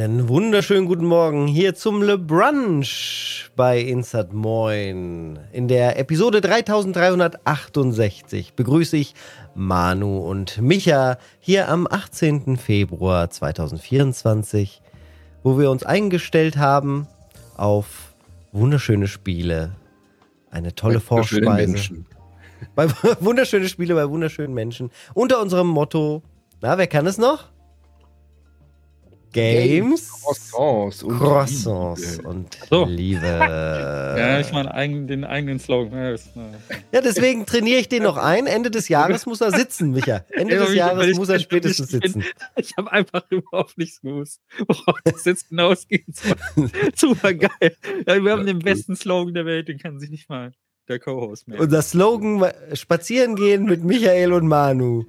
Einen 0.00 0.28
wunderschönen 0.28 0.86
guten 0.86 1.06
Morgen 1.06 1.48
hier 1.48 1.74
zum 1.74 2.02
Le 2.02 2.18
Brunch 2.18 3.50
bei 3.56 3.80
Insert 3.80 4.32
Moin. 4.32 5.40
In 5.50 5.66
der 5.66 5.98
Episode 5.98 6.40
3368 6.40 8.54
begrüße 8.54 8.96
ich 8.96 9.16
Manu 9.56 10.18
und 10.18 10.60
Micha 10.60 11.18
hier 11.40 11.68
am 11.68 11.88
18. 11.90 12.58
Februar 12.58 13.28
2024, 13.28 14.82
wo 15.42 15.58
wir 15.58 15.68
uns 15.68 15.82
eingestellt 15.82 16.58
haben 16.58 17.08
auf 17.56 18.14
wunderschöne 18.52 19.08
Spiele, 19.08 19.72
eine 20.52 20.76
tolle 20.76 21.00
Vorspeise. 21.00 22.04
Bei 22.76 22.86
wunderschöne 23.18 23.68
Spiele 23.68 23.96
bei 23.96 24.08
wunderschönen 24.08 24.54
Menschen. 24.54 24.92
Unter 25.14 25.42
unserem 25.42 25.66
Motto, 25.66 26.22
na, 26.60 26.78
wer 26.78 26.86
kann 26.86 27.08
es 27.08 27.18
noch? 27.18 27.48
Games, 29.32 30.10
Croissants 30.10 31.02
und 31.02 31.18
Croissants 31.18 32.16
Liebe. 32.16 32.28
und 32.28 32.58
So. 32.70 32.84
Liebe. 32.84 33.18
Ja, 34.18 34.40
ich 34.40 34.50
meine 34.52 34.74
eigen, 34.74 35.06
den 35.06 35.24
eigenen 35.24 35.58
Slogan. 35.60 36.16
Ja, 36.92 37.00
deswegen 37.00 37.46
trainiere 37.46 37.78
ich 37.80 37.88
den 37.88 38.02
noch 38.02 38.16
ein. 38.16 38.46
Ende 38.46 38.70
des 38.70 38.88
Jahres 38.88 39.26
muss 39.26 39.40
er 39.40 39.52
sitzen, 39.52 39.92
Micha. 39.92 40.24
Ende 40.30 40.54
Ja, 40.56 40.64
des 40.64 40.74
Jahres 40.74 41.06
ich- 41.06 41.16
muss 41.16 41.28
er 41.28 41.38
spätestens 41.38 41.92
ich 41.94 42.00
bin- 42.00 42.12
sitzen. 42.12 42.24
Ich 42.56 42.76
habe 42.76 42.90
einfach 42.90 43.22
überhaupt 43.30 43.78
nichts 43.78 44.00
gewusst, 44.00 44.40
worauf 44.66 44.98
das 45.04 45.24
jetzt 45.24 45.48
hinausgeht. 45.48 46.04
Super 46.96 47.34
geil. 47.34 47.76
Ja, 48.06 48.22
wir 48.22 48.32
haben 48.32 48.46
den 48.46 48.58
besten 48.58 48.96
Slogan 48.96 49.34
der 49.34 49.46
Welt, 49.46 49.68
den 49.68 49.78
kann 49.78 49.98
sich 50.00 50.10
nicht 50.10 50.28
mal 50.28 50.52
der 50.88 50.98
Co-Host 50.98 51.46
mehr. 51.48 51.60
Unser 51.60 51.82
Slogan: 51.82 52.44
Spazieren 52.72 53.36
gehen 53.36 53.64
mit 53.64 53.84
Michael 53.84 54.32
und 54.32 54.48
Manu. 54.48 55.04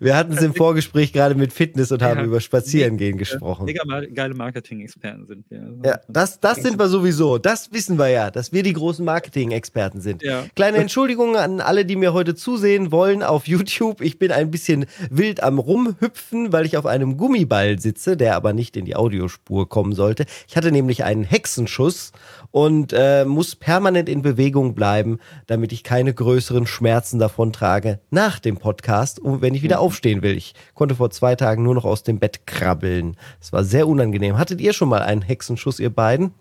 Wir 0.00 0.16
hatten 0.16 0.32
es 0.32 0.42
im 0.42 0.54
Vorgespräch 0.54 1.12
gerade 1.12 1.34
mit 1.34 1.52
Fitness 1.52 1.92
und 1.92 2.02
haben 2.02 2.20
Ja. 2.20 2.24
über 2.26 2.40
Spazierengehen 2.40 3.18
gesprochen. 3.18 3.64
Mega 3.66 3.82
geile 4.14 4.34
Marketing-Experten 4.34 5.26
sind 5.26 5.44
wir. 5.50 5.74
Ja, 5.84 6.00
das, 6.08 6.40
das 6.40 6.58
sind 6.58 6.78
wir 6.78 6.88
sowieso. 6.88 7.38
Das 7.38 7.72
wissen 7.72 7.98
wir 7.98 8.08
ja, 8.08 8.30
dass 8.30 8.52
wir 8.52 8.62
die 8.62 8.72
großen 8.72 9.04
Marketing-Experten 9.04 10.00
sind. 10.00 10.22
Ja. 10.22 10.44
Kleine 10.56 10.78
Entschuldigung 10.78 11.36
an 11.36 11.60
alle, 11.60 11.84
die 11.84 11.96
mir 11.96 12.12
heute 12.12 12.34
zusehen 12.34 12.92
wollen 12.92 13.22
auf 13.22 13.46
YouTube. 13.46 14.00
Ich 14.00 14.18
bin 14.18 14.32
ein 14.32 14.50
bisschen 14.50 14.86
wild 15.10 15.42
am 15.42 15.58
Rumhüpfen, 15.58 16.52
weil 16.52 16.66
ich 16.66 16.76
auf 16.76 16.86
einem 16.86 17.16
Gummiball 17.16 17.78
sitze, 17.78 18.16
der 18.16 18.36
aber 18.36 18.52
nicht 18.52 18.76
in 18.76 18.84
die 18.84 18.96
Audiospur 18.96 19.68
kommen 19.68 19.92
sollte. 19.92 20.26
Ich 20.48 20.56
hatte 20.56 20.72
nämlich 20.72 21.04
einen 21.04 21.24
Hexenschuss 21.24 22.12
und 22.50 22.92
äh, 22.92 23.24
muss 23.24 23.56
permanent 23.56 24.08
in 24.08 24.22
Bewegung 24.22 24.74
bleiben, 24.74 25.18
damit 25.46 25.72
ich 25.72 25.82
keine 25.82 26.14
größeren 26.14 26.66
Schmerzen 26.66 27.18
davon 27.18 27.52
trage 27.52 28.00
nach 28.10 28.38
dem 28.38 28.56
Podcast, 28.56 29.18
und 29.18 29.42
wenn 29.42 29.54
ich 29.54 29.62
wieder 29.62 29.73
aufstehen 29.80 30.22
will. 30.22 30.36
Ich 30.36 30.54
konnte 30.74 30.94
vor 30.94 31.10
zwei 31.10 31.34
Tagen 31.36 31.62
nur 31.62 31.74
noch 31.74 31.84
aus 31.84 32.02
dem 32.02 32.18
Bett 32.18 32.46
krabbeln. 32.46 33.16
Es 33.40 33.52
war 33.52 33.64
sehr 33.64 33.86
unangenehm. 33.88 34.38
Hattet 34.38 34.60
ihr 34.60 34.72
schon 34.72 34.88
mal 34.88 35.02
einen 35.02 35.22
Hexenschuss, 35.22 35.80
ihr 35.80 35.90
beiden? 35.90 36.32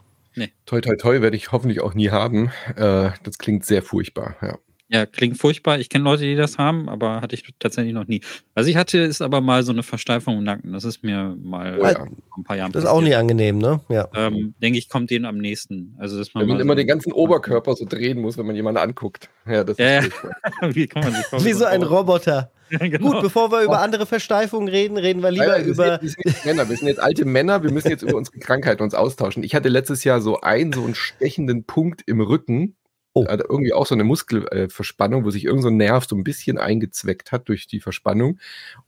Toi, 0.65 0.81
toi, 0.81 0.95
toi 0.95 1.21
werde 1.21 1.37
ich 1.37 1.51
hoffentlich 1.51 1.81
auch 1.81 1.93
nie 1.93 2.09
haben. 2.09 2.51
Äh, 2.75 3.11
das 3.23 3.37
klingt 3.37 3.65
sehr 3.65 3.83
furchtbar. 3.83 4.35
Ja. 4.41 4.57
Ja, 4.89 5.05
klingt 5.07 5.39
furchtbar. 5.39 5.79
Ich 5.79 5.89
kenne 5.89 6.03
Leute, 6.03 6.21
die 6.23 6.35
das 6.35 6.59
haben, 6.59 6.87
aber 6.87 7.21
hatte 7.21 7.33
ich 7.33 7.43
tatsächlich 7.57 7.93
noch 7.95 8.05
nie. 8.05 8.21
Was 8.53 8.67
ich 8.67 8.75
hatte, 8.75 8.99
ist 8.99 9.21
aber 9.23 9.41
mal 9.41 9.63
so 9.63 9.71
eine 9.71 9.81
Versteifung 9.81 10.37
im 10.39 10.43
Nacken. 10.43 10.71
Das 10.73 10.83
ist 10.83 11.03
mir 11.03 11.35
mal 11.41 11.79
Oh 11.79 11.83
ja. 11.85 11.93
vor 11.95 12.07
ein 12.37 12.43
paar 12.43 12.57
Jahren 12.57 12.71
Das 12.71 12.83
ist 12.83 12.89
auch 12.89 13.01
nicht 13.01 13.15
angenehm, 13.15 13.57
ne? 13.57 13.79
Ja. 13.89 14.07
Ähm, 14.13 14.53
denke 14.61 14.77
ich, 14.77 14.89
kommt 14.89 15.09
denen 15.09 15.25
am 15.25 15.37
nächsten. 15.37 15.95
Also, 15.97 16.17
dass 16.19 16.33
man 16.35 16.41
Wenn 16.43 16.49
man 16.49 16.59
immer 16.59 16.73
so- 16.73 16.77
den 16.77 16.87
ganzen 16.87 17.11
Oberkörper 17.11 17.75
so 17.75 17.85
drehen 17.85 18.21
muss, 18.21 18.37
wenn 18.37 18.45
man 18.45 18.55
jemanden 18.55 18.81
anguckt. 18.81 19.29
Ja, 19.47 19.63
das 19.63 19.77
Ja, 19.79 19.85
ja. 19.93 19.99
ist 20.01 20.13
furchtbar. 20.13 20.41
Wie 20.75 20.87
kann 20.87 21.03
man 21.03 21.13
sich 21.13 21.45
Wie 21.45 21.53
so 21.53 21.65
ein 21.65 21.81
Roboter. 21.81 22.51
Genau. 22.93 23.11
Gut, 23.11 23.21
bevor 23.21 23.51
wir 23.51 23.61
über 23.61 23.81
andere 23.81 24.05
Versteifungen 24.05 24.67
reden, 24.67 24.97
reden 24.97 25.21
wir 25.21 25.31
lieber 25.31 25.47
Nein, 25.47 25.65
wir 25.65 25.71
über. 25.71 25.85
Sind, 25.85 26.01
wir 26.01 26.09
sind 26.09 26.25
jetzt 26.25 26.45
Männer, 26.45 26.69
wir 26.69 26.77
sind 26.77 26.87
jetzt 26.87 26.99
alte 26.99 27.25
Männer, 27.25 27.63
wir 27.63 27.71
müssen 27.71 27.89
jetzt 27.89 28.03
über 28.03 28.15
unsere 28.15 28.39
Krankheiten 28.39 28.83
uns 28.83 28.93
austauschen. 28.93 29.43
Ich 29.43 29.55
hatte 29.55 29.69
letztes 29.69 30.03
Jahr 30.03 30.21
so 30.21 30.41
einen, 30.41 30.73
so 30.73 30.83
einen 30.83 30.95
stechenden 30.95 31.65
Punkt 31.65 32.01
im 32.05 32.21
Rücken. 32.21 32.75
Oh. 33.15 33.27
Hatte 33.27 33.45
irgendwie 33.47 33.73
auch 33.73 33.85
so 33.85 33.93
eine 33.93 34.03
Muskelverspannung, 34.03 35.23
wo 35.23 35.29
sich 35.29 35.45
irgend 35.45 35.61
so 35.61 35.67
ein 35.67 35.77
Nerv 35.77 36.05
so 36.07 36.15
ein 36.15 36.23
bisschen 36.23 36.57
eingezweckt 36.57 37.31
hat 37.31 37.47
durch 37.47 37.67
die 37.67 37.79
Verspannung. 37.79 38.39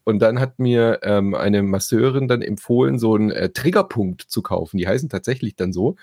Und 0.03 0.19
dann 0.19 0.39
hat 0.39 0.57
mir 0.57 0.99
ähm, 1.03 1.35
eine 1.35 1.61
Masseurin 1.61 2.27
dann 2.27 2.41
empfohlen, 2.41 2.97
so 2.97 3.13
einen 3.13 3.29
äh, 3.29 3.49
Triggerpunkt 3.49 4.23
zu 4.23 4.41
kaufen. 4.41 4.77
Die 4.77 4.87
heißen 4.87 5.09
tatsächlich 5.09 5.55
dann 5.55 5.73
so. 5.73 5.95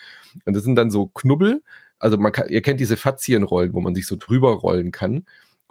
Und 0.45 0.55
das 0.55 0.63
sind 0.63 0.77
dann 0.77 0.93
so 0.93 1.07
Knubbel. 1.07 1.63
Also 1.99 2.17
man 2.17 2.31
kann, 2.31 2.49
ihr 2.49 2.63
kennt 2.63 2.79
diese 2.79 2.97
Faszienrollen, 2.97 3.75
wo 3.75 3.81
man 3.81 3.95
sich 3.95 4.07
so 4.07 4.17
drüber 4.17 4.53
rollen 4.53 4.93
kann, 4.93 5.25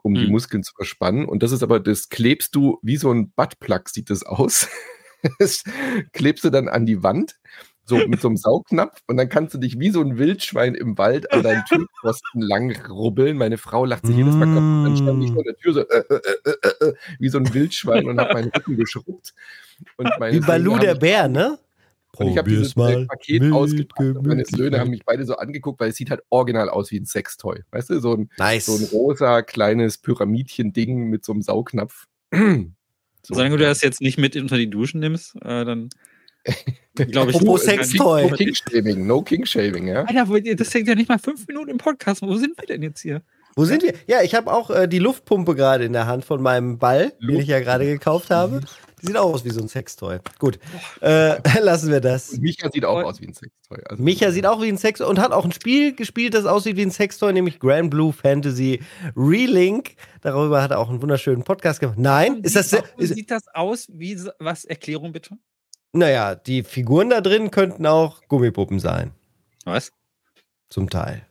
um 0.03 0.13
die 0.13 0.25
Mhm. 0.25 0.31
Muskeln 0.31 0.63
zu 0.63 0.73
verspannen. 0.75 1.25
Und 1.25 1.44
das 1.44 1.51
ist 1.51 1.63
aber, 1.63 1.79
das 1.79 2.09
klebst 2.09 2.56
du 2.56 2.79
wie 2.81 2.97
so 2.97 3.12
ein 3.12 3.31
Buttplug 3.31 3.89
sieht 3.89 4.09
das 4.09 4.23
aus. 4.23 4.67
Das 5.38 5.63
klebst 6.13 6.44
du 6.44 6.50
dann 6.50 6.67
an 6.67 6.88
die 6.88 7.03
Wand, 7.03 7.35
so 7.85 7.95
mit 8.07 8.22
so 8.22 8.28
einem 8.28 8.38
Saugnapf, 8.38 9.01
und 9.06 9.17
dann 9.17 9.29
kannst 9.29 9.53
du 9.53 9.59
dich 9.59 9.79
wie 9.79 9.91
so 9.91 10.01
ein 10.01 10.17
Wildschwein 10.17 10.73
im 10.73 10.97
Wald 10.97 11.31
an 11.31 11.44
deinen 11.44 11.63
Türpfosten 11.66 12.41
lang 12.41 12.75
rubbeln. 12.90 13.38
Meine 13.38 13.59
Frau 13.59 13.85
lacht 13.85 14.07
sich 14.07 14.16
jedes 14.16 14.34
Mal 14.34 14.47
kaputt. 14.47 14.85
Dann 14.88 14.97
stand 14.97 15.23
ich 15.23 15.31
vor 15.31 15.44
der 15.44 15.56
Tür 15.57 15.73
so 15.73 15.81
äh, 15.81 16.03
äh, 16.09 16.22
äh, 16.44 16.53
äh, 16.63 16.85
äh, 16.88 16.94
wie 17.19 17.29
so 17.29 17.38
ein 17.38 17.53
Wildschwein 17.53 18.07
und 18.07 18.19
habe 18.19 18.34
meinen 18.34 18.50
Rücken 18.50 18.78
geschrubbt. 18.78 19.35
Und 19.97 20.09
meine 20.19 20.38
Wie 20.38 20.40
Balu 20.40 20.79
der 20.79 20.95
Bär, 20.95 21.28
ne? 21.28 21.59
Und 22.22 22.32
ich 22.32 22.38
habe 22.38 22.50
dieses 22.50 22.76
äh, 22.76 23.06
Paket 23.06 23.52
ausgepackt 23.52 24.18
und 24.18 24.28
meine 24.28 24.46
Söhne 24.46 24.80
haben 24.80 24.90
mich 24.90 25.06
beide 25.06 25.26
so 25.26 25.36
angeguckt, 25.36 25.80
weil 25.80 25.90
es 25.90 25.96
sieht 25.96 26.09
halt 26.09 26.22
original 26.30 26.70
aus 26.70 26.92
wie 26.92 27.00
ein 27.00 27.06
Sextoy. 27.06 27.62
Weißt 27.72 27.90
du, 27.90 28.00
so 28.00 28.16
ein, 28.16 28.30
Nice. 28.38 28.68
so 28.68 28.76
ein 28.76 28.84
rosa 28.92 29.42
kleines 29.42 29.98
Pyramidchen-Ding 29.98 31.09
mit 31.09 31.26
so 31.26 31.34
einem 31.34 31.42
Saugnapf. 31.42 32.08
So. 33.24 33.36
Solange 33.36 33.56
du 33.58 33.64
das 33.64 33.84
jetzt 33.84 34.02
nicht 34.02 34.18
mit 34.18 34.36
unter 34.36 34.58
die 34.58 34.68
Duschen 34.68 35.00
nimmst, 35.00 35.36
äh, 35.44 35.64
dann 35.64 35.90
glaube 36.96 37.30
ich. 37.30 37.36
Apropos 37.38 37.64
Sextoy. 37.66 38.30
No 38.30 38.36
King-Shaving, 38.36 39.06
no 39.06 39.22
King-Shaving, 39.22 39.88
ja. 39.88 40.06
Alter, 40.06 40.56
das 40.56 40.74
hängt 40.74 40.88
ja 40.88 40.96
nicht 40.96 41.08
mal 41.08 41.20
fünf 41.20 41.48
Minuten 41.48 41.70
im 41.70 41.78
Podcast. 41.78 42.24
Wo 42.24 42.36
sind 42.36 42.58
wir 42.58 42.66
denn 42.66 42.82
jetzt 42.82 43.02
hier? 43.02 43.22
Wo 43.56 43.66
sind 43.66 43.84
wir? 43.84 43.94
Ja, 44.08 44.22
ich 44.22 44.34
habe 44.34 44.52
auch 44.52 44.70
äh, 44.70 44.88
die 44.88 45.00
Luftpumpe 45.00 45.56
gerade 45.56 45.84
in 45.84 45.94
der 45.94 46.08
Hand 46.08 46.26
von 46.26 46.42
meinem 46.42 46.78
Ball, 46.78 47.14
den 47.22 47.40
ich 47.40 47.48
ja 47.48 47.59
gerade 47.59 47.86
gekauft 47.86 48.30
habe. 48.30 48.62
Die 49.01 49.07
sieht 49.07 49.17
auch 49.17 49.34
aus 49.34 49.44
wie 49.45 49.50
so 49.50 49.62
ein 49.62 49.67
Sextoy. 49.67 50.19
Gut, 50.39 50.59
äh, 51.01 51.38
lassen 51.62 51.91
wir 51.91 52.00
das. 52.01 52.29
Und 52.29 52.41
Micha 52.41 52.69
sieht 52.72 52.85
auch 52.85 53.03
aus 53.03 53.19
wie 53.19 53.28
ein 53.28 53.34
Sextoy. 53.34 53.79
Also 53.89 54.03
Micha 54.03 54.31
sieht 54.31 54.45
auch 54.45 54.62
wie 54.62 54.67
ein 54.67 54.78
Sextoy 54.78 55.07
und 55.07 55.19
hat 55.19 55.31
auch 55.31 55.45
ein 55.45 55.51
Spiel 55.51 55.95
gespielt, 55.95 56.34
das 56.34 56.45
aussieht 56.45 56.78
wie 56.78 56.84
ein 56.84 56.91
Sextoy, 56.91 57.34
nämlich 57.34 57.59
Grand 57.59 57.90
Blue 57.90 58.13
Fantasy 58.13 58.81
Relink. 59.16 59.95
Darüber 60.22 60.61
hat 60.61 60.72
er 60.72 60.79
auch 60.79 60.90
einen 60.90 61.01
wunderschönen 61.01 61.44
Podcast 61.44 61.79
gemacht. 61.79 61.97
Nein, 61.97 62.41
ist 62.44 62.56
das. 62.56 62.72
Warum 62.73 62.85
Ist, 62.97 63.16
sieht 63.16 63.31
das 63.31 63.47
aus 63.53 63.88
wie 63.91 64.19
was? 64.40 64.66
Erklärung 64.66 65.11
bitte. 65.11 65.35
naja, 65.94 66.35
die 66.35 66.63
Figuren 66.63 67.09
da 67.09 67.22
drin 67.22 67.51
könnten 67.51 67.85
auch 67.85 68.22
Gummipuppen 68.28 68.79
sein. 68.79 69.11
Was? 69.66 69.91
Zum 70.69 70.90
Teil. 70.90 71.25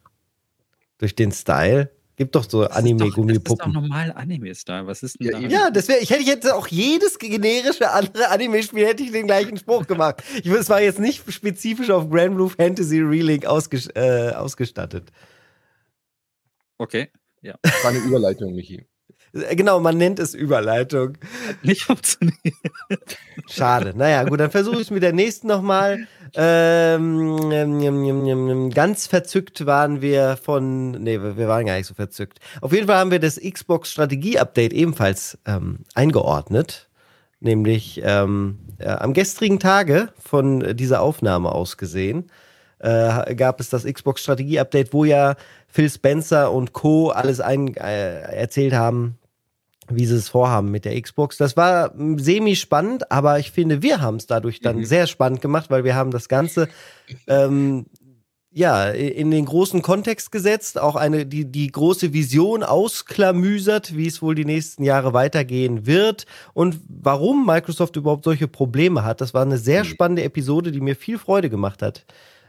Durch 0.98 1.14
den 1.14 1.32
Style. 1.32 1.90
Gibt 2.20 2.34
doch 2.34 2.44
so 2.46 2.64
Das 2.66 2.68
ist 2.68 2.76
doch- 2.76 2.82
Das 2.82 2.84
ist 2.84 3.00
doch 3.00 3.06
Anime-Gummipuppen. 3.06 3.72
normal 3.72 4.12
Anime-Style. 4.14 4.86
Was 4.86 5.02
ist 5.02 5.18
denn 5.18 5.26
Ja, 5.28 5.32
da? 5.32 5.38
eben. 5.40 5.50
Ja, 5.50 5.70
das 5.70 5.88
wäre, 5.88 6.00
ich 6.00 6.10
hätte 6.10 6.22
jetzt 6.22 6.52
auch 6.52 6.66
jedes 6.68 7.18
generische 7.18 7.90
andere 7.90 8.28
Anime-Spiel 8.28 8.86
hätte 8.86 9.02
ich 9.02 9.10
den 9.10 9.26
gleichen 9.26 9.56
Spruch 9.56 9.86
gemacht. 9.86 10.22
Ich, 10.36 10.44
es 10.46 10.68
war 10.68 10.82
jetzt 10.82 10.98
nicht 10.98 11.32
spezifisch 11.32 11.88
auf 11.88 12.10
Grand 12.10 12.34
Blue 12.34 12.50
Fantasy 12.50 13.00
Relink 13.00 13.46
ausges 13.46 13.86
äh, 13.94 14.32
ausgestattet. 14.36 15.08
Okay. 16.76 17.08
Das 17.42 17.82
war 17.84 17.90
eine 17.90 18.00
Überleitung, 18.00 18.54
Michi. 18.54 18.86
Äh, 19.32 19.56
Genau, 19.56 19.80
man 19.80 19.96
nennt 19.96 20.18
es 20.18 20.34
Überleitung. 20.34 21.18
Nicht 21.62 21.82
funktioniert. 21.82 22.34
Schade. 23.48 23.92
Naja, 23.96 24.24
gut, 24.24 24.40
dann 24.40 24.50
versuche 24.50 24.76
ich 24.76 24.82
es 24.82 24.90
mit 24.90 25.02
der 25.02 25.12
nächsten 25.12 25.46
nochmal. 25.46 26.06
Ähm, 26.34 27.50
ähm, 27.52 27.80
ähm, 27.80 28.26
ähm, 28.26 28.70
ganz 28.70 29.06
verzückt 29.06 29.66
waren 29.66 30.00
wir 30.00 30.36
von. 30.36 30.92
Nee, 30.92 31.20
wir 31.20 31.48
waren 31.48 31.66
gar 31.66 31.76
nicht 31.76 31.86
so 31.86 31.94
verzückt. 31.94 32.38
Auf 32.60 32.72
jeden 32.72 32.86
Fall 32.86 32.96
haben 32.96 33.10
wir 33.10 33.18
das 33.18 33.40
Xbox 33.40 33.90
Strategie-Update 33.90 34.72
ebenfalls 34.72 35.38
ähm, 35.46 35.80
eingeordnet. 35.94 36.88
Nämlich 37.40 38.00
ähm, 38.04 38.58
äh, 38.78 38.88
am 38.88 39.14
gestrigen 39.14 39.58
Tage 39.58 40.10
von 40.22 40.76
dieser 40.76 41.00
Aufnahme 41.00 41.52
aus 41.52 41.78
gesehen 41.78 42.30
äh, 42.80 43.34
gab 43.34 43.60
es 43.60 43.70
das 43.70 43.84
Xbox 43.84 44.22
Strategie-Update, 44.22 44.92
wo 44.92 45.04
ja 45.04 45.36
Phil 45.68 45.88
Spencer 45.88 46.50
und 46.52 46.72
Co. 46.72 47.10
alles 47.10 47.40
ein, 47.40 47.76
äh, 47.76 48.20
erzählt 48.22 48.72
haben, 48.72 49.18
wie 49.92 50.06
sie 50.06 50.16
es 50.16 50.28
vorhaben 50.28 50.70
mit 50.70 50.84
der 50.84 51.00
Xbox. 51.00 51.36
Das 51.36 51.56
war 51.56 51.92
mm, 51.96 52.18
semi-spannend, 52.18 53.10
aber 53.10 53.38
ich 53.38 53.50
finde, 53.50 53.82
wir 53.82 54.00
haben 54.00 54.16
es 54.16 54.26
dadurch 54.26 54.60
dann 54.60 54.78
Mhm. 54.78 54.84
sehr 54.84 55.06
spannend 55.06 55.40
gemacht, 55.40 55.70
weil 55.70 55.84
wir 55.84 55.94
haben 55.94 56.10
das 56.10 56.28
Ganze 56.28 56.68
ähm, 57.26 57.86
ja, 58.52 58.88
in 58.90 59.30
den 59.30 59.44
großen 59.44 59.80
Kontext 59.80 60.32
gesetzt, 60.32 60.76
auch 60.80 60.96
eine, 60.96 61.24
die, 61.24 61.44
die 61.44 61.68
große 61.70 62.12
Vision 62.12 62.64
ausklamüsert, 62.64 63.96
wie 63.96 64.08
es 64.08 64.22
wohl 64.22 64.34
die 64.34 64.44
nächsten 64.44 64.82
Jahre 64.82 65.12
weitergehen 65.12 65.86
wird 65.86 66.26
und 66.52 66.80
warum 66.88 67.46
Microsoft 67.46 67.94
überhaupt 67.94 68.24
solche 68.24 68.48
Probleme 68.48 69.04
hat. 69.04 69.20
Das 69.20 69.34
war 69.34 69.42
eine 69.42 69.56
sehr 69.58 69.84
Mhm. 69.84 69.88
spannende 69.88 70.24
Episode, 70.24 70.72
die 70.72 70.80
mir 70.80 70.96
viel 70.96 71.18
Freude 71.18 71.48
gemacht 71.48 71.80
hat. 71.80 72.04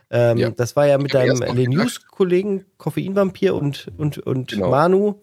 Ähm, 0.09 0.37
Ja. 0.37 0.49
Das 0.49 0.75
war 0.75 0.87
ja 0.87 0.97
mit 0.97 1.13
deinem 1.13 1.37
News-Kollegen 1.69 2.65
Koffeinvampir 2.77 3.53
und, 3.55 3.87
und, 3.97 4.17
und 4.17 4.49
Genau. 4.49 4.71
Manu. 4.71 5.15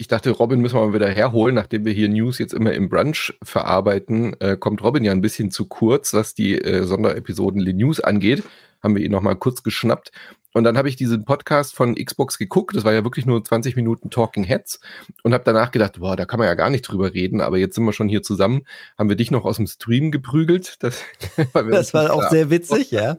Ich 0.00 0.08
dachte, 0.08 0.30
Robin 0.30 0.62
müssen 0.62 0.76
wir 0.76 0.86
mal 0.86 0.94
wieder 0.94 1.10
herholen, 1.10 1.54
nachdem 1.54 1.84
wir 1.84 1.92
hier 1.92 2.08
News 2.08 2.38
jetzt 2.38 2.54
immer 2.54 2.72
im 2.72 2.88
Brunch 2.88 3.34
verarbeiten, 3.42 4.34
äh, 4.40 4.56
kommt 4.56 4.82
Robin 4.82 5.04
ja 5.04 5.12
ein 5.12 5.20
bisschen 5.20 5.50
zu 5.50 5.66
kurz, 5.66 6.14
was 6.14 6.32
die 6.32 6.54
äh, 6.54 6.84
Sonderepisoden 6.84 7.60
Le 7.60 7.74
News 7.74 8.00
angeht. 8.00 8.42
Haben 8.82 8.96
wir 8.96 9.04
ihn 9.04 9.12
nochmal 9.12 9.36
kurz 9.36 9.62
geschnappt 9.62 10.10
und 10.52 10.64
dann 10.64 10.76
habe 10.76 10.88
ich 10.88 10.96
diesen 10.96 11.24
Podcast 11.24 11.74
von 11.74 11.94
Xbox 11.94 12.36
geguckt. 12.36 12.74
Das 12.74 12.84
war 12.84 12.92
ja 12.92 13.04
wirklich 13.04 13.24
nur 13.24 13.42
20 13.42 13.76
Minuten 13.76 14.10
Talking 14.10 14.42
Heads 14.42 14.80
und 15.22 15.32
habe 15.32 15.44
danach 15.44 15.70
gedacht, 15.70 16.00
boah, 16.00 16.16
da 16.16 16.24
kann 16.24 16.38
man 16.38 16.48
ja 16.48 16.54
gar 16.54 16.70
nicht 16.70 16.82
drüber 16.82 17.14
reden. 17.14 17.40
Aber 17.40 17.56
jetzt 17.56 17.76
sind 17.76 17.84
wir 17.84 17.92
schon 17.92 18.08
hier 18.08 18.22
zusammen. 18.22 18.62
Haben 18.98 19.08
wir 19.08 19.16
dich 19.16 19.30
noch 19.30 19.44
aus 19.44 19.56
dem 19.56 19.66
Stream 19.66 20.10
geprügelt? 20.10 20.78
Das, 20.90 21.04
das 21.52 21.94
war 21.94 22.12
auch 22.12 22.28
sehr 22.30 22.50
witzig, 22.50 22.90
ja. 22.90 23.18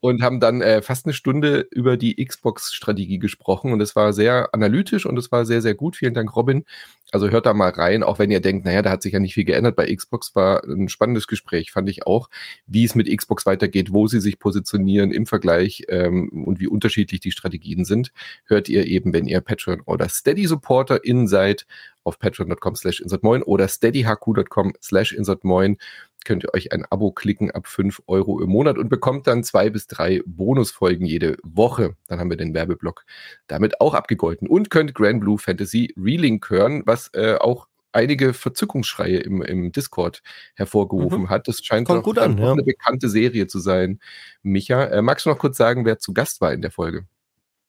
und 0.00 0.22
haben 0.22 0.40
dann 0.40 0.62
äh, 0.62 0.80
fast 0.80 1.04
eine 1.04 1.12
Stunde 1.12 1.66
über 1.70 1.96
die 1.96 2.24
Xbox-Strategie 2.24 3.18
gesprochen 3.18 3.72
und 3.72 3.80
es 3.80 3.94
war 3.94 4.12
sehr 4.12 4.54
analytisch 4.54 5.04
und 5.04 5.18
es 5.18 5.30
war 5.30 5.44
sehr, 5.44 5.60
sehr 5.60 5.74
gut. 5.74 5.96
Vielen 5.96 6.14
Dank, 6.14 6.34
Robin. 6.34 6.64
Also 7.12 7.28
hört 7.28 7.44
da 7.44 7.52
mal 7.52 7.70
rein, 7.70 8.02
auch 8.02 8.18
wenn 8.18 8.30
ihr 8.30 8.40
denkt, 8.40 8.64
naja, 8.64 8.80
da 8.80 8.90
hat 8.90 9.02
sich 9.02 9.12
ja 9.12 9.20
nicht 9.20 9.34
viel 9.34 9.44
geändert. 9.44 9.76
Bei 9.76 9.94
Xbox 9.94 10.34
war 10.34 10.64
ein 10.64 10.88
spannendes 10.88 11.26
Gespräch, 11.26 11.70
fand 11.70 11.90
ich 11.90 12.06
auch, 12.06 12.30
wie 12.66 12.84
es 12.84 12.94
mit 12.94 13.14
Xbox 13.14 13.44
weitergeht, 13.44 13.92
wo 13.92 14.06
sie 14.06 14.20
sich 14.20 14.38
positionieren 14.38 15.12
im 15.12 15.26
Vergleich 15.26 15.81
ähm, 15.88 16.44
und 16.46 16.60
wie 16.60 16.66
unterschiedlich 16.66 17.20
die 17.20 17.32
Strategien 17.32 17.84
sind, 17.84 18.12
hört 18.44 18.68
ihr 18.68 18.86
eben, 18.86 19.12
wenn 19.12 19.26
ihr 19.26 19.40
Patreon 19.40 19.80
oder 19.82 20.08
Steady 20.08 20.46
Supporter 20.46 21.04
in 21.04 21.28
seid, 21.28 21.66
auf 22.04 22.18
patreon.com 22.18 22.74
slash 22.74 23.00
insertmoin 23.00 23.42
oder 23.42 23.68
steadyhq.com 23.68 24.72
slash 24.80 25.12
insertmoin 25.12 25.78
könnt 26.24 26.44
ihr 26.44 26.54
euch 26.54 26.72
ein 26.72 26.84
Abo 26.90 27.12
klicken 27.12 27.50
ab 27.50 27.66
5 27.66 28.02
Euro 28.06 28.40
im 28.40 28.50
Monat 28.50 28.78
und 28.78 28.88
bekommt 28.88 29.26
dann 29.26 29.44
zwei 29.44 29.70
bis 29.70 29.86
drei 29.86 30.22
Bonusfolgen 30.24 31.06
jede 31.06 31.36
Woche. 31.42 31.96
Dann 32.08 32.20
haben 32.20 32.30
wir 32.30 32.36
den 32.36 32.54
Werbeblock 32.54 33.04
damit 33.46 33.80
auch 33.80 33.94
abgegolten 33.94 34.48
und 34.48 34.70
könnt 34.70 34.94
Grand 34.94 35.20
Blue 35.20 35.38
Fantasy 35.38 35.92
Relink 35.96 36.48
hören, 36.50 36.82
was 36.86 37.10
äh, 37.14 37.34
auch 37.34 37.66
einige 37.92 38.34
Verzückungsschreie 38.34 39.18
im, 39.18 39.42
im 39.42 39.72
Discord 39.72 40.22
hervorgerufen 40.54 41.22
mhm. 41.22 41.30
hat. 41.30 41.48
Das 41.48 41.62
scheint 41.62 41.86
Kommt 41.86 42.02
gut 42.04 42.18
an, 42.18 42.38
ja. 42.38 42.52
eine 42.52 42.62
bekannte 42.62 43.08
Serie 43.08 43.46
zu 43.46 43.58
sein. 43.58 44.00
Micha, 44.42 44.84
äh, 44.84 45.02
magst 45.02 45.26
du 45.26 45.30
noch 45.30 45.38
kurz 45.38 45.56
sagen, 45.56 45.84
wer 45.84 45.98
zu 45.98 46.12
Gast 46.12 46.40
war 46.40 46.52
in 46.52 46.62
der 46.62 46.70
Folge? 46.70 47.06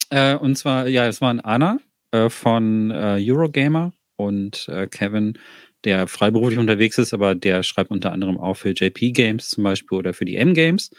Äh, 0.10 0.36
und 0.36 0.58
zwar, 0.58 0.88
ja, 0.88 1.08
es 1.08 1.22
waren 1.22 1.40
Anna 1.40 1.80
äh, 2.12 2.30
von 2.30 2.92
äh, 2.92 3.18
Eurogamer 3.20 3.94
und 4.16 4.68
äh, 4.70 4.88
Kevin 4.88 5.38
der 5.84 6.08
freiberuflich 6.08 6.60
unterwegs 6.60 6.98
ist, 6.98 7.14
aber 7.14 7.36
der 7.36 7.62
schreibt 7.64 7.92
unter 7.92 8.12
anderem 8.12 8.38
auch 8.38 8.56
für 8.56 8.70
JP 8.70 9.12
Games 9.12 9.50
zum 9.50 9.64
Beispiel 9.64 9.98
oder 9.98 10.14
für 10.14 10.26
die 10.26 10.38
M 10.38 10.54
Games. 10.54 10.92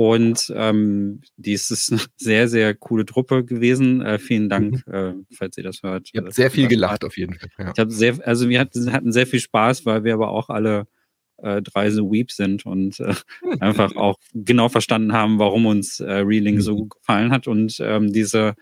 Und 0.00 0.50
ähm, 0.56 1.20
dies 1.36 1.70
ist 1.70 1.92
eine 1.92 2.00
sehr, 2.16 2.48
sehr 2.48 2.72
coole 2.72 3.04
Truppe 3.04 3.44
gewesen. 3.44 4.00
Äh, 4.00 4.18
vielen 4.18 4.48
Dank, 4.48 4.86
mhm. 4.86 4.94
äh, 4.94 5.12
falls 5.34 5.58
ihr 5.58 5.62
das 5.62 5.82
hört. 5.82 6.08
Ihr 6.14 6.22
habt 6.22 6.32
sehr 6.32 6.50
viel 6.50 6.68
gelacht 6.68 7.04
auf 7.04 7.18
jeden 7.18 7.34
Fall. 7.34 7.50
Ja. 7.58 7.72
Ich 7.74 7.78
habe 7.78 7.90
sehr, 7.90 8.16
also 8.26 8.48
wir 8.48 8.60
hatten, 8.60 8.90
hatten 8.94 9.12
sehr 9.12 9.26
viel 9.26 9.40
Spaß, 9.40 9.84
weil 9.84 10.02
wir 10.02 10.14
aber 10.14 10.30
auch 10.30 10.48
alle 10.48 10.86
äh, 11.42 11.60
drei 11.60 11.90
so 11.90 12.10
Weep 12.10 12.32
sind 12.32 12.64
und 12.64 12.98
äh, 13.00 13.12
einfach 13.60 13.94
auch 13.94 14.16
genau 14.32 14.70
verstanden 14.70 15.12
haben, 15.12 15.38
warum 15.38 15.66
uns 15.66 16.00
äh, 16.00 16.10
Reeling 16.10 16.54
mhm. 16.54 16.60
so 16.62 16.76
gut 16.76 16.94
gefallen 16.94 17.30
hat. 17.30 17.46
Und 17.46 17.76
ähm, 17.80 18.10
diese 18.10 18.54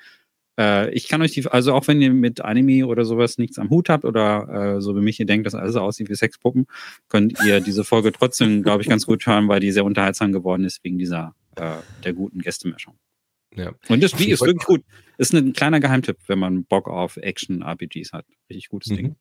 äh, 0.58 0.90
ich 0.90 1.08
kann 1.08 1.22
euch 1.22 1.32
die, 1.32 1.46
also 1.46 1.72
auch 1.72 1.86
wenn 1.86 2.02
ihr 2.02 2.12
mit 2.12 2.40
Anime 2.40 2.86
oder 2.86 3.04
sowas 3.04 3.38
nichts 3.38 3.58
am 3.58 3.70
Hut 3.70 3.88
habt 3.88 4.04
oder 4.04 4.76
äh, 4.76 4.80
so 4.80 4.96
wie 4.96 5.00
mich 5.00 5.20
ihr 5.20 5.26
denkt, 5.26 5.46
dass 5.46 5.54
alles 5.54 5.76
aussieht 5.76 6.10
wie 6.10 6.14
Sexpuppen, 6.14 6.66
könnt 7.08 7.38
ihr 7.44 7.60
diese 7.60 7.84
Folge 7.84 8.12
trotzdem, 8.12 8.62
glaube 8.62 8.82
ich, 8.82 8.88
ganz 8.88 9.06
gut 9.06 9.24
hören, 9.26 9.48
weil 9.48 9.60
die 9.60 9.70
sehr 9.70 9.84
unterhaltsam 9.84 10.32
geworden 10.32 10.64
ist 10.64 10.82
wegen 10.82 10.98
dieser 10.98 11.34
äh, 11.56 11.76
der 12.04 12.12
guten 12.12 12.40
Gästemischung. 12.40 12.94
Ja. 13.54 13.72
Und 13.88 14.02
das 14.02 14.10
Spiel 14.10 14.30
ist 14.30 14.40
wirklich 14.40 14.66
gut. 14.66 14.82
Ist 15.16 15.32
ein 15.32 15.52
kleiner 15.52 15.80
Geheimtipp, 15.80 16.18
wenn 16.26 16.38
man 16.38 16.64
Bock 16.64 16.88
auf 16.88 17.16
Action-RPGs 17.16 18.12
hat. 18.12 18.26
Richtig 18.50 18.68
gutes 18.68 18.92
mhm. 18.92 18.96
Ding. 18.96 19.16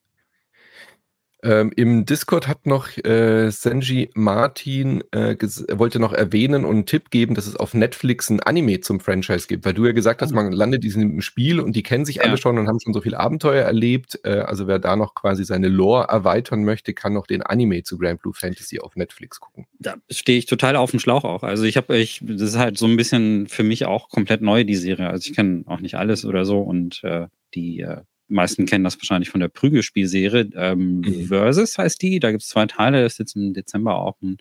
Ähm, 1.43 1.71
Im 1.75 2.05
Discord 2.05 2.47
hat 2.47 2.65
noch 2.65 2.89
äh, 2.97 3.51
Senji 3.51 4.09
Martin 4.15 5.03
äh, 5.11 5.35
wollte 5.71 5.99
noch 5.99 6.13
erwähnen 6.13 6.65
und 6.65 6.75
einen 6.75 6.85
Tipp 6.87 7.11
geben, 7.11 7.35
dass 7.35 7.45
es 7.45 7.55
auf 7.55 7.75
Netflix 7.75 8.29
ein 8.29 8.39
Anime 8.39 8.79
zum 8.79 8.99
Franchise 8.99 9.47
gibt, 9.47 9.63
weil 9.63 9.75
du 9.75 9.85
ja 9.85 9.91
gesagt 9.91 10.21
hast, 10.21 10.31
ah. 10.31 10.35
man 10.35 10.51
landet 10.51 10.83
diesen 10.83 11.21
Spiel 11.21 11.59
und 11.59 11.75
die 11.75 11.83
kennen 11.83 12.05
sich 12.05 12.17
ja. 12.17 12.23
alle 12.23 12.37
schon 12.37 12.57
und 12.57 12.67
haben 12.67 12.79
schon 12.79 12.93
so 12.93 13.01
viel 13.01 13.13
Abenteuer 13.13 13.63
erlebt. 13.63 14.19
Äh, 14.23 14.39
also 14.39 14.67
wer 14.67 14.79
da 14.79 14.95
noch 14.95 15.13
quasi 15.13 15.43
seine 15.43 15.67
Lore 15.67 16.07
erweitern 16.09 16.63
möchte, 16.63 16.93
kann 16.93 17.13
noch 17.13 17.27
den 17.27 17.43
Anime 17.43 17.83
zu 17.83 17.99
Grand 17.99 18.21
Blue 18.21 18.33
Fantasy 18.33 18.79
auf 18.79 18.95
Netflix 18.95 19.39
gucken. 19.39 19.67
Da 19.77 19.95
stehe 20.09 20.39
ich 20.39 20.47
total 20.47 20.75
auf 20.75 20.89
dem 20.89 20.99
Schlauch 20.99 21.23
auch. 21.23 21.43
Also 21.43 21.65
ich 21.65 21.77
habe, 21.77 21.97
ich, 21.97 22.19
das 22.23 22.41
ist 22.41 22.57
halt 22.57 22.79
so 22.79 22.87
ein 22.87 22.97
bisschen 22.97 23.47
für 23.47 23.63
mich 23.63 23.85
auch 23.85 24.09
komplett 24.09 24.41
neu 24.41 24.63
die 24.63 24.75
Serie. 24.75 25.09
Also 25.09 25.29
ich 25.29 25.35
kenne 25.35 25.63
auch 25.67 25.81
nicht 25.81 25.95
alles 25.95 26.25
oder 26.25 26.45
so 26.45 26.61
und 26.61 27.03
äh, 27.03 27.27
die 27.53 27.81
äh, 27.81 28.01
meisten 28.27 28.65
kennen 28.65 28.83
das 28.83 28.97
wahrscheinlich 28.97 29.29
von 29.29 29.39
der 29.39 29.47
Prügelspielserie. 29.47 30.49
Ähm, 30.55 31.01
mhm. 31.01 31.25
Versus 31.27 31.77
heißt 31.77 32.01
die. 32.01 32.19
Da 32.19 32.31
gibt 32.31 32.43
es 32.43 32.49
zwei 32.49 32.65
Teile. 32.65 32.99
Da 32.99 33.05
ist 33.05 33.19
jetzt 33.19 33.35
im 33.35 33.53
Dezember 33.53 33.95
auch 33.95 34.21
ein 34.21 34.37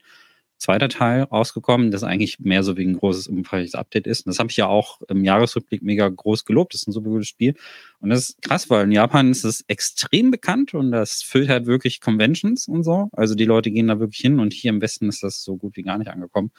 zweiter 0.58 0.88
Teil 0.88 1.22
rausgekommen, 1.24 1.90
das 1.90 2.02
eigentlich 2.02 2.40
mehr 2.40 2.62
so 2.62 2.76
wie 2.76 2.84
ein 2.84 2.96
großes, 2.96 3.28
umfangreiches 3.28 3.74
Update 3.74 4.06
ist. 4.06 4.26
Und 4.26 4.30
das 4.30 4.38
habe 4.38 4.50
ich 4.50 4.56
ja 4.56 4.66
auch 4.66 5.00
im 5.08 5.24
Jahresrückblick 5.24 5.82
mega 5.82 6.08
groß 6.08 6.44
gelobt. 6.44 6.72
Das 6.72 6.82
ist 6.82 6.88
ein 6.88 6.92
super 6.92 7.10
gutes 7.10 7.28
Spiel. 7.28 7.54
Und 8.00 8.10
das 8.10 8.30
ist 8.30 8.42
krass, 8.42 8.70
weil 8.70 8.84
in 8.84 8.92
Japan 8.92 9.30
ist 9.30 9.44
es 9.44 9.64
extrem 9.68 10.30
bekannt 10.30 10.74
und 10.74 10.92
das 10.92 11.22
füllt 11.22 11.48
halt 11.48 11.66
wirklich 11.66 12.00
Conventions 12.00 12.68
und 12.68 12.84
so. 12.84 13.10
Also 13.12 13.34
die 13.34 13.44
Leute 13.44 13.70
gehen 13.70 13.88
da 13.88 14.00
wirklich 14.00 14.20
hin 14.20 14.40
und 14.40 14.52
hier 14.52 14.70
im 14.70 14.80
Westen 14.80 15.08
ist 15.08 15.22
das 15.22 15.42
so 15.42 15.56
gut 15.56 15.76
wie 15.76 15.82
gar 15.82 15.98
nicht 15.98 16.10
angekommen. 16.10 16.50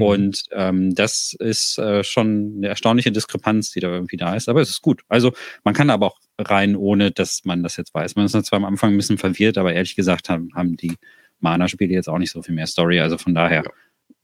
Mhm. 0.00 0.06
Und 0.06 0.44
ähm, 0.52 0.94
das 0.94 1.34
ist 1.38 1.78
äh, 1.78 2.02
schon 2.04 2.54
eine 2.56 2.68
erstaunliche 2.68 3.12
Diskrepanz, 3.12 3.70
die 3.70 3.80
da 3.80 3.88
irgendwie 3.88 4.16
da 4.16 4.34
ist. 4.34 4.48
Aber 4.48 4.60
es 4.60 4.70
ist 4.70 4.82
gut. 4.82 5.02
Also 5.08 5.32
man 5.64 5.74
kann 5.74 5.90
aber 5.90 6.06
auch 6.06 6.18
rein, 6.38 6.76
ohne 6.76 7.10
dass 7.10 7.44
man 7.44 7.62
das 7.62 7.76
jetzt 7.76 7.94
weiß. 7.94 8.16
Man 8.16 8.26
ist 8.26 8.32
zwar 8.32 8.56
am 8.56 8.64
Anfang 8.64 8.92
ein 8.92 8.96
bisschen 8.96 9.18
verwirrt, 9.18 9.58
aber 9.58 9.72
ehrlich 9.72 9.96
gesagt 9.96 10.28
haben, 10.28 10.50
haben 10.54 10.76
die 10.76 10.96
Mana-Spiele 11.40 11.92
jetzt 11.92 12.08
auch 12.08 12.18
nicht 12.18 12.30
so 12.30 12.42
viel 12.42 12.54
mehr 12.54 12.66
Story. 12.66 13.00
Also 13.00 13.18
von 13.18 13.34
daher 13.34 13.62
ja. 13.64 13.70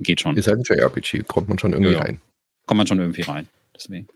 geht 0.00 0.20
schon. 0.20 0.36
Ist 0.36 0.48
halt 0.48 0.58
ein 0.58 0.64
JRPG, 0.64 1.24
kommt 1.24 1.48
man 1.48 1.58
schon 1.58 1.72
irgendwie 1.72 1.92
ja, 1.92 2.00
rein. 2.00 2.20
Kommt 2.66 2.78
man 2.78 2.86
schon 2.86 2.98
irgendwie 2.98 3.22
rein. 3.22 3.48
Deswegen. 3.74 4.08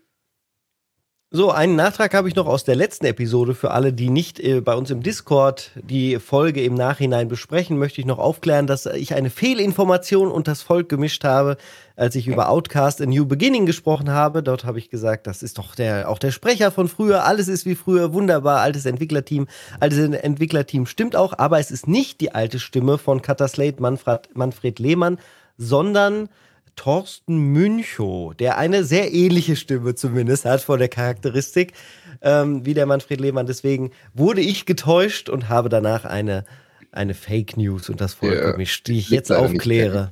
So, 1.33 1.49
einen 1.49 1.77
Nachtrag 1.77 2.13
habe 2.13 2.27
ich 2.27 2.35
noch 2.35 2.45
aus 2.45 2.65
der 2.65 2.75
letzten 2.75 3.05
Episode 3.05 3.55
für 3.55 3.71
alle, 3.71 3.93
die 3.93 4.09
nicht 4.09 4.37
äh, 4.41 4.59
bei 4.59 4.75
uns 4.75 4.91
im 4.91 5.01
Discord 5.01 5.71
die 5.75 6.19
Folge 6.19 6.61
im 6.61 6.73
Nachhinein 6.73 7.29
besprechen, 7.29 7.77
möchte 7.77 8.01
ich 8.01 8.05
noch 8.05 8.19
aufklären, 8.19 8.67
dass 8.67 8.85
ich 8.85 9.13
eine 9.13 9.29
Fehlinformation 9.29 10.29
und 10.29 10.49
das 10.49 10.61
Volk 10.61 10.89
gemischt 10.89 11.23
habe, 11.23 11.55
als 11.95 12.15
ich 12.15 12.27
über 12.27 12.49
Outcast 12.49 13.01
A 13.01 13.05
New 13.05 13.25
Beginning 13.25 13.65
gesprochen 13.65 14.09
habe. 14.09 14.43
Dort 14.43 14.65
habe 14.65 14.77
ich 14.77 14.89
gesagt, 14.89 15.25
das 15.25 15.41
ist 15.41 15.57
doch 15.57 15.73
der, 15.73 16.09
auch 16.09 16.19
der 16.19 16.31
Sprecher 16.31 16.69
von 16.69 16.89
früher, 16.89 17.23
alles 17.23 17.47
ist 17.47 17.65
wie 17.65 17.75
früher, 17.75 18.11
wunderbar, 18.11 18.59
altes 18.59 18.85
Entwicklerteam. 18.85 19.47
Altes 19.79 19.99
Entwicklerteam 19.99 20.85
stimmt 20.85 21.15
auch, 21.15 21.31
aber 21.37 21.59
es 21.59 21.71
ist 21.71 21.87
nicht 21.87 22.19
die 22.19 22.35
alte 22.35 22.59
Stimme 22.59 22.97
von 22.97 23.21
Kataslate 23.21 23.81
Manfred, 23.81 24.35
Manfred 24.35 24.79
Lehmann, 24.79 25.17
sondern 25.57 26.27
Thorsten 26.75 27.37
Münchow, 27.37 28.33
der 28.33 28.57
eine 28.57 28.83
sehr 28.83 29.13
ähnliche 29.13 29.55
Stimme 29.55 29.95
zumindest 29.95 30.45
hat 30.45 30.61
von 30.61 30.79
der 30.79 30.89
Charakteristik 30.89 31.73
ähm, 32.21 32.65
wie 32.65 32.73
der 32.73 32.85
Manfred 32.85 33.19
Lehmann. 33.19 33.45
Deswegen 33.45 33.91
wurde 34.13 34.41
ich 34.41 34.65
getäuscht 34.65 35.29
und 35.29 35.49
habe 35.49 35.69
danach 35.69 36.05
eine, 36.05 36.45
eine 36.91 37.13
Fake 37.13 37.57
News 37.57 37.89
und 37.89 38.01
das 38.01 38.13
Volk 38.13 38.35
ja, 38.35 38.51
gemischt, 38.51 38.87
die 38.87 38.99
ich 38.99 39.09
jetzt 39.09 39.31
aufkläre. 39.31 40.11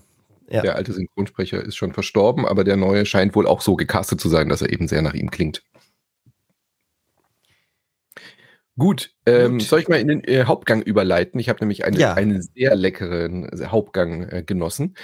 Ja. 0.49 0.61
Der 0.61 0.75
alte 0.75 0.93
Synchronsprecher 0.93 1.63
ist 1.63 1.75
schon 1.75 1.93
verstorben, 1.93 2.45
aber 2.45 2.63
der 2.63 2.75
neue 2.75 3.05
scheint 3.05 3.35
wohl 3.35 3.45
auch 3.45 3.61
so 3.61 3.75
gecastet 3.75 4.19
zu 4.19 4.29
sein, 4.29 4.49
dass 4.49 4.61
er 4.61 4.71
eben 4.71 4.87
sehr 4.87 5.03
nach 5.03 5.13
ihm 5.13 5.29
klingt. 5.29 5.63
Gut, 8.79 9.13
ähm, 9.25 9.59
Gut. 9.59 9.63
soll 9.63 9.81
ich 9.81 9.89
mal 9.89 9.99
in 9.99 10.07
den 10.07 10.23
äh, 10.23 10.45
Hauptgang 10.45 10.81
überleiten? 10.81 11.39
Ich 11.39 11.49
habe 11.49 11.59
nämlich 11.59 11.83
eine, 11.83 11.99
ja. 11.99 12.13
einen 12.13 12.41
sehr 12.41 12.75
leckeren 12.75 13.49
Hauptgang 13.65 14.23
äh, 14.29 14.43
genossen. 14.43 14.95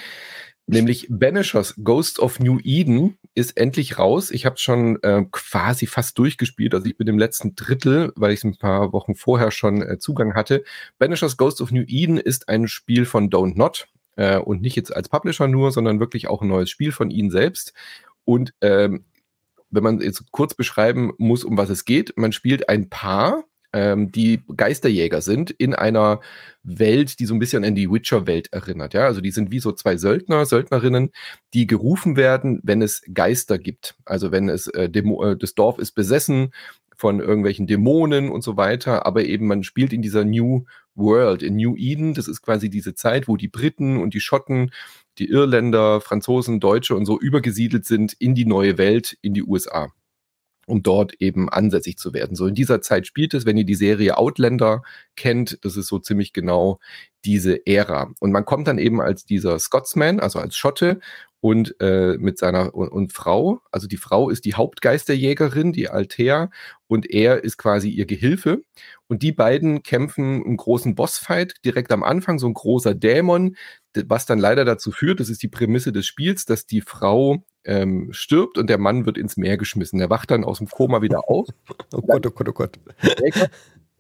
Nämlich 0.68 1.08
Banishers 1.10 1.76
Ghost 1.84 2.20
of 2.20 2.40
New 2.40 2.60
Eden 2.64 3.20
ist 3.36 3.56
endlich 3.56 4.00
raus. 4.00 4.32
Ich 4.32 4.48
habe 4.48 4.58
schon 4.58 5.02
äh, 5.04 5.24
quasi 5.32 5.86
fast 5.86 6.18
durchgespielt. 6.18 6.74
Also 6.74 6.88
ich 6.88 6.98
bin 6.98 7.08
im 7.08 7.20
letzten 7.20 7.56
Drittel, 7.56 8.12
weil 8.16 8.32
ich 8.32 8.40
es 8.40 8.44
ein 8.46 8.58
paar 8.58 8.92
Wochen 8.92 9.14
vorher 9.14 9.52
schon 9.52 9.84
äh, 9.84 10.00
Zugang 10.00 10.34
hatte. 10.34 10.64
Banishers 10.98 11.38
Ghost 11.38 11.62
of 11.62 11.72
New 11.72 11.84
Eden 11.86 12.18
ist 12.18 12.50
ein 12.50 12.68
Spiel 12.68 13.06
von 13.06 13.30
Don't 13.30 13.56
Not 13.56 13.88
äh, 14.16 14.38
und 14.38 14.62
nicht 14.62 14.76
jetzt 14.76 14.96
als 14.96 15.08
Publisher 15.08 15.48
nur, 15.48 15.72
sondern 15.72 16.00
wirklich 16.00 16.28
auch 16.28 16.42
ein 16.42 16.48
neues 16.48 16.72
Spiel 16.72 16.92
von 16.92 17.12
ihnen 17.12 17.30
selbst. 17.30 17.74
Und 18.24 18.56
ähm, 18.62 19.06
wenn 19.70 19.84
man 19.84 20.00
jetzt 20.00 20.32
kurz 20.32 20.56
beschreiben 20.56 21.14
muss, 21.20 21.44
um 21.44 21.58
was 21.58 21.70
es 21.70 21.86
geht, 21.86 22.18
man 22.18 22.32
spielt 22.32 22.70
ein 22.70 22.90
Paar, 22.90 23.44
ähm, 23.76 24.10
die 24.10 24.42
Geisterjäger 24.56 25.20
sind 25.20 25.52
in 25.52 25.76
einer 25.76 26.22
Welt, 26.64 27.20
die 27.20 27.26
so 27.26 27.34
ein 27.36 27.40
bisschen 27.40 27.66
an 27.66 27.76
die 27.76 27.92
Witcher-Welt 27.92 28.54
erinnert. 28.54 28.94
Ja, 28.94 29.06
also 29.06 29.20
die 29.20 29.32
sind 29.32 29.52
wie 29.52 29.60
so 29.60 29.74
zwei 29.74 29.98
Söldner, 29.98 30.46
Söldnerinnen, 30.46 31.12
die 31.54 31.68
gerufen 31.68 32.16
werden, 32.16 32.62
wenn 32.64 32.82
es 32.82 33.02
Geister 33.14 33.60
gibt. 33.60 33.96
Also 34.06 34.32
wenn 34.32 34.48
es 34.48 34.68
äh, 34.68 34.90
Demo 34.90 35.22
äh, 35.24 35.38
das 35.38 35.56
Dorf 35.56 35.78
ist 35.78 35.92
besessen 35.92 36.54
von 36.96 37.20
irgendwelchen 37.20 37.68
Dämonen 37.68 38.32
und 38.32 38.46
so 38.46 38.56
weiter, 38.56 39.06
aber 39.06 39.26
eben 39.26 39.48
man 39.48 39.64
spielt 39.64 39.92
in 39.92 40.02
dieser 40.02 40.24
New 40.24 40.64
World, 40.96 41.44
in 41.44 41.58
New 41.58 41.76
Eden. 41.76 42.14
Das 42.14 42.30
ist 42.30 42.42
quasi 42.42 42.70
diese 42.70 42.96
Zeit, 42.96 43.28
wo 43.28 43.36
die 43.36 43.50
Briten 43.50 43.98
und 43.98 44.14
die 44.14 44.22
Schotten, 44.22 44.72
die 45.18 45.28
Irländer, 45.28 46.00
Franzosen, 46.00 46.62
Deutsche 46.62 46.96
und 46.96 47.06
so 47.06 47.20
übergesiedelt 47.20 47.86
sind 47.86 48.14
in 48.14 48.36
die 48.36 48.46
neue 48.46 48.78
Welt, 48.78 49.18
in 49.22 49.34
die 49.34 49.44
USA. 49.44 49.92
Um 50.66 50.84
dort 50.84 51.14
eben 51.20 51.50
ansässig 51.50 51.98
zu 51.98 52.14
werden. 52.14 52.36
So 52.36 52.48
in 52.48 52.56
dieser 52.56 52.82
Zeit 52.82 53.08
spielt 53.08 53.34
es, 53.34 53.46
wenn 53.46 53.58
ihr 53.58 53.66
die 53.66 53.76
Serie 53.76 54.18
Outlander 54.18 54.82
kennt, 55.16 55.60
das 55.64 55.78
ist 55.78 55.88
so 55.88 56.00
ziemlich 56.00 56.34
genau 56.34 56.80
diese 57.24 57.66
Ära. 57.66 58.12
Und 58.20 58.32
man 58.32 58.46
kommt 58.46 58.68
dann 58.68 58.78
eben 58.78 59.02
als 59.02 59.26
dieser 59.26 59.60
Scotsman, 59.60 60.20
also 60.20 60.40
als 60.40 60.56
Schotte 60.56 61.00
und 61.46 61.76
äh, 61.80 62.18
mit 62.18 62.40
seiner 62.40 62.74
und, 62.74 62.90
und, 62.90 63.14
Frau, 63.14 63.62
also 63.72 63.88
die 63.88 63.98
Frau 63.98 64.32
ist 64.32 64.46
die 64.46 64.56
Hauptgeisterjägerin, 64.56 65.74
die 65.74 65.90
Altea, 65.90 66.50
und 66.88 67.10
er 67.10 67.44
ist 67.44 67.58
quasi 67.58 67.90
ihr 67.90 68.08
Gehilfe. 68.08 68.64
Und 69.08 69.22
die 69.22 69.32
beiden 69.32 69.84
kämpfen 69.84 70.44
einen 70.44 70.58
großen 70.58 70.96
Bossfight 70.96 71.54
direkt 71.64 71.92
am 71.92 72.02
Anfang, 72.02 72.40
so 72.40 72.48
ein 72.48 72.56
großer 72.56 72.96
Dämon, 72.96 73.56
was 73.94 74.26
dann 74.26 74.40
leider 74.40 74.66
dazu 74.66 74.92
führt, 74.92 75.20
das 75.20 75.30
ist 75.30 75.44
die 75.44 75.48
Prämisse 75.48 75.92
des 75.92 76.08
Spiels, 76.08 76.46
dass 76.46 76.66
die 76.66 76.82
Frau 76.82 77.44
ähm, 77.66 78.10
stirbt 78.12 78.58
und 78.58 78.70
der 78.70 78.78
Mann 78.78 79.06
wird 79.06 79.18
ins 79.18 79.38
Meer 79.38 79.58
geschmissen. 79.58 80.00
Er 80.00 80.10
wacht 80.10 80.32
dann 80.32 80.44
aus 80.44 80.60
dem 80.60 80.68
Koma 80.68 81.02
wieder 81.02 81.20
auf. 81.30 81.48
oh 81.94 82.02
Gott, 82.02 82.26
oh 82.26 82.32
Gott, 82.32 82.50
oh 82.50 82.54
Gott. 82.54 82.80
Der 83.02 83.50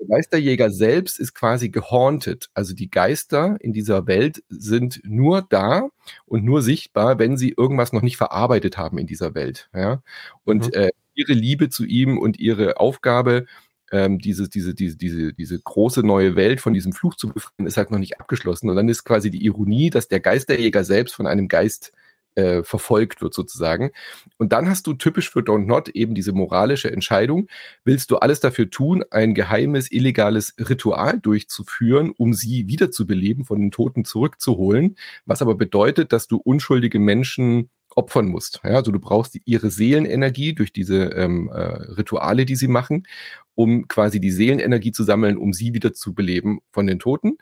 Geisterjäger 0.08 0.72
selbst 0.72 1.20
ist 1.20 1.34
quasi 1.34 1.70
gehaunted. 1.70 2.50
Also 2.54 2.74
die 2.76 2.90
Geister 2.90 3.58
in 3.60 3.74
dieser 3.74 4.08
Welt 4.08 4.44
sind 4.50 5.02
nur 5.04 5.42
da 5.42 5.90
und 6.26 6.44
nur 6.44 6.62
sichtbar, 6.62 7.18
wenn 7.18 7.38
sie 7.38 7.54
irgendwas 7.58 7.94
noch 7.94 8.02
nicht 8.02 8.18
verarbeitet 8.18 8.78
haben 8.78 8.98
in 8.98 9.08
dieser 9.08 9.36
Welt. 9.36 9.70
Ja? 9.74 10.02
Und 10.44 10.68
mhm. 10.68 10.74
äh, 10.74 10.92
ihre 11.16 11.34
Liebe 11.34 11.70
zu 11.70 11.86
ihm 11.86 12.18
und 12.18 12.40
ihre 12.40 12.78
Aufgabe, 12.80 13.46
ähm, 13.92 14.20
diese, 14.20 14.50
diese, 14.50 14.76
diese, 14.76 14.98
diese, 14.98 15.34
diese 15.34 15.60
große 15.60 16.02
neue 16.02 16.36
Welt 16.36 16.60
von 16.60 16.74
diesem 16.74 16.92
Fluch 16.92 17.16
zu 17.16 17.30
befreien, 17.30 17.66
ist 17.66 17.78
halt 17.78 17.92
noch 17.92 18.00
nicht 18.00 18.20
abgeschlossen. 18.20 18.70
Und 18.70 18.76
dann 18.76 18.90
ist 18.90 19.06
quasi 19.06 19.32
die 19.32 19.46
Ironie, 19.46 19.90
dass 19.90 20.08
der 20.08 20.20
Geisterjäger 20.20 20.84
selbst 20.84 21.16
von 21.16 21.26
einem 21.26 21.48
Geist 21.48 21.94
äh, 22.36 22.64
verfolgt 22.64 23.22
wird 23.22 23.34
sozusagen. 23.34 23.92
Und 24.38 24.54
dann 24.54 24.70
hast 24.70 24.88
du 24.88 24.94
typisch 24.94 25.30
für 25.30 25.40
Don't 25.40 25.66
Not 25.66 25.90
eben 25.90 26.16
diese 26.16 26.34
moralische 26.34 26.92
Entscheidung, 26.92 27.48
willst 27.84 28.12
du 28.12 28.18
alles 28.18 28.40
dafür 28.40 28.70
tun, 28.70 29.04
ein 29.12 29.34
geheimes, 29.34 29.92
illegales 29.92 30.54
Ritual 30.60 31.20
durchzuführen, 31.20 32.14
um 32.18 32.34
sie 32.34 32.68
wiederzubeleben, 32.68 33.46
von 33.46 33.60
den 33.60 33.72
Toten 33.72 34.06
zurückzuholen, 34.06 34.96
was 35.26 35.42
aber 35.42 35.56
bedeutet, 35.56 36.12
dass 36.14 36.28
du 36.28 36.38
unschuldige 36.38 37.00
Menschen 37.00 37.70
opfern 37.96 38.28
musst. 38.28 38.62
Ja, 38.64 38.72
also 38.72 38.92
du 38.92 39.00
brauchst 39.00 39.40
ihre 39.46 39.72
Seelenenergie 39.72 40.54
durch 40.54 40.74
diese 40.74 41.06
ähm, 41.14 41.50
äh, 41.50 41.62
Rituale, 41.94 42.46
die 42.46 42.56
sie 42.56 42.68
machen, 42.68 43.08
um 43.56 43.88
quasi 43.88 44.20
die 44.20 44.32
Seelenenergie 44.32 44.92
zu 44.92 45.04
sammeln, 45.04 45.38
um 45.38 45.54
sie 45.54 45.74
wieder 45.74 45.94
zu 45.94 46.14
beleben 46.14 46.60
von 46.72 46.88
den 46.88 47.00
Toten. 47.00 47.38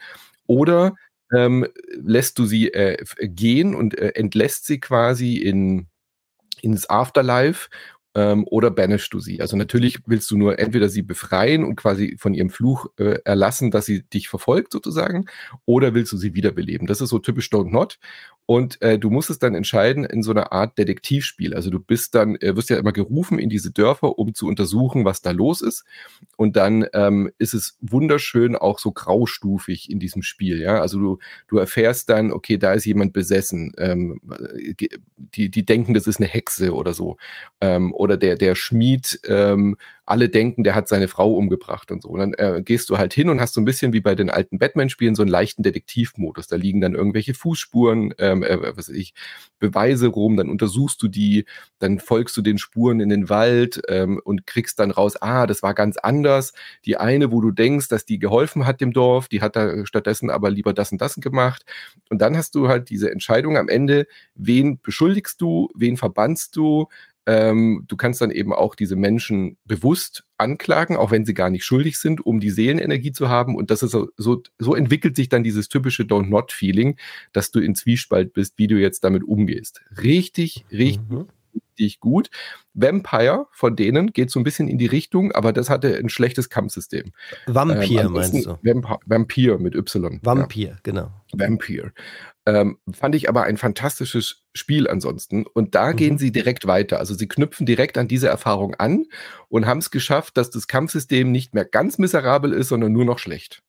Oder 0.45 0.95
ähm, 1.33 1.67
lässt 1.91 2.39
du 2.39 2.45
sie 2.45 2.73
äh, 2.73 3.03
gehen 3.21 3.75
und 3.75 3.97
äh, 3.97 4.09
entlässt 4.15 4.65
sie 4.65 4.79
quasi 4.79 5.37
in, 5.37 5.87
ins 6.61 6.89
Afterlife 6.89 7.69
ähm, 8.15 8.45
oder 8.47 8.71
banishst 8.71 9.13
du 9.13 9.19
sie. 9.19 9.41
Also 9.41 9.57
natürlich 9.57 9.99
willst 10.05 10.29
du 10.31 10.37
nur 10.37 10.59
entweder 10.59 10.89
sie 10.89 11.01
befreien 11.01 11.63
und 11.63 11.75
quasi 11.75 12.15
von 12.19 12.33
ihrem 12.33 12.49
Fluch 12.49 12.87
äh, 12.97 13.19
erlassen, 13.25 13.71
dass 13.71 13.85
sie 13.85 14.03
dich 14.03 14.29
verfolgt 14.29 14.71
sozusagen, 14.71 15.25
oder 15.65 15.93
willst 15.93 16.11
du 16.11 16.17
sie 16.17 16.35
wiederbeleben. 16.35 16.87
Das 16.87 17.01
ist 17.01 17.09
so 17.09 17.19
typisch 17.19 17.49
Don't 17.49 17.71
Not. 17.71 17.97
Und 18.45 18.81
äh, 18.81 18.99
du 18.99 19.09
musst 19.09 19.29
es 19.29 19.39
dann 19.39 19.55
entscheiden 19.55 20.03
in 20.03 20.21
so 20.21 20.31
einer 20.31 20.51
Art 20.51 20.77
Detektivspiel. 20.77 21.53
Also 21.53 21.69
du 21.69 21.79
bist 21.79 22.13
dann, 22.13 22.35
äh, 22.35 22.55
wirst 22.57 22.69
ja 22.69 22.77
immer 22.77 22.91
gerufen 22.91 23.39
in 23.39 23.49
diese 23.49 23.71
Dörfer, 23.71 24.19
um 24.19 24.33
zu 24.33 24.47
untersuchen, 24.47 25.05
was 25.05 25.21
da 25.21 25.31
los 25.31 25.61
ist. 25.61 25.85
Und 26.35 26.57
dann 26.57 26.85
ähm, 26.93 27.31
ist 27.37 27.53
es 27.53 27.77
wunderschön 27.79 28.57
auch 28.57 28.79
so 28.79 28.91
graustufig 28.91 29.89
in 29.89 29.99
diesem 29.99 30.23
Spiel. 30.23 30.59
Ja, 30.59 30.81
also 30.81 30.99
du, 30.99 31.19
du 31.47 31.57
erfährst 31.57 32.09
dann, 32.09 32.33
okay, 32.33 32.57
da 32.57 32.73
ist 32.73 32.85
jemand 32.85 33.13
besessen. 33.13 33.71
Ähm, 33.77 34.19
die, 35.15 35.49
die 35.49 35.65
denken, 35.65 35.93
das 35.93 36.07
ist 36.07 36.19
eine 36.19 36.27
Hexe 36.27 36.73
oder 36.73 36.93
so. 36.93 37.15
Ähm, 37.61 37.93
oder 37.93 38.17
der, 38.17 38.35
der 38.35 38.55
Schmied 38.55 39.21
ähm, 39.25 39.77
alle 40.05 40.27
denken, 40.27 40.63
der 40.63 40.75
hat 40.75 40.87
seine 40.87 41.07
Frau 41.07 41.33
umgebracht 41.33 41.91
und 41.91 42.03
so. 42.03 42.09
Und 42.09 42.19
dann 42.19 42.33
äh, 42.33 42.61
gehst 42.61 42.89
du 42.89 42.97
halt 42.97 43.13
hin 43.13 43.29
und 43.29 43.39
hast 43.39 43.53
so 43.53 43.61
ein 43.61 43.65
bisschen 43.65 43.93
wie 43.93 44.01
bei 44.01 44.15
den 44.15 44.29
alten 44.29 44.59
Batman-Spielen 44.59 45.15
so 45.15 45.21
einen 45.21 45.31
leichten 45.31 45.63
Detektivmodus. 45.63 46.47
Da 46.47 46.57
liegen 46.57 46.81
dann 46.81 46.93
irgendwelche 46.93 47.33
Fußspuren, 47.33 48.13
ähm, 48.41 48.43
äh, 48.43 48.77
was 48.77 48.89
ich, 48.89 49.13
Beweise 49.59 50.07
rum, 50.07 50.35
dann 50.35 50.49
untersuchst 50.49 51.01
du 51.01 51.07
die, 51.07 51.45
dann 51.79 51.99
folgst 51.99 52.35
du 52.35 52.41
den 52.41 52.57
Spuren 52.57 52.99
in 52.99 53.09
den 53.09 53.29
Wald 53.29 53.81
ähm, 53.87 54.19
und 54.23 54.45
kriegst 54.45 54.79
dann 54.79 54.91
raus, 54.91 55.15
ah, 55.21 55.47
das 55.47 55.63
war 55.63 55.73
ganz 55.73 55.97
anders. 55.97 56.53
Die 56.85 56.97
eine, 56.97 57.31
wo 57.31 57.39
du 57.39 57.51
denkst, 57.51 57.87
dass 57.87 58.05
die 58.05 58.19
geholfen 58.19 58.65
hat 58.65 58.81
dem 58.81 58.91
Dorf, 58.91 59.29
die 59.29 59.41
hat 59.41 59.55
da 59.55 59.85
stattdessen 59.85 60.29
aber 60.29 60.49
lieber 60.49 60.73
das 60.73 60.91
und 60.91 60.99
das 60.99 61.15
gemacht. 61.15 61.63
Und 62.09 62.21
dann 62.21 62.35
hast 62.35 62.55
du 62.55 62.67
halt 62.67 62.89
diese 62.89 63.11
Entscheidung 63.11 63.57
am 63.57 63.69
Ende, 63.69 64.07
wen 64.35 64.79
beschuldigst 64.81 65.39
du, 65.39 65.69
wen 65.75 65.95
verbannst 65.95 66.55
du, 66.55 66.87
ähm, 67.25 67.85
du 67.87 67.95
kannst 67.95 68.21
dann 68.21 68.31
eben 68.31 68.53
auch 68.53 68.75
diese 68.75 68.95
Menschen 68.95 69.57
bewusst 69.65 70.25
anklagen, 70.37 70.97
auch 70.97 71.11
wenn 71.11 71.25
sie 71.25 71.33
gar 71.33 71.49
nicht 71.49 71.63
schuldig 71.63 71.97
sind, 71.97 72.25
um 72.25 72.39
die 72.39 72.49
Seelenenergie 72.49 73.13
zu 73.13 73.29
haben. 73.29 73.55
Und 73.55 73.71
das 73.71 73.81
ist 73.81 73.91
so, 73.91 74.09
so, 74.17 74.41
so 74.59 74.75
entwickelt 74.75 75.15
sich 75.15 75.29
dann 75.29 75.43
dieses 75.43 75.69
typische 75.69 76.03
Don't 76.03 76.27
Not 76.27 76.51
Feeling, 76.51 76.97
dass 77.31 77.51
du 77.51 77.59
in 77.59 77.75
Zwiespalt 77.75 78.33
bist, 78.33 78.57
wie 78.57 78.67
du 78.67 78.75
jetzt 78.75 79.03
damit 79.03 79.23
umgehst. 79.23 79.81
Richtig, 80.01 80.65
richtig, 80.71 80.99
mhm. 81.09 81.27
Richtig 81.53 81.99
gut. 81.99 82.29
Vampire 82.73 83.47
von 83.51 83.75
denen 83.75 84.13
geht 84.13 84.31
so 84.31 84.39
ein 84.39 84.43
bisschen 84.43 84.67
in 84.67 84.77
die 84.77 84.85
Richtung, 84.85 85.31
aber 85.31 85.53
das 85.53 85.69
hatte 85.69 85.95
ein 85.95 86.09
schlechtes 86.09 86.49
Kampfsystem. 86.49 87.11
Vampir 87.45 88.01
ähm, 88.01 88.11
meinst 88.13 88.45
du? 88.45 88.57
Vamp 88.61 88.99
Vampir 89.05 89.59
mit 89.59 89.75
Y. 89.75 90.19
Vampir, 90.23 90.69
ja. 90.69 90.75
genau. 90.83 91.11
Vampir. 91.33 91.91
Ähm, 92.45 92.77
fand 92.91 93.15
ich 93.15 93.29
aber 93.29 93.43
ein 93.43 93.57
fantastisches 93.57 94.43
Spiel 94.53 94.89
ansonsten. 94.89 95.45
Und 95.45 95.75
da 95.75 95.91
mhm. 95.91 95.95
gehen 95.95 96.17
sie 96.17 96.31
direkt 96.31 96.67
weiter. 96.67 96.99
Also 96.99 97.13
sie 97.13 97.27
knüpfen 97.27 97.65
direkt 97.65 97.97
an 97.97 98.07
diese 98.07 98.27
Erfahrung 98.27 98.75
an 98.75 99.05
und 99.47 99.65
haben 99.65 99.79
es 99.79 99.91
geschafft, 99.91 100.35
dass 100.37 100.49
das 100.49 100.67
Kampfsystem 100.67 101.31
nicht 101.31 101.53
mehr 101.53 101.65
ganz 101.65 101.97
miserabel 101.97 102.51
ist, 102.51 102.69
sondern 102.69 102.91
nur 102.91 103.05
noch 103.05 103.19
schlecht. 103.19 103.63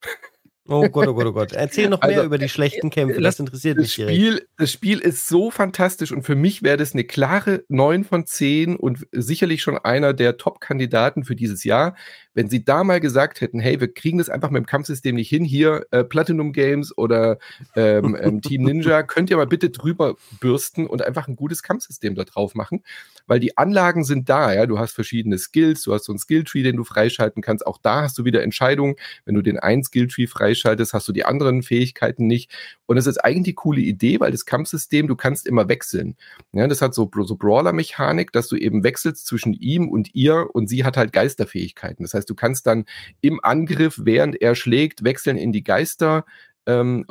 Oh 0.67 0.89
Gott, 0.89 1.09
oh 1.09 1.15
Gott, 1.15 1.27
oh 1.27 1.33
Gott. 1.33 1.53
Erzähl 1.53 1.91
noch 1.91 2.01
mehr 2.01 2.11
also, 2.11 2.25
über 2.25 2.39
die 2.39 2.49
schlechten 2.49 2.89
Kämpfe. 2.89 3.21
Das 3.21 3.39
interessiert 3.39 3.77
das 3.77 3.83
mich 3.83 3.93
Spiel, 3.93 4.47
Das 4.57 4.73
Spiel 4.73 4.99
ist 4.99 5.29
so 5.29 5.51
fantastisch 5.51 6.11
und 6.11 6.23
für 6.23 6.37
mich 6.37 6.63
wäre 6.63 6.79
das 6.79 6.95
eine 6.95 7.05
klare 7.05 7.65
9 7.69 8.05
von 8.05 8.25
10 8.25 8.77
und 8.77 9.07
sicherlich 9.13 9.61
schon 9.61 9.77
einer 9.77 10.15
der 10.15 10.39
Top-Kandidaten 10.39 11.25
für 11.25 11.37
dieses 11.37 11.65
Jahr. 11.65 11.95
Wenn 12.33 12.49
sie 12.49 12.65
da 12.65 12.83
mal 12.83 12.99
gesagt 12.99 13.43
hätten, 13.43 13.61
hey, 13.61 13.79
wir 13.79 13.93
kriegen 13.93 14.17
das 14.17 14.31
einfach 14.31 14.51
mit 14.51 14.63
dem 14.63 14.67
Kampfsystem 14.67 15.15
nicht 15.15 15.29
hin, 15.29 15.45
hier 15.45 15.87
äh, 15.91 16.03
Platinum 16.03 16.55
Games 16.55 16.97
oder 16.97 17.39
ähm, 17.77 18.17
ähm, 18.21 18.41
Team 18.41 18.63
Ninja, 18.63 19.03
könnt 19.03 19.29
ihr 19.29 19.37
mal 19.37 19.47
bitte 19.47 19.69
drüber 19.69 20.17
bürsten 20.41 20.87
und 20.87 21.03
einfach 21.03 21.29
ein 21.29 21.37
gutes 21.37 21.63
Kampfsystem 21.63 22.15
da 22.15 22.25
drauf 22.25 22.55
machen, 22.55 22.83
weil 23.27 23.39
die 23.39 23.57
Anlagen 23.59 24.03
sind 24.03 24.31
da, 24.31 24.53
ja, 24.55 24.65
du 24.65 24.79
hast 24.79 24.93
verschiedene 24.93 25.39
Skills, 25.39 25.83
du 25.83 25.93
hast 25.93 26.05
so 26.05 26.13
einen 26.13 26.19
Skilltree, 26.19 26.63
den 26.63 26.77
du 26.77 26.85
freischalten 26.85 27.43
kannst, 27.43 27.67
auch 27.67 27.79
da 27.83 28.03
hast 28.03 28.17
du 28.19 28.25
wieder 28.25 28.43
Entscheidungen, 28.43 28.97
wenn 29.27 29.35
du 29.35 29.43
den 29.43 29.59
einen 29.59 29.85
Skilltree 29.85 30.27
freischaltest, 30.55 30.95
hast 30.95 31.09
du 31.09 31.13
die 31.13 31.25
anderen 31.25 31.63
Fähigkeiten 31.63 32.27
nicht. 32.27 32.51
Und 32.87 32.97
es 32.97 33.07
ist 33.07 33.19
eigentlich 33.19 33.45
die 33.45 33.55
coole 33.55 33.81
Idee, 33.81 34.21
weil 34.21 34.31
das 34.31 34.47
Kampfsystem, 34.47 35.09
du 35.09 35.17
kannst 35.17 35.47
immer 35.47 35.69
wechseln, 35.69 36.17
ja, 36.53 36.67
das 36.67 36.81
hat 36.81 36.95
so, 36.95 37.11
so 37.23 37.37
Brawler-Mechanik, 37.37 38.33
dass 38.33 38.49
du 38.49 38.57
eben 38.57 38.85
wechselst 38.85 39.27
zwischen 39.27 39.53
ihm 39.53 39.89
und 39.89 40.15
ihr 40.15 40.49
und 40.55 40.69
sie 40.69 40.85
hat 40.85 40.97
halt 40.97 41.13
Geisterfähigkeiten, 41.13 42.05
das 42.05 42.15
heißt, 42.15 42.29
du 42.29 42.35
kannst 42.35 42.67
dann 42.67 42.85
im 43.21 43.41
Angriff, 43.43 44.01
während 44.03 44.41
er 44.41 44.55
schlägt, 44.55 45.05
wechseln 45.05 45.37
in 45.37 45.53
die 45.53 45.65
Geisterrolle 45.65 46.25
ähm, 46.67 47.05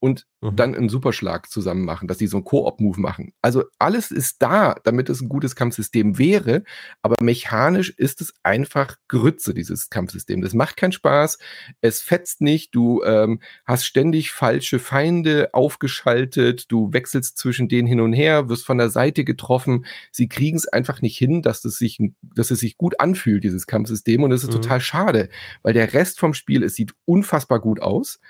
und 0.00 0.26
mhm. 0.40 0.56
dann 0.56 0.74
einen 0.74 0.88
Superschlag 0.88 1.50
zusammen 1.50 1.84
machen, 1.84 2.08
dass 2.08 2.18
die 2.18 2.26
so 2.26 2.36
einen 2.36 2.44
Koop-Move 2.44 3.00
machen. 3.00 3.32
Also 3.42 3.64
alles 3.78 4.10
ist 4.10 4.42
da, 4.42 4.76
damit 4.84 5.08
es 5.08 5.20
ein 5.20 5.28
gutes 5.28 5.56
Kampfsystem 5.56 6.18
wäre, 6.18 6.62
aber 7.02 7.16
mechanisch 7.20 7.90
ist 7.90 8.20
es 8.20 8.34
einfach 8.42 8.96
Grütze, 9.08 9.54
dieses 9.54 9.90
Kampfsystem. 9.90 10.40
Das 10.40 10.54
macht 10.54 10.76
keinen 10.76 10.92
Spaß, 10.92 11.38
es 11.80 12.00
fetzt 12.00 12.40
nicht, 12.40 12.74
du 12.74 13.02
ähm, 13.02 13.40
hast 13.64 13.84
ständig 13.84 14.30
falsche 14.30 14.78
Feinde 14.78 15.50
aufgeschaltet, 15.52 16.70
du 16.70 16.92
wechselst 16.92 17.38
zwischen 17.38 17.68
denen 17.68 17.88
hin 17.88 18.00
und 18.00 18.12
her, 18.12 18.48
wirst 18.48 18.66
von 18.66 18.78
der 18.78 18.90
Seite 18.90 19.24
getroffen. 19.24 19.84
Sie 20.12 20.28
kriegen 20.28 20.56
es 20.56 20.68
einfach 20.68 21.02
nicht 21.02 21.18
hin, 21.18 21.42
dass 21.42 21.64
es 21.64 21.76
sich, 21.78 21.98
dass 22.22 22.50
es 22.50 22.60
sich 22.60 22.76
gut 22.76 23.00
anfühlt, 23.00 23.44
dieses 23.44 23.66
Kampfsystem. 23.66 24.22
Und 24.22 24.32
es 24.32 24.42
ist 24.42 24.50
mhm. 24.50 24.60
total 24.60 24.80
schade, 24.80 25.28
weil 25.62 25.74
der 25.74 25.92
Rest 25.92 26.20
vom 26.20 26.34
Spiel, 26.34 26.62
es 26.62 26.74
sieht 26.74 26.94
unfassbar 27.04 27.60
gut 27.60 27.80
aus. 27.80 28.20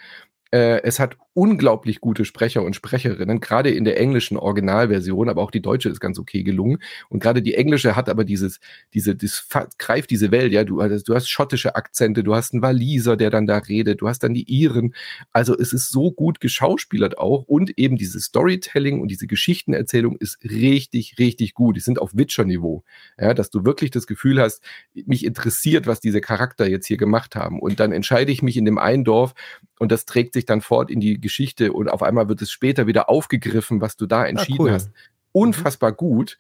Äh, 0.51 0.83
es 0.83 0.99
hat 0.99 1.17
unglaublich 1.39 2.01
gute 2.01 2.25
Sprecher 2.25 2.65
und 2.65 2.75
Sprecherinnen, 2.75 3.39
gerade 3.39 3.71
in 3.71 3.85
der 3.85 4.01
englischen 4.01 4.37
Originalversion, 4.37 5.29
aber 5.29 5.41
auch 5.41 5.53
die 5.53 5.63
deutsche 5.63 5.89
ist 5.89 6.01
ganz 6.01 6.19
okay 6.19 6.43
gelungen. 6.43 6.79
Und 7.11 7.23
gerade 7.23 7.43
die 7.43 7.55
englische 7.55 7.95
hat 7.95 8.09
aber 8.09 8.25
dieses, 8.25 8.59
diese, 8.93 9.15
das 9.15 9.47
greift 9.79 10.11
diese 10.11 10.33
Welt, 10.33 10.53
ja. 10.53 10.65
Du, 10.65 10.81
also, 10.81 11.01
du 11.01 11.15
hast 11.15 11.29
schottische 11.29 11.77
Akzente, 11.77 12.25
du 12.25 12.35
hast 12.35 12.55
einen 12.55 12.63
Waliser, 12.63 13.17
der 13.17 13.31
dann 13.31 13.47
da 13.47 13.59
redet, 13.59 14.01
du 14.01 14.09
hast 14.09 14.25
dann 14.25 14.35
die 14.35 14.51
Iren. 14.51 14.95
Also 15.33 15.57
es 15.57 15.73
ist 15.73 15.93
so 15.93 16.11
gut 16.11 16.41
geschauspielert 16.41 17.19
auch 17.19 17.45
und 17.45 17.79
eben 17.79 17.97
dieses 17.97 18.25
Storytelling 18.25 19.01
und 19.01 19.09
diese 19.09 19.29
Geschichtenerzählung 19.29 20.17
ist 20.17 20.43
richtig, 20.43 21.21
richtig 21.21 21.55
gut. 21.55 21.77
Die 21.77 21.81
sind 21.81 22.01
auf 22.01 22.17
Witcher-Niveau, 22.17 22.83
ja, 23.17 23.33
dass 23.33 23.51
du 23.51 23.65
wirklich 23.65 23.93
das 23.93 24.09
Gefühl 24.09 24.41
hast, 24.41 24.61
mich 24.93 25.25
interessiert, 25.25 25.87
was 25.87 26.01
diese 26.01 26.21
Charakter 26.21 26.69
jetzt 26.69 26.87
hier 26.89 26.97
gemacht 26.97 27.37
haben. 27.37 27.61
Und 27.61 27.79
dann 27.79 27.93
entscheide 27.93 28.33
ich 28.33 28.43
mich 28.43 28.57
in 28.57 28.65
dem 28.65 28.79
einen 28.79 29.05
Dorf 29.05 29.35
und 29.79 29.93
das 29.93 30.05
trägt 30.05 30.35
sich 30.35 30.45
dann 30.45 30.63
fort 30.63 30.91
in 30.91 30.99
die 30.99 31.28
Geschichte 31.29 31.73
und 31.75 31.89
auf 31.89 32.03
einmal 32.03 32.29
wird 32.29 32.41
es 32.41 32.51
später 32.51 32.87
wieder 32.87 33.11
aufgegriffen, 33.11 33.83
was 33.83 33.97
du 33.97 34.07
da 34.07 34.23
ah, 34.23 34.27
entschieden 34.27 34.61
ah, 34.61 34.65
cool. 34.65 34.73
hast. 34.73 34.91
Unfassbar 35.33 35.93
gut. 35.93 36.39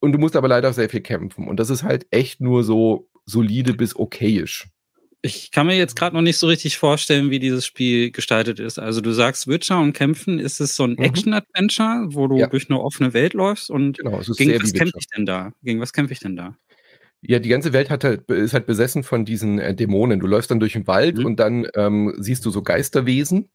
Und 0.00 0.12
du 0.12 0.18
musst 0.18 0.34
aber 0.36 0.48
leider 0.48 0.72
sehr 0.72 0.90
viel 0.90 1.00
kämpfen. 1.00 1.48
Und 1.48 1.58
das 1.58 1.70
ist 1.70 1.84
halt 1.84 2.06
echt 2.10 2.40
nur 2.40 2.64
so 2.64 3.08
solide 3.24 3.74
bis 3.74 3.96
okayisch. 3.96 4.68
Ich 5.22 5.50
kann 5.50 5.66
mir 5.66 5.76
jetzt 5.76 5.96
gerade 5.96 6.14
noch 6.14 6.22
nicht 6.22 6.36
so 6.36 6.46
richtig 6.46 6.76
vorstellen, 6.78 7.30
wie 7.30 7.38
dieses 7.38 7.64
Spiel 7.64 8.10
gestaltet 8.10 8.60
ist. 8.60 8.78
Also 8.78 9.00
du 9.00 9.12
sagst 9.12 9.46
Witcher 9.48 9.80
und 9.80 9.92
Kämpfen, 9.92 10.38
ist 10.38 10.60
es 10.60 10.76
so 10.76 10.84
ein 10.84 10.92
mhm. 10.92 11.02
Action-Adventure, 11.02 12.08
wo 12.10 12.26
du 12.28 12.38
ja. 12.38 12.48
durch 12.48 12.68
eine 12.68 12.80
offene 12.80 13.14
Welt 13.14 13.34
läufst 13.34 13.70
und 13.70 13.98
genau, 13.98 14.20
gegen 14.36 14.62
was 14.62 14.72
kämpfe 14.72 14.98
ich 14.98 15.06
denn 15.08 15.26
da? 15.26 15.52
Gegen 15.62 15.80
was 15.80 15.92
kämpfe 15.92 16.12
ich 16.12 16.20
denn 16.20 16.36
da? 16.36 16.56
Ja, 17.22 17.38
die 17.38 17.48
ganze 17.48 17.72
Welt 17.72 17.90
hat 17.90 18.04
halt, 18.04 18.30
ist 18.30 18.52
halt 18.52 18.66
besessen 18.66 19.02
von 19.02 19.24
diesen 19.24 19.58
äh, 19.58 19.74
Dämonen. 19.74 20.20
Du 20.20 20.26
läufst 20.26 20.50
dann 20.50 20.60
durch 20.60 20.74
den 20.74 20.86
Wald 20.86 21.18
mhm. 21.18 21.26
und 21.26 21.40
dann 21.40 21.66
ähm, 21.74 22.14
siehst 22.18 22.44
du 22.44 22.50
so 22.50 22.62
Geisterwesen 22.62 23.48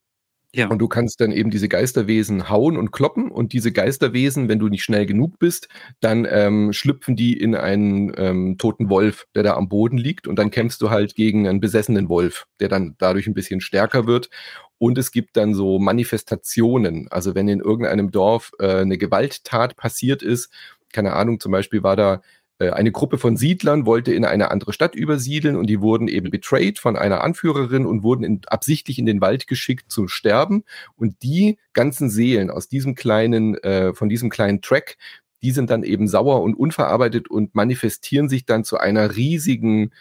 ja. 0.53 0.67
Und 0.67 0.79
du 0.79 0.89
kannst 0.89 1.21
dann 1.21 1.31
eben 1.31 1.49
diese 1.49 1.69
Geisterwesen 1.69 2.49
hauen 2.49 2.75
und 2.75 2.91
kloppen 2.91 3.31
und 3.31 3.53
diese 3.53 3.71
Geisterwesen, 3.71 4.49
wenn 4.49 4.59
du 4.59 4.67
nicht 4.67 4.83
schnell 4.83 5.05
genug 5.05 5.39
bist, 5.39 5.69
dann 6.01 6.27
ähm, 6.29 6.73
schlüpfen 6.73 7.15
die 7.15 7.39
in 7.39 7.55
einen 7.55 8.11
ähm, 8.17 8.57
toten 8.57 8.89
Wolf, 8.89 9.27
der 9.33 9.43
da 9.43 9.55
am 9.55 9.69
Boden 9.69 9.97
liegt 9.97 10.27
und 10.27 10.37
dann 10.37 10.51
kämpfst 10.51 10.81
du 10.81 10.89
halt 10.89 11.15
gegen 11.15 11.47
einen 11.47 11.61
besessenen 11.61 12.09
Wolf, 12.09 12.47
der 12.59 12.67
dann 12.67 12.95
dadurch 12.97 13.27
ein 13.27 13.33
bisschen 13.33 13.61
stärker 13.61 14.07
wird. 14.07 14.29
Und 14.77 14.97
es 14.97 15.11
gibt 15.11 15.37
dann 15.37 15.53
so 15.53 15.79
Manifestationen. 15.79 17.07
Also 17.09 17.33
wenn 17.33 17.47
in 17.47 17.61
irgendeinem 17.61 18.11
Dorf 18.11 18.51
äh, 18.59 18.79
eine 18.79 18.97
Gewalttat 18.97 19.77
passiert 19.77 20.21
ist, 20.21 20.51
keine 20.91 21.13
Ahnung, 21.13 21.39
zum 21.39 21.53
Beispiel 21.53 21.83
war 21.83 21.95
da 21.95 22.21
eine 22.69 22.91
Gruppe 22.91 23.17
von 23.17 23.37
Siedlern 23.37 23.85
wollte 23.85 24.13
in 24.13 24.25
eine 24.25 24.51
andere 24.51 24.73
Stadt 24.73 24.95
übersiedeln 24.95 25.55
und 25.55 25.67
die 25.67 25.81
wurden 25.81 26.07
eben 26.07 26.29
betrayed 26.29 26.79
von 26.79 26.95
einer 26.95 27.23
Anführerin 27.23 27.85
und 27.85 28.03
wurden 28.03 28.23
in, 28.23 28.41
absichtlich 28.47 28.99
in 28.99 29.05
den 29.05 29.21
Wald 29.21 29.47
geschickt 29.47 29.91
zu 29.91 30.07
sterben. 30.07 30.63
Und 30.95 31.23
die 31.23 31.57
ganzen 31.73 32.09
Seelen 32.09 32.49
aus 32.49 32.67
diesem 32.67 32.95
kleinen, 32.95 33.55
äh, 33.63 33.93
von 33.93 34.09
diesem 34.09 34.29
kleinen 34.29 34.61
Track, 34.61 34.97
die 35.41 35.51
sind 35.51 35.69
dann 35.69 35.83
eben 35.83 36.07
sauer 36.07 36.41
und 36.41 36.53
unverarbeitet 36.53 37.29
und 37.29 37.55
manifestieren 37.55 38.29
sich 38.29 38.45
dann 38.45 38.63
zu 38.63 38.77
einer 38.77 39.15
riesigen 39.15 39.91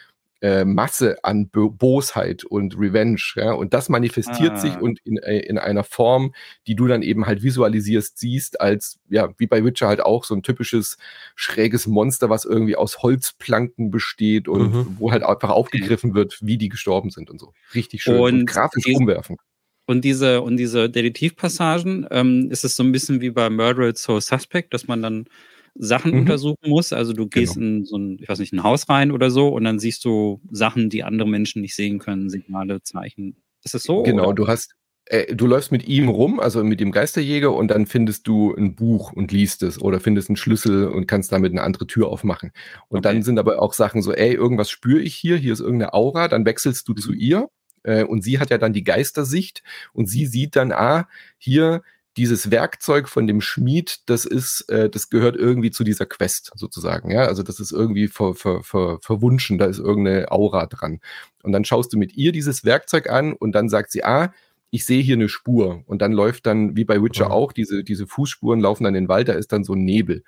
äh, 0.41 0.65
Masse 0.65 1.23
an 1.23 1.49
Bo 1.49 1.69
Bosheit 1.69 2.43
und 2.43 2.77
Revenge. 2.77 3.21
Ja? 3.35 3.53
Und 3.53 3.73
das 3.73 3.89
manifestiert 3.89 4.53
ah. 4.53 4.57
sich 4.57 4.75
und 4.77 4.99
in, 5.05 5.17
äh, 5.17 5.39
in 5.39 5.57
einer 5.57 5.83
Form, 5.83 6.33
die 6.67 6.75
du 6.75 6.87
dann 6.87 7.03
eben 7.03 7.27
halt 7.27 7.43
visualisierst, 7.43 8.17
siehst, 8.17 8.59
als, 8.59 8.99
ja, 9.09 9.29
wie 9.37 9.47
bei 9.47 9.63
Witcher 9.63 9.87
halt 9.87 10.01
auch, 10.01 10.23
so 10.23 10.35
ein 10.35 10.43
typisches 10.43 10.97
schräges 11.35 11.87
Monster, 11.87 12.29
was 12.29 12.45
irgendwie 12.45 12.75
aus 12.75 13.03
Holzplanken 13.03 13.91
besteht 13.91 14.47
und 14.47 14.73
mhm. 14.73 14.97
wo 14.99 15.11
halt 15.11 15.23
einfach 15.23 15.49
aufgegriffen 15.49 16.13
wird, 16.15 16.39
wie 16.41 16.57
die 16.57 16.69
gestorben 16.69 17.11
sind 17.11 17.29
und 17.29 17.39
so. 17.39 17.53
Richtig 17.75 18.03
schön 18.03 18.19
und, 18.19 18.39
und 18.41 18.45
grafisch 18.47 18.85
umwerfend. 18.93 19.39
Und 19.85 20.05
diese, 20.05 20.41
und 20.41 20.57
diese 20.57 20.89
Detektivpassagen, 20.89 22.07
ähm, 22.11 22.49
ist 22.49 22.63
es 22.63 22.75
so 22.75 22.83
ein 22.83 22.91
bisschen 22.91 23.21
wie 23.21 23.29
bei 23.29 23.49
Murder 23.49 23.93
So 23.95 24.19
Suspect, 24.19 24.73
dass 24.73 24.87
man 24.87 25.01
dann 25.01 25.25
Sachen 25.75 26.11
mhm. 26.11 26.19
untersuchen 26.19 26.69
muss. 26.69 26.93
Also 26.93 27.13
du 27.13 27.27
gehst 27.27 27.55
genau. 27.55 27.65
in 27.67 27.85
so 27.85 27.97
ein, 27.97 28.17
ich 28.19 28.29
weiß 28.29 28.39
nicht, 28.39 28.53
ein 28.53 28.63
Haus 28.63 28.89
rein 28.89 29.11
oder 29.11 29.31
so 29.31 29.49
und 29.49 29.63
dann 29.63 29.79
siehst 29.79 30.05
du 30.05 30.41
Sachen, 30.51 30.89
die 30.89 31.03
andere 31.03 31.27
Menschen 31.27 31.61
nicht 31.61 31.75
sehen 31.75 31.99
können, 31.99 32.29
Signale, 32.29 32.83
Zeichen. 32.83 33.37
Ist 33.63 33.73
das 33.73 33.83
so? 33.83 34.03
Genau, 34.03 34.27
oder? 34.27 34.33
du 34.35 34.47
hast, 34.47 34.75
äh, 35.05 35.35
du 35.35 35.47
läufst 35.47 35.71
mit 35.71 35.87
ihm 35.87 36.09
rum, 36.09 36.39
also 36.39 36.63
mit 36.63 36.79
dem 36.79 36.91
Geisterjäger 36.91 37.53
und 37.53 37.69
dann 37.69 37.85
findest 37.85 38.27
du 38.27 38.53
ein 38.55 38.75
Buch 38.75 39.11
und 39.13 39.31
liest 39.31 39.63
es 39.63 39.81
oder 39.81 39.99
findest 39.99 40.29
einen 40.29 40.37
Schlüssel 40.37 40.87
und 40.87 41.07
kannst 41.07 41.31
damit 41.31 41.51
eine 41.51 41.61
andere 41.61 41.87
Tür 41.87 42.07
aufmachen. 42.07 42.51
Und 42.89 42.99
okay. 42.99 43.13
dann 43.13 43.23
sind 43.23 43.39
aber 43.39 43.61
auch 43.61 43.73
Sachen 43.73 44.01
so, 44.01 44.13
ey, 44.13 44.33
irgendwas 44.33 44.69
spüre 44.69 45.01
ich 45.01 45.15
hier, 45.15 45.37
hier 45.37 45.53
ist 45.53 45.59
irgendeine 45.59 45.93
Aura, 45.93 46.27
dann 46.27 46.45
wechselst 46.45 46.87
du 46.87 46.93
mhm. 46.93 46.97
zu 46.97 47.13
ihr 47.13 47.49
äh, 47.83 48.03
und 48.03 48.23
sie 48.23 48.39
hat 48.39 48.49
ja 48.49 48.57
dann 48.57 48.73
die 48.73 48.83
Geistersicht 48.83 49.63
und 49.93 50.07
sie 50.07 50.25
sieht 50.25 50.55
dann, 50.55 50.71
ah, 50.71 51.07
hier 51.37 51.81
dieses 52.17 52.51
Werkzeug 52.51 53.07
von 53.07 53.25
dem 53.25 53.39
Schmied, 53.41 53.99
das 54.07 54.25
ist, 54.25 54.69
äh, 54.69 54.89
das 54.89 55.09
gehört 55.09 55.35
irgendwie 55.35 55.71
zu 55.71 55.83
dieser 55.83 56.05
Quest 56.05 56.51
sozusagen, 56.55 57.11
ja. 57.11 57.21
Also 57.21 57.43
das 57.43 57.59
ist 57.59 57.71
irgendwie 57.71 58.07
ver, 58.07 58.33
ver, 58.35 58.63
ver, 58.63 58.99
verwunschen, 59.01 59.57
da 59.57 59.65
ist 59.65 59.79
irgendeine 59.79 60.31
Aura 60.31 60.65
dran. 60.65 60.99
Und 61.43 61.53
dann 61.53 61.63
schaust 61.63 61.93
du 61.93 61.97
mit 61.97 62.15
ihr 62.15 62.31
dieses 62.31 62.65
Werkzeug 62.65 63.09
an 63.09 63.33
und 63.33 63.53
dann 63.53 63.69
sagt 63.69 63.91
sie, 63.91 64.03
ah, 64.03 64.33
ich 64.71 64.85
sehe 64.85 65.01
hier 65.01 65.15
eine 65.15 65.29
Spur. 65.29 65.83
Und 65.85 66.01
dann 66.01 66.11
läuft 66.11 66.45
dann, 66.45 66.75
wie 66.75 66.85
bei 66.85 67.01
Witcher 67.01 67.25
mhm. 67.25 67.31
auch, 67.31 67.53
diese, 67.53 67.83
diese 67.83 68.07
Fußspuren 68.07 68.59
laufen 68.59 68.83
dann 68.83 68.95
in 68.95 69.05
den 69.05 69.09
Wald, 69.09 69.27
da 69.27 69.33
ist 69.33 69.51
dann 69.51 69.63
so 69.63 69.73
ein 69.73 69.83
Nebel. 69.83 70.23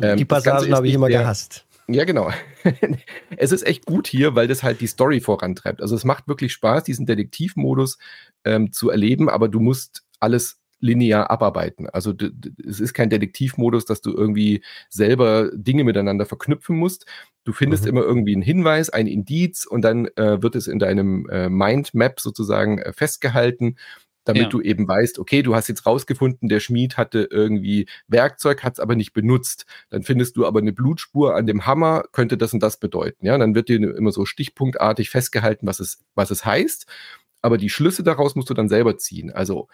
Ähm, 0.00 0.16
die 0.16 0.24
Passagen 0.24 0.74
habe 0.74 0.86
ich 0.88 0.94
immer 0.94 1.08
der, 1.08 1.20
gehasst. 1.20 1.66
Ja, 1.88 2.04
genau. 2.04 2.30
es 3.36 3.52
ist 3.52 3.66
echt 3.66 3.86
gut 3.86 4.08
hier, 4.08 4.34
weil 4.34 4.48
das 4.48 4.62
halt 4.62 4.80
die 4.80 4.88
Story 4.88 5.20
vorantreibt. 5.20 5.80
Also 5.80 5.94
es 5.94 6.04
macht 6.04 6.26
wirklich 6.26 6.52
Spaß, 6.52 6.84
diesen 6.84 7.06
Detektivmodus 7.06 7.98
ähm, 8.44 8.72
zu 8.72 8.90
erleben, 8.90 9.28
aber 9.28 9.48
du 9.48 9.60
musst 9.60 10.02
alles 10.18 10.58
linear 10.80 11.30
abarbeiten. 11.30 11.88
Also 11.88 12.12
es 12.66 12.80
ist 12.80 12.94
kein 12.94 13.10
Detektivmodus, 13.10 13.84
dass 13.84 14.00
du 14.00 14.12
irgendwie 14.12 14.62
selber 14.88 15.50
Dinge 15.54 15.84
miteinander 15.84 16.26
verknüpfen 16.26 16.76
musst. 16.76 17.06
Du 17.44 17.52
findest 17.52 17.84
mhm. 17.84 17.90
immer 17.90 18.02
irgendwie 18.02 18.34
einen 18.34 18.42
Hinweis, 18.42 18.90
ein 18.90 19.06
Indiz 19.06 19.66
und 19.66 19.82
dann 19.82 20.06
äh, 20.16 20.42
wird 20.42 20.56
es 20.56 20.66
in 20.66 20.78
deinem 20.78 21.28
äh, 21.30 21.48
Mindmap 21.48 22.20
sozusagen 22.20 22.78
äh, 22.78 22.92
festgehalten 22.92 23.76
damit 24.26 24.42
ja. 24.42 24.48
du 24.48 24.60
eben 24.60 24.86
weißt, 24.86 25.18
okay, 25.20 25.42
du 25.42 25.54
hast 25.54 25.68
jetzt 25.68 25.86
rausgefunden, 25.86 26.48
der 26.48 26.58
Schmied 26.60 26.96
hatte 26.96 27.28
irgendwie 27.30 27.88
Werkzeug, 28.08 28.64
hat 28.64 28.74
es 28.74 28.80
aber 28.80 28.96
nicht 28.96 29.12
benutzt. 29.12 29.66
Dann 29.88 30.02
findest 30.02 30.36
du 30.36 30.44
aber 30.44 30.58
eine 30.58 30.72
Blutspur 30.72 31.36
an 31.36 31.46
dem 31.46 31.64
Hammer, 31.64 32.04
könnte 32.10 32.36
das 32.36 32.52
und 32.52 32.60
das 32.60 32.78
bedeuten. 32.78 33.24
Ja, 33.24 33.38
dann 33.38 33.54
wird 33.54 33.68
dir 33.68 33.76
immer 33.76 34.10
so 34.10 34.26
stichpunktartig 34.26 35.10
festgehalten, 35.10 35.66
was 35.66 35.78
es, 35.78 36.04
was 36.16 36.32
es 36.32 36.44
heißt. 36.44 36.86
Aber 37.40 37.56
die 37.56 37.70
Schlüsse 37.70 38.02
daraus 38.02 38.34
musst 38.34 38.50
du 38.50 38.54
dann 38.54 38.68
selber 38.68 38.98
ziehen. 38.98 39.30
Also 39.30 39.68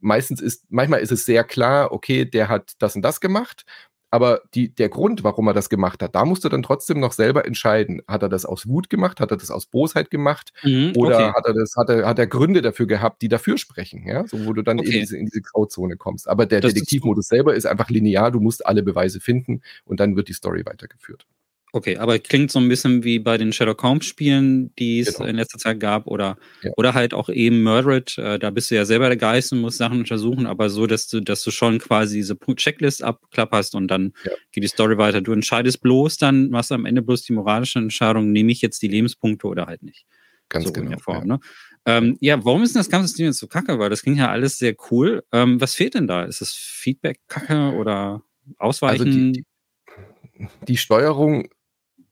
meistens 0.00 0.40
ist, 0.40 0.64
manchmal 0.68 1.00
ist 1.00 1.12
es 1.12 1.24
sehr 1.24 1.44
klar, 1.44 1.92
okay, 1.92 2.24
der 2.24 2.48
hat 2.48 2.72
das 2.78 2.96
und 2.96 3.02
das 3.02 3.20
gemacht, 3.20 3.64
aber 4.10 4.42
die, 4.54 4.74
der 4.74 4.88
Grund, 4.88 5.22
warum 5.22 5.48
er 5.48 5.54
das 5.54 5.68
gemacht 5.68 6.02
hat, 6.02 6.14
da 6.14 6.24
musst 6.24 6.44
du 6.44 6.48
dann 6.48 6.62
trotzdem 6.62 6.98
noch 6.98 7.12
selber 7.12 7.44
entscheiden. 7.44 8.00
Hat 8.08 8.22
er 8.22 8.30
das 8.30 8.46
aus 8.46 8.66
Wut 8.66 8.88
gemacht? 8.88 9.20
Hat 9.20 9.30
er 9.30 9.36
das 9.36 9.50
aus 9.50 9.66
Bosheit 9.66 10.10
gemacht? 10.10 10.52
Mhm, 10.62 10.92
oder 10.96 11.16
okay. 11.16 11.32
hat 11.36 11.46
er 11.46 11.52
das, 11.52 11.74
hat 11.76 11.90
er, 11.90 12.06
hat 12.06 12.18
er 12.18 12.26
Gründe 12.26 12.62
dafür 12.62 12.86
gehabt, 12.86 13.20
die 13.20 13.28
dafür 13.28 13.58
sprechen, 13.58 14.06
ja? 14.06 14.26
So, 14.26 14.46
wo 14.46 14.54
du 14.54 14.62
dann 14.62 14.78
okay. 14.78 14.92
in, 14.92 15.00
diese, 15.00 15.16
in 15.18 15.26
diese 15.26 15.42
Grauzone 15.42 15.96
kommst. 15.96 16.26
Aber 16.26 16.46
der 16.46 16.60
Detektivmodus 16.60 17.28
selber 17.28 17.54
ist 17.54 17.66
einfach 17.66 17.90
linear, 17.90 18.30
du 18.30 18.40
musst 18.40 18.64
alle 18.64 18.82
Beweise 18.82 19.20
finden 19.20 19.60
und 19.84 20.00
dann 20.00 20.16
wird 20.16 20.28
die 20.28 20.32
Story 20.32 20.64
weitergeführt. 20.64 21.26
Okay, 21.72 21.98
aber 21.98 22.18
klingt 22.18 22.50
so 22.50 22.58
ein 22.58 22.68
bisschen 22.68 23.04
wie 23.04 23.18
bei 23.18 23.36
den 23.36 23.52
Sherlock 23.52 23.82
Holmes 23.82 24.06
Spielen, 24.06 24.74
die 24.76 25.00
es 25.00 25.14
genau. 25.14 25.28
in 25.28 25.36
letzter 25.36 25.58
Zeit 25.58 25.80
gab, 25.80 26.06
oder, 26.06 26.38
ja. 26.62 26.70
oder 26.78 26.94
halt 26.94 27.12
auch 27.12 27.28
eben 27.28 27.62
Murdered. 27.62 28.16
Äh, 28.16 28.38
da 28.38 28.50
bist 28.50 28.70
du 28.70 28.74
ja 28.74 28.86
selber 28.86 29.08
der 29.08 29.18
Geist 29.18 29.52
und 29.52 29.60
musst 29.60 29.76
Sachen 29.76 29.98
untersuchen, 29.98 30.46
aber 30.46 30.70
so, 30.70 30.86
dass 30.86 31.08
du, 31.08 31.20
dass 31.20 31.42
du 31.42 31.50
schon 31.50 31.78
quasi 31.78 32.16
diese 32.16 32.38
Checklist 32.38 33.02
abklapperst 33.02 33.74
und 33.74 33.88
dann 33.88 34.14
ja. 34.24 34.32
geht 34.50 34.64
die 34.64 34.68
Story 34.68 34.96
weiter. 34.96 35.20
Du 35.20 35.32
entscheidest 35.32 35.82
bloß 35.82 36.16
dann, 36.16 36.48
machst 36.48 36.72
am 36.72 36.86
Ende 36.86 37.02
bloß 37.02 37.22
die 37.24 37.34
moralische 37.34 37.78
Entscheidung, 37.78 38.32
nehme 38.32 38.50
ich 38.50 38.62
jetzt 38.62 38.80
die 38.80 38.88
Lebenspunkte 38.88 39.46
oder 39.46 39.66
halt 39.66 39.82
nicht. 39.82 40.06
Ganz 40.48 40.64
so 40.64 40.72
genau. 40.72 40.96
Form, 40.98 41.18
ja. 41.18 41.24
Ne? 41.24 41.40
Ähm, 41.84 42.16
ja, 42.20 42.42
warum 42.44 42.62
ist 42.62 42.74
denn 42.74 42.80
das 42.80 42.90
ganze 42.90 43.14
Ding 43.14 43.26
jetzt 43.26 43.38
so 43.38 43.46
kacke? 43.46 43.78
Weil 43.78 43.90
das 43.90 44.02
ging 44.02 44.16
ja 44.16 44.30
alles 44.30 44.56
sehr 44.56 44.74
cool. 44.90 45.22
Ähm, 45.32 45.60
was 45.60 45.74
fehlt 45.74 45.94
denn 45.94 46.06
da? 46.06 46.24
Ist 46.24 46.40
das 46.40 46.52
Feedback 46.52 47.20
kacke 47.28 47.74
oder 47.76 48.22
Ausweichen? 48.56 49.06
Also 49.06 49.18
die, 49.18 49.32
die, 49.32 50.48
die 50.66 50.76
Steuerung 50.76 51.48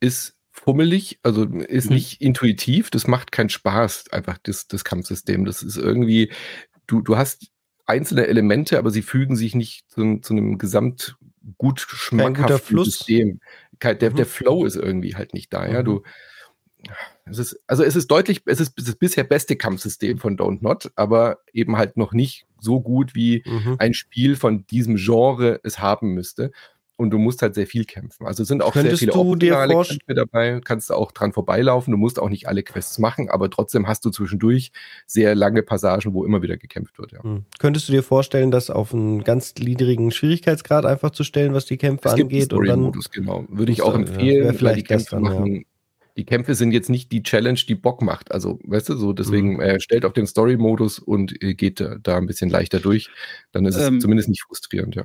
ist 0.06 0.36
fummelig, 0.52 1.18
also 1.22 1.44
ist 1.44 1.90
mhm. 1.90 1.96
nicht 1.96 2.20
intuitiv, 2.20 2.90
das 2.90 3.06
macht 3.06 3.30
keinen 3.32 3.50
Spaß, 3.50 4.10
einfach 4.12 4.38
das, 4.42 4.66
das 4.68 4.84
Kampfsystem. 4.84 5.44
Das 5.44 5.62
ist 5.62 5.76
irgendwie, 5.76 6.32
du, 6.86 7.02
du 7.02 7.16
hast 7.16 7.50
einzelne 7.84 8.26
Elemente, 8.26 8.78
aber 8.78 8.90
sie 8.90 9.02
fügen 9.02 9.36
sich 9.36 9.54
nicht 9.54 9.90
zu, 9.90 10.18
zu 10.20 10.32
einem 10.32 10.58
gesamt 10.58 11.16
gut 11.58 11.80
schmackhaften 11.80 12.84
System. 12.84 13.40
Der, 13.82 13.94
der 13.94 14.10
mhm. 14.10 14.24
Flow 14.24 14.64
ist 14.64 14.76
irgendwie 14.76 15.14
halt 15.14 15.34
nicht 15.34 15.52
da, 15.52 15.66
ja. 15.66 15.82
Mhm. 15.82 15.84
Du, 15.84 16.02
es 17.26 17.38
ist, 17.38 17.60
also 17.66 17.82
es 17.82 17.96
ist 17.96 18.10
deutlich, 18.10 18.42
es 18.46 18.60
ist 18.60 18.74
das 18.76 18.94
bisher 18.96 19.24
beste 19.24 19.56
Kampfsystem 19.56 20.18
von 20.18 20.36
Don't 20.38 20.62
Not, 20.62 20.90
aber 20.94 21.38
eben 21.52 21.76
halt 21.76 21.96
noch 21.96 22.12
nicht 22.12 22.46
so 22.60 22.80
gut, 22.80 23.14
wie 23.14 23.42
mhm. 23.44 23.76
ein 23.78 23.94
Spiel 23.94 24.36
von 24.36 24.66
diesem 24.66 24.96
Genre 24.96 25.60
es 25.64 25.80
haben 25.80 26.14
müsste 26.14 26.52
und 26.96 27.10
du 27.10 27.18
musst 27.18 27.42
halt 27.42 27.54
sehr 27.54 27.66
viel 27.66 27.84
kämpfen. 27.84 28.26
Also 28.26 28.42
es 28.42 28.48
sind 28.48 28.62
auch 28.62 28.72
Könntest 28.72 29.00
sehr 29.00 29.12
viele 29.12 29.20
optionale 29.20 29.74
Kämpfe 29.74 30.14
dabei, 30.14 30.60
kannst 30.64 30.90
du 30.90 30.94
auch 30.94 31.12
dran 31.12 31.32
vorbeilaufen, 31.32 31.92
du 31.92 31.98
musst 31.98 32.18
auch 32.18 32.28
nicht 32.28 32.48
alle 32.48 32.62
Quests 32.62 32.98
machen, 32.98 33.28
aber 33.28 33.50
trotzdem 33.50 33.86
hast 33.86 34.04
du 34.04 34.10
zwischendurch 34.10 34.72
sehr 35.06 35.34
lange 35.34 35.62
Passagen, 35.62 36.14
wo 36.14 36.24
immer 36.24 36.42
wieder 36.42 36.56
gekämpft 36.56 36.98
wird. 36.98 37.12
Ja. 37.12 37.22
Hm. 37.22 37.44
Könntest 37.58 37.88
du 37.88 37.92
dir 37.92 38.02
vorstellen, 38.02 38.50
das 38.50 38.70
auf 38.70 38.94
einen 38.94 39.24
ganz 39.24 39.54
niedrigen 39.58 40.10
Schwierigkeitsgrad 40.10 40.86
einfach 40.86 41.10
zu 41.10 41.24
stellen, 41.24 41.54
was 41.54 41.66
die 41.66 41.76
Kämpfe 41.76 42.08
es 42.08 42.14
gibt 42.14 42.32
angeht? 42.32 42.44
Story 42.44 42.70
-Modus, 42.70 42.76
und 42.76 42.94
dann 42.96 43.12
genau. 43.12 43.44
Würde 43.48 43.72
ich 43.72 43.82
auch 43.82 43.94
empfehlen, 43.94 44.54
ja, 44.54 44.62
weil 44.62 44.76
die 44.76 44.82
Kämpfe 44.82 45.20
machen, 45.20 45.46
ja. 45.46 45.62
Die 46.16 46.24
Kämpfe 46.24 46.54
sind 46.54 46.72
jetzt 46.72 46.88
nicht 46.88 47.12
die 47.12 47.22
Challenge, 47.22 47.60
die 47.68 47.74
Bock 47.74 48.00
macht. 48.00 48.32
Also, 48.32 48.58
weißt 48.64 48.88
du, 48.88 48.96
so 48.96 49.12
deswegen 49.12 49.54
mhm. 49.54 49.60
äh, 49.60 49.80
stellt 49.80 50.06
auf 50.06 50.14
den 50.14 50.26
Story-Modus 50.26 50.98
und 50.98 51.42
äh, 51.42 51.54
geht 51.54 51.80
äh, 51.82 51.98
da 52.02 52.16
ein 52.16 52.26
bisschen 52.26 52.48
leichter 52.48 52.80
durch. 52.80 53.10
Dann 53.52 53.66
ist 53.66 53.76
ähm, 53.76 53.96
es 53.96 54.02
zumindest 54.02 54.30
nicht 54.30 54.42
frustrierend, 54.42 54.94
ja. 54.94 55.04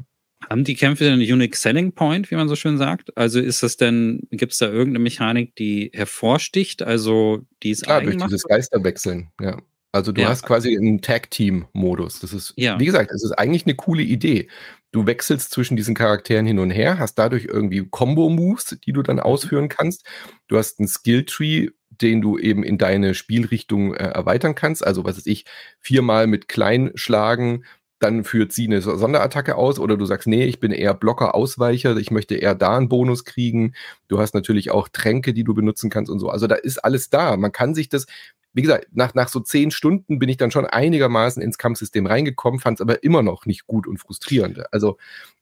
Haben 0.51 0.65
die 0.65 0.75
Kämpfe 0.75 1.05
denn 1.05 1.13
einen 1.13 1.21
Unique 1.31 1.55
Selling 1.55 1.93
Point, 1.93 2.29
wie 2.29 2.35
man 2.35 2.49
so 2.49 2.57
schön 2.57 2.77
sagt? 2.77 3.15
Also 3.17 3.39
ist 3.39 3.63
das 3.63 3.77
denn, 3.77 4.27
gibt 4.31 4.51
es 4.51 4.57
da 4.57 4.65
irgendeine 4.65 4.99
Mechanik, 4.99 5.55
die 5.55 5.91
hervorsticht, 5.93 6.81
also 6.83 7.39
die 7.63 7.71
es 7.71 7.83
Klar, 7.83 8.01
durch 8.01 8.17
macht? 8.17 8.31
dieses 8.31 8.43
Geisterwechseln, 8.43 9.29
ja. 9.39 9.57
Also 9.93 10.11
du 10.11 10.19
Ja. 10.21 10.27
hast 10.27 10.45
quasi 10.45 10.75
einen 10.75 11.01
Tag-Team-Modus. 11.01 12.19
Das 12.19 12.33
ist, 12.33 12.53
Ja. 12.57 12.77
wie 12.77 12.85
gesagt, 12.85 13.11
es 13.11 13.23
ist 13.23 13.31
eigentlich 13.31 13.65
eine 13.65 13.75
coole 13.75 14.03
Idee. 14.03 14.49
Du 14.91 15.05
wechselst 15.05 15.51
zwischen 15.51 15.77
diesen 15.77 15.95
Charakteren 15.95 16.45
hin 16.45 16.59
und 16.59 16.69
her, 16.69 16.99
hast 16.99 17.15
dadurch 17.15 17.45
irgendwie 17.45 17.87
Combo-Moves, 17.89 18.77
die 18.85 18.91
du 18.91 19.03
dann 19.03 19.21
ausführen 19.21 19.69
kannst. 19.69 20.05
Du 20.49 20.57
hast 20.57 20.79
einen 20.79 20.89
Skill-Tree, 20.89 21.69
den 21.89 22.19
du 22.19 22.37
eben 22.37 22.63
in 22.63 22.77
deine 22.77 23.13
Spielrichtung 23.13 23.93
äh, 23.93 24.03
erweitern 24.03 24.55
kannst. 24.55 24.85
Also, 24.85 25.05
was 25.05 25.15
weiß 25.15 25.27
ich, 25.27 25.45
viermal 25.79 26.27
mit 26.27 26.49
klein 26.49 26.91
schlagen, 26.95 27.63
dann 28.01 28.23
führt 28.23 28.51
sie 28.51 28.65
eine 28.65 28.81
So- 28.81 28.97
Sonderattacke 28.97 29.55
aus 29.55 29.79
oder 29.79 29.95
du 29.97 30.05
sagst, 30.05 30.27
nee, 30.27 30.45
ich 30.45 30.59
bin 30.59 30.71
eher 30.71 30.93
Blocker, 30.93 31.35
Ausweicher, 31.35 31.95
ich 31.97 32.11
möchte 32.11 32.35
eher 32.35 32.55
da 32.55 32.75
einen 32.77 32.89
Bonus 32.89 33.23
kriegen. 33.25 33.73
Du 34.07 34.19
hast 34.19 34.33
natürlich 34.33 34.71
auch 34.71 34.87
Tränke, 34.89 35.33
die 35.33 35.43
du 35.43 35.53
benutzen 35.53 35.89
kannst 35.89 36.11
und 36.11 36.19
so. 36.19 36.29
Also 36.29 36.47
da 36.47 36.55
ist 36.55 36.79
alles 36.83 37.09
da. 37.09 37.37
Man 37.37 37.51
kann 37.51 37.75
sich 37.75 37.89
das, 37.89 38.07
wie 38.53 38.63
gesagt, 38.63 38.87
nach, 38.91 39.13
nach 39.13 39.27
so 39.27 39.39
zehn 39.39 39.71
Stunden 39.71 40.19
bin 40.19 40.29
ich 40.29 40.37
dann 40.37 40.51
schon 40.51 40.65
einigermaßen 40.65 41.41
ins 41.41 41.57
Kampfsystem 41.57 42.05
reingekommen, 42.07 42.59
fand 42.59 42.79
es 42.79 42.81
aber 42.81 43.03
immer 43.03 43.21
noch 43.21 43.45
nicht 43.45 43.67
gut 43.67 43.87
und 43.87 43.97
frustrierend. 43.99 44.63
Also, 44.73 44.97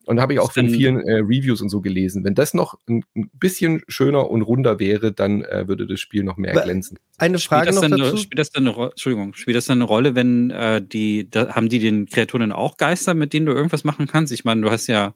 und 0.10 0.16
da 0.16 0.24
habe 0.24 0.34
ich 0.34 0.40
auch 0.40 0.52
von 0.52 0.68
vielen 0.68 1.00
äh, 1.02 1.18
Reviews 1.18 1.62
und 1.62 1.70
so 1.70 1.82
gelesen. 1.82 2.24
Wenn 2.24 2.34
das 2.34 2.56
noch 2.56 2.80
ein, 2.90 3.06
ein 3.16 3.30
bisschen 3.34 3.84
schöner 3.88 4.28
und 4.32 4.42
runder 4.42 4.80
wäre, 4.80 5.12
dann 5.12 5.44
äh, 5.44 5.68
würde 5.68 5.86
das 5.86 6.00
Spiel 6.00 6.24
noch 6.24 6.36
mehr 6.36 6.54
glänzen. 6.54 6.98
Eine 7.20 7.38
Spielt 7.38 7.50
Frage 7.50 7.66
das, 7.68 7.76
noch 7.76 7.84
eine, 7.84 7.98
dazu. 7.98 8.18
spielt 8.18 8.40
das 8.40 8.50
dann 8.50 8.64
eine 8.64 8.72
Rolle, 8.72 8.90
Entschuldigung, 8.90 9.36
spielt 9.36 9.56
das 9.56 9.68
dann 9.68 9.78
eine 9.78 9.84
Rolle, 9.84 10.16
wenn 10.16 10.50
äh, 10.50 10.82
die, 10.82 11.30
da, 11.30 11.50
haben 11.54 11.70
die 11.70 11.78
den 11.78 12.08
Kreaturen 12.08 12.52
auch 12.52 12.78
Geister, 12.78 13.14
mit 13.14 13.34
denen 13.34 13.46
du 13.46 13.52
irgendwas 13.52 13.84
machen 13.84 14.08
kannst? 14.08 14.34
Ich 14.34 14.44
meine, 14.44 14.62
du 14.62 14.72
hast 14.72 14.88
ja 14.88 15.14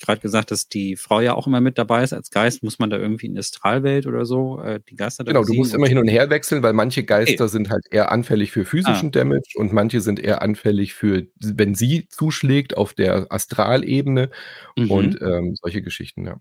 gerade 0.00 0.20
gesagt, 0.20 0.50
dass 0.50 0.68
die 0.68 0.96
Frau 0.96 1.20
ja 1.20 1.34
auch 1.34 1.46
immer 1.46 1.60
mit 1.60 1.78
dabei 1.78 2.02
ist 2.02 2.12
als 2.12 2.30
Geist. 2.30 2.62
Muss 2.62 2.78
man 2.78 2.90
da 2.90 2.98
irgendwie 2.98 3.26
in 3.26 3.34
der 3.34 3.40
Astralwelt 3.40 4.06
oder 4.06 4.26
so 4.26 4.60
äh, 4.60 4.80
die 4.88 4.96
Geister 4.96 5.24
da 5.24 5.32
Genau, 5.32 5.44
du 5.44 5.54
musst 5.54 5.74
immer 5.74 5.86
hin 5.88 5.98
und 5.98 6.08
her 6.08 6.28
wechseln, 6.30 6.62
weil 6.62 6.72
manche 6.74 7.04
Geister 7.04 7.48
sind 7.48 7.70
halt 7.70 7.84
eher 7.90 8.12
anfällig 8.12 8.52
für 8.52 8.64
physischen 8.64 9.08
Ah. 9.08 9.10
Damage 9.10 9.54
und 9.56 9.72
manche 9.72 10.00
sind 10.00 10.20
eher 10.20 10.42
anfällig 10.42 10.94
für, 10.94 11.26
wenn 11.40 11.74
sie 11.74 12.08
zuschlägt 12.08 12.76
auf 12.76 12.94
der 12.94 13.26
Astralebene 13.30 14.30
Mhm. 14.76 14.90
und 14.90 15.22
ähm, 15.22 15.54
solche 15.60 15.82
Geschichten, 15.82 16.26
ja. 16.26 16.40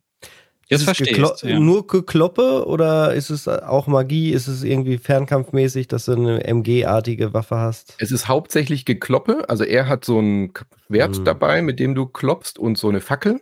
Jetzt 0.68 0.82
Ist 0.82 0.88
es 0.90 0.98
verstehe 0.98 1.14
geklo- 1.16 1.36
ich. 1.44 1.50
Ja. 1.50 1.60
Nur 1.60 1.86
Gekloppe 1.86 2.66
oder 2.66 3.14
ist 3.14 3.30
es 3.30 3.48
auch 3.48 3.86
Magie? 3.88 4.32
Ist 4.32 4.48
es 4.48 4.64
irgendwie 4.64 4.98
fernkampfmäßig, 4.98 5.88
dass 5.88 6.06
du 6.06 6.14
eine 6.14 6.44
MG-artige 6.44 7.34
Waffe 7.34 7.58
hast? 7.58 7.96
Es 8.00 8.12
ist 8.12 8.28
hauptsächlich 8.28 8.84
Gekloppe, 8.86 9.48
also 9.48 9.64
er 9.64 9.88
hat 9.88 10.06
so 10.06 10.20
ein 10.20 10.52
Schwert 10.88 11.20
Mhm. 11.20 11.24
dabei, 11.26 11.62
mit 11.62 11.80
dem 11.80 11.94
du 11.94 12.08
klopfst 12.08 12.58
und 12.58 12.78
so 12.80 12.90
eine 12.90 13.02
Fackel. 13.02 13.42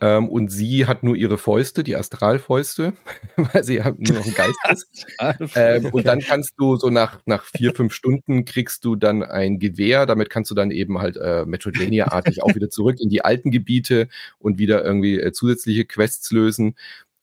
Ähm, 0.00 0.28
und 0.28 0.50
sie 0.50 0.86
hat 0.86 1.02
nur 1.02 1.14
ihre 1.14 1.36
Fäuste, 1.36 1.84
die 1.84 1.94
Astralfäuste, 1.94 2.94
weil 3.36 3.64
sie 3.64 3.82
halt 3.82 4.00
nur 4.00 4.18
noch 4.18 4.26
ein 4.26 4.34
Geist 4.34 4.58
ist. 4.72 5.06
Ähm, 5.54 5.86
Und 5.92 6.06
dann 6.06 6.20
kannst 6.20 6.54
du 6.56 6.76
so 6.76 6.88
nach, 6.88 7.20
nach 7.26 7.44
vier, 7.44 7.74
fünf 7.74 7.92
Stunden 7.92 8.44
kriegst 8.44 8.84
du 8.84 8.96
dann 8.96 9.22
ein 9.22 9.58
Gewehr. 9.58 10.06
Damit 10.06 10.30
kannst 10.30 10.50
du 10.50 10.54
dann 10.54 10.70
eben 10.70 10.98
halt 10.98 11.16
äh, 11.16 11.44
Metroidvania-artig 11.44 12.42
auch 12.42 12.54
wieder 12.54 12.70
zurück 12.70 12.96
in 13.00 13.10
die 13.10 13.24
alten 13.24 13.50
Gebiete 13.50 14.08
und 14.38 14.58
wieder 14.58 14.84
irgendwie 14.84 15.20
äh, 15.20 15.32
zusätzliche 15.32 15.84
Quests 15.84 16.30
lösen, 16.30 16.76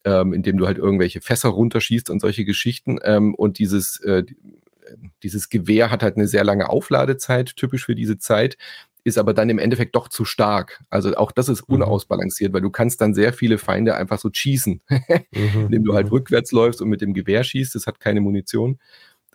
ähm, 0.05 0.33
indem 0.33 0.57
du 0.57 0.67
halt 0.67 0.77
irgendwelche 0.77 1.21
Fässer 1.21 1.49
runterschießt 1.49 2.09
und 2.09 2.19
solche 2.19 2.45
Geschichten. 2.45 2.99
Ähm, 3.03 3.33
und 3.33 3.59
dieses, 3.59 3.99
äh, 4.01 4.23
dieses 5.23 5.49
Gewehr 5.49 5.89
hat 5.91 6.03
halt 6.03 6.15
eine 6.15 6.27
sehr 6.27 6.43
lange 6.43 6.69
Aufladezeit, 6.69 7.55
typisch 7.55 7.85
für 7.85 7.95
diese 7.95 8.19
Zeit 8.19 8.57
ist 9.07 9.17
aber 9.17 9.33
dann 9.33 9.49
im 9.49 9.57
Endeffekt 9.57 9.95
doch 9.95 10.09
zu 10.09 10.25
stark. 10.25 10.83
Also 10.89 11.15
auch 11.15 11.31
das 11.31 11.49
ist 11.49 11.67
Mhm. 11.67 11.75
unausbalanciert, 11.75 12.53
weil 12.53 12.61
du 12.61 12.69
kannst 12.69 12.99
dann 13.01 13.13
sehr 13.13 13.33
viele 13.33 13.57
Feinde 13.57 13.95
einfach 13.95 14.19
so 14.19 14.29
schießen 14.31 14.81
Mhm. 15.33 15.65
indem 15.65 15.83
du 15.85 15.93
halt 15.95 16.11
rückwärts 16.11 16.51
läufst 16.51 16.81
und 16.81 16.89
mit 16.89 17.01
dem 17.01 17.13
Gewehr 17.13 17.43
schießt. 17.43 17.73
Das 17.73 17.87
hat 17.87 17.99
keine 17.99 18.21
Munition 18.21 18.79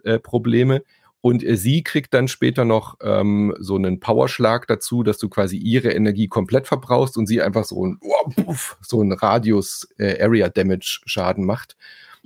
äh, 0.05 0.19
Probleme. 0.19 0.83
Und 1.23 1.45
äh, 1.45 1.57
sie 1.57 1.83
kriegt 1.85 2.13
dann 2.15 2.29
später 2.29 2.65
noch 2.65 2.97
ähm, 3.01 3.55
so 3.61 3.77
einen 3.77 4.01
Powerschlag 4.01 4.67
dazu, 4.67 5.03
dass 5.05 5.19
du 5.19 5.29
quasi 5.29 5.57
ihre 5.57 5.93
Energie 5.93 6.29
komplett 6.29 6.67
verbrauchst 6.67 7.17
und 7.17 7.27
sie 7.27 7.41
einfach 7.41 7.65
so 7.65 7.87
ein, 7.87 7.99
oh, 8.03 8.29
puff, 8.45 8.77
so 8.83 9.01
ein 9.01 9.13
Radius 9.13 9.89
äh, 9.99 10.21
Area 10.23 10.49
Damage 10.49 11.01
Schaden 11.07 11.47
macht. 11.47 11.77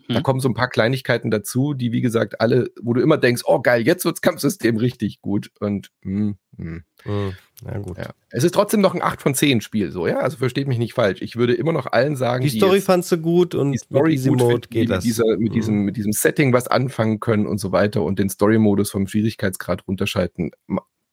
Da 0.09 0.19
Mhm. 0.19 0.23
kommen 0.23 0.40
so 0.40 0.49
ein 0.49 0.55
paar 0.55 0.69
Kleinigkeiten 0.69 1.31
dazu, 1.31 1.75
die 1.75 1.92
wie 1.92 2.01
gesagt 2.01 2.40
alle, 2.40 2.71
wo 2.81 2.92
du 2.95 3.01
immer 3.01 3.19
denkst, 3.19 3.42
oh 3.47 3.61
geil, 3.61 3.83
jetzt 3.87 4.05
wirds 4.05 4.21
Kampfsystem 4.21 4.77
richtig 4.77 5.21
gut. 5.21 5.51
Und 5.61 5.90
mm, 6.03 6.31
mm. 6.57 6.85
Mhm. 7.05 7.33
Na 7.64 7.79
gut. 7.79 7.97
Ja. 7.99 8.11
Es 8.31 8.45
ist 8.45 8.55
trotzdem 8.55 8.81
noch 8.81 8.95
ein 8.95 9.03
8 9.03 9.23
von 9.23 9.35
10 9.35 9.61
Spiel, 9.61 9.90
so, 9.90 10.07
ja. 10.07 10.19
Also 10.19 10.37
versteht 10.37 10.69
mich 10.69 10.79
nicht 10.79 10.95
falsch. 10.95 11.23
Ich 11.23 11.37
würde 11.37 11.55
immer 11.55 11.73
noch 11.73 11.87
allen 11.87 12.16
sagen, 12.16 12.42
Die 12.45 12.51
Story 12.51 12.77
jetzt 12.77 12.87
fandst 12.87 13.11
du 13.12 13.19
gut 13.19 13.55
und 13.55 13.73
die 13.73 13.79
Story 13.79 14.16
mit 14.16 14.27
gut 14.29 14.38
Mode 14.38 14.69
geht 14.69 14.88
mit, 14.88 14.90
das. 14.90 15.05
dieser, 15.05 15.25
mit, 15.38 15.51
Mhm. 15.51 15.55
diesem, 15.55 15.75
mit 15.85 15.97
diesem 15.97 16.12
Setting 16.12 16.53
was 16.53 16.69
anfangen 16.69 17.21
können 17.21 17.47
und 17.47 17.59
so 17.59 17.73
weiter 17.73 18.03
und 18.03 18.19
den 18.19 18.29
Story-Modus 18.29 18.90
vom 18.90 19.07
Schwierigkeitsgrad 19.07 19.87
runterschalten. 19.88 20.51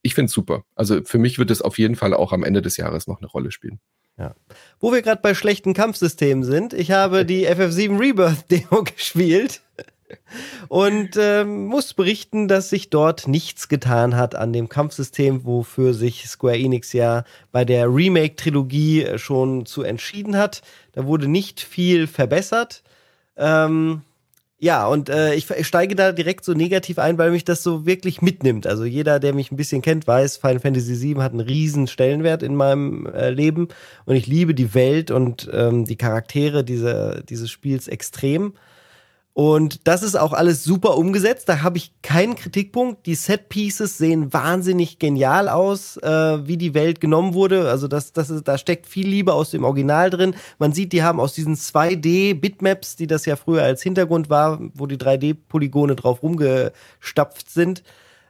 Ich 0.04 0.14
finde 0.14 0.28
es 0.28 0.34
super. 0.34 0.64
Also 0.76 1.04
für 1.04 1.18
mich 1.18 1.40
wird 1.40 1.50
es 1.50 1.62
auf 1.62 1.80
jeden 1.80 1.96
Fall 1.96 2.14
auch 2.14 2.32
am 2.32 2.44
Ende 2.44 2.62
des 2.62 2.78
Jahres 2.78 3.08
noch 3.08 3.20
eine 3.20 3.28
Rolle 3.28 3.52
spielen. 3.52 3.80
Wo 4.80 4.92
wir 4.92 5.02
gerade 5.02 5.22
bei 5.22 5.34
schlechten 5.34 5.74
Kampfsystemen 5.74 6.44
sind, 6.44 6.74
ich 6.74 6.92
habe 6.92 7.26
die 7.26 7.48
FF7 7.50 8.00
Rebirth 8.00 8.52
Demo 8.52 8.84
gespielt 8.96 9.62
und 10.68 11.18
ähm, 11.18 11.66
muss 11.66 11.94
berichten, 11.96 12.48
dass 12.48 12.70
sich 12.70 12.92
dort 12.92 13.28
nichts 13.28 13.68
getan 13.68 14.16
hat 14.16 14.36
an 14.36 14.54
dem 14.54 14.70
Kampfsystem, 14.70 15.46
wofür 15.46 15.96
sich 15.96 16.28
Square 16.28 16.58
Enix 16.58 16.94
ja 16.94 17.24
bei 17.52 17.66
der 17.66 17.88
Remake-Trilogie 17.88 19.04
äh, 19.04 19.18
schon 19.18 19.66
zu 19.66 19.82
entschieden 19.82 20.38
hat. 20.38 20.62
Da 20.92 21.06
wurde 21.06 21.28
nicht 21.28 21.62
viel 21.62 22.06
verbessert. 22.06 22.84
Ähm, 23.36 24.02
ja, 24.64 24.88
und 24.88 25.10
äh, 25.10 25.36
ich, 25.36 25.50
ich 25.50 25.68
steige 25.68 25.94
da 25.94 26.14
direkt 26.14 26.46
so 26.46 26.54
negativ 26.54 26.98
ein, 26.98 27.18
weil 27.18 27.32
mich 27.32 27.44
das 27.44 27.64
so 27.64 27.86
wirklich 27.86 28.22
mitnimmt. 28.22 28.66
Also 28.66 28.86
jeder, 28.86 29.20
der 29.20 29.34
mich 29.34 29.52
ein 29.52 29.58
bisschen 29.58 29.82
kennt, 29.82 30.08
weiß, 30.08 30.38
Final 30.38 30.62
Fantasy 30.62 31.02
VII 31.02 31.22
hat 31.22 31.34
einen 31.34 31.42
riesen 31.42 31.88
Stellenwert 31.88 32.44
in 32.44 32.56
meinem 32.56 33.06
äh, 33.08 33.30
Leben 33.30 33.68
und 34.06 34.16
ich 34.16 34.26
liebe 34.26 34.56
die 34.56 34.74
Welt 34.74 35.12
und 35.12 35.50
ähm, 35.52 35.84
die 35.84 35.98
Charaktere 35.98 36.64
diese, 36.64 37.26
dieses 37.28 37.52
Spiels 37.52 37.90
extrem. 37.90 38.54
Und 39.36 39.88
das 39.88 40.04
ist 40.04 40.16
auch 40.16 40.32
alles 40.32 40.64
super 40.64 40.96
umgesetzt. 40.96 41.50
Da 41.50 41.64
habe 41.64 41.78
ich 41.78 41.92
keinen 42.04 42.36
Kritikpunkt. 42.36 43.08
Die 43.08 43.16
Set-Pieces 43.16 43.98
sehen 43.98 44.32
wahnsinnig 44.32 45.00
genial 45.00 45.50
aus, 45.50 45.98
äh, 45.98 46.48
wie 46.48 46.58
die 46.58 46.76
Welt 46.76 47.02
genommen 47.02 47.34
wurde. 47.34 47.68
Also 47.68 47.88
das, 47.88 48.14
das 48.14 48.30
ist, 48.30 48.48
da 48.48 48.60
steckt 48.60 48.86
viel 48.86 49.08
Liebe 49.08 49.34
aus 49.34 49.50
dem 49.50 49.64
Original 49.64 50.12
drin. 50.12 50.36
Man 50.60 50.72
sieht, 50.72 50.94
die 50.94 51.02
haben 51.02 51.20
aus 51.20 51.34
diesen 51.34 51.56
2D-Bitmaps, 51.56 52.96
die 52.96 53.08
das 53.08 53.26
ja 53.26 53.36
früher 53.36 53.64
als 53.64 53.82
Hintergrund 53.82 54.30
war, 54.30 54.60
wo 54.76 54.86
die 54.86 54.98
3D-Polygone 54.98 55.96
drauf 55.96 56.22
rumgestapft 56.22 57.50
sind, 57.50 57.82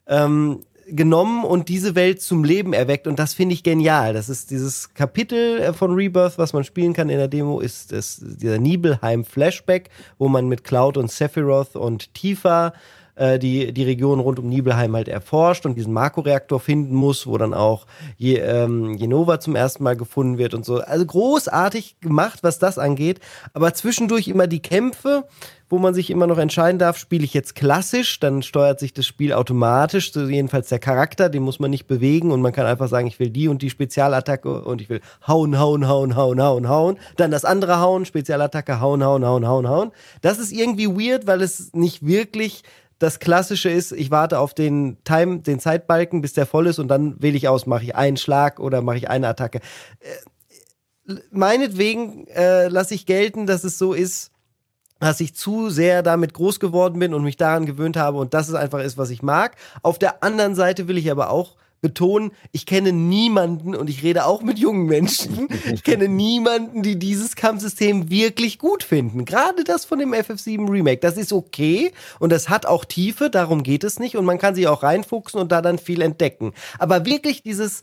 ähm, 0.08 0.62
genommen 0.88 1.44
und 1.44 1.70
diese 1.70 1.96
Welt 1.96 2.22
zum 2.22 2.44
Leben 2.44 2.74
erweckt 2.74 3.08
und 3.08 3.20
das 3.20 3.34
finde 3.34 3.54
ich 3.54 3.64
genial. 3.64 4.14
Das 4.14 4.30
ist 4.30 4.52
dieses 4.52 4.94
Kapitel 4.94 5.60
äh, 5.60 5.74
von 5.74 5.94
Rebirth, 5.94 6.38
was 6.38 6.54
man 6.54 6.64
spielen 6.64 6.94
kann 6.94 7.10
in 7.10 7.18
der 7.18 7.28
Demo, 7.28 7.60
ist 7.60 7.92
das, 7.92 8.22
dieser 8.22 8.60
Nibelheim 8.60 9.26
Flashback, 9.26 9.90
wo 10.18 10.28
man 10.28 10.48
mit 10.48 10.64
Cloud 10.64 10.98
und 10.98 11.12
Sephiroth 11.12 11.76
und 11.76 12.14
Tifa 12.14 12.74
äh, 13.16 13.38
die, 13.38 13.74
die 13.74 13.84
Region 13.84 14.20
rund 14.20 14.40
um 14.40 14.50
Nibelheim 14.50 14.96
halt 14.96 15.08
erforscht 15.08 15.66
und 15.66 15.76
diesen 15.76 15.94
Marco-Reaktor 15.94 16.60
finden 16.60 16.96
muss, 16.96 17.28
wo 17.28 17.38
dann 17.38 17.54
auch 17.54 17.86
Je, 18.18 18.38
ähm, 18.38 18.96
Jenova 18.96 19.40
zum 19.40 19.56
ersten 19.56 19.84
Mal 19.84 19.96
gefunden 19.96 20.38
wird 20.38 20.54
und 20.54 20.66
so. 20.66 20.80
Also 20.80 21.06
großartig 21.06 22.00
gemacht, 22.02 22.40
was 22.42 22.60
das 22.60 22.78
angeht, 22.78 23.20
aber 23.54 23.74
zwischendurch 23.74 24.28
immer 24.28 24.48
die 24.48 24.62
Kämpfe, 24.62 25.26
wo 25.74 25.80
man 25.80 25.96
sich 25.96 26.12
immer 26.12 26.28
noch 26.28 26.38
entscheiden 26.38 26.78
darf, 26.78 27.00
spiele 27.00 27.24
ich 27.24 27.34
jetzt 27.34 27.56
klassisch, 27.56 28.20
dann 28.20 28.44
steuert 28.44 28.80
sich 28.80 28.94
das 28.94 29.08
Spiel 29.08 29.34
automatisch, 29.34 30.14
so 30.14 30.28
jedenfalls 30.28 30.70
der 30.70 30.78
Charakter, 30.78 31.30
den 31.30 31.42
muss 31.42 31.60
man 31.60 31.72
nicht 31.72 31.88
bewegen 31.88 32.30
und 32.30 32.42
man 32.42 32.52
kann 32.52 32.68
einfach 32.68 32.88
sagen, 32.88 33.08
ich 33.08 33.18
will 33.18 33.32
die 33.32 33.48
und 33.48 33.64
die 33.64 33.72
Spezialattacke 33.72 34.62
und 34.62 34.82
ich 34.82 34.90
will 34.90 35.02
hauen, 35.26 35.58
hauen, 35.58 35.88
hauen, 35.88 36.16
hauen, 36.16 36.40
hauen, 36.40 36.70
hauen, 36.70 37.00
dann 37.18 37.32
das 37.32 37.44
andere 37.44 37.80
hauen, 37.80 38.06
Spezialattacke, 38.06 38.82
hauen, 38.82 39.04
hauen, 39.04 39.26
hauen, 39.26 39.48
hauen, 39.48 39.68
hauen. 39.68 39.92
Das 40.22 40.38
ist 40.38 40.52
irgendwie 40.52 40.90
weird, 40.90 41.26
weil 41.26 41.42
es 41.42 41.74
nicht 41.74 42.06
wirklich 42.06 42.62
das 43.00 43.18
Klassische 43.18 43.72
ist, 43.72 43.94
ich 43.94 44.12
warte 44.12 44.38
auf 44.38 44.54
den 44.54 45.04
Time, 45.04 45.40
den 45.40 45.60
Zeitbalken, 45.60 46.22
bis 46.22 46.34
der 46.34 46.46
voll 46.46 46.68
ist 46.68 46.78
und 46.78 46.88
dann 46.88 47.20
wähle 47.20 47.36
ich 47.36 47.48
aus, 47.48 47.66
mache 47.66 47.86
ich 47.86 47.96
einen 47.96 48.18
Schlag 48.18 48.60
oder 48.60 48.84
mache 48.84 48.98
ich 48.98 49.10
eine 49.10 49.28
Attacke. 49.28 49.60
Äh, 50.02 51.16
meinetwegen 51.32 52.28
äh, 52.28 52.68
lasse 52.68 52.94
ich 52.94 53.08
gelten, 53.08 53.48
dass 53.48 53.64
es 53.64 53.80
so 53.80 53.94
ist, 53.94 54.33
dass 55.04 55.20
ich 55.20 55.36
zu 55.36 55.70
sehr 55.70 56.02
damit 56.02 56.34
groß 56.34 56.62
geworden 56.62 56.98
bin 56.98 57.14
und 57.14 57.24
mich 57.24 57.36
daran 57.36 57.66
gewöhnt 57.66 57.98
habe 57.98 58.20
und 58.20 58.34
das 58.34 58.48
ist 58.48 58.56
einfach 58.56 58.80
ist, 58.80 58.98
was 58.98 59.10
ich 59.10 59.22
mag. 59.22 59.58
Auf 59.82 60.00
der 60.00 60.24
anderen 60.24 60.56
Seite 60.56 60.88
will 60.88 60.98
ich 60.98 61.12
aber 61.12 61.30
auch 61.30 61.58
betonen, 61.82 62.32
ich 62.54 62.66
kenne 62.66 62.94
niemanden 62.94 63.76
und 63.76 63.90
ich 63.90 64.02
rede 64.02 64.26
auch 64.26 64.42
mit 64.42 64.58
jungen 64.58 64.86
Menschen, 64.86 65.50
ich 65.74 65.84
kenne 65.84 66.08
niemanden, 66.08 66.84
die 66.84 66.98
dieses 66.98 67.36
Kampfsystem 67.36 68.10
wirklich 68.10 68.58
gut 68.60 68.82
finden. 68.82 69.26
Gerade 69.26 69.66
das 69.66 69.84
von 69.84 70.00
dem 70.00 70.14
FF7 70.14 70.72
Remake, 70.72 71.02
das 71.02 71.18
ist 71.18 71.34
okay 71.34 71.92
und 72.20 72.32
das 72.32 72.48
hat 72.48 72.66
auch 72.66 72.86
Tiefe, 72.86 73.30
darum 73.30 73.64
geht 73.64 73.84
es 73.84 74.00
nicht 74.00 74.16
und 74.16 74.24
man 74.24 74.38
kann 74.38 74.56
sich 74.56 74.70
auch 74.70 74.84
reinfuchsen 74.84 75.38
und 75.42 75.52
da 75.52 75.62
dann 75.62 75.80
viel 75.80 76.02
entdecken. 76.02 76.54
Aber 76.80 77.06
wirklich 77.06 77.44
dieses 77.44 77.82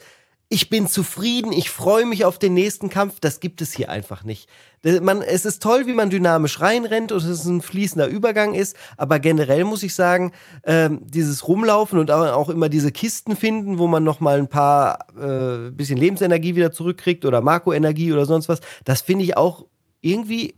ich 0.53 0.69
bin 0.69 0.89
zufrieden, 0.89 1.53
ich 1.53 1.71
freue 1.71 2.05
mich 2.05 2.25
auf 2.25 2.37
den 2.37 2.55
nächsten 2.55 2.91
Kampf, 2.91 3.21
das 3.21 3.39
gibt 3.39 3.63
es 3.63 3.73
hier 3.73 3.89
einfach 3.89 4.25
nicht. 4.25 4.51
Man, 4.83 5.23
es 5.23 5.45
ist 5.45 5.63
toll, 5.63 5.87
wie 5.87 5.93
man 5.93 6.11
dynamisch 6.11 6.61
reinrennt 6.61 7.13
und 7.13 7.23
es 7.23 7.45
ein 7.45 7.63
fließender 7.63 8.09
Übergang 8.09 8.55
ist, 8.55 8.77
aber 8.97 9.21
generell 9.21 9.63
muss 9.63 9.85
ich 9.85 9.95
sagen, 9.95 10.33
ähm, 10.65 11.03
dieses 11.07 11.47
Rumlaufen 11.47 12.01
und 12.01 12.11
auch 12.11 12.49
immer 12.49 12.69
diese 12.69 12.91
Kisten 12.91 13.37
finden, 13.37 13.79
wo 13.79 13.87
man 13.87 14.03
nochmal 14.03 14.39
ein 14.39 14.49
paar 14.49 15.07
äh, 15.17 15.71
bisschen 15.71 15.97
Lebensenergie 15.97 16.57
wieder 16.57 16.73
zurückkriegt 16.73 17.25
oder 17.25 17.43
Marco-Energie 17.43 18.13
oder 18.13 18.27
sonst 18.27 18.49
was, 18.49 18.61
das 18.85 19.03
finde 19.03 19.25
ich 19.25 19.37
auch 19.37 19.67
irgendwie 20.01 20.57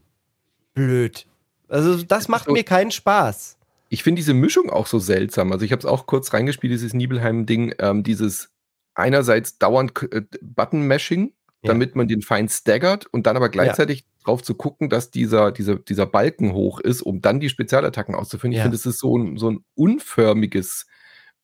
blöd. 0.72 1.26
Also 1.68 2.02
das 2.02 2.28
macht 2.28 2.48
mir 2.48 2.64
keinen 2.64 2.92
Spaß. 2.92 3.58
Ich 3.90 4.02
finde 4.02 4.20
diese 4.20 4.32
Mischung 4.32 4.70
auch 4.70 4.86
so 4.86 4.98
seltsam. 4.98 5.52
Also 5.52 5.66
ich 5.66 5.72
habe 5.72 5.80
es 5.80 5.86
auch 5.86 6.06
kurz 6.06 6.32
reingespielt, 6.32 6.72
dieses 6.72 6.94
Nibelheim-Ding, 6.94 7.74
ähm, 7.78 8.02
dieses 8.02 8.51
einerseits 8.94 9.58
dauernd 9.58 9.92
äh, 10.12 10.22
Button-Mashing, 10.42 11.32
damit 11.62 11.90
ja. 11.90 11.96
man 11.96 12.08
den 12.08 12.22
Feind 12.22 12.50
staggert 12.50 13.06
und 13.06 13.26
dann 13.26 13.36
aber 13.36 13.48
gleichzeitig 13.48 14.00
ja. 14.00 14.24
drauf 14.24 14.42
zu 14.42 14.54
gucken, 14.54 14.88
dass 14.88 15.10
dieser, 15.10 15.52
dieser, 15.52 15.76
dieser 15.76 16.06
Balken 16.06 16.52
hoch 16.52 16.80
ist, 16.80 17.02
um 17.02 17.20
dann 17.20 17.40
die 17.40 17.48
Spezialattacken 17.48 18.14
auszuführen. 18.14 18.52
Ja. 18.52 18.58
Ich 18.58 18.62
finde, 18.62 18.76
es 18.76 18.86
ist 18.86 18.98
so 18.98 19.16
ein, 19.16 19.36
so 19.36 19.50
ein 19.50 19.64
unförmiges 19.74 20.86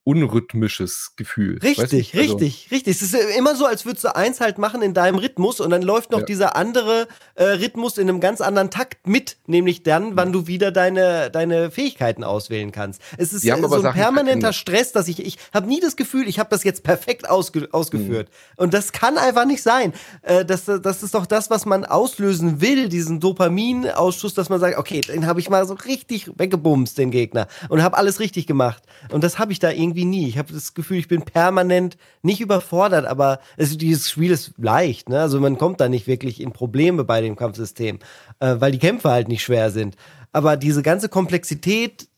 unrhythmisches 0.09 1.13
Gefühl. 1.17 1.59
Richtig, 1.59 2.15
also 2.15 2.39
richtig, 2.39 2.69
richtig. 2.71 2.97
Es 2.97 3.03
ist 3.03 3.15
immer 3.37 3.55
so, 3.55 3.67
als 3.67 3.85
würdest 3.85 4.05
du 4.05 4.17
eins 4.17 4.41
halt 4.41 4.57
machen 4.57 4.81
in 4.81 4.95
deinem 4.95 5.19
Rhythmus 5.19 5.61
und 5.61 5.69
dann 5.69 5.83
läuft 5.83 6.13
noch 6.13 6.21
ja. 6.21 6.25
dieser 6.25 6.57
andere 6.57 7.09
äh, 7.35 7.45
Rhythmus 7.45 7.99
in 7.99 8.09
einem 8.09 8.19
ganz 8.19 8.41
anderen 8.41 8.71
Takt 8.71 9.07
mit, 9.07 9.37
nämlich 9.47 9.83
dann, 9.83 10.17
wann 10.17 10.33
du 10.33 10.47
wieder 10.47 10.73
deine, 10.73 11.31
deine 11.31 11.71
Fähigkeiten 11.71 12.25
auswählen 12.25 12.73
kannst. 12.73 13.03
Es 13.19 13.35
ist 13.35 13.45
äh, 13.45 13.55
so 13.61 13.75
ein 13.75 13.83
Sachen 13.83 14.01
permanenter 14.01 14.55
Stress, 14.55 14.93
dass 14.93 15.09
ich, 15.09 15.25
ich 15.27 15.37
habe 15.53 15.69
nie 15.69 15.79
das 15.79 15.95
Gefühl, 15.95 16.27
ich 16.27 16.39
habe 16.39 16.49
das 16.49 16.65
jetzt 16.65 16.85
perfekt 16.85 17.29
ausge, 17.29 17.69
ausgeführt. 17.73 18.31
Mhm. 18.31 18.63
Und 18.63 18.73
das 18.73 18.93
kann 18.93 19.19
einfach 19.19 19.45
nicht 19.45 19.63
sein. 19.63 19.93
Äh, 20.23 20.47
das, 20.47 20.65
das 20.65 21.03
ist 21.03 21.13
doch 21.13 21.27
das, 21.27 21.51
was 21.51 21.67
man 21.67 21.85
auslösen 21.85 22.63
will, 22.63 22.89
diesen 22.89 23.21
Dopaminausschuss, 23.21 24.33
dass 24.33 24.49
man 24.49 24.59
sagt, 24.59 24.79
okay, 24.79 25.03
den 25.03 25.27
habe 25.27 25.41
ich 25.41 25.51
mal 25.51 25.67
so 25.67 25.75
richtig 25.75 26.31
weggebumst, 26.39 26.97
den 26.97 27.11
Gegner, 27.11 27.47
und 27.69 27.83
habe 27.83 27.99
alles 27.99 28.21
richtig 28.21 28.47
gemacht. 28.47 28.83
Und 29.13 29.23
das 29.23 29.39
habe 29.39 29.53
ich 29.53 29.59
da 29.59 29.71
irgendwie 29.71 29.98
irgendwie 29.99 30.05
nie. 30.05 30.29
Ich 30.29 30.39
habe 30.39 30.53
das 30.53 30.75
Gefühl, 30.75 30.99
ich 30.99 31.09
bin 31.09 31.23
permanent 31.23 31.97
nicht 32.23 32.41
überfordert, 32.41 33.07
aber 33.07 33.41
es, 33.57 33.77
dieses 33.77 34.11
Spiel 34.11 34.31
ist 34.31 34.53
leicht. 34.59 35.09
Ne? 35.09 35.21
Also 35.21 35.41
man 35.41 35.59
kommt 35.59 35.81
da 35.81 35.89
nicht 35.89 36.07
wirklich 36.07 36.41
in 36.41 36.53
Probleme 36.53 37.05
bei 37.05 37.21
dem 37.21 37.37
Kampfsystem, 37.37 37.99
äh, 38.41 38.57
weil 38.59 38.73
die 38.73 38.79
Kämpfe 38.79 39.11
halt 39.11 39.29
nicht 39.29 39.43
schwer 39.43 39.71
sind. 39.71 39.97
Aber 40.33 40.57
diese 40.57 40.83
ganze 40.83 41.09
Komplexität, 41.09 42.09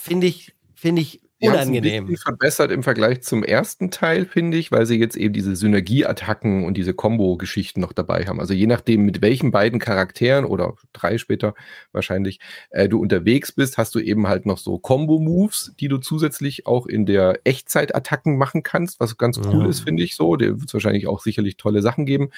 finde 0.00 0.26
ich, 0.26 0.54
finde 0.74 1.02
ich 1.02 1.22
unangenehm. 1.40 2.06
Die 2.06 2.16
verbessert 2.16 2.70
im 2.70 2.82
Vergleich 2.82 3.22
zum 3.22 3.42
ersten 3.42 3.90
Teil, 3.90 4.26
finde 4.26 4.56
ich, 4.58 4.70
weil 4.70 4.86
sie 4.86 4.98
jetzt 4.98 5.16
eben 5.16 5.32
diese 5.32 5.56
Synergieattacken 5.56 6.64
und 6.64 6.76
diese 6.76 6.94
Combo-Geschichten 6.94 7.80
noch 7.80 7.92
dabei 7.92 8.26
haben. 8.26 8.40
Also 8.40 8.54
je 8.54 8.66
nachdem, 8.66 9.04
mit 9.04 9.22
welchen 9.22 9.50
beiden 9.50 9.78
Charakteren 9.78 10.44
oder 10.44 10.74
drei 10.92 11.18
später 11.18 11.54
wahrscheinlich 11.92 12.40
äh, 12.70 12.88
du 12.88 13.00
unterwegs 13.00 13.52
bist, 13.52 13.78
hast 13.78 13.94
du 13.94 14.00
eben 14.00 14.28
halt 14.28 14.46
noch 14.46 14.58
so 14.58 14.78
Combo-Moves, 14.78 15.74
die 15.80 15.88
du 15.88 15.98
zusätzlich 15.98 16.66
auch 16.66 16.86
in 16.86 17.06
der 17.06 17.40
Echtzeit-Attacken 17.44 18.36
machen 18.36 18.62
kannst, 18.62 19.00
was 19.00 19.16
ganz 19.16 19.38
cool 19.38 19.64
ja. 19.64 19.68
ist, 19.68 19.80
finde 19.80 20.02
ich 20.02 20.16
so. 20.16 20.36
Da 20.36 20.46
wird 20.46 20.66
es 20.66 20.74
wahrscheinlich 20.74 21.06
auch 21.06 21.20
sicherlich 21.20 21.56
tolle 21.56 21.82
Sachen 21.82 22.06
geben. 22.06 22.30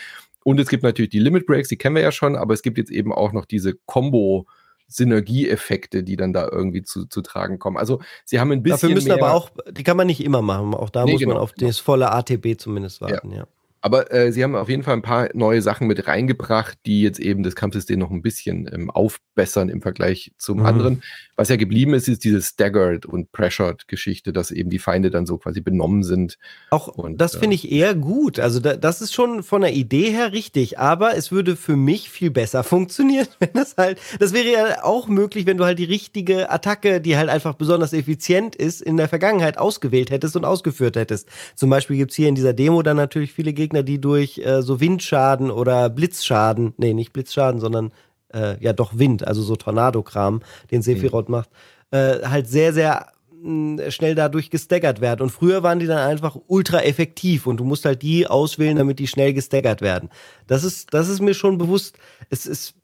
Und 0.44 0.58
es 0.60 0.68
gibt 0.68 0.82
natürlich 0.82 1.10
die 1.10 1.20
Limit 1.20 1.46
Breaks, 1.46 1.68
die 1.68 1.76
kennen 1.76 1.96
wir 1.96 2.02
ja 2.02 2.12
schon, 2.12 2.36
aber 2.36 2.54
es 2.54 2.62
gibt 2.62 2.78
jetzt 2.78 2.90
eben 2.90 3.12
auch 3.12 3.32
noch 3.32 3.46
diese 3.46 3.74
Combo- 3.86 4.46
Synergieeffekte, 4.92 6.02
die 6.02 6.16
dann 6.16 6.32
da 6.32 6.48
irgendwie 6.50 6.82
zu, 6.82 7.06
zu 7.06 7.22
tragen 7.22 7.58
kommen. 7.58 7.76
Also 7.76 8.00
sie 8.24 8.40
haben 8.40 8.52
ein 8.52 8.62
bisschen. 8.62 8.90
Dafür 8.90 8.94
müssen 8.94 9.12
aber 9.12 9.34
auch, 9.34 9.50
die 9.70 9.82
kann 9.82 9.96
man 9.96 10.06
nicht 10.06 10.22
immer 10.22 10.42
machen. 10.42 10.74
Auch 10.74 10.90
da 10.90 11.04
nee, 11.04 11.12
muss 11.12 11.20
genau, 11.20 11.34
man 11.34 11.42
auf 11.42 11.54
genau. 11.54 11.68
das 11.68 11.78
volle 11.78 12.12
ATB 12.12 12.58
zumindest 12.58 13.00
warten, 13.00 13.30
ja. 13.30 13.38
ja. 13.38 13.46
Aber 13.82 14.12
äh, 14.12 14.32
sie 14.32 14.44
haben 14.44 14.54
auf 14.54 14.68
jeden 14.68 14.84
Fall 14.84 14.94
ein 14.94 15.02
paar 15.02 15.28
neue 15.34 15.60
Sachen 15.60 15.88
mit 15.88 16.06
reingebracht, 16.06 16.78
die 16.86 17.02
jetzt 17.02 17.18
eben 17.18 17.42
das 17.42 17.56
Kampfsystem 17.56 17.98
noch 17.98 18.10
ein 18.10 18.22
bisschen 18.22 18.70
ähm, 18.72 18.90
aufbessern 18.90 19.68
im 19.68 19.82
Vergleich 19.82 20.32
zum 20.38 20.60
mhm. 20.60 20.66
anderen. 20.66 21.02
Was 21.34 21.48
ja 21.48 21.56
geblieben 21.56 21.92
ist, 21.92 22.06
ist 22.06 22.22
diese 22.22 22.40
Staggered 22.40 23.04
und 23.06 23.32
Pressured 23.32 23.88
Geschichte, 23.88 24.32
dass 24.32 24.52
eben 24.52 24.70
die 24.70 24.78
Feinde 24.78 25.10
dann 25.10 25.26
so 25.26 25.38
quasi 25.38 25.60
benommen 25.60 26.04
sind. 26.04 26.38
Auch 26.70 26.86
und, 26.86 27.20
das 27.20 27.34
finde 27.34 27.54
ich 27.54 27.72
eher 27.72 27.96
gut. 27.96 28.38
Also 28.38 28.60
da, 28.60 28.76
das 28.76 29.00
ist 29.00 29.12
schon 29.14 29.42
von 29.42 29.62
der 29.62 29.72
Idee 29.72 30.10
her 30.10 30.32
richtig, 30.32 30.78
aber 30.78 31.16
es 31.16 31.32
würde 31.32 31.56
für 31.56 31.74
mich 31.74 32.10
viel 32.10 32.30
besser 32.30 32.62
funktionieren, 32.62 33.26
wenn 33.40 33.52
das 33.54 33.76
halt, 33.76 33.98
das 34.20 34.32
wäre 34.32 34.52
ja 34.52 34.84
auch 34.84 35.08
möglich, 35.08 35.46
wenn 35.46 35.56
du 35.56 35.64
halt 35.64 35.80
die 35.80 35.84
richtige 35.84 36.50
Attacke, 36.50 37.00
die 37.00 37.16
halt 37.16 37.28
einfach 37.28 37.54
besonders 37.54 37.92
effizient 37.92 38.54
ist, 38.54 38.80
in 38.80 38.96
der 38.96 39.08
Vergangenheit 39.08 39.58
ausgewählt 39.58 40.10
hättest 40.10 40.36
und 40.36 40.44
ausgeführt 40.44 40.94
hättest. 40.94 41.28
Zum 41.56 41.68
Beispiel 41.68 41.96
gibt 41.96 42.12
es 42.12 42.16
hier 42.16 42.28
in 42.28 42.36
dieser 42.36 42.52
Demo 42.52 42.82
dann 42.82 42.96
natürlich 42.96 43.32
viele 43.32 43.52
Gegner, 43.52 43.71
Gegner, 43.72 43.82
die 43.82 44.00
durch 44.00 44.38
äh, 44.38 44.62
so 44.62 44.80
Windschaden 44.80 45.50
oder 45.50 45.88
Blitzschaden, 45.88 46.74
nee, 46.76 46.92
nicht 46.92 47.12
Blitzschaden, 47.12 47.60
sondern 47.60 47.92
äh, 48.34 48.62
ja 48.62 48.72
doch 48.72 48.98
Wind, 48.98 49.26
also 49.26 49.42
so 49.42 49.56
Tornado-Kram, 49.56 50.40
den 50.70 50.82
Sephiroth 50.82 51.28
mhm. 51.28 51.32
macht, 51.32 51.50
äh, 51.90 52.20
halt 52.26 52.48
sehr, 52.48 52.72
sehr 52.72 53.06
mh, 53.42 53.90
schnell 53.90 54.14
dadurch 54.14 54.50
gestaggert 54.50 55.00
werden. 55.00 55.22
Und 55.22 55.30
früher 55.30 55.62
waren 55.62 55.78
die 55.78 55.86
dann 55.86 55.98
einfach 55.98 56.36
ultra 56.46 56.82
effektiv 56.82 57.46
und 57.46 57.58
du 57.58 57.64
musst 57.64 57.84
halt 57.84 58.02
die 58.02 58.26
auswählen, 58.26 58.76
damit 58.76 58.98
die 58.98 59.06
schnell 59.06 59.32
gestaggert 59.32 59.80
werden. 59.80 60.10
Das 60.46 60.64
ist, 60.64 60.92
das 60.92 61.08
ist 61.08 61.20
mir 61.20 61.34
schon 61.34 61.56
bewusst. 61.56 61.96
Es 62.28 62.46
ist 62.46 62.74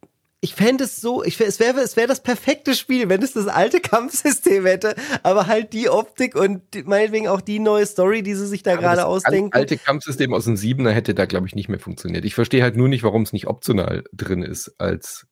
ich 0.40 0.55
fände 0.55 0.85
es 0.85 1.01
so, 1.01 1.24
ich, 1.24 1.40
es 1.40 1.59
wäre 1.59 1.81
es 1.81 1.96
wär 1.96 2.07
das 2.07 2.22
perfekte 2.22 2.74
Spiel, 2.74 3.09
wenn 3.09 3.22
es 3.22 3.33
das 3.33 3.48
alte 3.48 3.81
Kampfsystem 3.81 4.66
hätte, 4.66 4.94
aber 5.22 5.46
halt 5.48 5.72
die 5.72 5.88
Optik 5.88 6.37
und 6.37 6.62
meinetwegen 6.87 7.27
auch 7.27 7.40
die 7.40 7.59
neue 7.59 7.87
Story, 7.87 8.22
die 8.22 8.35
sie 8.35 8.46
sich 8.46 8.62
da 8.62 8.72
ja, 8.72 8.77
gerade 8.77 9.07
ausdenken. 9.07 9.51
Das 9.51 9.61
alte 9.61 9.79
Kampfsystem 9.79 10.33
aus 10.33 10.44
dem 10.44 10.57
Siebener 10.57 10.92
hätte 10.92 11.14
da, 11.14 11.27
glaube 11.27 11.48
ich, 11.48 11.55
nicht 11.57 11.68
mehr 11.68 11.81
funktioniert. 11.81 12.24
Ich 12.24 12.35
verstehe 12.35 12.62
halt 12.62 12.77
nur 12.77 12.88
nicht, 12.88 13.03
warum 13.03 13.22
es 13.22 13.33
nicht 13.33 13.48
optional 13.48 14.05
drin 14.12 14.42
ist, 14.42 14.74
als 14.79 15.27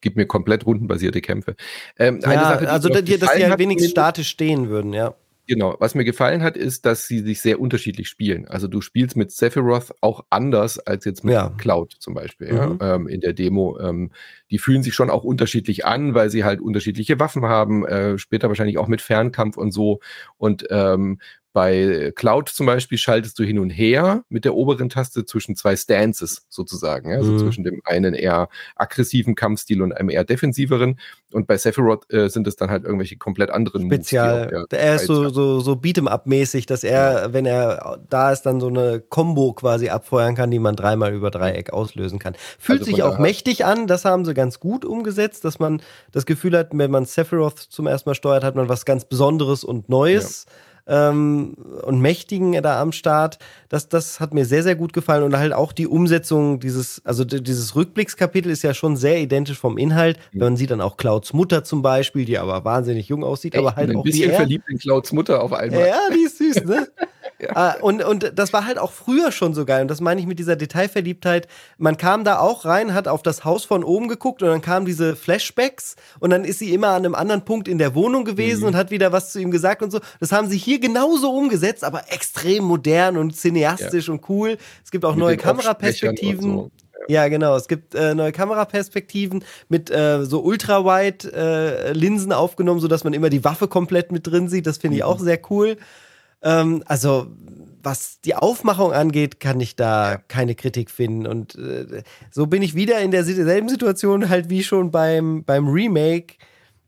gibt 0.00 0.16
mir 0.16 0.26
komplett 0.26 0.66
rundenbasierte 0.66 1.20
Kämpfe. 1.20 1.56
Ähm, 1.98 2.20
ja, 2.22 2.32
Sache, 2.32 2.70
also, 2.70 2.88
dass 2.88 3.04
die 3.04 3.18
halt 3.20 3.58
wenigstens 3.58 3.90
statisch 3.90 4.28
stehen 4.28 4.68
würden, 4.68 4.92
ja. 4.92 5.14
Genau, 5.46 5.76
was 5.78 5.94
mir 5.94 6.04
gefallen 6.04 6.42
hat, 6.42 6.56
ist, 6.56 6.86
dass 6.86 7.06
sie 7.06 7.20
sich 7.20 7.42
sehr 7.42 7.60
unterschiedlich 7.60 8.08
spielen. 8.08 8.48
Also 8.48 8.66
du 8.66 8.80
spielst 8.80 9.14
mit 9.14 9.30
Sephiroth 9.30 9.92
auch 10.00 10.24
anders 10.30 10.78
als 10.78 11.04
jetzt 11.04 11.22
mit 11.22 11.34
ja. 11.34 11.50
Cloud 11.58 11.94
zum 11.98 12.14
Beispiel 12.14 12.52
mhm. 12.52 12.78
ja, 12.80 12.94
ähm, 12.94 13.08
in 13.08 13.20
der 13.20 13.34
Demo. 13.34 13.78
Ähm, 13.78 14.10
die 14.50 14.58
fühlen 14.58 14.82
sich 14.82 14.94
schon 14.94 15.10
auch 15.10 15.22
unterschiedlich 15.22 15.84
an, 15.84 16.14
weil 16.14 16.30
sie 16.30 16.44
halt 16.44 16.60
unterschiedliche 16.60 17.20
Waffen 17.20 17.44
haben, 17.44 17.84
äh, 17.84 18.16
später 18.16 18.48
wahrscheinlich 18.48 18.78
auch 18.78 18.88
mit 18.88 19.02
Fernkampf 19.02 19.58
und 19.58 19.72
so. 19.72 20.00
Und 20.38 20.66
ähm, 20.70 21.18
bei 21.54 22.12
Cloud 22.16 22.48
zum 22.48 22.66
Beispiel 22.66 22.98
schaltest 22.98 23.38
du 23.38 23.44
hin 23.44 23.60
und 23.60 23.70
her 23.70 24.24
mit 24.28 24.44
der 24.44 24.56
oberen 24.56 24.88
Taste 24.88 25.24
zwischen 25.24 25.54
zwei 25.54 25.76
Stances 25.76 26.46
sozusagen. 26.48 27.10
Ja? 27.10 27.18
Also 27.18 27.30
mhm. 27.30 27.38
zwischen 27.38 27.62
dem 27.62 27.80
einen 27.84 28.12
eher 28.12 28.48
aggressiven 28.74 29.36
Kampfstil 29.36 29.80
und 29.80 29.92
einem 29.92 30.10
eher 30.10 30.24
defensiveren. 30.24 30.98
Und 31.32 31.46
bei 31.46 31.56
Sephiroth 31.56 32.12
äh, 32.12 32.28
sind 32.28 32.48
es 32.48 32.56
dann 32.56 32.70
halt 32.70 32.82
irgendwelche 32.82 33.18
komplett 33.18 33.50
anderen 33.50 33.86
Spezial. 33.86 34.50
Moves, 34.52 34.66
er 34.72 34.96
ist 34.96 35.06
so, 35.06 35.28
so, 35.28 35.60
so 35.60 35.74
Beat'em-up-mäßig, 35.74 36.66
dass 36.66 36.82
er, 36.82 37.22
ja. 37.22 37.32
wenn 37.32 37.46
er 37.46 38.00
da 38.10 38.32
ist, 38.32 38.42
dann 38.42 38.58
so 38.58 38.66
eine 38.66 38.98
Combo 38.98 39.52
quasi 39.52 39.90
abfeuern 39.90 40.34
kann, 40.34 40.50
die 40.50 40.58
man 40.58 40.74
dreimal 40.74 41.14
über 41.14 41.30
Dreieck 41.30 41.72
auslösen 41.72 42.18
kann. 42.18 42.34
Fühlt 42.58 42.80
also 42.80 42.90
sich 42.90 43.04
auch 43.04 43.20
mächtig 43.20 43.64
an, 43.64 43.86
das 43.86 44.04
haben 44.04 44.24
sie 44.24 44.34
ganz 44.34 44.58
gut 44.58 44.84
umgesetzt, 44.84 45.44
dass 45.44 45.60
man 45.60 45.80
das 46.10 46.26
Gefühl 46.26 46.58
hat, 46.58 46.70
wenn 46.72 46.90
man 46.90 47.04
Sephiroth 47.04 47.60
zum 47.60 47.86
ersten 47.86 48.10
Mal 48.10 48.14
steuert, 48.14 48.42
hat 48.42 48.56
man 48.56 48.68
was 48.68 48.84
ganz 48.84 49.04
Besonderes 49.04 49.62
und 49.62 49.88
Neues. 49.88 50.46
Ja 50.48 50.52
ähm, 50.86 51.54
und 51.82 52.00
Mächtigen 52.00 52.60
da 52.62 52.80
am 52.80 52.92
Start. 52.92 53.38
Das, 53.68 53.88
das 53.88 54.20
hat 54.20 54.34
mir 54.34 54.44
sehr, 54.44 54.62
sehr 54.62 54.74
gut 54.74 54.92
gefallen 54.92 55.22
und 55.22 55.36
halt 55.36 55.52
auch 55.52 55.72
die 55.72 55.86
Umsetzung 55.86 56.60
dieses, 56.60 57.00
also 57.04 57.24
dieses 57.24 57.74
Rückblickskapitel 57.74 58.50
ist 58.50 58.62
ja 58.62 58.74
schon 58.74 58.96
sehr 58.96 59.20
identisch 59.20 59.58
vom 59.58 59.78
Inhalt. 59.78 60.18
Mhm. 60.32 60.40
Man 60.40 60.56
sieht 60.56 60.70
dann 60.70 60.80
auch 60.80 60.96
Clouds 60.96 61.32
Mutter 61.32 61.64
zum 61.64 61.82
Beispiel, 61.82 62.24
die 62.24 62.38
aber 62.38 62.64
wahnsinnig 62.64 63.08
jung 63.08 63.24
aussieht, 63.24 63.54
Echt, 63.54 63.60
aber 63.60 63.76
halt 63.76 63.90
ein 63.90 63.96
auch 63.96 64.04
bisschen 64.04 64.32
verliebt 64.32 64.68
in 64.68 64.78
Clouds 64.78 65.12
Mutter 65.12 65.42
auf 65.42 65.52
einmal. 65.52 65.86
Ja, 65.86 66.00
die 66.14 66.24
ist 66.24 66.38
süß, 66.38 66.64
ne? 66.64 66.88
ja. 67.38 67.76
uh, 67.76 67.84
und, 67.84 68.02
und 68.04 68.32
das 68.36 68.52
war 68.52 68.66
halt 68.66 68.78
auch 68.78 68.92
früher 68.92 69.32
schon 69.32 69.54
so 69.54 69.64
geil. 69.64 69.82
Und 69.82 69.88
das 69.88 70.00
meine 70.00 70.20
ich 70.20 70.26
mit 70.26 70.38
dieser 70.38 70.56
Detailverliebtheit. 70.56 71.48
Man 71.78 71.96
kam 71.96 72.24
da 72.24 72.38
auch 72.38 72.64
rein, 72.64 72.94
hat 72.94 73.08
auf 73.08 73.22
das 73.22 73.44
Haus 73.44 73.64
von 73.64 73.84
oben 73.84 74.08
geguckt 74.08 74.42
und 74.42 74.48
dann 74.48 74.60
kamen 74.60 74.86
diese 74.86 75.16
Flashbacks 75.16 75.96
und 76.20 76.30
dann 76.30 76.44
ist 76.44 76.58
sie 76.58 76.72
immer 76.72 76.88
an 76.88 77.04
einem 77.04 77.14
anderen 77.14 77.44
Punkt 77.44 77.68
in 77.68 77.78
der 77.78 77.94
Wohnung 77.94 78.24
gewesen 78.24 78.62
mhm. 78.62 78.68
und 78.68 78.76
hat 78.76 78.90
wieder 78.90 79.12
was 79.12 79.32
zu 79.32 79.40
ihm 79.40 79.50
gesagt 79.50 79.82
und 79.82 79.90
so. 79.90 80.00
Das 80.20 80.32
haben 80.32 80.48
sie 80.48 80.58
hier 80.58 80.78
genauso 80.78 81.30
umgesetzt, 81.30 81.84
aber 81.84 82.12
extrem 82.12 82.64
modern 82.64 83.16
und 83.16 83.36
cineastisch 83.36 84.08
ja. 84.08 84.14
und 84.14 84.28
cool. 84.28 84.56
Es 84.84 84.90
gibt 84.90 85.04
auch 85.04 85.14
mit 85.14 85.20
neue 85.20 85.36
Kameraperspektiven. 85.36 86.70
Ja, 87.08 87.28
genau. 87.28 87.56
Es 87.56 87.68
gibt 87.68 87.94
äh, 87.94 88.14
neue 88.14 88.32
Kameraperspektiven 88.32 89.44
mit 89.68 89.90
äh, 89.90 90.24
so 90.24 90.40
Ultrawide-Linsen 90.40 92.30
äh, 92.30 92.34
aufgenommen, 92.34 92.80
sodass 92.80 93.04
man 93.04 93.12
immer 93.12 93.30
die 93.30 93.44
Waffe 93.44 93.68
komplett 93.68 94.10
mit 94.10 94.26
drin 94.26 94.48
sieht. 94.48 94.66
Das 94.66 94.78
finde 94.78 94.96
ich 94.96 95.02
mhm. 95.02 95.08
auch 95.08 95.18
sehr 95.18 95.38
cool. 95.50 95.76
Ähm, 96.44 96.84
also 96.86 97.26
was 97.82 98.20
die 98.20 98.34
Aufmachung 98.34 98.92
angeht, 98.92 99.40
kann 99.40 99.60
ich 99.60 99.76
da 99.76 100.18
keine 100.28 100.54
Kritik 100.54 100.90
finden. 100.90 101.26
Und 101.26 101.54
äh, 101.56 102.02
so 102.30 102.46
bin 102.46 102.62
ich 102.62 102.74
wieder 102.74 103.00
in 103.00 103.10
derselben 103.10 103.68
Situation 103.68 104.28
halt 104.28 104.48
wie 104.48 104.62
schon 104.62 104.90
beim, 104.90 105.44
beim 105.44 105.68
Remake. 105.68 106.36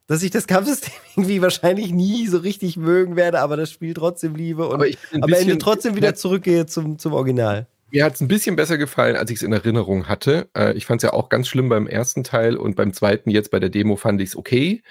dass 0.07 0.23
ich 0.23 0.31
das 0.31 0.47
Kampfsystem 0.47 0.95
irgendwie 1.17 1.43
wahrscheinlich 1.43 1.93
nie 1.93 2.27
so 2.27 2.39
richtig 2.39 2.77
mögen 2.77 3.17
werde, 3.17 3.41
aber 3.41 3.57
das 3.57 3.71
Spiel 3.71 3.95
trotzdem 3.95 4.35
liebe 4.35 4.69
und 4.69 4.83
am 5.21 5.33
Ende 5.33 5.59
trotzdem 5.59 5.97
wieder 5.97 6.15
zurückgehe 6.15 6.67
zum, 6.67 6.99
zum 6.99 7.13
Original. 7.13 7.67
Mir 7.91 8.05
hat 8.05 8.15
es 8.15 8.21
ein 8.21 8.29
bisschen 8.29 8.57
besser 8.57 8.79
gefallen, 8.79 9.17
als 9.17 9.31
ich 9.31 9.37
es 9.37 9.43
in 9.43 9.53
Erinnerung 9.53 10.09
hatte. 10.09 10.49
Äh, 10.57 10.73
ich 10.75 10.87
fand 10.87 11.03
es 11.03 11.09
ja 11.09 11.13
auch 11.13 11.29
ganz 11.29 11.47
schlimm 11.49 11.69
beim 11.69 11.87
ersten 11.87 12.25
Teil 12.25 12.57
und 12.57 12.75
beim 12.75 12.93
zweiten 12.93 13.31
jetzt 13.31 13.51
bei 13.51 13.61
der 13.61 13.69
Demo 13.69 13.97
fand 13.97 14.21
ich 14.21 14.31
es 14.31 14.37
okay. 14.37 14.83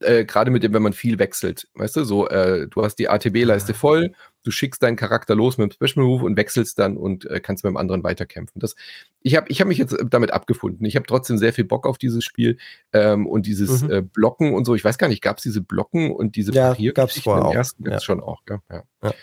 Äh, 0.00 0.24
Gerade 0.24 0.50
mit 0.50 0.62
dem, 0.62 0.72
wenn 0.74 0.82
man 0.82 0.92
viel 0.92 1.18
wechselt. 1.18 1.68
Weißt 1.74 1.96
du, 1.96 2.04
so, 2.04 2.28
äh, 2.28 2.68
du 2.68 2.82
hast 2.84 2.96
die 2.96 3.08
ATB-Leiste 3.08 3.74
voll, 3.74 4.12
du 4.44 4.50
schickst 4.52 4.82
deinen 4.82 4.96
Charakter 4.96 5.34
los 5.34 5.58
mit 5.58 5.72
dem 5.72 5.88
Special 5.88 6.04
Move 6.06 6.24
und 6.24 6.36
wechselst 6.36 6.78
dann 6.78 6.96
und 6.96 7.24
äh, 7.26 7.40
kannst 7.40 7.64
mit 7.64 7.70
dem 7.72 7.76
anderen 7.76 8.04
weiterkämpfen. 8.04 8.60
Das, 8.60 8.76
ich 9.22 9.36
habe 9.36 9.48
ich 9.50 9.60
hab 9.60 9.68
mich 9.68 9.78
jetzt 9.78 9.96
damit 10.08 10.32
abgefunden. 10.32 10.86
Ich 10.86 10.94
habe 10.96 11.06
trotzdem 11.06 11.36
sehr 11.38 11.52
viel 11.52 11.64
Bock 11.64 11.86
auf 11.86 11.98
dieses 11.98 12.24
Spiel 12.24 12.58
ähm, 12.92 13.26
und 13.26 13.46
dieses 13.46 13.82
Mhm. 13.82 13.90
äh, 13.90 14.02
Blocken 14.02 14.54
und 14.54 14.64
so. 14.64 14.74
Ich 14.74 14.84
weiß 14.84 14.98
gar 14.98 15.08
nicht, 15.08 15.22
gab 15.22 15.38
es 15.38 15.42
diese 15.42 15.60
Blocken 15.62 16.12
und 16.12 16.36
diese 16.36 16.52
Ja, 16.52 16.74
gab's 16.94 17.18
vorher 17.20 17.42
im 17.42 17.48
auch, 17.48 17.54
ersten 17.54 17.90
ja. 17.90 18.00
Schon 18.00 18.20
auch, 18.20 18.44
gell? 18.46 18.60
ja. 18.70 18.82
Ja. 19.02 19.14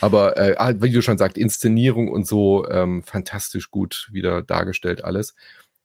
Aber 0.00 0.36
äh, 0.36 0.56
ah, 0.58 0.74
wie 0.80 0.90
du 0.90 1.02
schon 1.02 1.18
sagst, 1.18 1.38
Inszenierung 1.38 2.08
und 2.10 2.26
so 2.26 2.68
ähm, 2.68 3.04
fantastisch 3.04 3.70
gut 3.70 4.08
wieder 4.10 4.42
dargestellt 4.42 5.04
alles. 5.04 5.34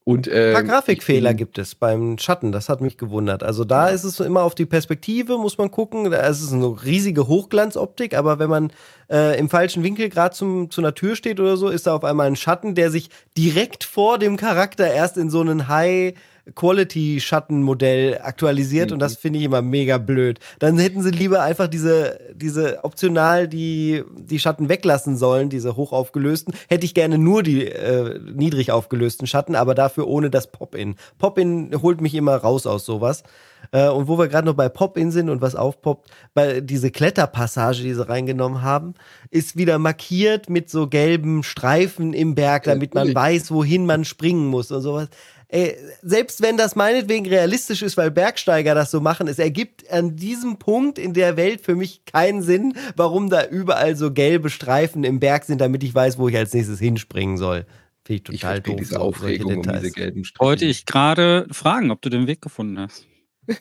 Und 0.10 0.28
äh, 0.28 0.48
Ein 0.48 0.54
paar 0.54 0.64
Grafikfehler 0.64 1.30
ich 1.30 1.36
bin- 1.36 1.38
gibt 1.38 1.58
es 1.60 1.76
beim 1.76 2.18
Schatten, 2.18 2.52
das 2.52 2.68
hat 2.68 2.82
mich 2.82 2.98
gewundert. 2.98 3.44
Also 3.44 3.64
da 3.64 3.90
ist 3.90 4.04
es 4.04 4.20
immer 4.20 4.42
auf 4.42 4.56
die 4.56 4.66
Perspektive, 4.66 5.38
muss 5.38 5.60
man 5.60 5.70
gucken. 5.70 6.10
Da 6.10 6.26
ist 6.26 6.42
es 6.42 6.52
eine 6.52 6.66
riesige 6.84 7.28
Hochglanzoptik, 7.28 8.18
aber 8.18 8.40
wenn 8.40 8.50
man 8.50 8.72
äh, 9.12 9.38
im 9.38 9.50
falschen 9.50 9.84
Winkel 9.84 10.10
gerade 10.10 10.34
zu 10.36 10.68
einer 10.78 10.96
Tür 10.96 11.16
steht 11.16 11.40
oder 11.40 11.58
so, 11.58 11.70
ist 11.70 11.86
da 11.86 11.94
auf 11.96 12.04
einmal 12.04 12.26
ein 12.26 12.36
Schatten, 12.36 12.74
der 12.74 12.90
sich 12.90 13.12
direkt 13.38 13.84
vor 13.84 14.18
dem 14.18 14.36
Charakter 14.36 14.92
erst 14.92 15.16
in 15.18 15.30
so 15.30 15.42
einen 15.42 15.68
High 15.68 16.16
Quality 16.56 17.20
Schattenmodell 17.20 18.20
aktualisiert 18.22 18.92
und 18.92 19.00
das 19.00 19.18
finde 19.18 19.40
ich 19.40 19.46
immer 19.46 19.62
mega 19.62 19.98
blöd. 19.98 20.40
Dann 20.60 20.78
hätten 20.78 21.02
sie 21.02 21.12
lieber 21.12 21.42
einfach 21.42 21.68
diese 21.68 22.20
diese 22.34 22.84
optional 22.84 23.48
die 23.48 24.04
die 24.18 24.40
Schatten 24.40 24.70
weglassen 24.70 25.18
sollen, 25.18 25.50
diese 25.50 25.76
hoch 25.76 25.92
aufgelösten. 25.92 26.54
Hätte 26.68 26.86
ich 26.86 26.94
gerne 26.94 27.18
nur 27.18 27.44
die 27.44 27.68
äh, 27.68 28.20
niedrig 28.20 28.72
aufgelösten 28.72 29.28
Schatten, 29.28 29.56
aber 29.56 29.76
dafür 29.76 30.08
ohne 30.08 30.30
das 30.30 30.52
Pop-in. 30.52 30.96
Pop-in 31.18 31.72
holt 31.82 32.02
mich 32.02 32.16
immer 32.16 32.36
raus 32.36 32.66
aus 32.66 32.86
sowas. 32.86 33.24
Äh, 33.72 33.90
und 33.90 34.08
wo 34.08 34.18
wir 34.18 34.28
gerade 34.28 34.46
noch 34.48 34.56
bei 34.56 34.70
Pop-in 34.70 35.12
sind 35.12 35.30
und 35.30 35.42
was 35.42 35.56
aufpoppt, 35.56 36.10
bei 36.34 36.62
diese 36.62 36.92
Kletterpassage, 36.92 37.84
die 37.84 37.94
sie 37.94 38.08
reingenommen 38.08 38.62
haben, 38.62 38.94
ist 39.30 39.58
wieder 39.58 39.78
markiert 39.80 40.50
mit 40.50 40.70
so 40.70 40.88
gelben 40.88 41.44
Streifen 41.44 42.14
im 42.14 42.36
Berg, 42.36 42.64
damit 42.64 42.96
man 42.96 43.14
weiß, 43.14 43.52
wohin 43.52 43.86
man 43.86 44.06
springen 44.06 44.48
muss 44.48 44.72
und 44.72 44.82
sowas. 44.82 45.10
Ey, 45.52 45.76
selbst 46.04 46.42
wenn 46.44 46.58
das 46.58 46.76
meinetwegen 46.76 47.26
realistisch 47.28 47.82
ist, 47.82 47.98
weil 47.98 48.12
Bergsteiger 48.12 48.76
das 48.76 48.92
so 48.92 49.02
machen, 49.02 49.28
es 49.28 49.40
ergibt 49.40 49.90
an 49.92 50.16
diesem 50.16 50.58
Punkt 50.60 51.00
in 51.00 51.14
der 51.16 51.38
Welt 51.38 51.62
für 51.62 51.76
mich 51.76 52.06
keinen 52.06 52.44
Sinn, 52.44 52.74
warum 52.96 53.32
da 53.32 53.48
überall 53.48 53.96
so 53.96 54.12
gelbe 54.14 54.52
Streifen 54.52 55.04
im 55.04 55.20
Berg 55.20 55.46
sind, 55.46 55.60
damit 55.60 55.84
ich 55.84 55.94
weiß, 55.96 56.20
wo 56.20 56.30
ich 56.30 56.38
als 56.38 56.54
nächstes 56.54 56.80
hinspringen 56.80 57.38
soll. 57.38 57.66
Finde 58.06 58.22
ich 58.30 58.36
Ich 58.36 58.42
total 58.42 58.56
verstehe 58.58 58.74
doof. 58.76 58.80
diese 58.80 58.94
so- 58.94 59.00
Aufregung 59.00 59.58
um 59.58 59.64
diese 59.64 59.92
gelben 59.92 60.24
Striche. 60.24 60.46
Wollte 60.46 60.66
ich 60.66 60.86
gerade 60.86 61.48
fragen, 61.52 61.90
ob 61.90 62.02
du 62.04 62.10
den 62.10 62.28
Weg 62.28 62.42
gefunden 62.42 62.78
hast. 62.80 63.08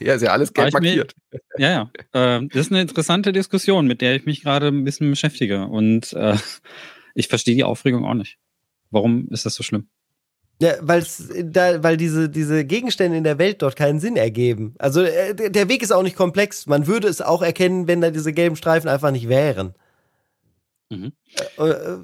Ja, 0.00 0.14
ist 0.14 0.22
ja 0.22 0.30
alles 0.30 0.52
gelb 0.52 0.68
ich 0.68 0.74
mir- 0.74 0.80
markiert. 0.80 1.14
Ja, 1.58 1.70
ja. 1.70 1.90
Ähm, 2.14 2.48
das 2.50 2.66
ist 2.66 2.72
eine 2.72 2.80
interessante 2.82 3.32
Diskussion, 3.32 3.88
mit 3.88 4.00
der 4.00 4.14
ich 4.14 4.24
mich 4.26 4.42
gerade 4.42 4.68
ein 4.68 4.84
bisschen 4.84 5.10
beschäftige. 5.10 5.66
Und 5.66 6.12
äh, 6.12 6.36
ich 7.16 7.26
verstehe 7.26 7.56
die 7.56 7.64
Aufregung 7.64 8.04
auch 8.04 8.14
nicht. 8.14 8.38
Warum 8.92 9.26
ist 9.30 9.44
das 9.44 9.54
so 9.56 9.64
schlimm? 9.64 9.88
Ja, 10.58 10.74
weil's 10.80 11.28
da, 11.42 11.82
weil 11.82 11.98
diese, 11.98 12.30
diese 12.30 12.64
Gegenstände 12.64 13.18
in 13.18 13.24
der 13.24 13.38
Welt 13.38 13.60
dort 13.60 13.76
keinen 13.76 14.00
Sinn 14.00 14.16
ergeben. 14.16 14.74
Also 14.78 15.02
äh, 15.02 15.50
der 15.50 15.68
Weg 15.68 15.82
ist 15.82 15.92
auch 15.92 16.02
nicht 16.02 16.16
komplex. 16.16 16.66
Man 16.66 16.86
würde 16.86 17.08
es 17.08 17.20
auch 17.20 17.42
erkennen, 17.42 17.88
wenn 17.88 18.00
da 18.00 18.10
diese 18.10 18.32
gelben 18.32 18.56
Streifen 18.56 18.88
einfach 18.88 19.10
nicht 19.10 19.28
wären. 19.28 19.74
Mhm. 20.90 21.12
Äh, 21.58 21.68
äh, 21.68 21.98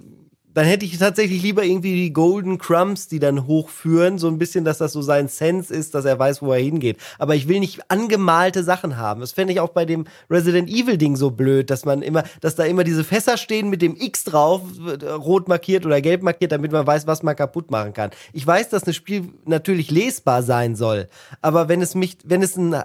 dann 0.55 0.67
hätte 0.67 0.85
ich 0.85 0.99
tatsächlich 0.99 1.43
lieber 1.43 1.65
irgendwie 1.65 1.95
die 1.95 2.13
Golden 2.13 2.59
Crumbs, 2.59 3.09
die 3.09 3.19
dann 3.19 3.47
hochführen, 3.47 4.19
so 4.19 4.29
ein 4.29 4.39
bisschen, 4.39 4.65
dass 4.65 4.79
das 4.79 4.93
so 4.93 5.03
sein 5.03 5.29
Sense 5.29 5.73
ist, 5.73 5.95
dass 5.95 6.05
er 6.05 6.19
weiß, 6.19 6.43
wo 6.43 6.53
er 6.53 6.61
hingeht. 6.61 6.99
Aber 7.19 7.35
ich 7.35 7.49
will 7.49 7.61
nicht 7.61 7.91
angemalte 7.91 8.65
Sachen 8.65 8.97
haben. 8.97 9.21
Das 9.21 9.33
fände 9.33 9.53
ich 9.53 9.61
auch 9.61 9.71
bei 9.71 9.85
dem 9.85 10.05
Resident 10.31 10.69
Evil 10.69 10.99
Ding 10.99 11.17
so 11.17 11.31
blöd, 11.31 11.71
dass 11.71 11.85
man 11.85 12.03
immer, 12.03 12.25
dass 12.41 12.55
da 12.55 12.65
immer 12.65 12.85
diese 12.85 13.05
Fässer 13.05 13.37
stehen 13.37 13.71
mit 13.71 13.83
dem 13.83 13.97
X 13.97 14.25
drauf, 14.25 14.63
äh, 14.87 15.05
rot 15.07 15.49
markiert 15.49 15.87
oder 15.87 16.01
gelb 16.01 16.23
markiert, 16.23 16.53
damit 16.53 16.73
man 16.73 16.87
weiß, 16.87 17.07
was 17.07 17.23
man 17.23 17.37
kaputt 17.37 17.71
machen 17.71 17.93
kann. 17.93 18.11
Ich 18.33 18.47
weiß, 18.47 18.69
dass 18.69 18.87
ein 18.87 18.95
Spiel 18.95 19.29
natürlich 19.45 19.91
lesbar 19.91 20.43
sein 20.43 20.77
soll, 20.77 21.09
aber 21.41 21.69
wenn 21.69 21.81
es 21.81 21.95
mich, 21.95 22.19
wenn 22.25 22.43
es 22.43 22.57
ein 22.57 22.77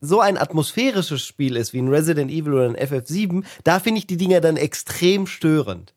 so 0.00 0.20
ein 0.20 0.36
atmosphärisches 0.36 1.24
Spiel 1.24 1.56
ist 1.56 1.72
wie 1.72 1.80
ein 1.80 1.88
Resident 1.88 2.30
Evil 2.30 2.54
oder 2.54 2.68
ein 2.68 2.76
FF7, 2.76 3.42
da 3.64 3.80
finde 3.80 3.98
ich 3.98 4.06
die 4.06 4.18
Dinger 4.18 4.40
dann 4.40 4.56
extrem 4.56 5.26
störend. 5.26 5.94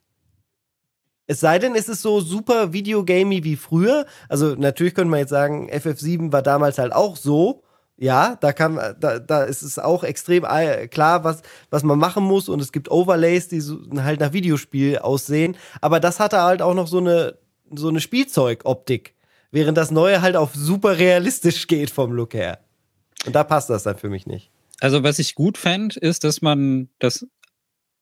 Es 1.28 1.42
sei 1.42 1.60
denn, 1.60 1.76
es 1.76 1.90
ist 1.90 2.02
so 2.02 2.22
super 2.22 2.72
videogamey 2.74 3.44
wie 3.44 3.58
früher. 3.58 4.06
Also 4.30 4.56
natürlich 4.56 4.96
könnte 4.96 5.12
man 5.12 5.20
jetzt 5.20 5.30
sagen, 5.30 5.70
FF7 5.70 6.32
war 6.32 6.42
damals 6.42 6.78
halt 6.78 6.94
auch 6.94 7.18
so. 7.18 7.64
Ja, 8.00 8.38
da 8.40 8.54
kann, 8.54 8.76
da, 9.00 9.20
da 9.20 9.44
ist 9.44 9.64
es 9.64 9.80
auch 9.80 10.04
extrem 10.04 10.46
äh, 10.46 10.88
klar, 10.88 11.24
was, 11.24 11.42
was 11.72 11.84
man 11.84 11.98
machen 11.98 12.24
muss 12.24 12.48
und 12.48 12.62
es 12.62 12.72
gibt 12.72 12.92
Overlays, 12.92 13.48
die 13.48 13.60
so, 13.60 13.80
halt 13.98 14.20
nach 14.20 14.34
Videospiel 14.34 15.00
aussehen. 15.00 15.58
Aber 15.82 16.00
das 16.00 16.20
hatte 16.20 16.42
halt 16.42 16.62
auch 16.62 16.76
noch 16.76 16.88
so 16.88 17.00
eine, 17.00 17.38
so 17.74 17.90
eine 17.90 18.00
Spielzeugoptik. 18.00 19.16
Während 19.52 19.78
das 19.78 19.92
Neue 19.92 20.22
halt 20.22 20.36
auf 20.36 20.54
super 20.54 21.00
realistisch 21.00 21.68
geht 21.68 21.90
vom 21.90 22.12
Look 22.12 22.36
her. 22.36 22.60
Und 23.26 23.36
da 23.36 23.44
passt 23.44 23.70
das 23.70 23.84
dann 23.84 23.98
für 23.98 24.10
mich 24.10 24.28
nicht. 24.28 24.52
Also, 24.80 25.02
was 25.04 25.18
ich 25.18 25.34
gut 25.34 25.58
fände, 25.58 26.00
ist, 26.00 26.24
dass 26.24 26.42
man 26.44 26.90
das 27.00 27.26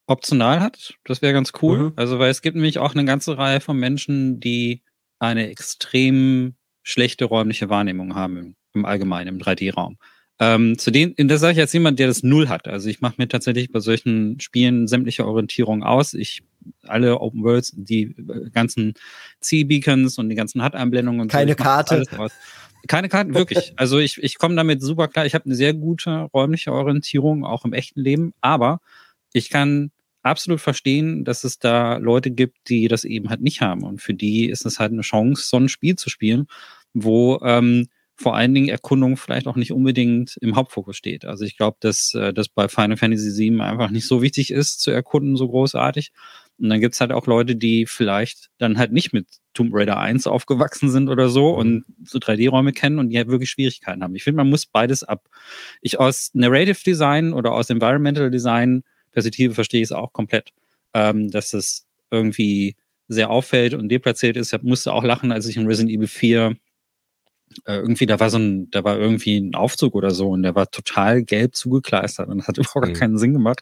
optional 0.08 0.60
hat. 0.60 0.96
Das 1.04 1.22
wäre 1.22 1.34
ganz 1.34 1.52
cool. 1.62 1.78
Mhm. 1.78 1.94
Also, 1.96 2.20
weil 2.20 2.30
es 2.30 2.42
gibt 2.42 2.56
nämlich 2.56 2.80
auch 2.80 2.94
eine 2.94 3.06
ganze 3.06 3.38
Reihe 3.38 3.62
von 3.62 3.78
Menschen, 3.78 4.40
die 4.40 4.82
eine 5.20 5.50
extrem 5.50 6.56
schlechte 6.84 7.26
räumliche 7.26 7.70
Wahrnehmung 7.70 8.16
haben 8.16 8.38
im, 8.38 8.56
im 8.74 8.86
Allgemeinen, 8.86 9.36
im 9.36 9.42
3D-Raum. 9.42 9.98
Ähm, 10.38 10.78
zu 10.78 10.92
denen, 10.92 11.16
das 11.30 11.40
sage 11.40 11.54
ich 11.54 11.60
als 11.60 11.72
jemand, 11.72 11.98
der 11.98 12.08
das 12.08 12.22
null 12.22 12.50
hat. 12.50 12.68
Also 12.68 12.90
ich 12.90 13.00
mache 13.00 13.16
mir 13.18 13.30
tatsächlich 13.30 13.72
bei 13.72 13.80
solchen 13.80 14.40
Spielen 14.42 14.88
sämtliche 14.88 15.26
Orientierung 15.26 15.84
aus. 15.84 16.14
Ich 16.14 16.44
alle 16.84 17.22
Open 17.22 17.44
Worlds, 17.44 17.72
die 17.76 18.04
äh, 18.04 18.50
ganzen 18.52 18.96
Zielbeacons 19.40 20.18
und 20.18 20.30
die 20.30 20.36
ganzen 20.36 20.64
HUD-Einblendungen 20.64 21.22
und 21.22 21.32
Keine 21.32 21.52
so, 21.52 21.64
Karte. 21.64 22.04
Keine 22.88 23.10
Karten, 23.10 23.34
wirklich. 23.34 23.74
Also 23.78 23.98
ich, 23.98 24.22
ich 24.22 24.38
komme 24.38 24.56
damit 24.56 24.82
super 24.82 25.08
klar. 25.08 25.26
Ich 25.26 25.34
habe 25.34 25.46
eine 25.46 25.56
sehr 25.56 25.74
gute 25.74 26.30
räumliche 26.34 26.72
Orientierung, 26.72 27.44
auch 27.46 27.66
im 27.66 27.74
echten 27.74 28.02
Leben. 28.02 28.34
Aber 28.42 28.80
ich 29.36 29.50
kann 29.50 29.92
absolut 30.22 30.62
verstehen, 30.62 31.26
dass 31.26 31.44
es 31.44 31.60
da 31.60 31.98
Leute 31.98 32.32
gibt, 32.32 32.70
die 32.70 32.88
das 32.88 33.04
eben 33.04 33.30
halt 33.30 33.42
nicht 33.42 33.62
haben. 33.62 33.84
Und 33.84 34.02
für 34.02 34.14
die 34.14 34.50
ist 34.50 34.66
es 34.66 34.80
halt 34.80 34.92
eine 34.92 35.02
Chance, 35.02 35.44
so 35.46 35.58
ein 35.58 35.70
Spiel 35.70 35.96
zu 35.98 36.10
spielen, 36.10 36.48
wo 36.94 37.40
ähm, 37.44 37.88
vor 38.16 38.36
allen 38.36 38.54
Dingen 38.54 38.70
Erkundung 38.70 39.18
vielleicht 39.18 39.46
auch 39.46 39.58
nicht 39.58 39.74
unbedingt 39.74 40.38
im 40.38 40.56
Hauptfokus 40.56 40.96
steht. 40.96 41.26
Also 41.26 41.44
ich 41.44 41.58
glaube, 41.58 41.78
dass 41.82 42.14
äh, 42.14 42.34
das 42.34 42.48
bei 42.48 42.70
Final 42.70 42.96
Fantasy 42.96 43.38
VII 43.38 43.60
einfach 43.60 43.90
nicht 43.92 44.08
so 44.08 44.22
wichtig 44.22 44.52
ist, 44.52 44.80
zu 44.80 44.90
erkunden, 44.90 45.36
so 45.36 45.50
großartig. 45.50 46.12
Und 46.58 46.70
dann 46.70 46.80
gibt's 46.80 47.02
halt 47.02 47.12
auch 47.12 47.28
Leute, 47.28 47.58
die 47.58 47.86
vielleicht 47.86 48.50
dann 48.58 48.78
halt 48.78 48.94
nicht 48.94 49.12
mit 49.12 49.28
Tomb 49.54 49.72
Raider 49.74 49.98
1 49.98 50.28
aufgewachsen 50.28 50.90
sind 50.90 51.10
oder 51.10 51.28
so 51.28 51.50
und 51.50 51.84
so 52.06 52.18
3D-Räume 52.18 52.72
kennen 52.72 53.00
und 53.00 53.10
die 53.10 53.18
halt 53.18 53.28
wirklich 53.28 53.50
Schwierigkeiten 53.50 54.02
haben. 54.02 54.16
Ich 54.16 54.24
finde, 54.24 54.38
man 54.38 54.50
muss 54.50 54.66
beides 54.66 55.04
ab. 55.04 55.28
Ich 55.82 56.00
aus 56.00 56.32
Narrative 56.34 56.82
Design 56.86 57.34
oder 57.34 57.52
aus 57.52 57.70
Environmental 57.70 58.32
Design 58.32 58.84
Perspektive 59.16 59.56
verstehe 59.56 59.82
ich 59.82 59.88
es 59.88 59.92
auch 59.92 60.14
komplett, 60.14 60.52
ähm, 60.94 61.32
dass 61.32 61.54
es 61.54 61.88
irgendwie 62.12 62.76
sehr 63.08 63.32
auffällt 63.32 63.74
und 63.74 63.90
deplatziert 63.90 64.38
ist. 64.38 64.54
Ich 64.54 64.62
musste 64.62 64.94
auch 64.94 65.04
lachen, 65.04 65.32
als 65.32 65.48
ich 65.48 65.58
in 65.58 65.66
Resident 65.68 65.92
Evil 65.96 66.08
4 66.08 66.56
äh, 67.66 67.76
irgendwie, 67.78 68.06
da 68.06 68.20
war 68.20 68.30
so 68.30 68.38
ein, 68.38 68.70
da 68.72 68.84
war 68.84 68.98
irgendwie 68.98 69.38
ein 69.38 69.56
Aufzug 69.56 69.96
oder 69.96 70.12
so 70.12 70.30
und 70.30 70.44
der 70.44 70.56
war 70.56 70.70
total 70.72 71.24
gelb 71.24 71.56
zugekleistert 71.56 72.28
und 72.30 72.48
hat 72.48 72.58
überhaupt 72.58 72.88
Mhm. 72.90 72.94
keinen 72.94 73.18
Sinn 73.18 73.34
gemacht. 73.34 73.62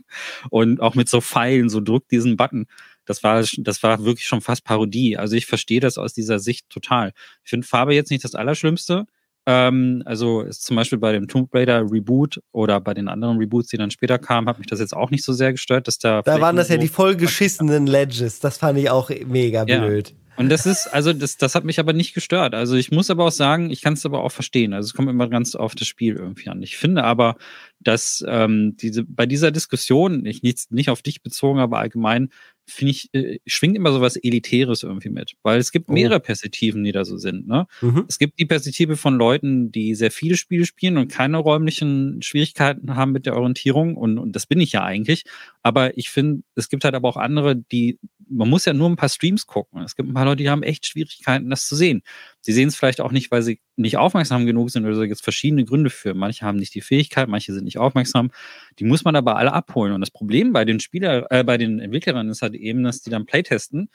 Und 0.50 0.82
auch 0.82 0.96
mit 0.96 1.10
so 1.10 1.22
Pfeilen, 1.22 1.70
so 1.70 1.82
drückt 1.82 2.12
diesen 2.12 2.38
Button. 2.38 2.66
Das 3.06 3.24
war, 3.24 3.44
das 3.58 3.84
war 3.84 4.06
wirklich 4.06 4.26
schon 4.28 4.42
fast 4.42 4.64
Parodie. 4.64 5.18
Also 5.18 5.36
ich 5.36 5.46
verstehe 5.46 5.82
das 5.82 5.98
aus 5.98 6.14
dieser 6.14 6.40
Sicht 6.40 6.70
total. 6.70 7.12
Ich 7.44 7.50
finde 7.50 7.68
Farbe 7.68 7.94
jetzt 7.94 8.12
nicht 8.12 8.24
das 8.24 8.36
Allerschlimmste. 8.36 9.06
Ähm, 9.46 10.04
also 10.06 10.46
zum 10.50 10.76
Beispiel 10.76 11.00
bei 11.00 11.12
dem 11.12 11.28
Tomb 11.28 11.54
Raider 11.54 11.84
Reboot 11.92 12.40
oder 12.52 12.80
bei 12.80 12.94
den 12.94 13.08
anderen 13.08 13.38
Reboots, 13.38 13.70
die 13.70 13.78
dann 13.78 13.92
später 13.92 14.18
kamen, 14.18 14.48
hat 14.48 14.58
mich 14.58 14.68
das 14.68 14.80
jetzt 14.80 14.96
auch 14.96 15.12
nicht 15.12 15.24
so 15.24 15.34
sehr 15.34 15.52
gestört, 15.52 15.88
dass 15.88 15.98
da. 15.98 16.22
Da 16.22 16.40
waren 16.40 16.56
das 16.56 16.70
ja 16.70 16.78
die 16.78 16.88
vollgeschissenen 16.88 17.88
Ledges. 17.88 18.40
Das 18.40 18.58
fand 18.58 18.80
ich 18.80 18.90
auch 18.90 19.10
mega 19.26 19.66
Ja. 19.68 19.80
blöd. 19.86 20.14
Und 20.36 20.50
das 20.50 20.66
ist, 20.66 20.88
also 20.88 21.14
das, 21.14 21.38
das 21.38 21.54
hat 21.54 21.64
mich 21.64 21.80
aber 21.80 21.94
nicht 21.94 22.16
gestört. 22.16 22.56
Also 22.56 22.76
ich 22.76 22.90
muss 22.92 23.12
aber 23.12 23.26
auch 23.26 23.32
sagen, 23.32 23.70
ich 23.70 23.82
kann 23.82 23.94
es 23.94 24.04
aber 24.04 24.24
auch 24.24 24.32
verstehen. 24.32 24.74
Also 24.74 24.88
es 24.88 24.94
kommt 24.96 25.08
immer 25.10 25.30
ganz 25.30 25.54
auf 25.54 25.76
das 25.76 25.88
Spiel 25.88 26.16
irgendwie 26.16 26.50
an. 26.50 26.64
Ich 26.64 26.76
finde 26.78 27.04
aber, 27.04 27.36
dass 27.80 28.24
ähm, 28.28 28.76
diese 28.78 29.04
bei 29.04 29.28
dieser 29.28 29.52
Diskussion, 29.52 30.26
ich 30.26 30.42
nicht, 30.42 30.72
nicht 30.72 30.90
auf 30.90 31.04
dich 31.04 31.22
bezogen, 31.22 31.60
aber 31.60 31.78
allgemein, 31.78 32.30
finde 32.68 32.92
ich, 32.92 33.10
äh, 33.14 33.40
schwingt 33.46 33.76
immer 33.76 33.92
so 33.92 34.02
was 34.02 34.16
Elitäres 34.16 34.84
irgendwie 34.84 35.10
mit. 35.10 35.34
Weil 35.44 35.60
es 35.60 35.72
gibt 35.72 35.90
oh. 35.90 35.94
mehrere 35.94 36.20
Perspektiven, 36.20 36.84
die 36.84 36.92
da 36.92 37.06
so 37.06 37.18
sind. 37.18 37.48
Ne? 37.48 37.68
Mhm. 37.82 38.06
Es 38.08 38.20
gibt 38.20 38.40
die 38.40 38.46
Perspektive 38.46 38.96
von 38.98 39.16
Leuten, 39.16 39.72
die 39.72 39.96
sehr 39.96 40.12
viele 40.12 40.38
Spiele 40.38 40.66
spielen 40.66 40.98
und 40.98 41.12
keine 41.12 41.38
räumlichen 41.38 42.22
Schwierigkeiten 42.22 42.96
haben 42.96 43.12
mit 43.12 43.26
der 43.26 43.36
Orientierung. 43.36 43.96
Und, 43.96 44.18
und 44.18 44.36
das 44.36 44.46
bin 44.46 44.60
ich 44.60 44.72
ja 44.72 44.84
eigentlich. 44.84 45.26
Aber 45.62 45.98
ich 45.98 46.10
finde, 46.10 46.44
es 46.56 46.70
gibt 46.70 46.84
halt 46.84 46.96
aber 46.96 47.10
auch 47.10 47.18
andere, 47.18 47.56
die, 47.56 48.00
man 48.30 48.50
muss 48.50 48.66
ja 48.66 48.74
nur 48.74 48.90
ein 48.90 48.96
paar 48.96 49.10
Streams 49.10 49.46
gucken. 49.46 49.82
Es 49.82 49.96
gibt 49.96 50.10
ein 50.10 50.14
paar 50.14 50.26
Leute, 50.26 50.44
die 50.44 50.50
haben 50.50 50.64
echt 50.64 50.86
Schwierigkeiten, 50.86 51.50
das 51.50 51.68
zu 51.68 51.76
sehen. 51.76 52.02
Sie 52.46 52.52
sehen 52.52 52.68
es 52.68 52.76
vielleicht 52.76 53.00
auch 53.00 53.14
nicht, 53.14 53.32
weil 53.32 53.42
sie 53.42 53.62
nicht 53.78 53.98
aufmerksam 53.98 54.46
genug 54.46 54.70
sind 54.70 54.86
oder 54.86 54.96
so. 54.96 55.02
Gibt 55.02 55.16
es 55.16 55.22
verschiedene 55.22 55.64
Gründe 55.64 55.90
für. 55.90 56.14
Manche 56.14 56.46
haben 56.46 56.58
nicht 56.58 56.76
die 56.76 56.82
Fähigkeit, 56.82 57.30
manche 57.30 57.54
sind 57.54 57.64
nicht 57.64 57.78
aufmerksam. 57.78 58.32
Die 58.80 58.84
muss 58.84 59.06
man 59.06 59.16
aber 59.16 59.38
alle 59.38 59.54
abholen. 59.54 59.94
Und 59.94 60.02
das 60.02 60.12
Problem 60.12 60.52
bei 60.52 60.66
den 60.66 60.82
Spieler, 60.82 61.26
äh, 61.32 61.46
bei 61.46 61.58
den 61.58 61.80
Entwicklern 61.80 62.28
ist 62.30 62.42
halt 62.42 62.56
eben, 62.56 62.84
dass 62.84 63.02
die 63.02 63.10
dann 63.10 63.26
Playtesten 63.26 63.90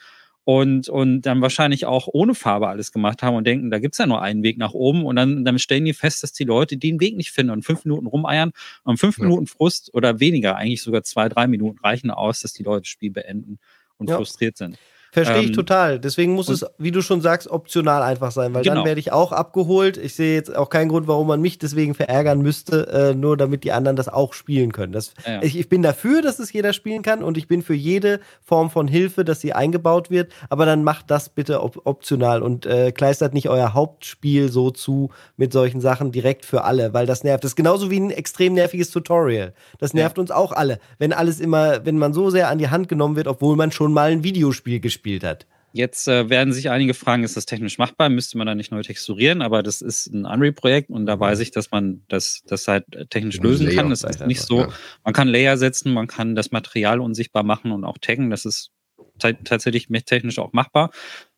und, 0.45 0.89
und 0.89 1.21
dann 1.21 1.41
wahrscheinlich 1.41 1.85
auch 1.85 2.07
ohne 2.11 2.33
Farbe 2.33 2.69
alles 2.69 2.91
gemacht 2.91 3.21
haben 3.21 3.35
und 3.35 3.45
denken, 3.45 3.69
da 3.69 3.77
gibt's 3.77 3.99
ja 3.99 4.07
nur 4.07 4.23
einen 4.23 4.41
Weg 4.41 4.57
nach 4.57 4.73
oben 4.73 5.05
und 5.05 5.15
dann, 5.15 5.45
dann 5.45 5.59
stellen 5.59 5.85
die 5.85 5.93
fest, 5.93 6.23
dass 6.23 6.33
die 6.33 6.43
Leute 6.43 6.75
den 6.75 6.99
Weg 6.99 7.15
nicht 7.17 7.29
finden 7.29 7.51
und 7.51 7.63
fünf 7.63 7.85
Minuten 7.85 8.07
rumeiern 8.07 8.51
und 8.83 8.97
fünf 8.99 9.19
ja. 9.19 9.25
Minuten 9.25 9.45
Frust 9.45 9.93
oder 9.93 10.19
weniger, 10.19 10.55
eigentlich 10.55 10.81
sogar 10.81 11.03
zwei, 11.03 11.29
drei 11.29 11.45
Minuten 11.45 11.77
reichen 11.77 12.09
aus, 12.09 12.39
dass 12.41 12.53
die 12.53 12.63
Leute 12.63 12.81
das 12.81 12.87
Spiel 12.87 13.11
beenden 13.11 13.59
und 13.97 14.09
ja. 14.09 14.15
frustriert 14.15 14.57
sind. 14.57 14.79
Verstehe 15.11 15.41
ich 15.41 15.47
ähm, 15.47 15.55
total. 15.55 15.99
Deswegen 15.99 16.33
muss 16.33 16.49
es, 16.49 16.65
wie 16.77 16.91
du 16.91 17.01
schon 17.01 17.21
sagst, 17.21 17.49
optional 17.49 18.03
einfach 18.03 18.31
sein, 18.31 18.53
weil 18.53 18.61
genau. 18.61 18.75
dann 18.75 18.85
werde 18.85 18.99
ich 18.99 19.11
auch 19.11 19.31
abgeholt. 19.31 19.97
Ich 19.97 20.13
sehe 20.13 20.35
jetzt 20.35 20.55
auch 20.55 20.69
keinen 20.69 20.89
Grund, 20.89 21.07
warum 21.07 21.27
man 21.27 21.41
mich 21.41 21.57
deswegen 21.57 21.95
verärgern 21.95 22.41
müsste, 22.41 22.87
äh, 22.87 23.15
nur 23.15 23.35
damit 23.35 23.63
die 23.63 23.71
anderen 23.71 23.95
das 23.95 24.07
auch 24.07 24.33
spielen 24.33 24.71
können. 24.71 24.93
Das, 24.93 25.13
ja. 25.25 25.41
ich, 25.41 25.57
ich, 25.57 25.67
bin 25.67 25.81
dafür, 25.81 26.21
dass 26.21 26.37
es 26.37 26.53
jeder 26.53 26.73
spielen 26.73 27.01
kann 27.01 27.23
und 27.23 27.37
ich 27.37 27.47
bin 27.47 27.63
für 27.63 27.73
jede 27.73 28.19
Form 28.43 28.69
von 28.69 28.87
Hilfe, 28.87 29.25
dass 29.25 29.41
sie 29.41 29.53
eingebaut 29.53 30.11
wird, 30.11 30.31
aber 30.49 30.67
dann 30.67 30.83
macht 30.83 31.09
das 31.09 31.29
bitte 31.29 31.63
op 31.63 31.81
optional 31.85 32.43
und 32.43 32.65
äh, 32.65 32.91
kleistert 32.91 33.33
nicht 33.33 33.49
euer 33.49 33.73
Hauptspiel 33.73 34.51
so 34.51 34.69
zu 34.69 35.09
mit 35.37 35.53
solchen 35.53 35.81
Sachen 35.81 36.11
direkt 36.11 36.45
für 36.45 36.65
alle, 36.65 36.93
weil 36.93 37.07
das 37.07 37.23
nervt. 37.23 37.43
Das 37.43 37.51
ist 37.51 37.55
genauso 37.55 37.89
wie 37.89 37.99
ein 37.99 38.11
extrem 38.11 38.53
nerviges 38.53 38.91
Tutorial. 38.91 39.53
Das 39.79 39.93
nervt 39.93 40.17
ja. 40.17 40.21
uns 40.21 40.31
auch 40.31 40.51
alle, 40.51 40.79
wenn 40.99 41.13
alles 41.13 41.39
immer, 41.39 41.85
wenn 41.85 41.97
man 41.97 42.13
so 42.13 42.29
sehr 42.29 42.49
an 42.49 42.59
die 42.59 42.69
Hand 42.69 42.89
genommen 42.89 43.15
wird, 43.15 43.27
obwohl 43.27 43.55
man 43.55 43.71
schon 43.71 43.91
mal 43.91 44.11
ein 44.11 44.23
Videospiel 44.23 44.79
gespielt 44.79 44.98
gespielt 44.99 45.23
hat. 45.23 45.47
Jetzt 45.71 46.07
äh, 46.07 46.29
werden 46.29 46.51
sich 46.51 46.71
einige 46.71 46.95
fragen, 46.95 47.23
ist 47.23 47.37
das 47.37 47.45
technisch 47.45 47.77
machbar? 47.77 48.09
Müsste 48.09 48.37
man 48.39 48.47
da 48.47 48.55
nicht 48.55 48.71
neu 48.71 48.81
texturieren? 48.81 49.43
Aber 49.43 49.61
das 49.61 49.81
ist 49.81 50.07
ein 50.07 50.25
Unreal-Projekt 50.25 50.89
und 50.89 51.05
da 51.05 51.15
mhm. 51.15 51.19
weiß 51.19 51.39
ich, 51.41 51.51
dass 51.51 51.69
man 51.69 52.01
das, 52.07 52.41
das 52.47 52.67
halt 52.67 52.85
technisch 53.11 53.37
lösen 53.37 53.67
Layer 53.67 53.75
kann. 53.75 53.89
Das 53.91 54.03
ist 54.03 54.25
nicht 54.25 54.41
so. 54.41 54.61
Ja. 54.61 54.69
Man 55.03 55.13
kann 55.13 55.27
Layer 55.27 55.57
setzen, 55.57 55.93
man 55.93 56.07
kann 56.07 56.35
das 56.35 56.51
Material 56.51 56.99
unsichtbar 56.99 57.43
machen 57.43 57.71
und 57.71 57.83
auch 57.85 57.99
taggen. 57.99 58.31
Das 58.31 58.45
ist 58.45 58.71
tatsächlich 59.19 59.87
technisch 60.05 60.39
auch 60.39 60.53
machbar. 60.53 60.91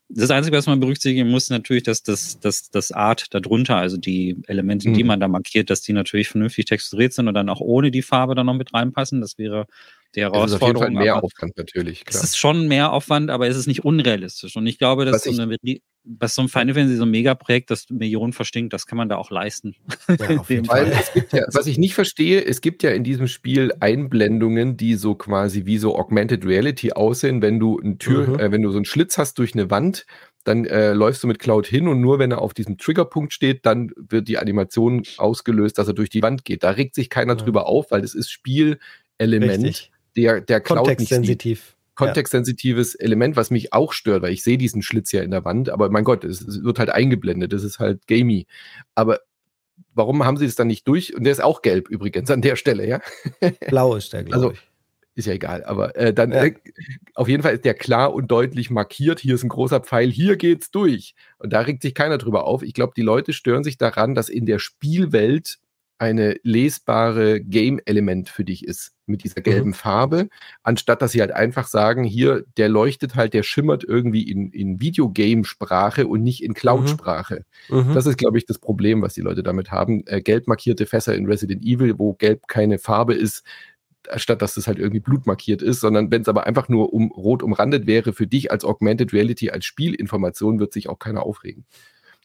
Das 0.07 0.29
Einzige, 0.29 0.57
was 0.57 0.67
man 0.67 0.79
berücksichtigen 0.79 1.29
muss, 1.29 1.49
natürlich, 1.49 1.83
dass 1.83 2.03
das, 2.03 2.39
das, 2.39 2.69
das 2.69 2.91
Art 2.91 3.33
darunter, 3.33 3.77
also 3.77 3.97
die 3.97 4.37
Elemente, 4.47 4.89
mhm. 4.89 4.93
die 4.93 5.03
man 5.03 5.19
da 5.19 5.27
markiert, 5.27 5.69
dass 5.69 5.81
die 5.81 5.93
natürlich 5.93 6.27
vernünftig 6.29 6.65
texturiert 6.65 7.13
sind 7.13 7.27
und 7.27 7.33
dann 7.33 7.49
auch 7.49 7.61
ohne 7.61 7.91
die 7.91 8.01
Farbe 8.01 8.35
dann 8.35 8.45
noch 8.45 8.53
mit 8.53 8.73
reinpassen. 8.73 9.21
Das 9.21 9.37
wäre 9.37 9.67
die 10.15 10.21
Herausforderung. 10.21 10.43
Das 10.43 10.51
ist 10.51 10.61
auf 10.61 10.67
jeden 10.67 10.79
Fall 10.79 11.03
mehr 11.03 11.23
Aufwand 11.23 11.57
natürlich. 11.57 12.05
Klar. 12.05 12.23
Es 12.23 12.29
ist 12.29 12.37
schon 12.37 12.67
mehr 12.67 12.91
Aufwand, 12.91 13.29
aber 13.29 13.47
es 13.47 13.57
ist 13.57 13.67
nicht 13.67 13.85
unrealistisch. 13.85 14.55
Und 14.55 14.67
ich 14.67 14.77
glaube, 14.77 15.05
dass 15.05 15.23
so, 15.23 15.41
eine, 15.41 15.57
was 16.03 16.35
so 16.35 16.41
ein 16.41 16.49
Final 16.49 16.73
Fantasy, 16.73 16.97
so 16.97 17.03
ein 17.03 17.11
Megaprojekt, 17.11 17.71
das 17.71 17.89
Millionen 17.89 18.33
verstinkt, 18.33 18.73
das 18.73 18.85
kann 18.85 18.97
man 18.97 19.09
da 19.09 19.17
auch 19.17 19.31
leisten. 19.31 19.75
Ja, 20.09 20.17
Weil 20.67 20.91
es 20.91 21.13
gibt 21.13 21.33
ja, 21.33 21.45
was 21.53 21.67
ich 21.67 21.77
nicht 21.77 21.93
verstehe, 21.93 22.43
es 22.43 22.61
gibt 22.61 22.83
ja 22.83 22.91
in 22.91 23.03
diesem 23.03 23.27
Spiel 23.27 23.73
Einblendungen, 23.79 24.77
die 24.77 24.95
so 24.95 25.15
quasi 25.15 25.65
wie 25.65 25.77
so 25.77 25.97
Augmented 25.97 26.45
Reality 26.45 26.91
aussehen, 26.91 27.41
wenn 27.41 27.59
du 27.59 27.79
eine 27.79 27.97
Tür, 27.97 28.27
mhm. 28.27 28.39
äh, 28.39 28.51
wenn 28.51 28.61
du 28.61 28.71
so 28.71 28.77
einen 28.77 28.85
Schlitz 28.85 29.17
hast 29.17 29.37
durch 29.37 29.53
eine 29.53 29.69
Wand, 29.69 30.05
dann 30.43 30.65
äh, 30.65 30.93
läufst 30.93 31.23
du 31.23 31.27
mit 31.27 31.37
Cloud 31.37 31.67
hin 31.67 31.87
und 31.87 32.01
nur 32.01 32.17
wenn 32.17 32.31
er 32.31 32.41
auf 32.41 32.55
diesem 32.55 32.79
Triggerpunkt 32.79 33.31
steht, 33.31 33.65
dann 33.65 33.91
wird 33.95 34.27
die 34.27 34.39
Animation 34.39 35.03
ausgelöst, 35.17 35.77
dass 35.77 35.87
er 35.87 35.93
durch 35.93 36.09
die 36.09 36.23
Wand 36.23 36.45
geht. 36.45 36.63
Da 36.63 36.71
regt 36.71 36.95
sich 36.95 37.11
keiner 37.11 37.37
ja. 37.37 37.43
drüber 37.43 37.67
auf, 37.67 37.91
weil 37.91 38.01
das 38.01 38.15
ist 38.15 38.31
Spielelement. 38.31 39.63
Richtig 39.63 39.90
der, 40.15 40.41
der 40.41 40.61
Cloud 40.61 40.79
Kontextsensitiv. 40.79 41.75
Kontextsensitives 41.95 42.93
ja. 42.93 43.05
Element, 43.05 43.35
was 43.35 43.51
mich 43.51 43.73
auch 43.73 43.93
stört, 43.93 44.23
weil 44.23 44.33
ich 44.33 44.43
sehe 44.43 44.57
diesen 44.57 44.81
Schlitz 44.81 45.11
ja 45.11 45.21
in 45.21 45.31
der 45.31 45.45
Wand, 45.45 45.69
aber 45.69 45.89
mein 45.89 46.03
Gott, 46.03 46.23
es, 46.23 46.41
es 46.41 46.63
wird 46.63 46.79
halt 46.79 46.89
eingeblendet, 46.89 47.53
das 47.53 47.63
ist 47.63 47.79
halt 47.79 48.07
gamey. 48.07 48.47
Aber 48.95 49.19
warum 49.93 50.25
haben 50.25 50.37
sie 50.37 50.45
es 50.45 50.55
dann 50.55 50.67
nicht 50.67 50.87
durch? 50.87 51.15
Und 51.15 51.23
der 51.23 51.33
ist 51.33 51.43
auch 51.43 51.61
gelb 51.61 51.89
übrigens 51.89 52.31
an 52.31 52.41
der 52.41 52.55
Stelle, 52.55 52.87
ja? 52.87 53.01
Blau 53.67 53.95
ist 53.95 54.13
der, 54.13 54.23
glaube 54.23 54.35
also, 54.35 54.51
ich. 54.51 54.59
Ist 55.13 55.27
ja 55.27 55.33
egal, 55.33 55.65
aber 55.65 55.97
äh, 55.97 56.13
dann 56.13 56.31
ja. 56.31 56.45
äh, 56.45 56.55
auf 57.15 57.27
jeden 57.27 57.43
Fall 57.43 57.55
ist 57.55 57.65
der 57.65 57.73
klar 57.73 58.13
und 58.13 58.31
deutlich 58.31 58.69
markiert. 58.69 59.19
Hier 59.19 59.35
ist 59.35 59.43
ein 59.43 59.49
großer 59.49 59.81
Pfeil, 59.81 60.09
hier 60.09 60.37
geht's 60.37 60.71
durch. 60.71 61.15
Und 61.37 61.51
da 61.51 61.59
regt 61.59 61.81
sich 61.81 61.93
keiner 61.93 62.17
drüber 62.17 62.45
auf. 62.45 62.63
Ich 62.63 62.73
glaube, 62.73 62.93
die 62.95 63.01
Leute 63.01 63.33
stören 63.33 63.65
sich 63.65 63.77
daran, 63.77 64.15
dass 64.15 64.29
in 64.29 64.45
der 64.45 64.57
Spielwelt 64.57 65.59
eine 66.01 66.35
lesbare 66.41 67.39
Game-Element 67.41 68.27
für 68.27 68.43
dich 68.43 68.65
ist 68.65 68.93
mit 69.05 69.23
dieser 69.23 69.41
gelben 69.41 69.69
mhm. 69.69 69.75
Farbe, 69.75 70.29
anstatt 70.63 70.99
dass 71.03 71.11
sie 71.11 71.21
halt 71.21 71.31
einfach 71.31 71.67
sagen, 71.67 72.03
hier, 72.03 72.43
der 72.57 72.69
leuchtet 72.69 73.13
halt, 73.13 73.35
der 73.35 73.43
schimmert 73.43 73.83
irgendwie 73.83 74.23
in, 74.23 74.49
in 74.49 74.81
Videogame-Sprache 74.81 76.07
und 76.07 76.23
nicht 76.23 76.43
in 76.43 76.55
Cloud-Sprache. 76.55 77.45
Mhm. 77.69 77.89
mhm. 77.89 77.93
Das 77.93 78.07
ist, 78.07 78.17
glaube 78.17 78.39
ich, 78.39 78.47
das 78.47 78.57
Problem, 78.57 79.03
was 79.03 79.13
die 79.13 79.21
Leute 79.21 79.43
damit 79.43 79.69
haben. 79.69 80.03
Äh, 80.07 80.21
gelb 80.21 80.47
markierte 80.47 80.87
Fässer 80.87 81.13
in 81.13 81.27
Resident 81.27 81.63
Evil, 81.63 81.99
wo 81.99 82.13
gelb 82.13 82.47
keine 82.47 82.79
Farbe 82.79 83.13
ist, 83.13 83.43
statt 84.15 84.41
dass 84.41 84.57
es 84.57 84.65
halt 84.65 84.79
irgendwie 84.79 85.01
blutmarkiert 85.01 85.61
ist, 85.61 85.81
sondern 85.81 86.09
wenn 86.09 86.23
es 86.23 86.27
aber 86.27 86.47
einfach 86.47 86.67
nur 86.67 86.93
um 86.93 87.11
rot 87.11 87.43
umrandet 87.43 87.85
wäre 87.85 88.11
für 88.11 88.25
dich 88.25 88.49
als 88.51 88.65
Augmented 88.65 89.13
Reality, 89.13 89.51
als 89.51 89.65
Spielinformation, 89.65 90.59
wird 90.59 90.73
sich 90.73 90.89
auch 90.89 90.97
keiner 90.97 91.23
aufregen. 91.23 91.65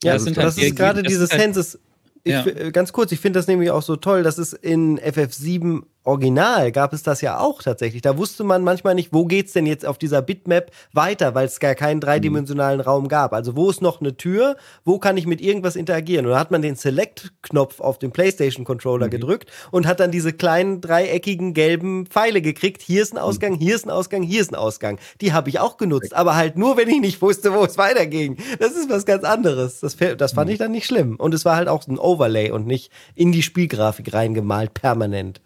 Ja, 0.02 0.14
das, 0.14 0.24
das, 0.24 0.36
halt 0.38 0.46
das 0.46 0.58
ist 0.58 0.76
gerade 0.76 1.02
dieses 1.02 1.30
halt 1.30 1.42
Senses. 1.42 1.78
Ich, 2.26 2.32
ja. 2.32 2.70
Ganz 2.70 2.92
kurz, 2.92 3.12
ich 3.12 3.20
finde 3.20 3.38
das 3.38 3.46
nämlich 3.46 3.70
auch 3.70 3.82
so 3.82 3.94
toll, 3.94 4.24
dass 4.24 4.36
es 4.36 4.52
in 4.52 4.98
FF7 4.98 5.84
Original 6.06 6.70
gab 6.70 6.92
es 6.92 7.02
das 7.02 7.20
ja 7.20 7.38
auch 7.38 7.62
tatsächlich. 7.62 8.00
Da 8.00 8.16
wusste 8.16 8.44
man 8.44 8.62
manchmal 8.62 8.94
nicht, 8.94 9.12
wo 9.12 9.24
geht's 9.24 9.52
denn 9.52 9.66
jetzt 9.66 9.84
auf 9.84 9.98
dieser 9.98 10.22
Bitmap 10.22 10.70
weiter, 10.92 11.34
weil 11.34 11.46
es 11.46 11.58
gar 11.58 11.74
keinen 11.74 12.00
dreidimensionalen 12.00 12.80
Raum 12.80 13.08
gab. 13.08 13.32
Also 13.32 13.56
wo 13.56 13.68
ist 13.68 13.82
noch 13.82 14.00
eine 14.00 14.16
Tür? 14.16 14.56
Wo 14.84 14.98
kann 14.98 15.16
ich 15.16 15.26
mit 15.26 15.40
irgendwas 15.40 15.74
interagieren? 15.74 16.26
Und 16.26 16.32
da 16.32 16.38
hat 16.38 16.50
man 16.50 16.62
den 16.62 16.76
Select-Knopf 16.76 17.80
auf 17.80 17.98
dem 17.98 18.12
PlayStation-Controller 18.12 19.06
mhm. 19.06 19.10
gedrückt 19.10 19.50
und 19.72 19.86
hat 19.86 19.98
dann 19.98 20.12
diese 20.12 20.32
kleinen 20.32 20.80
dreieckigen 20.80 21.54
gelben 21.54 22.06
Pfeile 22.06 22.40
gekriegt. 22.40 22.82
Hier 22.82 23.02
ist 23.02 23.12
ein 23.12 23.18
Ausgang, 23.18 23.54
hier 23.54 23.74
ist 23.74 23.86
ein 23.86 23.90
Ausgang, 23.90 24.22
hier 24.22 24.40
ist 24.40 24.52
ein 24.52 24.56
Ausgang. 24.56 24.98
Die 25.20 25.32
habe 25.32 25.48
ich 25.48 25.58
auch 25.58 25.76
genutzt, 25.76 26.14
aber 26.14 26.36
halt 26.36 26.56
nur, 26.56 26.76
wenn 26.76 26.88
ich 26.88 27.00
nicht 27.00 27.20
wusste, 27.20 27.52
wo 27.52 27.64
es 27.64 27.78
weiterging. 27.78 28.36
Das 28.60 28.72
ist 28.76 28.88
was 28.88 29.06
ganz 29.06 29.24
anderes. 29.24 29.80
Das, 29.80 29.96
das 29.96 30.32
fand 30.32 30.48
mhm. 30.48 30.52
ich 30.52 30.58
dann 30.58 30.70
nicht 30.70 30.86
schlimm. 30.86 31.16
Und 31.16 31.34
es 31.34 31.44
war 31.44 31.56
halt 31.56 31.66
auch 31.66 31.86
ein 31.88 31.98
Overlay 31.98 32.52
und 32.52 32.66
nicht 32.66 32.92
in 33.16 33.32
die 33.32 33.42
Spielgrafik 33.42 34.14
reingemalt, 34.14 34.72
permanent. 34.72 35.40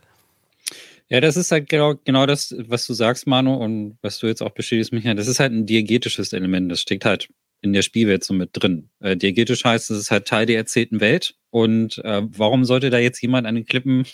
Ja, 1.11 1.21
das 1.21 1.37
ist 1.37 1.51
halt 1.51 1.69
genau, 1.69 1.95
genau 2.05 2.25
das, 2.25 2.55
was 2.69 2.87
du 2.87 2.95
sagst, 2.95 3.27
Manu, 3.27 3.55
und 3.55 3.99
was 4.01 4.21
du 4.21 4.29
jetzt 4.29 4.43
auch 4.43 4.51
bestätigst, 4.51 4.93
Michael. 4.93 5.17
Das 5.17 5.27
ist 5.27 5.41
halt 5.41 5.53
ein 5.53 5.67
diegetisches 5.67 6.33
Element. 6.33 6.71
Das 6.71 6.81
steckt 6.81 7.05
halt 7.05 7.29
in 7.63 7.73
der 7.73 7.83
Spielwelt 7.83 8.23
so 8.23 8.33
mit 8.33 8.51
drin. 8.53 8.91
Äh, 9.01 9.17
diegetisch 9.17 9.65
heißt, 9.65 9.91
es 9.91 9.99
ist 9.99 10.11
halt 10.13 10.29
Teil 10.29 10.47
der 10.47 10.57
erzählten 10.57 11.01
Welt. 11.01 11.35
Und 11.51 11.99
äh, 12.05 12.23
warum 12.25 12.65
sollte 12.65 12.91
da 12.91 12.99
jetzt 12.99 13.21
jemand 13.21 13.49
an 13.49 13.57
den 13.57 13.67
Klippen 13.67 14.03
äh, 14.03 14.07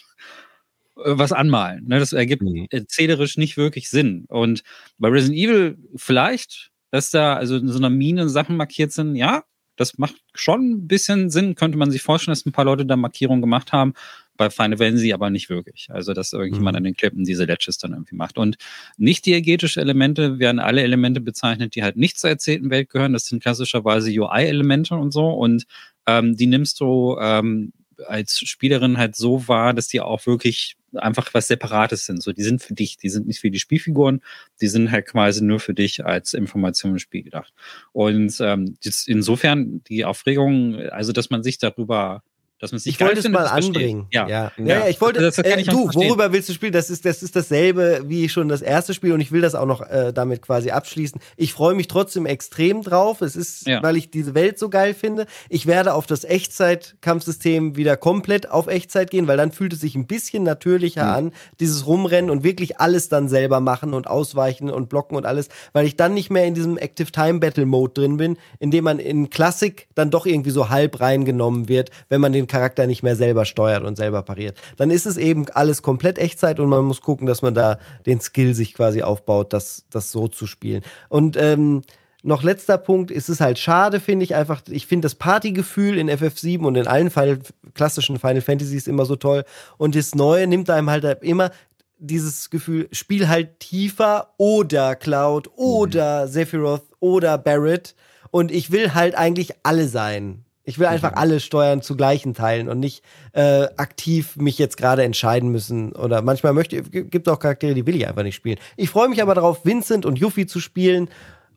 was 1.05 1.33
anmalen? 1.33 1.87
Ne, 1.87 1.99
das 1.99 2.15
ergibt 2.15 2.43
mhm. 2.43 2.67
erzählerisch 2.71 3.37
nicht 3.37 3.59
wirklich 3.59 3.91
Sinn. 3.91 4.25
Und 4.29 4.63
bei 4.97 5.09
Resident 5.09 5.39
Evil 5.39 5.79
vielleicht, 5.97 6.71
dass 6.91 7.11
da 7.11 7.35
also 7.35 7.57
in 7.57 7.69
so 7.69 7.79
einer 7.79 7.91
Mine 7.91 8.31
Sachen 8.31 8.57
markiert 8.57 8.93
sind, 8.93 9.17
ja, 9.17 9.45
das 9.77 9.99
macht 9.99 10.17
schon 10.35 10.71
ein 10.71 10.89
bisschen 10.89 11.29
Sinn. 11.29 11.57
Könnte 11.57 11.77
man 11.77 11.91
sich 11.91 12.01
vorstellen, 12.01 12.33
dass 12.33 12.47
ein 12.47 12.53
paar 12.53 12.65
Leute 12.65 12.87
da 12.87 12.97
Markierungen 12.97 13.43
gemacht 13.43 13.73
haben 13.73 13.93
bei 14.37 14.51
Final 14.51 14.79
Fantasy 14.79 15.13
aber 15.13 15.31
nicht 15.31 15.49
wirklich. 15.49 15.89
Also, 15.91 16.13
dass 16.13 16.33
irgendjemand 16.33 16.75
mhm. 16.75 16.79
an 16.79 16.85
den 16.85 16.97
Klippen 16.97 17.25
diese 17.25 17.45
Ledges 17.45 17.79
dann 17.79 17.93
irgendwie 17.93 18.17
macht. 18.17 18.39
Und 18.39 18.57
nicht 18.97 19.27
diegetische 19.27 19.81
Elemente 19.81 20.39
werden 20.39 20.59
alle 20.59 20.83
Elemente 20.83 21.21
bezeichnet, 21.21 21.75
die 21.75 21.83
halt 21.83 21.97
nicht 21.97 22.19
zur 22.19 22.31
erzählten 22.31 22.71
Welt 22.71 22.91
gehören. 22.91 23.13
Das 23.13 23.27
sind 23.27 23.43
klassischerweise 23.43 24.11
UI-Elemente 24.11 24.95
und 24.95 25.13
so. 25.13 25.29
Und 25.31 25.67
ähm, 26.07 26.37
die 26.37 26.47
nimmst 26.47 26.81
du 26.81 27.17
ähm, 27.21 27.73
als 28.07 28.39
Spielerin 28.41 28.99
halt 28.99 29.17
so 29.17 29.49
wahr, 29.49 29.75
dass 29.75 29.89
die 29.89 30.01
auch 30.01 30.27
wirklich 30.27 30.77
einfach 30.95 31.33
was 31.35 31.49
Separates 31.49 32.07
sind. 32.07 32.23
So, 32.23 32.33
die 32.33 32.43
sind 32.43 32.63
für 32.63 32.75
dich, 32.75 32.97
die 32.97 33.09
sind 33.09 33.27
nicht 33.27 33.41
für 33.41 33.51
die 33.51 33.59
Spielfiguren, 33.59 34.23
die 34.61 34.69
sind 34.69 34.91
halt 34.91 35.07
quasi 35.07 35.43
nur 35.43 35.61
für 35.61 35.75
dich 35.75 36.05
als 36.05 36.35
Information 36.35 36.93
im 36.93 36.99
Spiel 36.99 37.23
gedacht. 37.23 37.53
Und 37.93 38.37
ähm, 38.41 38.77
insofern 39.07 39.83
die 39.85 40.05
Aufregung, 40.05 40.77
also 40.77 41.13
dass 41.13 41.31
man 41.31 41.43
sich 41.43 41.59
darüber 41.59 42.23
dass 42.59 42.73
man 42.73 42.79
sich 42.79 42.95
Ich 42.95 43.01
wollte 43.01 43.19
es 43.19 43.29
mal 43.29 43.47
anbringen. 43.47 44.07
Ja. 44.13 44.27
Ja. 44.29 44.53
ja. 44.57 44.65
ja, 44.65 44.89
ich 44.89 45.01
wollte. 45.01 45.21
Das, 45.21 45.37
das 45.37 45.47
äh, 45.47 45.63
du, 45.65 45.93
worüber 45.93 46.33
willst 46.33 46.49
du 46.49 46.55
spielen? 46.55 46.73
Das 46.73 46.89
ist, 46.89 47.05
das 47.05 47.23
ist 47.23 47.37
dasselbe 47.37 48.03
wie 48.07 48.29
schon 48.29 48.49
das 48.49 48.63
erste 48.63 48.95
Spiel 48.95 49.13
und 49.13 49.21
ich 49.21 49.31
will 49.31 49.43
das 49.43 49.55
auch 49.55 49.67
noch 49.67 49.83
äh, 49.83 50.13
damit 50.13 50.43
quasi 50.43 50.71
abschließen. 50.71 51.21
Ich 51.37 51.53
freue 51.53 51.75
mich 51.75 51.89
trotzdem 51.89 52.25
extrem 52.25 52.83
drauf. 52.83 53.21
Es 53.21 53.37
ist, 53.37 53.67
ja. 53.67 53.83
weil 53.83 53.97
ich 53.97 54.11
diese 54.11 54.35
Welt 54.35 54.59
so 54.59 54.71
geil 54.71 54.95
finde. 54.95 55.27
Ich 55.51 55.67
werde 55.67 55.93
auf 55.93 56.07
das 56.07 56.25
Echtzeit-Kampfsystem 56.25 57.77
wieder 57.77 57.97
komplett 57.97 58.51
auf 58.51 58.69
Echtzeit 58.69 59.11
gehen, 59.11 59.29
weil 59.29 59.37
dann 59.37 59.53
fühlt 59.53 59.75
es 59.75 59.81
sich 59.81 59.95
ein 59.95 60.07
bisschen 60.07 60.43
natürlicher 60.43 61.05
mhm. 61.05 61.27
an, 61.27 61.33
dieses 61.61 61.87
Rumrennen 61.87 62.31
und 62.31 62.43
wirklich 62.43 62.81
alles 62.81 63.09
dann 63.09 63.29
selber 63.29 63.61
machen 63.61 63.93
und 63.93 64.07
ausweichen 64.07 64.71
und 64.71 64.89
blocken 64.89 65.17
und 65.17 65.27
alles, 65.27 65.49
weil 65.73 65.87
ich 65.87 65.97
dann 65.97 66.15
nicht 66.15 66.31
mehr 66.31 66.47
in 66.47 66.55
diesem 66.55 66.79
Active 66.79 67.13
Time 67.13 67.39
Battle 67.41 67.67
Mode 67.67 67.93
drin 67.95 68.17
bin, 68.17 68.39
in 68.59 68.71
dem 68.71 68.85
man 68.85 68.99
in 68.99 69.29
Klassik 69.29 69.89
dann 69.95 70.11
doch 70.11 70.25
irgendwie 70.25 70.51
so 70.51 70.71
halb 70.71 71.01
reingenommen 71.01 71.69
wird, 71.69 71.91
wenn 72.09 72.21
man 72.21 72.33
den 72.33 72.46
Charakter 72.47 72.87
nicht 72.87 73.03
mehr 73.03 73.17
selber 73.17 73.45
steuert 73.45 73.85
und 73.85 73.97
selber 73.97 74.23
pariert. 74.23 74.57
Dann 74.77 74.91
ist 74.91 75.07
es 75.07 75.17
eben 75.17 75.47
alles 75.51 75.83
komplett 75.83 76.19
Echtzeit 76.19 76.61
und 76.61 76.69
man 76.69 76.85
muss 76.85 77.01
gucken, 77.01 77.27
dass 77.27 77.43
man 77.43 77.55
da 77.55 77.79
den 78.07 78.21
Skill 78.21 78.55
sich 78.55 78.75
quasi 78.75 79.03
aufbaut, 79.03 79.53
das, 79.53 79.85
das 79.91 80.13
so 80.13 80.29
zu 80.29 80.47
spielen. 80.47 80.83
Und 81.09 81.37
ähm, 81.37 81.83
noch 82.23 82.43
letzter 82.43 82.77
Punkt, 82.77 83.13
ist 83.13 83.29
es 83.29 83.41
halt 83.41 83.59
schade, 83.59 84.01
finde 84.01 84.25
ich 84.25 84.35
einfach, 84.35 84.63
ich 84.69 84.87
finde 84.87 85.07
das 85.07 85.15
Partygefühl 85.15 85.97
in 85.97 86.11
FF7 86.11 86.65
und 86.65 86.75
in 86.75 86.89
allen 86.89 87.11
Final, 87.11 87.39
klassischen 87.75 88.19
Final 88.19 88.41
Fantasies 88.41 88.89
immer 88.89 89.05
so 89.05 89.15
toll 89.15 89.45
und 89.79 89.95
das 89.95 90.15
Neue 90.15 90.49
nimmt 90.49 90.69
einem 90.69 90.91
halt 90.91 91.05
immer 91.23 91.53
dieses 91.99 92.51
Gefühl, 92.51 92.89
spiel 92.91 93.29
halt 93.29 93.61
tiefer 93.61 94.35
oder 94.39 94.97
Cloud 94.97 95.51
oder 95.55 96.27
mhm. 96.27 96.31
Sephiroth 96.31 96.83
oder 96.99 97.39
Barrett 97.39 97.95
und 98.31 98.51
ich 98.51 98.73
will 98.73 98.95
halt 98.95 99.15
eigentlich 99.15 99.53
alle 99.63 99.87
sein. 99.87 100.46
Ich 100.69 100.81
will 100.81 100.87
einfach 100.87 101.13
mhm. 101.13 101.19
alle 101.19 101.41
Steuern 101.41 101.81
zu 101.81 101.97
gleichen 101.97 102.35
Teilen 102.35 102.69
und 102.69 102.81
nicht 102.81 103.05
äh, 103.33 103.69
aktiv 103.77 104.37
mich 104.37 104.59
jetzt 104.59 104.77
gerade 104.77 105.05
entscheiden 105.05 105.51
müssen. 105.51 105.93
Oder 105.93 106.23
manchmal 106.23 106.53
möchte 106.53 106.83
gibt 106.83 107.29
auch 107.29 107.39
Charaktere, 107.39 107.73
die 107.73 107.87
will 107.87 107.95
ich 107.95 108.09
einfach 108.09 108.25
nicht 108.25 108.35
spielen. 108.35 108.59
Ich 108.77 108.91
freue 108.91 109.09
mich 109.09 109.23
aber 109.23 109.37
darauf, 109.37 109.65
Vincent 109.65 110.05
und 110.05 110.19
Yuffie 110.19 110.47
zu 110.47 110.59
spielen. 110.59 111.09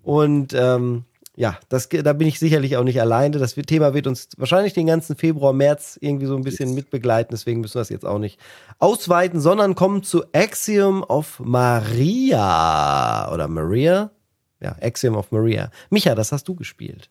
Und 0.03 0.53
ähm, 0.53 1.05
ja, 1.36 1.57
das, 1.70 1.89
da 1.89 2.14
bin 2.14 2.28
ich 2.28 2.38
sicherlich 2.38 2.78
auch 2.78 2.84
nicht 2.84 3.01
alleine. 3.01 3.39
Das 3.39 3.55
Thema 3.55 3.95
wird 3.95 4.05
uns 4.05 4.30
wahrscheinlich 4.38 4.74
den 4.74 4.86
ganzen 4.86 5.16
Februar, 5.16 5.53
März 5.53 5.97
irgendwie 5.99 6.28
so 6.28 6.36
ein 6.36 6.43
bisschen 6.43 6.76
mitbegleiten. 6.76 7.32
Deswegen 7.32 7.62
müssen 7.62 7.76
wir 7.76 7.82
das 7.82 7.89
jetzt 7.89 8.05
auch 8.05 8.20
nicht 8.20 8.39
ausweiten, 8.78 9.39
sondern 9.39 9.74
kommen 9.74 10.03
zu 10.03 10.24
Axiom 10.34 11.01
of 11.01 11.39
Maria. 11.39 13.32
Oder 13.34 13.47
Maria? 13.47 14.12
Ja, 14.60 14.76
Axiom 14.82 15.16
of 15.16 15.32
Maria. 15.32 15.72
Micha, 15.89 16.14
das 16.14 16.32
hast 16.32 16.47
du 16.47 16.53
gespielt. 16.53 17.10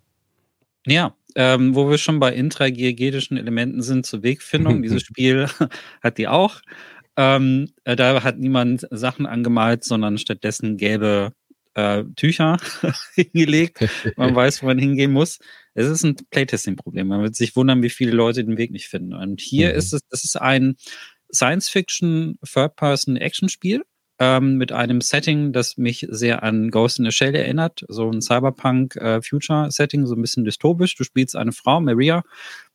Ja, 0.87 1.15
ähm, 1.39 1.77
wo 1.77 1.89
wir 1.89 1.99
schon 1.99 2.19
bei 2.19 2.35
intragiegedischen 2.35 3.37
Elementen 3.37 3.81
sind 3.81 4.05
zur 4.05 4.25
Wegfindung. 4.25 4.83
Dieses 4.83 5.03
Spiel 5.03 5.47
hat 6.03 6.19
die 6.19 6.27
auch. 6.27 6.61
Ähm, 7.17 7.71
äh, 7.85 7.95
da 7.95 8.25
hat 8.25 8.39
niemand 8.39 8.89
Sachen 8.91 9.25
angemalt, 9.25 9.85
sondern 9.85 10.19
stattdessen 10.19 10.77
gelbe 10.77 11.33
äh, 11.75 12.03
Tücher 12.17 12.59
hingelegt. 13.15 13.89
Man 14.17 14.35
weiß, 14.35 14.63
wo 14.63 14.67
man 14.67 14.79
hingehen 14.79 15.13
muss. 15.13 15.39
Es 15.75 15.87
ist 15.87 16.03
ein 16.03 16.17
Playtesting-Problem. 16.17 17.07
Man 17.07 17.23
wird 17.23 17.37
sich 17.37 17.55
wundern, 17.55 17.83
wie 17.83 17.91
viele 17.91 18.13
Leute 18.13 18.45
den 18.45 18.59
Weg 18.59 18.73
nicht 18.73 18.89
finden. 18.89 19.15
Und 19.15 19.41
hier 19.41 19.71
mhm. 19.71 19.79
ist 19.79 19.93
es, 19.93 20.01
das 20.11 20.25
ist 20.25 20.41
ein 20.41 20.75
Science-Fiction 21.33 22.39
Third-Person-Action-Spiel 22.45 23.85
ähm, 24.19 24.57
mit 24.57 24.73
einem 24.73 25.01
Setting, 25.01 25.53
das 25.53 25.77
mich 25.77 26.07
sehr 26.11 26.43
an 26.43 26.71
Ghost 26.71 26.99
in 26.99 27.05
the 27.05 27.13
Shell 27.13 27.35
erinnert. 27.35 27.85
So 27.89 28.11
ein 28.11 28.21
Cyberpunk-Future-Setting, 28.21 30.03
äh, 30.03 30.07
so 30.07 30.15
ein 30.15 30.23
bisschen 30.23 30.45
dystopisch. 30.45 30.97
Du 30.97 31.05
spielst 31.05 31.37
eine 31.37 31.53
Frau, 31.53 31.81
Maria, 31.81 32.23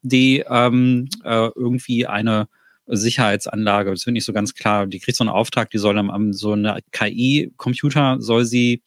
die 0.02 0.44
ähm, 0.48 1.10
äh, 1.24 1.50
irgendwie 1.56 2.08
eine 2.08 2.48
Sicherheitsanlage, 2.86 3.92
das 3.92 4.04
finde 4.04 4.18
ich 4.18 4.26
so 4.26 4.34
ganz 4.34 4.54
klar, 4.54 4.88
die 4.88 5.00
kriegt 5.00 5.18
so 5.18 5.24
einen 5.24 5.30
Auftrag, 5.30 5.70
die 5.70 5.78
soll 5.78 5.96
dann 5.96 6.34
so 6.34 6.52
eine 6.52 6.80
KI-Computer, 6.92 8.18
soll 8.20 8.44
sie 8.44 8.82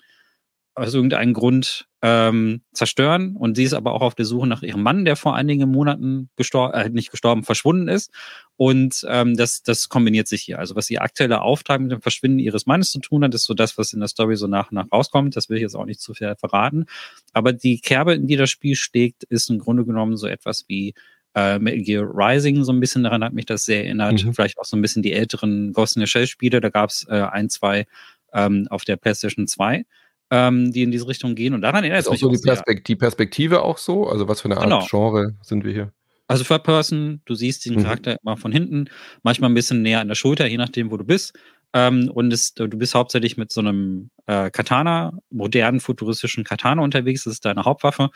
aus 0.74 0.92
irgendeinem 0.92 1.32
Grund 1.32 1.86
ähm, 2.08 2.60
zerstören. 2.72 3.34
Und 3.34 3.56
sie 3.56 3.64
ist 3.64 3.72
aber 3.72 3.92
auch 3.92 4.00
auf 4.00 4.14
der 4.14 4.26
Suche 4.26 4.46
nach 4.46 4.62
ihrem 4.62 4.80
Mann, 4.80 5.04
der 5.04 5.16
vor 5.16 5.34
einigen 5.34 5.68
Monaten 5.68 6.30
gestorben, 6.36 6.74
äh, 6.74 6.88
nicht 6.88 7.10
gestorben, 7.10 7.42
verschwunden 7.42 7.88
ist. 7.88 8.12
Und 8.56 9.04
ähm, 9.08 9.36
das, 9.36 9.64
das 9.64 9.88
kombiniert 9.88 10.28
sich 10.28 10.42
hier. 10.42 10.60
Also 10.60 10.76
was 10.76 10.88
ihr 10.88 11.02
aktuelle 11.02 11.42
Auftrag 11.42 11.80
mit 11.80 11.90
dem 11.90 12.00
Verschwinden 12.00 12.38
ihres 12.38 12.64
Mannes 12.64 12.92
zu 12.92 13.00
tun 13.00 13.24
hat, 13.24 13.34
ist 13.34 13.42
so 13.42 13.54
das, 13.54 13.76
was 13.76 13.92
in 13.92 13.98
der 13.98 14.08
Story 14.08 14.36
so 14.36 14.46
nach 14.46 14.70
und 14.70 14.76
nach 14.76 14.86
rauskommt. 14.92 15.34
Das 15.34 15.48
will 15.48 15.56
ich 15.56 15.62
jetzt 15.62 15.74
auch 15.74 15.84
nicht 15.84 16.00
zu 16.00 16.14
viel 16.14 16.32
verraten. 16.38 16.86
Aber 17.32 17.52
die 17.52 17.80
Kerbe, 17.80 18.14
in 18.14 18.28
die 18.28 18.36
das 18.36 18.50
Spiel 18.50 18.76
schlägt, 18.76 19.24
ist 19.24 19.50
im 19.50 19.58
Grunde 19.58 19.84
genommen 19.84 20.16
so 20.16 20.28
etwas 20.28 20.64
wie 20.68 20.94
äh, 21.34 21.58
Metal 21.58 21.82
Gear 21.82 22.08
Rising 22.14 22.62
so 22.62 22.72
ein 22.72 22.78
bisschen 22.78 23.02
daran 23.02 23.24
hat 23.24 23.32
mich 23.32 23.46
das 23.46 23.64
sehr 23.64 23.84
erinnert. 23.84 24.24
Mhm. 24.24 24.32
Vielleicht 24.32 24.58
auch 24.58 24.64
so 24.64 24.76
ein 24.76 24.82
bisschen 24.82 25.02
die 25.02 25.12
älteren 25.12 25.72
Ghost 25.72 25.96
in 25.96 26.02
the 26.02 26.06
Shell 26.06 26.28
Spiele. 26.28 26.60
Da 26.60 26.68
gab 26.68 26.90
es 26.90 27.04
äh, 27.08 27.14
ein, 27.14 27.50
zwei 27.50 27.84
ähm, 28.32 28.68
auf 28.70 28.84
der 28.84 28.96
PlayStation 28.96 29.48
2 29.48 29.84
ähm, 30.30 30.72
die 30.72 30.82
in 30.82 30.90
diese 30.90 31.08
Richtung 31.08 31.34
gehen. 31.34 31.54
Und 31.54 31.62
daran 31.62 31.84
erinnert 31.84 32.00
es 32.00 32.10
mich 32.10 32.24
auch 32.24 32.30
so 32.30 32.36
die, 32.36 32.42
Perspekt 32.42 32.88
die 32.88 32.96
Perspektive 32.96 33.62
auch 33.62 33.78
so? 33.78 34.06
Also 34.08 34.28
was 34.28 34.40
für 34.40 34.46
eine 34.46 34.56
Art 34.56 34.64
genau. 34.64 34.86
Genre 34.88 35.34
sind 35.42 35.64
wir 35.64 35.72
hier? 35.72 35.92
Also 36.28 36.42
Third 36.42 36.64
Person, 36.64 37.20
du 37.24 37.34
siehst 37.34 37.64
diesen 37.64 37.78
mhm. 37.78 37.84
Charakter 37.84 38.16
immer 38.22 38.36
von 38.36 38.50
hinten, 38.50 38.90
manchmal 39.22 39.50
ein 39.50 39.54
bisschen 39.54 39.82
näher 39.82 40.00
an 40.00 40.08
der 40.08 40.16
Schulter, 40.16 40.46
je 40.46 40.56
nachdem, 40.56 40.90
wo 40.90 40.96
du 40.96 41.04
bist. 41.04 41.38
Ähm, 41.72 42.10
und 42.12 42.32
es, 42.32 42.54
du 42.54 42.68
bist 42.68 42.94
hauptsächlich 42.94 43.36
mit 43.36 43.52
so 43.52 43.60
einem 43.60 44.10
äh, 44.26 44.50
Katana, 44.50 45.12
modernen, 45.30 45.80
futuristischen 45.80 46.42
Katana 46.42 46.82
unterwegs. 46.82 47.24
Das 47.24 47.34
ist 47.34 47.44
deine 47.44 47.64
Hauptwaffe. 47.64 48.10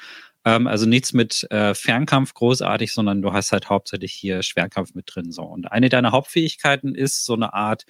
Ähm, 0.45 0.67
also 0.67 0.87
nichts 0.87 1.13
mit 1.13 1.47
äh, 1.51 1.75
Fernkampf 1.75 2.35
großartig, 2.35 2.93
sondern 2.93 3.23
du 3.23 3.33
hast 3.33 3.53
halt 3.53 3.69
hauptsächlich 3.69 4.13
hier 4.13 4.43
Schwerkampf 4.43 4.95
mit 4.95 5.15
drin. 5.15 5.31
So. 5.31 5.43
Und 5.43 5.71
eine 5.71 5.89
deiner 5.89 6.13
Hauptfähigkeiten 6.13 6.95
ist 6.95 7.25
so 7.25 7.35
eine 7.35 7.53
Art 7.53 7.85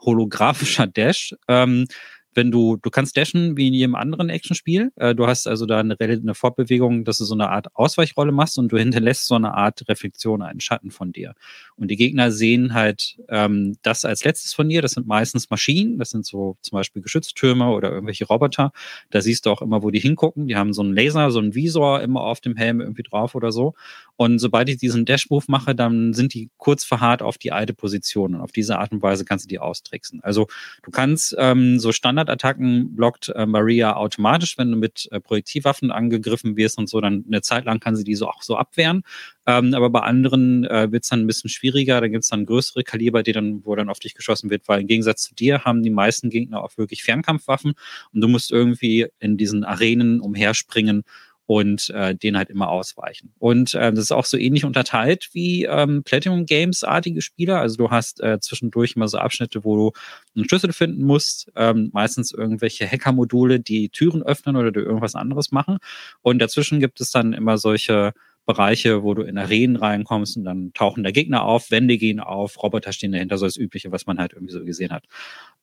holographischer 0.00 0.86
Dash. 0.86 1.34
Ähm, 1.48 1.86
wenn 2.34 2.50
du, 2.50 2.76
du 2.76 2.90
kannst 2.90 3.16
dashen 3.16 3.56
wie 3.56 3.68
in 3.68 3.74
jedem 3.74 3.94
anderen 3.94 4.28
Actionspiel. 4.28 4.90
Äh, 4.96 5.14
du 5.14 5.26
hast 5.26 5.46
also 5.46 5.66
da 5.66 5.80
eine, 5.80 5.96
eine 5.98 6.34
Fortbewegung, 6.34 7.04
dass 7.04 7.18
du 7.18 7.24
so 7.24 7.34
eine 7.34 7.50
Art 7.50 7.74
Ausweichrolle 7.74 8.32
machst 8.32 8.58
und 8.58 8.70
du 8.72 8.78
hinterlässt 8.82 9.26
so 9.26 9.34
eine 9.34 9.54
Art 9.54 9.88
Reflexion, 9.88 10.42
einen 10.42 10.60
Schatten 10.60 10.90
von 10.90 11.12
dir. 11.12 11.34
Und 11.76 11.90
die 11.90 11.96
Gegner 11.96 12.30
sehen 12.30 12.74
halt 12.74 13.18
ähm, 13.28 13.76
das 13.82 14.04
als 14.04 14.24
letztes 14.24 14.54
von 14.54 14.68
dir. 14.68 14.82
Das 14.82 14.92
sind 14.92 15.06
meistens 15.06 15.50
Maschinen, 15.50 15.98
das 15.98 16.10
sind 16.10 16.24
so 16.26 16.56
zum 16.62 16.76
Beispiel 16.76 17.02
Geschütztürme 17.02 17.68
oder 17.68 17.90
irgendwelche 17.90 18.26
Roboter. 18.26 18.72
Da 19.10 19.20
siehst 19.20 19.46
du 19.46 19.50
auch 19.50 19.62
immer, 19.62 19.82
wo 19.82 19.90
die 19.90 20.00
hingucken. 20.00 20.46
Die 20.48 20.56
haben 20.56 20.72
so 20.72 20.82
einen 20.82 20.94
Laser, 20.94 21.30
so 21.30 21.38
einen 21.38 21.54
Visor 21.54 22.00
immer 22.00 22.22
auf 22.22 22.40
dem 22.40 22.56
Helm 22.56 22.80
irgendwie 22.80 23.02
drauf 23.02 23.34
oder 23.34 23.52
so. 23.52 23.74
Und 24.16 24.38
sobald 24.38 24.68
ich 24.68 24.76
diesen 24.76 25.04
Dash-Move 25.04 25.44
mache, 25.48 25.74
dann 25.74 26.12
sind 26.14 26.34
die 26.34 26.50
kurz 26.56 26.84
verharrt 26.84 27.22
auf 27.22 27.38
die 27.38 27.52
alte 27.52 27.74
Position. 27.74 28.34
Und 28.34 28.40
auf 28.40 28.52
diese 28.52 28.78
Art 28.78 28.92
und 28.92 29.02
Weise 29.02 29.24
kannst 29.24 29.46
du 29.46 29.48
die 29.48 29.58
austricksen. 29.58 30.20
Also 30.22 30.46
du 30.82 30.90
kannst 30.90 31.34
ähm, 31.38 31.78
so 31.78 31.92
Standardattacken 32.22 32.94
blockt 32.94 33.28
äh, 33.34 33.46
Maria 33.46 33.96
automatisch, 33.96 34.56
wenn 34.58 34.70
du 34.70 34.76
mit 34.76 35.08
äh, 35.10 35.20
Projektivwaffen 35.20 35.90
angegriffen 35.90 36.56
wirst 36.56 36.78
und 36.78 36.88
so, 36.88 37.00
dann 37.00 37.24
eine 37.26 37.42
Zeit 37.42 37.64
lang 37.64 37.80
kann 37.80 37.96
sie 37.96 38.04
die 38.04 38.14
so 38.14 38.28
auch 38.28 38.42
so 38.42 38.56
abwehren. 38.56 39.02
Ähm, 39.46 39.74
aber 39.74 39.90
bei 39.90 40.00
anderen 40.00 40.64
äh, 40.64 40.92
wird 40.92 41.02
es 41.02 41.10
dann 41.10 41.20
ein 41.20 41.26
bisschen 41.26 41.50
schwieriger. 41.50 42.00
Da 42.00 42.08
gibt 42.08 42.22
es 42.22 42.30
dann 42.30 42.46
größere 42.46 42.84
Kaliber, 42.84 43.22
die 43.22 43.32
dann, 43.32 43.64
wo 43.64 43.74
dann 43.74 43.88
auf 43.88 43.98
dich 43.98 44.14
geschossen 44.14 44.50
wird, 44.50 44.68
weil 44.68 44.82
im 44.82 44.86
Gegensatz 44.86 45.22
zu 45.22 45.34
dir 45.34 45.64
haben 45.64 45.82
die 45.82 45.90
meisten 45.90 46.30
Gegner 46.30 46.62
auch 46.62 46.76
wirklich 46.78 47.02
Fernkampfwaffen 47.02 47.74
und 48.12 48.20
du 48.20 48.28
musst 48.28 48.52
irgendwie 48.52 49.08
in 49.18 49.36
diesen 49.36 49.64
Arenen 49.64 50.20
umherspringen 50.20 51.02
und 51.46 51.90
äh, 51.90 52.14
den 52.14 52.36
halt 52.36 52.50
immer 52.50 52.68
ausweichen. 52.68 53.34
Und 53.38 53.74
äh, 53.74 53.90
das 53.92 54.04
ist 54.04 54.12
auch 54.12 54.24
so 54.24 54.36
ähnlich 54.36 54.64
unterteilt 54.64 55.28
wie 55.32 55.64
ähm, 55.64 56.02
Platinum 56.04 56.46
Games-artige 56.46 57.20
Spieler. 57.20 57.60
Also 57.60 57.76
du 57.76 57.90
hast 57.90 58.20
äh, 58.20 58.38
zwischendurch 58.40 58.94
immer 58.96 59.08
so 59.08 59.18
Abschnitte, 59.18 59.64
wo 59.64 59.76
du 59.76 59.92
einen 60.36 60.48
Schlüssel 60.48 60.72
finden 60.72 61.04
musst, 61.04 61.50
ähm, 61.56 61.90
meistens 61.92 62.32
irgendwelche 62.32 62.86
Hacker-Module, 62.86 63.60
die 63.60 63.88
Türen 63.88 64.22
öffnen 64.22 64.56
oder 64.56 64.74
irgendwas 64.74 65.14
anderes 65.14 65.52
machen. 65.52 65.78
Und 66.22 66.38
dazwischen 66.38 66.80
gibt 66.80 67.00
es 67.00 67.10
dann 67.10 67.32
immer 67.32 67.58
solche 67.58 68.12
Bereiche, 68.44 69.02
wo 69.02 69.14
du 69.14 69.22
in 69.22 69.38
Arenen 69.38 69.76
reinkommst 69.76 70.36
und 70.36 70.44
dann 70.44 70.72
tauchen 70.72 71.04
da 71.04 71.10
Gegner 71.10 71.44
auf, 71.44 71.70
Wände 71.70 71.96
gehen 71.96 72.20
auf, 72.20 72.62
Roboter 72.62 72.92
stehen 72.92 73.12
dahinter, 73.12 73.38
so 73.38 73.46
das 73.46 73.56
Übliche, 73.56 73.92
was 73.92 74.06
man 74.06 74.18
halt 74.18 74.32
irgendwie 74.32 74.52
so 74.52 74.64
gesehen 74.64 74.90
hat. 74.90 75.04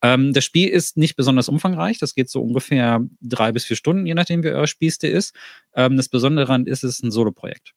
Ähm, 0.02 0.34
das 0.34 0.46
Spiel 0.46 0.70
ist 0.70 0.98
nicht 0.98 1.16
besonders 1.16 1.50
umfangreich, 1.50 2.00
das 2.00 2.16
geht 2.16 2.30
so 2.30 2.42
ungefähr 2.42 3.02
drei 3.22 3.52
bis 3.52 3.66
vier 3.66 3.78
Stunden, 3.78 4.06
je 4.06 4.14
nachdem 4.14 4.44
wie 4.44 4.50
euer 4.50 4.68
Spielstil 4.68 5.12
ist. 5.12 5.36
Ähm, 5.76 5.98
das 5.98 6.10
Besondere 6.10 6.46
daran 6.46 6.66
ist, 6.66 6.84
es 6.84 6.96
ist 6.96 7.04
ein 7.04 7.12
Solo-Projekt. 7.12 7.74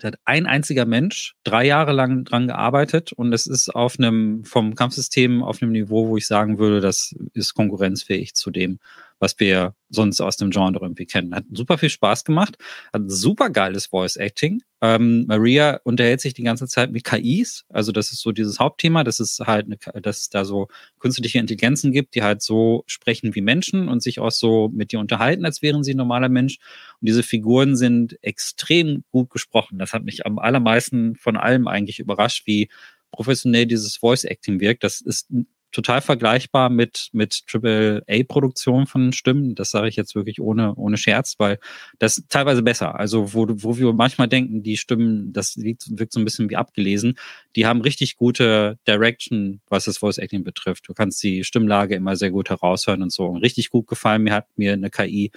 Da 0.00 0.08
hat 0.08 0.18
ein 0.24 0.46
einziger 0.46 0.84
Mensch 0.84 1.34
drei 1.42 1.64
Jahre 1.64 1.92
lang 1.92 2.24
dran 2.24 2.48
gearbeitet 2.48 3.12
und 3.12 3.32
es 3.32 3.46
ist 3.46 3.70
auf 3.70 3.98
einem, 3.98 4.44
vom 4.44 4.74
Kampfsystem 4.74 5.42
auf 5.42 5.62
einem 5.62 5.72
Niveau, 5.72 6.08
wo 6.08 6.16
ich 6.16 6.26
sagen 6.26 6.58
würde, 6.58 6.80
das 6.80 7.14
ist 7.32 7.54
konkurrenzfähig 7.54 8.34
zu 8.34 8.50
dem, 8.50 8.78
was 9.18 9.38
wir 9.38 9.74
sonst 9.88 10.20
aus 10.20 10.36
dem 10.36 10.50
Genre 10.50 10.78
irgendwie 10.80 11.06
kennen. 11.06 11.34
Hat 11.34 11.44
super 11.52 11.78
viel 11.78 11.90
Spaß 11.90 12.24
gemacht, 12.24 12.56
hat 12.92 13.02
super 13.06 13.50
geiles 13.50 13.86
Voice 13.86 14.16
Acting. 14.16 14.62
Ähm, 14.82 15.24
Maria 15.26 15.80
unterhält 15.84 16.20
sich 16.20 16.34
die 16.34 16.42
ganze 16.42 16.66
Zeit 16.66 16.92
mit 16.92 17.04
KIs, 17.04 17.64
also 17.70 17.92
das 17.92 18.12
ist 18.12 18.20
so 18.20 18.32
dieses 18.32 18.58
Hauptthema, 18.58 19.04
dass 19.04 19.20
es 19.20 19.40
halt, 19.40 19.66
eine, 19.66 19.78
dass 20.02 20.18
es 20.18 20.28
da 20.28 20.44
so 20.44 20.68
künstliche 20.98 21.38
Intelligenzen 21.38 21.92
gibt, 21.92 22.14
die 22.14 22.22
halt 22.22 22.42
so 22.42 22.84
sprechen 22.86 23.34
wie 23.34 23.40
Menschen 23.40 23.88
und 23.88 24.02
sich 24.02 24.20
auch 24.20 24.30
so 24.30 24.68
mit 24.68 24.92
dir 24.92 25.00
unterhalten, 25.00 25.46
als 25.46 25.62
wären 25.62 25.82
sie 25.82 25.94
ein 25.94 25.96
normaler 25.96 26.28
Mensch. 26.28 26.58
Und 27.00 27.08
diese 27.08 27.22
Figuren 27.22 27.76
sind 27.76 28.18
extrem 28.22 29.02
gut 29.12 29.30
gesprochen. 29.30 29.78
Das 29.78 29.94
hat 29.94 30.04
mich 30.04 30.26
am 30.26 30.38
allermeisten 30.38 31.16
von 31.16 31.36
allem 31.38 31.68
eigentlich 31.68 31.98
überrascht, 31.98 32.46
wie 32.46 32.68
professionell 33.12 33.66
dieses 33.66 33.96
Voice 33.96 34.24
Acting 34.24 34.60
wirkt. 34.60 34.84
Das 34.84 35.00
ist 35.00 35.28
total 35.76 36.00
vergleichbar 36.00 36.70
mit, 36.70 37.10
mit 37.12 37.42
AAA-Produktionen 37.52 38.86
von 38.86 39.12
Stimmen. 39.12 39.54
Das 39.54 39.70
sage 39.70 39.88
ich 39.88 39.96
jetzt 39.96 40.14
wirklich 40.14 40.40
ohne, 40.40 40.74
ohne 40.74 40.96
Scherz, 40.96 41.34
weil 41.36 41.58
das 41.98 42.24
teilweise 42.30 42.62
besser. 42.62 42.98
Also, 42.98 43.34
wo, 43.34 43.46
wo 43.48 43.76
wir 43.76 43.92
manchmal 43.92 44.26
denken, 44.26 44.62
die 44.62 44.78
Stimmen, 44.78 45.34
das 45.34 45.58
wirkt 45.58 46.12
so 46.12 46.18
ein 46.18 46.24
bisschen 46.24 46.48
wie 46.48 46.56
abgelesen. 46.56 47.18
Die 47.56 47.66
haben 47.66 47.82
richtig 47.82 48.16
gute 48.16 48.78
Direction, 48.88 49.60
was 49.68 49.84
das 49.84 49.98
Voice 49.98 50.16
Acting 50.16 50.44
betrifft. 50.44 50.88
Du 50.88 50.94
kannst 50.94 51.22
die 51.22 51.44
Stimmlage 51.44 51.94
immer 51.94 52.16
sehr 52.16 52.30
gut 52.30 52.48
heraushören 52.48 53.02
und 53.02 53.12
so. 53.12 53.26
Und 53.26 53.42
richtig 53.42 53.68
gut 53.68 53.86
gefallen 53.86 54.22
mir 54.22 54.32
hat 54.32 54.46
mir 54.56 54.72
eine 54.72 54.88
KI, 54.88 55.30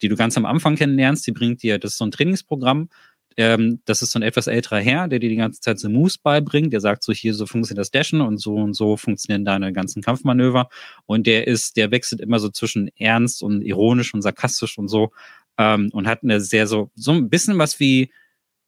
die 0.00 0.08
du 0.08 0.16
ganz 0.16 0.38
am 0.38 0.46
Anfang 0.46 0.76
kennenlernst. 0.76 1.26
Die 1.26 1.32
bringt 1.32 1.62
dir, 1.62 1.78
das 1.78 1.92
ist 1.92 1.98
so 1.98 2.06
ein 2.06 2.10
Trainingsprogramm, 2.10 2.88
ähm, 3.36 3.80
das 3.84 4.02
ist 4.02 4.12
so 4.12 4.18
ein 4.18 4.22
etwas 4.22 4.46
älterer 4.46 4.80
Herr, 4.80 5.08
der 5.08 5.18
dir 5.18 5.28
die 5.28 5.36
ganze 5.36 5.60
Zeit 5.60 5.78
so 5.78 5.88
Moves 5.88 6.18
beibringt. 6.18 6.72
Der 6.72 6.80
sagt 6.80 7.02
so, 7.02 7.12
hier 7.12 7.34
so 7.34 7.46
funktioniert 7.46 7.80
das 7.80 7.90
Dashen 7.90 8.20
und 8.20 8.38
so 8.38 8.54
und 8.54 8.74
so 8.74 8.96
funktionieren 8.96 9.44
deine 9.44 9.72
ganzen 9.72 10.02
Kampfmanöver. 10.02 10.68
Und 11.06 11.26
der 11.26 11.46
ist, 11.46 11.76
der 11.76 11.90
wechselt 11.90 12.20
immer 12.20 12.38
so 12.38 12.48
zwischen 12.48 12.88
ernst 12.96 13.42
und 13.42 13.62
ironisch 13.62 14.14
und 14.14 14.22
sarkastisch 14.22 14.78
und 14.78 14.88
so. 14.88 15.12
Ähm, 15.58 15.90
und 15.92 16.06
hat 16.06 16.22
eine 16.22 16.40
sehr 16.40 16.66
so, 16.66 16.90
so 16.94 17.12
ein 17.12 17.28
bisschen 17.28 17.58
was 17.58 17.78
wie, 17.78 18.10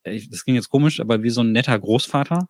das 0.05 0.45
ging 0.45 0.55
jetzt 0.55 0.69
komisch, 0.69 1.01
aber 1.01 1.23
wie 1.23 1.31
so 1.31 1.41
ein 1.41 1.53
netter 1.53 1.79
Großvater, 1.79 2.49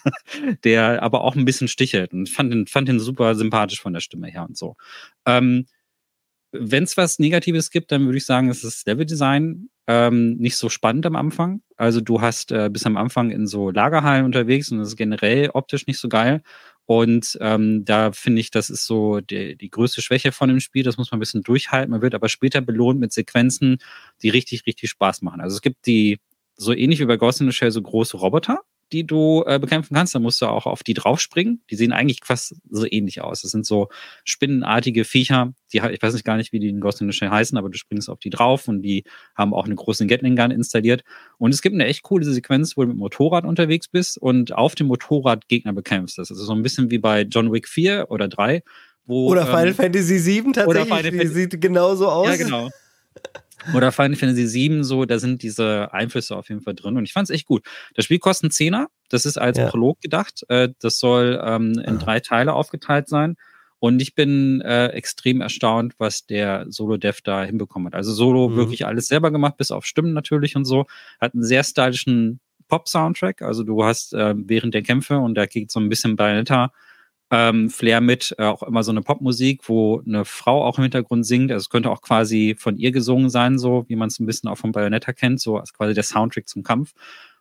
der 0.64 1.02
aber 1.02 1.22
auch 1.22 1.36
ein 1.36 1.44
bisschen 1.44 1.68
stichelt 1.68 2.12
und 2.12 2.28
fand 2.28 2.52
den, 2.52 2.66
fand 2.66 2.88
den 2.88 3.00
super 3.00 3.34
sympathisch 3.34 3.80
von 3.80 3.92
der 3.92 4.00
Stimme 4.00 4.28
her 4.28 4.46
und 4.48 4.56
so. 4.56 4.76
Ähm, 5.26 5.66
wenn 6.52 6.84
es 6.84 6.96
was 6.96 7.18
Negatives 7.18 7.70
gibt, 7.70 7.92
dann 7.92 8.06
würde 8.06 8.18
ich 8.18 8.26
sagen, 8.26 8.48
es 8.48 8.64
ist 8.64 8.86
Leveldesign 8.86 9.68
ähm, 9.86 10.36
nicht 10.36 10.56
so 10.56 10.68
spannend 10.68 11.06
am 11.06 11.16
Anfang. 11.16 11.62
Also 11.76 12.00
du 12.00 12.20
hast 12.20 12.52
äh, 12.52 12.68
bis 12.70 12.86
am 12.86 12.96
Anfang 12.96 13.30
in 13.30 13.46
so 13.46 13.70
Lagerhallen 13.70 14.24
unterwegs 14.24 14.70
und 14.70 14.78
das 14.78 14.88
ist 14.88 14.96
generell 14.96 15.50
optisch 15.52 15.86
nicht 15.86 15.98
so 15.98 16.08
geil. 16.08 16.42
Und 16.86 17.36
ähm, 17.40 17.84
da 17.84 18.12
finde 18.12 18.40
ich, 18.40 18.50
das 18.52 18.70
ist 18.70 18.86
so 18.86 19.20
die, 19.20 19.56
die 19.56 19.70
größte 19.70 20.02
Schwäche 20.02 20.30
von 20.30 20.48
dem 20.48 20.60
Spiel. 20.60 20.84
Das 20.84 20.96
muss 20.96 21.10
man 21.10 21.18
ein 21.18 21.20
bisschen 21.20 21.42
durchhalten. 21.42 21.90
Man 21.90 22.02
wird 22.02 22.14
aber 22.14 22.28
später 22.28 22.60
belohnt 22.60 23.00
mit 23.00 23.12
Sequenzen, 23.12 23.78
die 24.22 24.28
richtig, 24.28 24.66
richtig 24.66 24.90
Spaß 24.90 25.22
machen. 25.22 25.40
Also 25.40 25.56
es 25.56 25.62
gibt 25.62 25.86
die, 25.86 26.18
so 26.56 26.72
ähnlich 26.72 27.00
wie 27.00 27.06
bei 27.06 27.16
Ghost 27.16 27.40
in 27.40 27.48
the 27.48 27.52
Shell, 27.52 27.72
so 27.72 27.82
große 27.82 28.16
Roboter, 28.16 28.60
die 28.92 29.06
du 29.06 29.44
äh, 29.46 29.58
bekämpfen 29.58 29.94
kannst. 29.94 30.14
Da 30.14 30.18
musst 30.18 30.40
du 30.40 30.46
auch 30.46 30.66
auf 30.66 30.82
die 30.82 30.94
draufspringen. 30.94 31.62
Die 31.70 31.76
sehen 31.76 31.92
eigentlich 31.92 32.20
fast 32.24 32.56
so 32.70 32.86
ähnlich 32.88 33.20
aus. 33.20 33.42
Das 33.42 33.50
sind 33.50 33.66
so 33.66 33.88
spinnenartige 34.24 35.04
Viecher. 35.04 35.52
Die, 35.72 35.78
ich 35.78 36.02
weiß 36.02 36.14
nicht 36.14 36.24
gar 36.24 36.36
nicht, 36.36 36.52
wie 36.52 36.60
die 36.60 36.68
in 36.68 36.80
Ghost 36.80 37.00
in 37.00 37.10
the 37.10 37.16
Shell 37.16 37.30
heißen, 37.30 37.58
aber 37.58 37.68
du 37.68 37.78
springst 37.78 38.08
auf 38.08 38.20
die 38.20 38.30
drauf 38.30 38.68
und 38.68 38.82
die 38.82 39.04
haben 39.34 39.52
auch 39.54 39.66
eine 39.66 39.74
große 39.74 40.06
Gatling 40.06 40.36
Gun 40.36 40.50
installiert. 40.50 41.02
Und 41.38 41.52
es 41.52 41.62
gibt 41.62 41.74
eine 41.74 41.86
echt 41.86 42.02
coole 42.02 42.24
Sequenz, 42.24 42.76
wo 42.76 42.82
du 42.82 42.88
mit 42.88 42.96
dem 42.96 43.00
Motorrad 43.00 43.44
unterwegs 43.44 43.88
bist 43.88 44.18
und 44.18 44.52
auf 44.52 44.74
dem 44.74 44.86
Motorrad 44.86 45.48
Gegner 45.48 45.72
bekämpfst. 45.72 46.18
Das 46.18 46.30
ist 46.30 46.38
so 46.38 46.52
ein 46.52 46.62
bisschen 46.62 46.90
wie 46.90 46.98
bei 46.98 47.22
John 47.22 47.52
Wick 47.52 47.68
4 47.68 48.06
oder 48.10 48.28
3. 48.28 48.62
Wo, 49.06 49.28
oder 49.28 49.46
Final 49.46 49.68
ähm, 49.68 49.74
Fantasy 49.74 50.18
7 50.18 50.52
tatsächlich. 50.52 50.92
Oder 50.92 51.02
Final 51.02 51.24
die 51.24 51.26
sieht 51.28 51.60
genauso 51.60 52.08
aus. 52.08 52.28
Ja, 52.28 52.36
genau. 52.36 52.70
Oder 53.74 53.92
Final 53.92 54.16
Fantasy 54.16 54.46
7, 54.46 54.84
so, 54.84 55.04
da 55.04 55.18
sind 55.18 55.42
diese 55.42 55.92
Einflüsse 55.92 56.36
auf 56.36 56.48
jeden 56.48 56.60
Fall 56.60 56.74
drin. 56.74 56.96
Und 56.96 57.04
ich 57.04 57.12
fand 57.12 57.28
es 57.28 57.34
echt 57.34 57.46
gut. 57.46 57.64
Das 57.94 58.04
Spiel 58.04 58.18
kostet 58.18 58.44
einen 58.44 58.50
Zehner. 58.52 58.88
Das 59.08 59.26
ist 59.26 59.38
als 59.38 59.58
ja. 59.58 59.68
Prolog 59.68 60.00
gedacht. 60.00 60.44
Äh, 60.48 60.70
das 60.80 60.98
soll 60.98 61.40
ähm, 61.42 61.78
in 61.78 61.96
ah. 61.96 61.98
drei 61.98 62.20
Teile 62.20 62.54
aufgeteilt 62.54 63.08
sein. 63.08 63.36
Und 63.78 64.00
ich 64.00 64.14
bin 64.14 64.62
äh, 64.62 64.88
extrem 64.88 65.40
erstaunt, 65.40 65.94
was 65.98 66.26
der 66.26 66.66
Solo-Dev 66.68 67.20
da 67.22 67.44
hinbekommen 67.44 67.86
hat. 67.86 67.94
Also 67.94 68.12
Solo 68.12 68.48
mhm. 68.48 68.56
wirklich 68.56 68.86
alles 68.86 69.06
selber 69.06 69.30
gemacht, 69.30 69.56
bis 69.58 69.70
auf 69.70 69.84
Stimmen 69.84 70.12
natürlich 70.12 70.56
und 70.56 70.64
so. 70.64 70.86
Hat 71.20 71.34
einen 71.34 71.44
sehr 71.44 71.62
stylischen 71.62 72.40
Pop-Soundtrack. 72.68 73.42
Also 73.42 73.64
du 73.64 73.84
hast 73.84 74.14
äh, 74.14 74.34
während 74.36 74.74
der 74.74 74.82
Kämpfe, 74.82 75.18
und 75.18 75.34
da 75.34 75.46
geht 75.46 75.70
so 75.70 75.78
ein 75.80 75.88
bisschen 75.88 76.16
Bayonetta 76.16 76.72
ähm, 77.30 77.70
Flair 77.70 78.00
mit, 78.00 78.34
äh, 78.38 78.44
auch 78.44 78.62
immer 78.62 78.82
so 78.82 78.92
eine 78.92 79.02
Popmusik, 79.02 79.68
wo 79.68 80.02
eine 80.06 80.24
Frau 80.24 80.64
auch 80.64 80.78
im 80.78 80.82
Hintergrund 80.82 81.26
singt. 81.26 81.50
Also 81.50 81.64
es 81.64 81.70
könnte 81.70 81.90
auch 81.90 82.02
quasi 82.02 82.56
von 82.58 82.76
ihr 82.76 82.92
gesungen 82.92 83.30
sein, 83.30 83.58
so 83.58 83.84
wie 83.88 83.96
man 83.96 84.08
es 84.08 84.20
ein 84.20 84.26
bisschen 84.26 84.48
auch 84.48 84.58
von 84.58 84.72
Bayonetta 84.72 85.12
kennt, 85.12 85.40
so 85.40 85.58
als 85.58 85.72
quasi 85.72 85.94
der 85.94 86.04
Soundtrack 86.04 86.48
zum 86.48 86.62
Kampf. 86.62 86.92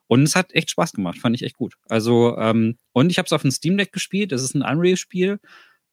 Und 0.08 0.24
es 0.24 0.36
hat 0.36 0.54
echt 0.54 0.72
Spaß 0.72 0.94
gemacht, 0.94 1.18
fand 1.18 1.36
ich 1.36 1.44
echt 1.44 1.58
gut. 1.58 1.76
Also, 1.90 2.38
ähm, 2.38 2.78
und 2.94 3.10
ich 3.10 3.18
habe 3.18 3.26
es 3.26 3.34
auf 3.34 3.42
dem 3.42 3.52
Steam 3.52 3.78
Deck 3.78 3.92
gespielt, 3.92 4.32
das 4.32 4.44
ist 4.44 4.56
ein 4.56 4.62
Unreal-Spiel. 4.62 5.40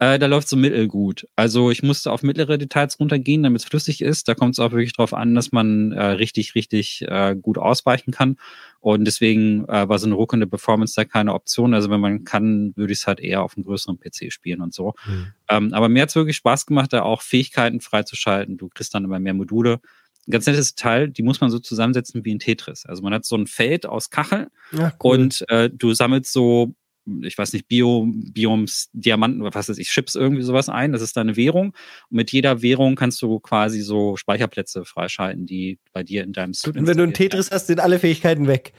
Äh, 0.03 0.19
da 0.19 0.27
läuft 0.27 0.49
so 0.49 0.57
mittelgut. 0.57 1.29
Also 1.37 1.71
ich 1.71 1.85
musste 1.85 2.11
auf 2.11 2.25
mittlere 2.25 2.59
Details 2.59 2.99
runtergehen, 2.99 3.45
damit 3.45 3.61
es 3.61 3.69
flüssig 3.69 4.01
ist. 4.01 4.27
Da 4.27 4.35
kommt 4.35 4.57
es 4.57 4.59
auch 4.59 4.73
wirklich 4.73 4.95
darauf 4.95 5.15
an, 5.15 5.37
dass 5.37 5.53
man 5.53 5.93
äh, 5.93 6.03
richtig, 6.03 6.57
richtig 6.57 7.05
äh, 7.07 7.37
gut 7.41 7.57
ausweichen 7.57 8.11
kann. 8.11 8.37
Und 8.81 9.05
deswegen 9.05 9.65
äh, 9.69 9.89
war 9.89 10.01
so 10.01 10.07
eine 10.07 10.17
ruckende 10.17 10.49
Performance 10.49 10.95
da 10.97 11.05
keine 11.05 11.33
Option. 11.33 11.73
Also 11.73 11.89
wenn 11.89 12.01
man 12.01 12.25
kann, 12.25 12.73
würde 12.75 12.93
ich 12.93 12.99
es 12.99 13.07
halt 13.07 13.21
eher 13.21 13.45
auf 13.45 13.57
einem 13.57 13.63
größeren 13.63 14.01
PC 14.01 14.33
spielen 14.33 14.61
und 14.61 14.75
so. 14.75 14.95
Mhm. 15.07 15.27
Ähm, 15.49 15.73
aber 15.73 15.89
mir 15.89 16.03
hat 16.03 16.09
es 16.09 16.17
wirklich 16.17 16.37
Spaß 16.37 16.67
gemacht, 16.67 16.93
da 16.93 17.03
auch 17.03 17.23
Fähigkeiten 17.23 17.81
freizuschalten. 17.81 18.57
Du 18.57 18.71
kriegst 18.71 18.93
dann 18.97 19.05
immer 19.05 19.21
mehr 19.21 19.35
Module. 19.35 19.79
Ein 20.27 20.33
ganz 20.33 20.47
nettes 20.47 20.75
Teil, 20.75 21.11
die 21.11 21.23
muss 21.23 21.41
man 21.41 21.51
so 21.51 21.61
zusammensetzen 21.61 22.25
wie 22.25 22.35
ein 22.35 22.41
Tetris. 22.41 22.87
Also 22.87 23.05
man 23.05 23.15
hat 23.15 23.25
so 23.25 23.37
ein 23.37 23.47
Feld 23.47 23.87
aus 23.87 24.11
Kacheln 24.11 24.49
ja, 24.73 24.93
cool. 25.05 25.17
und 25.17 25.45
äh, 25.49 25.71
du 25.71 25.95
sammelst 25.95 26.33
so 26.33 26.75
ich 27.23 27.37
weiß 27.37 27.53
nicht, 27.53 27.69
Bio, 27.69 28.07
Bioms, 28.09 28.89
Diamanten 28.93 29.43
was 29.43 29.69
weiß 29.69 29.79
ich, 29.79 29.89
Chips, 29.89 30.15
irgendwie 30.15 30.43
sowas 30.43 30.69
ein. 30.69 30.93
Das 30.93 31.03
ist 31.03 31.17
deine 31.17 31.37
Währung. 31.37 31.75
Und 32.11 32.17
mit 32.17 32.33
jeder 32.33 32.63
Währung 32.63 32.95
kannst 32.95 33.21
du 33.23 33.41
quasi 33.41 33.81
so 33.81 34.17
Speicherplätze 34.17 34.85
freischalten, 34.85 35.47
die 35.47 35.79
bei 35.93 36.03
dir 36.03 36.23
in 36.23 36.33
deinem 36.33 36.55
Suit 36.55 36.77
Und 36.77 36.87
wenn 36.87 36.97
du 36.97 37.05
ein 37.05 37.15
Tetris 37.15 37.51
hast, 37.51 37.67
sind 37.67 37.81
alle 37.81 37.99
Fähigkeiten 37.99 38.47
weg. 38.47 38.73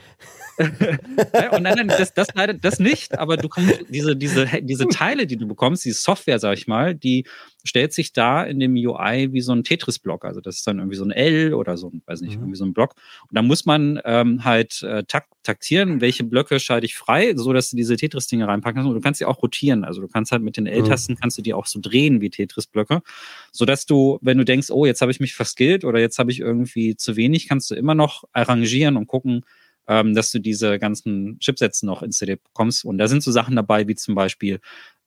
und 1.52 1.64
nein, 1.64 1.76
nein, 1.76 1.88
das, 1.88 2.14
das 2.14 2.28
leider 2.36 2.54
das 2.54 2.80
nicht, 2.80 3.18
aber 3.18 3.38
du 3.38 3.50
kannst 3.50 3.86
diese, 3.90 4.16
diese, 4.16 4.48
diese 4.62 4.88
Teile, 4.88 5.26
die 5.26 5.38
du 5.38 5.48
bekommst, 5.48 5.86
diese 5.86 6.00
Software, 6.00 6.40
sag 6.40 6.58
ich 6.58 6.68
mal, 6.68 6.94
die 6.96 7.26
stellt 7.64 7.94
sich 7.94 8.14
da 8.14 8.44
in 8.44 8.60
dem 8.60 8.74
UI 8.74 9.32
wie 9.32 9.42
so 9.42 9.54
ein 9.54 9.64
Tetris-Block. 9.64 10.26
Also 10.26 10.42
das 10.42 10.58
ist 10.58 10.68
dann 10.68 10.80
irgendwie 10.80 10.98
so 10.98 11.06
ein 11.06 11.12
L 11.12 11.54
oder 11.54 11.78
so 11.78 11.88
ein, 11.90 12.02
weiß 12.06 12.22
nicht, 12.22 12.36
mhm. 12.36 12.44
irgendwie 12.44 12.58
so 12.58 12.66
ein 12.66 12.74
Block. 12.74 12.96
Und 13.30 13.36
da 13.36 13.42
muss 13.42 13.66
man 13.66 14.00
ähm, 14.04 14.44
halt 14.44 14.84
äh, 14.84 15.04
tak 15.06 15.28
taktieren, 15.44 16.00
welche 16.00 16.24
Blöcke 16.24 16.58
schalte 16.60 16.86
ich 16.86 16.96
frei, 16.96 17.34
so 17.36 17.52
dass 17.52 17.70
du 17.70 17.76
diese 17.76 17.98
Tetris-Dinge 17.98 18.48
reinpacken 18.48 18.76
kannst. 18.76 18.88
Und 18.88 18.96
du 18.96 19.02
kannst 19.02 19.20
sie 19.20 19.26
auch 19.26 19.42
rotieren. 19.42 19.84
Also 19.84 20.02
du 20.02 20.08
kannst 20.08 20.32
halt 20.32 20.42
mit 20.42 20.56
den 20.56 20.68
L-Tasten 20.68 21.16
mhm. 21.16 21.20
kannst 21.20 21.38
du 21.38 21.42
die 21.42 21.54
auch 21.54 21.66
so 21.66 21.80
drehen 21.82 22.22
wie 22.22 22.30
Tetris-Blöcke, 22.30 23.02
sodass 23.52 23.86
du, 23.86 24.20
wenn 24.22 24.38
du 24.38 24.46
denkst, 24.46 24.70
oh, 24.72 24.86
jetzt 24.86 25.02
habe 25.02 25.12
ich 25.12 25.20
mich 25.20 25.36
verskillt 25.36 25.84
oder 25.84 26.00
jetzt 26.00 26.18
habe 26.18 26.32
ich 26.32 26.40
irgendwie 26.40 26.96
zu 26.96 27.18
wenig, 27.18 27.48
kannst 27.48 27.72
du 27.72 27.76
immer 27.76 27.96
noch 27.96 28.24
arrangieren 28.32 28.96
und 28.96 29.08
gucken, 29.08 29.44
ähm, 29.88 30.14
dass 30.14 30.32
du 30.32 30.40
diese 30.40 30.80
ganzen 30.80 31.40
Chipsätze 31.40 31.86
noch 31.86 32.02
installiert 32.04 32.44
bekommst. 32.44 32.86
Und 32.86 32.98
da 32.98 33.08
sind 33.08 33.24
so 33.24 33.32
Sachen 33.32 33.56
dabei, 33.56 33.88
wie 33.88 33.96
zum 33.96 34.16
Beispiel 34.16 34.60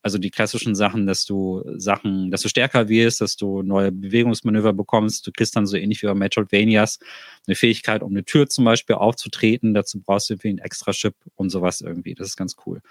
also 0.07 0.19
die 0.19 0.31
klassischen 0.31 0.77
Sachen, 0.77 1.05
dass 1.05 1.25
du 1.25 1.65
Sachen, 1.79 2.31
dass 2.31 2.43
du 2.43 2.49
stärker 2.49 2.89
wirst, 2.89 3.21
dass 3.21 3.35
du 3.35 3.63
neue 3.63 3.91
Bewegungsmanöver 3.91 4.73
bekommst. 4.73 5.27
Du 5.27 5.33
kriegst 5.33 5.57
dann 5.57 5.67
so 5.67 5.77
ähnlich 5.77 6.01
wie 6.01 6.07
bei 6.07 6.15
Metroidvanias 6.15 7.01
eine 7.45 7.57
Fähigkeit, 7.57 8.05
um 8.05 8.13
eine 8.13 8.25
Tür 8.25 8.49
zum 8.49 8.65
Beispiel 8.65 8.95
aufzutreten. 8.95 9.75
Dazu 9.75 10.01
brauchst 10.01 10.31
du 10.31 10.35
irgendwie 10.35 10.51
einen 10.51 10.59
extra 10.59 10.93
Chip 10.93 11.17
und 11.35 11.51
sowas 11.51 11.81
irgendwie. 11.81 12.15
Das 12.15 12.29
ist 12.29 12.37
ganz 12.37 12.55
cool. 12.67 12.83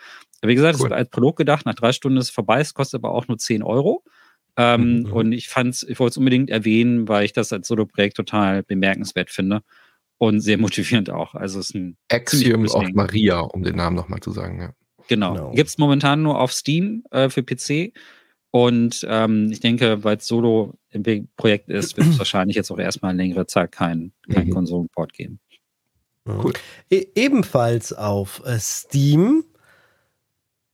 Wie 0.41 0.55
gesagt, 0.55 0.75
cool. 0.75 0.89
das 0.89 0.89
wird 0.89 0.99
als 0.99 1.09
Prolog 1.09 1.37
gedacht. 1.37 1.65
Nach 1.65 1.73
drei 1.73 1.93
Stunden 1.93 2.17
ist 2.17 2.25
es 2.25 2.31
vorbei. 2.31 2.59
Es 2.59 2.73
kostet 2.73 2.99
aber 2.99 3.13
auch 3.13 3.29
nur 3.29 3.37
10 3.37 3.63
Euro. 3.63 4.03
Ähm, 4.57 5.03
mhm. 5.03 5.13
Und 5.13 5.31
ich 5.31 5.47
fand's, 5.47 5.83
ich 5.83 5.97
wollte 5.99 6.11
es 6.11 6.17
unbedingt 6.17 6.49
erwähnen, 6.49 7.07
weil 7.07 7.23
ich 7.23 7.31
das 7.31 7.53
als 7.53 7.69
Solo-Projekt 7.69 8.17
total 8.17 8.61
bemerkenswert 8.61 9.29
finde 9.29 9.61
und 10.17 10.39
sehr 10.39 10.57
motivierend 10.57 11.09
auch. 11.09 11.35
Also 11.35 11.59
es 11.59 11.69
ist 11.69 11.75
ein 11.75 11.97
Axiom 12.09 12.65
of 12.67 12.89
Maria, 12.93 13.39
um 13.39 13.63
den 13.63 13.75
Namen 13.75 13.95
nochmal 13.95 14.19
zu 14.19 14.31
sagen, 14.31 14.59
ja. 14.59 14.73
Genau. 15.07 15.33
genau. 15.33 15.51
Gibt 15.51 15.69
es 15.69 15.77
momentan 15.77 16.23
nur 16.23 16.39
auf 16.39 16.51
Steam 16.51 17.03
äh, 17.11 17.29
für 17.29 17.43
PC. 17.43 17.93
Und 18.51 19.05
ähm, 19.09 19.51
ich 19.51 19.59
denke, 19.59 20.03
weil 20.03 20.17
es 20.17 20.27
Solo 20.27 20.75
im 20.89 21.03
Projekt 21.35 21.69
ist, 21.69 21.97
wird 21.97 22.07
es 22.07 22.17
wahrscheinlich 22.19 22.55
jetzt 22.55 22.71
auch 22.71 22.79
erstmal 22.79 23.11
eine 23.11 23.21
längere 23.21 23.45
Zeit 23.47 23.71
keinen 23.71 24.13
kein 24.31 24.47
mhm. 24.47 24.53
Konsolenport 24.53 25.13
geben. 25.13 25.39
Cool. 26.27 26.53
E 26.89 27.05
ebenfalls 27.13 27.93
auf 27.93 28.41
äh, 28.45 28.57
Steam 28.59 29.43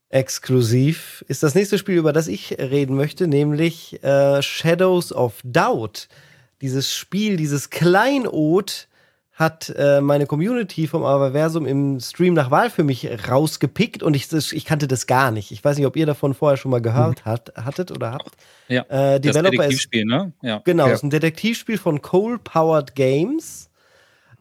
exklusiv 0.10 1.26
ist 1.28 1.44
das 1.44 1.56
nächste 1.56 1.78
Spiel, 1.78 1.96
über 1.98 2.14
das 2.14 2.28
ich 2.28 2.58
reden 2.58 2.96
möchte, 2.96 3.28
nämlich 3.28 4.02
äh, 4.04 4.42
Shadows 4.42 5.12
of 5.12 5.42
Doubt. 5.44 6.08
Dieses 6.62 6.94
Spiel, 6.94 7.38
dieses 7.38 7.70
Kleinod 7.70 8.88
hat 9.42 9.74
äh, 9.76 10.00
meine 10.02 10.28
Community 10.28 10.86
vom 10.88 11.04
Avaversum 11.04 11.66
im 11.66 12.00
Stream 12.00 12.36
nach 12.36 12.52
Wahl 12.52 12.70
für 12.70 12.84
mich 12.84 13.10
rausgepickt 13.28 14.04
und 14.04 14.16
ich, 14.16 14.32
ich 14.32 14.66
kannte 14.66 14.88
das 14.88 15.08
gar 15.08 15.32
nicht. 15.32 15.52
Ich 15.52 15.66
weiß 15.66 15.78
nicht, 15.78 15.88
ob 15.88 15.98
ihr 15.98 16.06
davon 16.06 16.36
vorher 16.36 16.58
schon 16.58 16.70
mal 16.70 16.82
gehört 16.82 17.26
mhm. 17.26 17.30
hat, 17.30 17.54
hattet 17.56 17.92
oder 17.92 18.12
habt. 18.12 18.36
Ja, 18.68 18.84
äh, 18.84 19.20
Developer 19.20 19.42
das 19.42 19.52
Detektivspiel, 19.52 20.02
ist, 20.02 20.08
ne? 20.08 20.32
Ja. 20.44 20.62
Genau, 20.64 20.88
ja. 20.88 20.94
ist 20.94 21.04
ein 21.04 21.10
Detektivspiel 21.10 21.80
von 21.80 22.04
Coal 22.04 22.38
Powered 22.38 22.94
Games. 22.94 23.71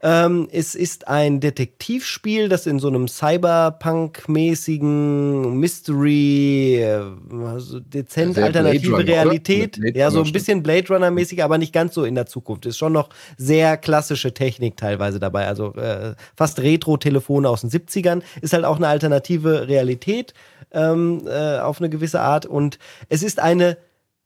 Ähm, 0.02 0.48
es 0.50 0.74
ist 0.74 1.08
ein 1.08 1.40
Detektivspiel, 1.40 2.48
das 2.48 2.66
in 2.66 2.78
so 2.78 2.88
einem 2.88 3.06
Cyberpunk-mäßigen 3.06 5.58
Mystery, 5.58 6.82
äh, 6.82 7.02
also 7.44 7.80
dezent 7.80 8.36
Sehr 8.36 8.46
alternative 8.46 8.92
Runner, 8.92 9.06
Realität, 9.06 9.78
ja, 9.94 10.10
so 10.10 10.22
ein 10.22 10.32
bisschen 10.32 10.62
Blade 10.62 10.88
Runner-mäßig, 10.88 11.44
aber 11.44 11.58
nicht 11.58 11.74
ganz 11.74 11.92
so 11.94 12.04
in 12.04 12.14
der 12.14 12.24
Zukunft. 12.24 12.64
Ist 12.64 12.78
schon 12.78 12.94
noch 12.94 13.10
sehr 13.36 13.76
klassische 13.76 14.32
Technik 14.32 14.78
teilweise 14.78 15.20
dabei, 15.20 15.46
also 15.46 15.74
äh, 15.74 16.14
fast 16.34 16.60
Retro-Telefone 16.60 17.46
aus 17.46 17.60
den 17.60 17.68
70ern. 17.68 18.22
Ist 18.40 18.54
halt 18.54 18.64
auch 18.64 18.76
eine 18.76 18.88
alternative 18.88 19.68
Realität 19.68 20.32
ähm, 20.72 21.22
äh, 21.26 21.58
auf 21.58 21.80
eine 21.80 21.90
gewisse 21.90 22.20
Art. 22.20 22.46
Und 22.46 22.78
es 23.08 23.22
ist 23.22 23.38
eine 23.38 23.76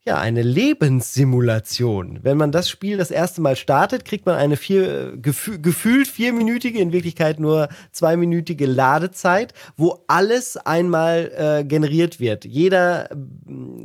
ja, 0.07 0.19
eine 0.19 0.43
Lebenssimulation. 0.43 2.19
Wenn 2.23 2.37
man 2.37 2.53
das 2.53 2.69
Spiel 2.69 2.99
das 2.99 3.11
erste 3.11 3.41
Mal 3.41 3.57
startet, 3.57 4.05
kriegt 4.05 4.27
man 4.27 4.37
eine 4.37 4.59
vier, 4.59 5.17
gefü 5.17 5.59
gefühlt 5.59 6.07
vierminütige, 6.09 6.79
in 6.79 6.93
Wirklichkeit 6.93 7.41
nur 7.41 7.69
zweiminütige 7.91 8.67
Ladezeit, 8.67 9.55
wo 9.79 10.05
alles 10.07 10.59
einmal 10.59 11.33
äh, 11.35 11.65
generiert 11.65 12.21
wird. 12.21 12.45
Jeder 12.45 13.11
äh, 13.11 13.15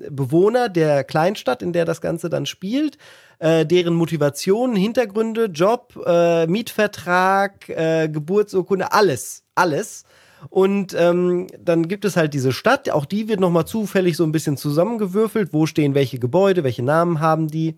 Bewohner 0.09 0.67
der 0.67 1.05
Kleinstadt, 1.05 1.61
in 1.61 1.71
der 1.71 1.85
das 1.85 2.01
Ganze 2.01 2.29
dann 2.29 2.45
spielt, 2.45 2.97
äh, 3.39 3.65
deren 3.65 3.93
Motivation, 3.93 4.75
Hintergründe, 4.75 5.45
Job, 5.45 5.97
äh, 6.05 6.47
Mietvertrag, 6.47 7.69
äh, 7.69 8.09
Geburtsurkunde, 8.09 8.91
alles, 8.91 9.45
alles 9.55 10.03
und 10.49 10.95
ähm, 10.97 11.47
dann 11.59 11.87
gibt 11.87 12.05
es 12.05 12.15
halt 12.15 12.33
diese 12.33 12.51
Stadt, 12.51 12.89
auch 12.89 13.05
die 13.05 13.27
wird 13.27 13.39
nochmal 13.39 13.65
zufällig 13.65 14.15
so 14.15 14.23
ein 14.23 14.31
bisschen 14.31 14.57
zusammengewürfelt. 14.57 15.53
Wo 15.53 15.65
stehen 15.65 15.95
welche 15.95 16.19
Gebäude, 16.19 16.63
welche 16.63 16.83
Namen 16.83 17.19
haben 17.19 17.47
die? 17.47 17.75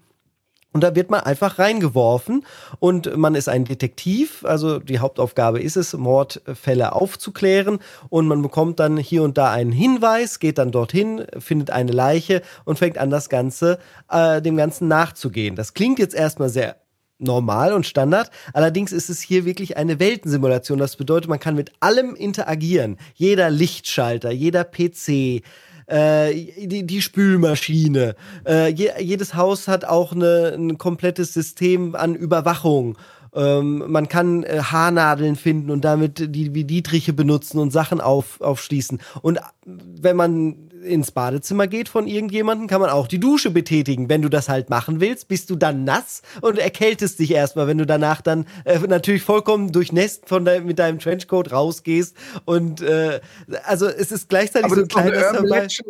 Und 0.73 0.81
da 0.85 0.95
wird 0.95 1.09
man 1.09 1.19
einfach 1.19 1.59
reingeworfen 1.59 2.45
und 2.79 3.17
man 3.17 3.35
ist 3.35 3.49
ein 3.49 3.65
Detektiv, 3.65 4.45
also 4.45 4.79
die 4.79 4.99
Hauptaufgabe 4.99 5.59
ist 5.59 5.75
es, 5.75 5.93
Mordfälle 5.93 6.93
aufzuklären 6.93 7.79
und 8.07 8.27
man 8.27 8.41
bekommt 8.41 8.79
dann 8.79 8.95
hier 8.95 9.23
und 9.23 9.37
da 9.37 9.51
einen 9.51 9.73
Hinweis, 9.73 10.39
geht 10.39 10.57
dann 10.57 10.71
dorthin, 10.71 11.25
findet 11.39 11.71
eine 11.71 11.91
Leiche 11.91 12.41
und 12.63 12.79
fängt 12.79 12.97
an, 12.97 13.09
das 13.09 13.27
Ganze, 13.27 13.79
äh, 14.09 14.41
dem 14.41 14.55
Ganzen 14.55 14.87
nachzugehen. 14.87 15.57
Das 15.57 15.73
klingt 15.73 15.99
jetzt 15.99 16.15
erstmal 16.15 16.47
sehr 16.47 16.77
normal 17.21 17.73
und 17.73 17.85
Standard. 17.85 18.29
Allerdings 18.53 18.91
ist 18.91 19.09
es 19.09 19.21
hier 19.21 19.45
wirklich 19.45 19.77
eine 19.77 19.99
Weltensimulation. 19.99 20.79
Das 20.79 20.95
bedeutet, 20.95 21.29
man 21.29 21.39
kann 21.39 21.55
mit 21.55 21.71
allem 21.79 22.15
interagieren. 22.15 22.97
Jeder 23.15 23.49
Lichtschalter, 23.49 24.31
jeder 24.31 24.63
PC, 24.63 25.43
äh, 25.87 26.33
die, 26.67 26.85
die 26.85 27.01
Spülmaschine. 27.01 28.15
Äh, 28.47 28.69
je, 28.69 28.91
jedes 28.99 29.35
Haus 29.35 29.67
hat 29.67 29.85
auch 29.85 30.13
eine, 30.13 30.53
ein 30.57 30.77
komplettes 30.77 31.33
System 31.33 31.95
an 31.95 32.15
Überwachung. 32.15 32.97
Ähm, 33.33 33.83
man 33.87 34.07
kann 34.07 34.43
äh, 34.43 34.61
Haarnadeln 34.61 35.35
finden 35.35 35.71
und 35.71 35.85
damit 35.85 36.35
die 36.35 36.53
wie 36.53 36.65
Dietriche 36.65 37.13
benutzen 37.13 37.59
und 37.59 37.71
Sachen 37.71 38.01
auf, 38.01 38.41
aufschließen. 38.41 39.01
Und 39.21 39.39
wenn 39.65 40.15
man 40.15 40.70
ins 40.83 41.11
Badezimmer 41.11 41.67
geht 41.67 41.89
von 41.89 42.07
irgendjemandem, 42.07 42.67
kann 42.67 42.81
man 42.81 42.89
auch 42.89 43.07
die 43.07 43.19
Dusche 43.19 43.51
betätigen. 43.51 44.09
Wenn 44.09 44.21
du 44.21 44.29
das 44.29 44.49
halt 44.49 44.69
machen 44.69 44.99
willst, 44.99 45.27
bist 45.27 45.49
du 45.49 45.55
dann 45.55 45.83
nass 45.83 46.21
und 46.41 46.57
erkältest 46.57 47.19
dich 47.19 47.31
erstmal, 47.31 47.67
wenn 47.67 47.77
du 47.77 47.85
danach 47.85 48.21
dann 48.21 48.45
äh, 48.65 48.79
natürlich 48.79 49.23
vollkommen 49.23 49.71
durchnässt 49.71 50.27
von 50.27 50.45
de 50.45 50.61
mit 50.61 50.79
deinem 50.79 50.99
Trenchcoat 50.99 51.51
rausgehst. 51.51 52.15
Und 52.45 52.81
äh, 52.81 53.19
also 53.65 53.87
es 53.87 54.11
ist 54.11 54.29
gleichzeitig 54.29 54.65
Aber 54.65 54.75
so 54.75 54.81
ein 54.81 54.87
kleines 54.87 55.81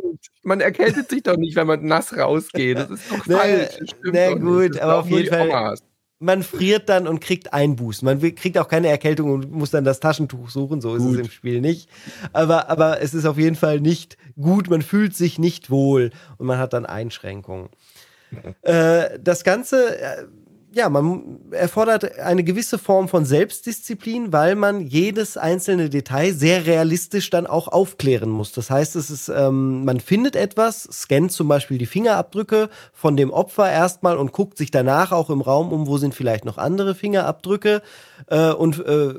Man 0.43 0.61
erkältet 0.61 1.09
sich 1.09 1.23
doch 1.23 1.37
nicht, 1.37 1.55
wenn 1.55 1.67
man 1.67 1.85
nass 1.85 2.15
rausgeht. 2.15 2.77
Das 2.77 2.89
ist 2.89 3.11
doch 3.11 3.25
falsch. 3.25 3.77
Na, 4.03 4.11
na 4.13 4.33
gut, 4.35 4.79
aber 4.79 4.99
auf 4.99 5.09
jeden 5.09 5.29
Fall. 5.29 5.49
Omas 5.49 5.81
man 6.22 6.43
friert 6.43 6.88
dann 6.88 7.07
und 7.07 7.19
kriegt 7.19 7.51
Einbußen. 7.51 8.05
Man 8.05 8.19
kriegt 8.36 8.57
auch 8.59 8.67
keine 8.67 8.89
Erkältung 8.89 9.32
und 9.32 9.51
muss 9.51 9.72
dann 9.72 9.84
das 9.84 9.99
Taschentuch 9.99 10.49
suchen. 10.49 10.80
So 10.80 10.95
ist 10.95 11.01
gut. 11.01 11.15
es 11.15 11.19
im 11.22 11.32
Spiel 11.32 11.61
nicht. 11.61 11.89
Aber, 12.32 12.69
aber 12.69 13.01
es 13.01 13.13
ist 13.15 13.26
auf 13.26 13.38
jeden 13.38 13.55
Fall 13.55 13.80
nicht 13.80 14.17
gut. 14.39 14.69
Man 14.69 14.84
fühlt 14.84 15.15
sich 15.15 15.39
nicht 15.39 15.72
wohl 15.72 16.11
und 16.38 16.45
man 16.45 16.59
hat 16.59 16.74
dann 16.74 16.86
Einschränkungen. 16.86 17.69
Äh, 18.61 19.19
das 19.19 19.43
Ganze 19.43 19.99
äh, 19.99 20.26
ja, 20.74 20.89
man 20.89 21.39
erfordert 21.51 22.17
eine 22.19 22.45
gewisse 22.45 22.78
Form 22.78 23.09
von 23.09 23.26
Selbstdisziplin, 23.26 24.32
weil 24.32 24.55
man 24.55 24.80
jedes 24.80 25.36
einzelne 25.36 25.89
Detail 25.89 26.34
sehr 26.34 26.65
realistisch 26.65 27.30
dann 27.30 27.45
auch 27.45 27.67
aufklären 27.67 28.30
muss. 28.30 28.53
Das 28.53 28.69
heißt, 28.69 28.95
es 28.95 29.09
ist, 29.09 29.28
ähm, 29.28 29.84
man 29.84 29.99
findet 29.99 30.38
etwas, 30.38 30.84
scannt 30.84 31.34
zum 31.34 31.49
Beispiel 31.49 31.78
die 31.78 31.86
Fingerabdrücke 31.86 32.69
von 32.93 33.17
dem 33.17 33.32
Opfer 33.32 33.69
erstmal 33.69 34.17
und 34.17 34.32
guckt 34.32 34.57
sich 34.57 34.72
danach 34.72 35.11
auch 35.11 35.30
im 35.30 35.41
Raum 35.41 35.74
um, 35.74 35.88
wo 35.88 35.97
sind 35.97 36.15
vielleicht 36.15 36.45
noch 36.45 36.57
andere 36.57 36.95
Fingerabdrücke 36.95 37.82
äh, 38.28 38.51
und 38.51 38.80
äh, 38.86 39.15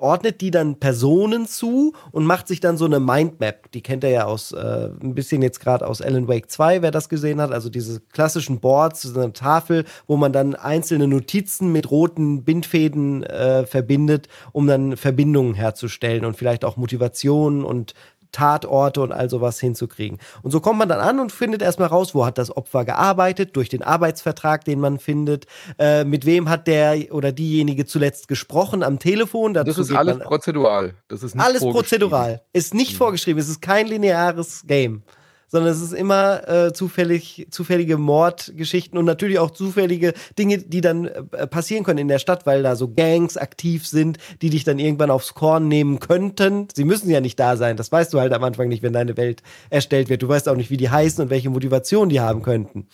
ordnet 0.00 0.40
die 0.40 0.50
dann 0.50 0.76
Personen 0.76 1.46
zu 1.46 1.94
und 2.10 2.24
macht 2.24 2.48
sich 2.48 2.60
dann 2.60 2.76
so 2.76 2.84
eine 2.84 3.00
Mindmap. 3.00 3.70
Die 3.72 3.82
kennt 3.82 4.04
er 4.04 4.10
ja 4.10 4.24
aus 4.24 4.52
äh, 4.52 4.90
ein 5.00 5.14
bisschen 5.14 5.42
jetzt 5.42 5.60
gerade 5.60 5.86
aus 5.86 6.00
Alan 6.02 6.28
Wake 6.28 6.50
2, 6.50 6.82
wer 6.82 6.90
das 6.90 7.08
gesehen 7.08 7.40
hat. 7.40 7.52
Also 7.52 7.68
diese 7.68 8.00
klassischen 8.12 8.60
Boards, 8.60 9.02
so 9.02 9.20
eine 9.20 9.32
Tafel, 9.32 9.84
wo 10.06 10.16
man 10.16 10.32
dann 10.32 10.54
einzelne 10.54 11.06
Notizen 11.06 11.72
mit 11.72 11.90
roten 11.90 12.44
Bindfäden 12.44 13.22
äh, 13.24 13.66
verbindet, 13.66 14.28
um 14.52 14.66
dann 14.66 14.96
Verbindungen 14.96 15.54
herzustellen 15.54 16.24
und 16.24 16.36
vielleicht 16.36 16.64
auch 16.64 16.76
Motivationen 16.76 17.64
und 17.64 17.94
Tatorte 18.32 19.00
und 19.00 19.12
all 19.12 19.28
sowas 19.30 19.60
hinzukriegen. 19.60 20.18
Und 20.42 20.50
so 20.50 20.60
kommt 20.60 20.78
man 20.78 20.88
dann 20.88 21.00
an 21.00 21.20
und 21.20 21.32
findet 21.32 21.62
erstmal 21.62 21.88
raus, 21.88 22.14
wo 22.14 22.24
hat 22.24 22.38
das 22.38 22.56
Opfer 22.56 22.84
gearbeitet, 22.84 23.56
durch 23.56 23.68
den 23.68 23.82
Arbeitsvertrag, 23.82 24.64
den 24.64 24.80
man 24.80 24.98
findet, 24.98 25.46
äh, 25.78 26.04
mit 26.04 26.26
wem 26.26 26.48
hat 26.48 26.66
der 26.66 27.12
oder 27.12 27.32
diejenige 27.32 27.86
zuletzt 27.86 28.28
gesprochen 28.28 28.82
am 28.82 28.98
Telefon. 28.98 29.54
Dazu 29.54 29.70
das 29.70 29.78
ist 29.78 29.94
alles 29.94 30.18
prozedural. 30.18 30.94
Das 31.08 31.22
ist 31.22 31.34
nicht 31.34 31.44
alles 31.44 31.60
prozedural. 31.60 32.42
Ist 32.52 32.74
nicht 32.74 32.92
mhm. 32.92 32.98
vorgeschrieben. 32.98 33.40
Es 33.40 33.48
ist 33.48 33.62
kein 33.62 33.86
lineares 33.86 34.64
Game 34.66 35.02
sondern 35.50 35.72
es 35.72 35.82
ist 35.82 35.92
immer 35.92 36.48
äh, 36.48 36.72
zufällig, 36.72 37.48
zufällige 37.50 37.98
Mordgeschichten 37.98 38.96
und 38.96 39.04
natürlich 39.04 39.38
auch 39.38 39.50
zufällige 39.50 40.14
Dinge, 40.38 40.58
die 40.58 40.80
dann 40.80 41.06
äh, 41.06 41.46
passieren 41.46 41.84
können 41.84 41.98
in 41.98 42.08
der 42.08 42.20
Stadt, 42.20 42.46
weil 42.46 42.62
da 42.62 42.76
so 42.76 42.92
Gangs 42.92 43.36
aktiv 43.36 43.86
sind, 43.86 44.18
die 44.42 44.50
dich 44.50 44.64
dann 44.64 44.78
irgendwann 44.78 45.10
aufs 45.10 45.34
Korn 45.34 45.68
nehmen 45.68 45.98
könnten. 45.98 46.68
Sie 46.72 46.84
müssen 46.84 47.10
ja 47.10 47.20
nicht 47.20 47.38
da 47.38 47.56
sein, 47.56 47.76
das 47.76 47.90
weißt 47.90 48.14
du 48.14 48.20
halt 48.20 48.32
am 48.32 48.44
Anfang 48.44 48.68
nicht, 48.68 48.82
wenn 48.82 48.92
deine 48.92 49.16
Welt 49.16 49.42
erstellt 49.68 50.08
wird. 50.08 50.22
Du 50.22 50.28
weißt 50.28 50.48
auch 50.48 50.56
nicht, 50.56 50.70
wie 50.70 50.76
die 50.76 50.90
heißen 50.90 51.22
und 51.24 51.30
welche 51.30 51.50
Motivation 51.50 52.08
die 52.08 52.20
haben 52.20 52.42
könnten. 52.42 52.86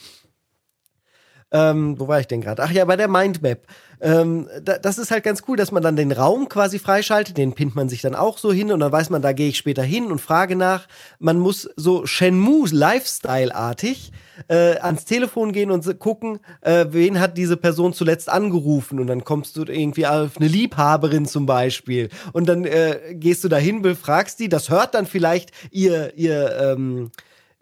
Ähm, 1.57 1.99
wo 1.99 2.07
war 2.07 2.21
ich 2.21 2.27
denn 2.27 2.43
gerade? 2.43 2.63
Ach 2.63 2.71
ja, 2.71 2.85
bei 2.85 2.97
der 2.97 3.09
Mindmap. 3.09 3.61
Ähm, 3.99 4.47
da, 4.63 4.77
das 4.77 4.99
ist 4.99 5.11
halt 5.11 5.25
ganz 5.25 5.43
cool, 5.49 5.57
dass 5.57 5.73
man 5.73 5.83
dann 5.83 5.97
den 5.97 6.13
Raum 6.13 6.51
quasi 6.51 6.79
freischaltet. 6.79 7.39
Den 7.39 7.55
pinnt 7.55 7.75
man 7.75 7.89
sich 7.89 8.03
dann 8.03 8.15
auch 8.15 8.37
so 8.37 8.53
hin 8.53 8.71
und 8.71 8.81
dann 8.81 8.93
weiß 8.93 9.09
man, 9.09 9.23
da 9.23 9.33
gehe 9.33 9.49
ich 9.49 9.57
später 9.57 9.83
hin 9.83 10.13
und 10.13 10.21
frage 10.21 10.55
nach. 10.55 10.87
Man 11.19 11.39
muss 11.39 11.71
so 11.77 12.05
Shenmue 12.05 12.69
Lifestyle-artig 12.71 14.13
äh, 14.49 14.77
ans 14.81 15.07
Telefon 15.07 15.53
gehen 15.53 15.71
und 15.71 15.99
gucken, 15.99 16.41
äh, 16.61 16.87
wen 16.91 17.21
hat 17.21 17.39
diese 17.39 17.57
Person 17.57 17.95
zuletzt 17.95 18.29
angerufen 18.29 19.01
und 19.01 19.07
dann 19.07 19.25
kommst 19.25 19.57
du 19.57 19.65
irgendwie 19.65 20.07
auf 20.07 20.37
eine 20.37 20.49
Liebhaberin 20.49 21.25
zum 21.25 21.47
Beispiel 21.47 22.11
und 22.35 22.51
dann 22.51 22.67
äh, 22.67 23.15
gehst 23.15 23.45
du 23.45 23.49
dahin, 23.49 23.81
befragst 23.81 24.39
die. 24.41 24.51
Das 24.51 24.69
hört 24.69 24.95
dann 24.95 25.07
vielleicht 25.07 25.53
ihr 25.71 26.13
ihr 26.17 26.55
ähm, 26.61 27.13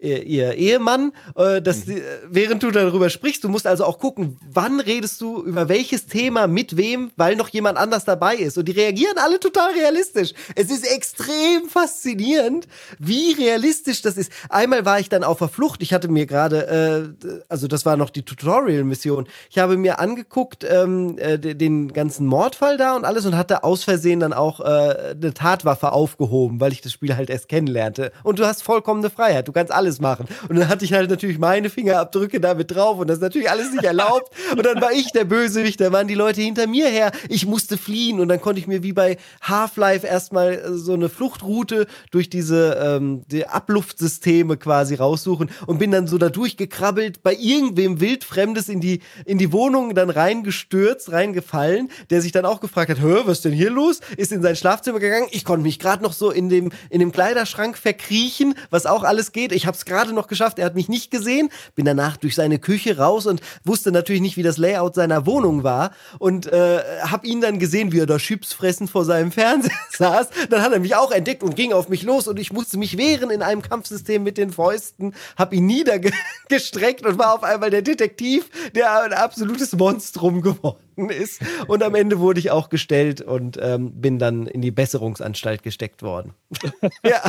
ihr 0.05 0.53
Ehemann, 0.53 1.11
äh, 1.35 1.61
dass, 1.61 1.85
mhm. 1.85 2.01
während 2.29 2.63
du 2.63 2.71
darüber 2.71 3.09
sprichst, 3.09 3.43
du 3.43 3.49
musst 3.49 3.67
also 3.67 3.85
auch 3.85 3.99
gucken, 3.99 4.37
wann 4.51 4.79
redest 4.79 5.21
du 5.21 5.43
über 5.43 5.69
welches 5.69 6.07
Thema 6.07 6.47
mit 6.47 6.77
wem, 6.77 7.11
weil 7.15 7.35
noch 7.35 7.49
jemand 7.49 7.77
anders 7.77 8.05
dabei 8.05 8.35
ist. 8.35 8.57
Und 8.57 8.67
die 8.67 8.73
reagieren 8.73 9.17
alle 9.17 9.39
total 9.39 9.73
realistisch. 9.73 10.33
Es 10.55 10.69
ist 10.69 10.85
extrem 10.85 11.69
faszinierend, 11.69 12.67
wie 12.99 13.33
realistisch 13.33 14.01
das 14.01 14.17
ist. 14.17 14.31
Einmal 14.49 14.85
war 14.85 14.99
ich 14.99 15.09
dann 15.09 15.23
auf 15.23 15.39
der 15.39 15.49
Flucht. 15.49 15.81
Ich 15.81 15.93
hatte 15.93 16.07
mir 16.07 16.25
gerade, 16.25 17.13
äh, 17.27 17.39
also 17.49 17.67
das 17.67 17.85
war 17.85 17.97
noch 17.97 18.09
die 18.09 18.23
Tutorial-Mission. 18.23 19.27
Ich 19.49 19.57
habe 19.57 19.77
mir 19.77 19.99
angeguckt 19.99 20.65
ähm, 20.69 21.17
äh, 21.17 21.37
den 21.37 21.93
ganzen 21.93 22.27
Mordfall 22.27 22.77
da 22.77 22.95
und 22.95 23.05
alles 23.05 23.25
und 23.25 23.35
hatte 23.35 23.63
aus 23.63 23.83
Versehen 23.83 24.19
dann 24.19 24.33
auch 24.33 24.59
äh, 24.59 24.63
eine 24.63 25.33
Tatwaffe 25.33 25.91
aufgehoben, 25.91 26.59
weil 26.59 26.71
ich 26.71 26.81
das 26.81 26.91
Spiel 26.91 27.15
halt 27.15 27.29
erst 27.29 27.49
kennenlernte. 27.49 28.11
Und 28.23 28.39
du 28.39 28.45
hast 28.45 28.63
vollkommene 28.63 29.09
Freiheit. 29.09 29.47
Du 29.47 29.51
kannst 29.51 29.73
alles 29.73 29.94
alles 29.95 29.99
machen. 29.99 30.27
Und 30.49 30.57
dann 30.57 30.67
hatte 30.67 30.85
ich 30.85 30.93
halt 30.93 31.09
natürlich 31.09 31.37
meine 31.37 31.69
Fingerabdrücke 31.69 32.39
damit 32.39 32.71
drauf 32.71 32.99
und 32.99 33.07
das 33.07 33.17
ist 33.17 33.21
natürlich 33.21 33.49
alles 33.49 33.71
nicht 33.71 33.83
erlaubt. 33.83 34.31
Und 34.51 34.65
dann 34.65 34.81
war 34.81 34.91
ich 34.91 35.11
der 35.11 35.25
Bösewicht, 35.25 35.79
da 35.79 35.91
waren 35.91 36.07
die 36.07 36.15
Leute 36.15 36.41
hinter 36.41 36.67
mir 36.67 36.87
her. 36.87 37.11
Ich 37.29 37.45
musste 37.45 37.77
fliehen 37.77 38.19
und 38.19 38.27
dann 38.27 38.41
konnte 38.41 38.59
ich 38.59 38.67
mir 38.67 38.83
wie 38.83 38.93
bei 38.93 39.17
Half-Life 39.41 40.05
erstmal 40.05 40.53
äh, 40.53 40.73
so 40.73 40.93
eine 40.93 41.09
Fluchtroute 41.09 41.87
durch 42.11 42.29
diese 42.29 42.77
ähm, 42.81 43.23
die 43.27 43.47
Abluftsysteme 43.47 44.57
quasi 44.57 44.95
raussuchen 44.95 45.49
und 45.67 45.79
bin 45.79 45.91
dann 45.91 46.07
so 46.07 46.17
da 46.17 46.29
durchgekrabbelt, 46.29 47.23
bei 47.23 47.35
irgendwem 47.35 47.99
wildfremdes 47.99 48.69
in 48.69 48.81
die, 48.81 49.01
in 49.25 49.37
die 49.37 49.51
Wohnung 49.51 49.95
dann 49.95 50.09
reingestürzt, 50.09 51.11
reingefallen, 51.11 51.89
der 52.09 52.21
sich 52.21 52.31
dann 52.31 52.45
auch 52.45 52.59
gefragt 52.59 52.89
hat, 52.89 52.99
hör, 52.99 53.27
was 53.27 53.37
ist 53.37 53.45
denn 53.45 53.53
hier 53.53 53.69
los? 53.69 53.99
Ist 54.17 54.31
in 54.31 54.41
sein 54.41 54.55
Schlafzimmer 54.55 54.99
gegangen. 54.99 55.27
Ich 55.31 55.45
konnte 55.45 55.63
mich 55.63 55.79
gerade 55.79 56.03
noch 56.03 56.13
so 56.13 56.31
in 56.31 56.49
dem, 56.49 56.71
in 56.89 56.99
dem 56.99 57.11
Kleiderschrank 57.11 57.77
verkriechen, 57.77 58.55
was 58.69 58.85
auch 58.85 59.03
alles 59.03 59.31
geht. 59.31 59.51
Ich 59.51 59.67
habe 59.67 59.77
gerade 59.85 60.13
noch 60.13 60.27
geschafft. 60.27 60.59
Er 60.59 60.65
hat 60.65 60.75
mich 60.75 60.89
nicht 60.89 61.11
gesehen. 61.11 61.49
Bin 61.75 61.85
danach 61.85 62.17
durch 62.17 62.35
seine 62.35 62.59
Küche 62.59 62.97
raus 62.97 63.25
und 63.25 63.41
wusste 63.63 63.91
natürlich 63.91 64.21
nicht, 64.21 64.37
wie 64.37 64.43
das 64.43 64.57
Layout 64.57 64.95
seiner 64.95 65.25
Wohnung 65.25 65.63
war 65.63 65.91
und 66.19 66.47
äh, 66.47 66.79
habe 67.03 67.27
ihn 67.27 67.41
dann 67.41 67.59
gesehen, 67.59 67.91
wie 67.91 67.99
er 67.99 68.05
da 68.05 68.17
Chips 68.17 68.53
fressen 68.53 68.87
vor 68.87 69.05
seinem 69.05 69.31
Fernseher 69.31 69.71
saß. 69.91 70.29
Dann 70.49 70.61
hat 70.61 70.73
er 70.73 70.79
mich 70.79 70.95
auch 70.95 71.11
entdeckt 71.11 71.43
und 71.43 71.55
ging 71.55 71.73
auf 71.73 71.89
mich 71.89 72.03
los 72.03 72.27
und 72.27 72.39
ich 72.39 72.51
musste 72.51 72.77
mich 72.77 72.97
wehren 72.97 73.29
in 73.29 73.41
einem 73.41 73.61
Kampfsystem 73.61 74.23
mit 74.23 74.37
den 74.37 74.51
Fäusten, 74.51 75.13
habe 75.37 75.55
ihn 75.55 75.65
niedergestreckt 75.65 77.05
und 77.05 77.17
war 77.17 77.35
auf 77.35 77.43
einmal 77.43 77.69
der 77.69 77.81
Detektiv, 77.81 78.49
der 78.73 79.03
ein 79.03 79.13
absolutes 79.13 79.73
Monstrum 79.73 80.41
geworden 80.41 80.84
ist. 80.97 81.41
Und 81.67 81.83
am 81.83 81.95
Ende 81.95 82.19
wurde 82.19 82.39
ich 82.39 82.51
auch 82.51 82.69
gestellt 82.69 83.21
und 83.21 83.57
ähm, 83.61 83.91
bin 84.01 84.19
dann 84.19 84.47
in 84.47 84.61
die 84.61 84.71
Besserungsanstalt 84.71 85.63
gesteckt 85.63 86.01
worden. 86.03 86.33
ja, 87.03 87.21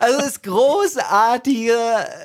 also 0.00 0.18
das 0.18 0.42
großartige 0.42 1.76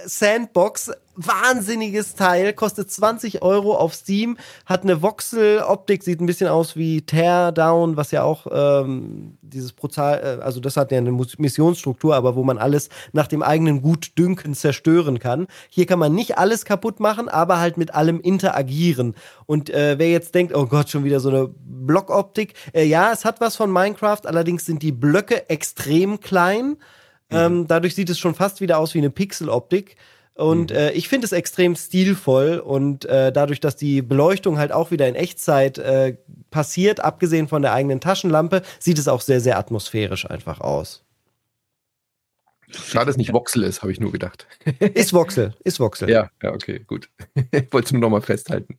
Sandbox 0.06 0.92
wahnsinniges 1.18 2.14
Teil, 2.16 2.54
kostet 2.54 2.92
20 2.92 3.42
Euro 3.42 3.76
auf 3.76 3.94
Steam, 3.94 4.38
hat 4.66 4.84
eine 4.84 5.02
Voxel-Optik, 5.02 6.04
sieht 6.04 6.22
ein 6.22 6.28
bisschen 6.28 6.48
aus 6.48 6.76
wie 6.76 7.02
Teardown, 7.02 7.98
was 7.98 8.12
ja 8.12 8.24
auch 8.24 8.46
ähm, 8.52 9.38
dieses 9.42 9.74
brutal, 9.74 10.40
äh, 10.40 10.44
also 10.44 10.60
das 10.60 10.78
hat 10.78 10.92
ja 10.92 11.00
eine 11.00 11.12
Missionsstruktur, 11.12 12.16
aber 12.16 12.36
wo 12.36 12.44
man 12.44 12.60
alles 12.60 12.90
nach 13.14 13.28
dem 13.28 13.42
eigenen 13.42 13.82
Gutdünken 13.82 14.54
zerstören 14.54 15.20
kann. 15.20 15.48
Hier 15.70 15.88
kann 15.88 16.00
man 16.00 16.14
nicht 16.14 16.38
alles 16.38 16.66
kaputt 16.66 17.00
machen, 17.00 17.28
aber 17.30 17.60
halt 17.60 17.78
mit 17.78 17.96
allem 17.96 18.20
interagieren. 18.22 19.16
Und 19.48 19.72
äh, 19.72 19.98
wer 19.98 20.12
jetzt 20.12 20.36
denkt, 20.36 20.56
oh 20.56 20.68
Gott, 20.68 20.90
schon 20.90 21.04
wieder 21.04 21.20
so 21.20 21.30
eine 21.30 21.50
Blockoptik, 21.66 22.54
äh, 22.74 22.84
ja, 22.84 23.12
es 23.12 23.26
hat 23.26 23.42
was 23.42 23.56
von 23.56 23.72
Minecraft, 23.72 24.22
allerdings 24.26 24.66
sind 24.66 24.84
die 24.84 24.92
Blöcke 24.92 25.50
extrem 25.50 26.20
klein. 26.20 26.78
Mhm. 27.30 27.38
Ähm, 27.38 27.68
dadurch 27.68 27.96
sieht 27.96 28.10
es 28.10 28.20
schon 28.20 28.36
fast 28.36 28.62
wieder 28.62 28.78
aus 28.78 28.94
wie 28.94 29.00
eine 29.00 29.10
Pixeloptik. 29.10 29.96
Und 30.38 30.70
mhm. 30.70 30.78
äh, 30.78 30.92
ich 30.92 31.10
finde 31.10 31.26
es 31.26 31.32
extrem 31.32 31.76
stilvoll 31.76 32.60
und 32.60 33.06
äh, 33.06 33.32
dadurch, 33.32 33.60
dass 33.60 33.76
die 33.76 34.04
Beleuchtung 34.04 34.60
halt 34.60 34.72
auch 34.72 34.92
wieder 34.92 35.08
in 35.08 35.16
Echtzeit 35.16 35.80
äh, 35.80 36.16
passiert, 36.52 37.00
abgesehen 37.00 37.48
von 37.48 37.64
der 37.64 37.74
eigenen 37.74 38.00
Taschenlampe, 38.00 38.62
sieht 38.80 39.00
es 39.00 39.08
auch 39.08 39.22
sehr, 39.22 39.42
sehr 39.42 39.58
atmosphärisch 39.58 40.30
einfach 40.30 40.62
aus. 40.62 41.04
Schade, 42.70 43.06
dass 43.06 43.14
es 43.14 43.18
nicht 43.18 43.34
Voxel 43.34 43.64
ist, 43.64 43.82
habe 43.82 43.92
ich 43.92 44.00
nur 44.00 44.12
gedacht. 44.12 44.46
ist 44.94 45.12
Voxel, 45.12 45.56
ist 45.64 45.80
Voxel. 45.80 46.10
Ja, 46.10 46.30
ja, 46.44 46.54
okay, 46.54 46.82
gut. 46.86 47.10
ich 47.52 47.74
wollte 47.74 47.86
es 47.88 47.92
nur 47.94 48.02
nochmal 48.02 48.22
festhalten. 48.22 48.78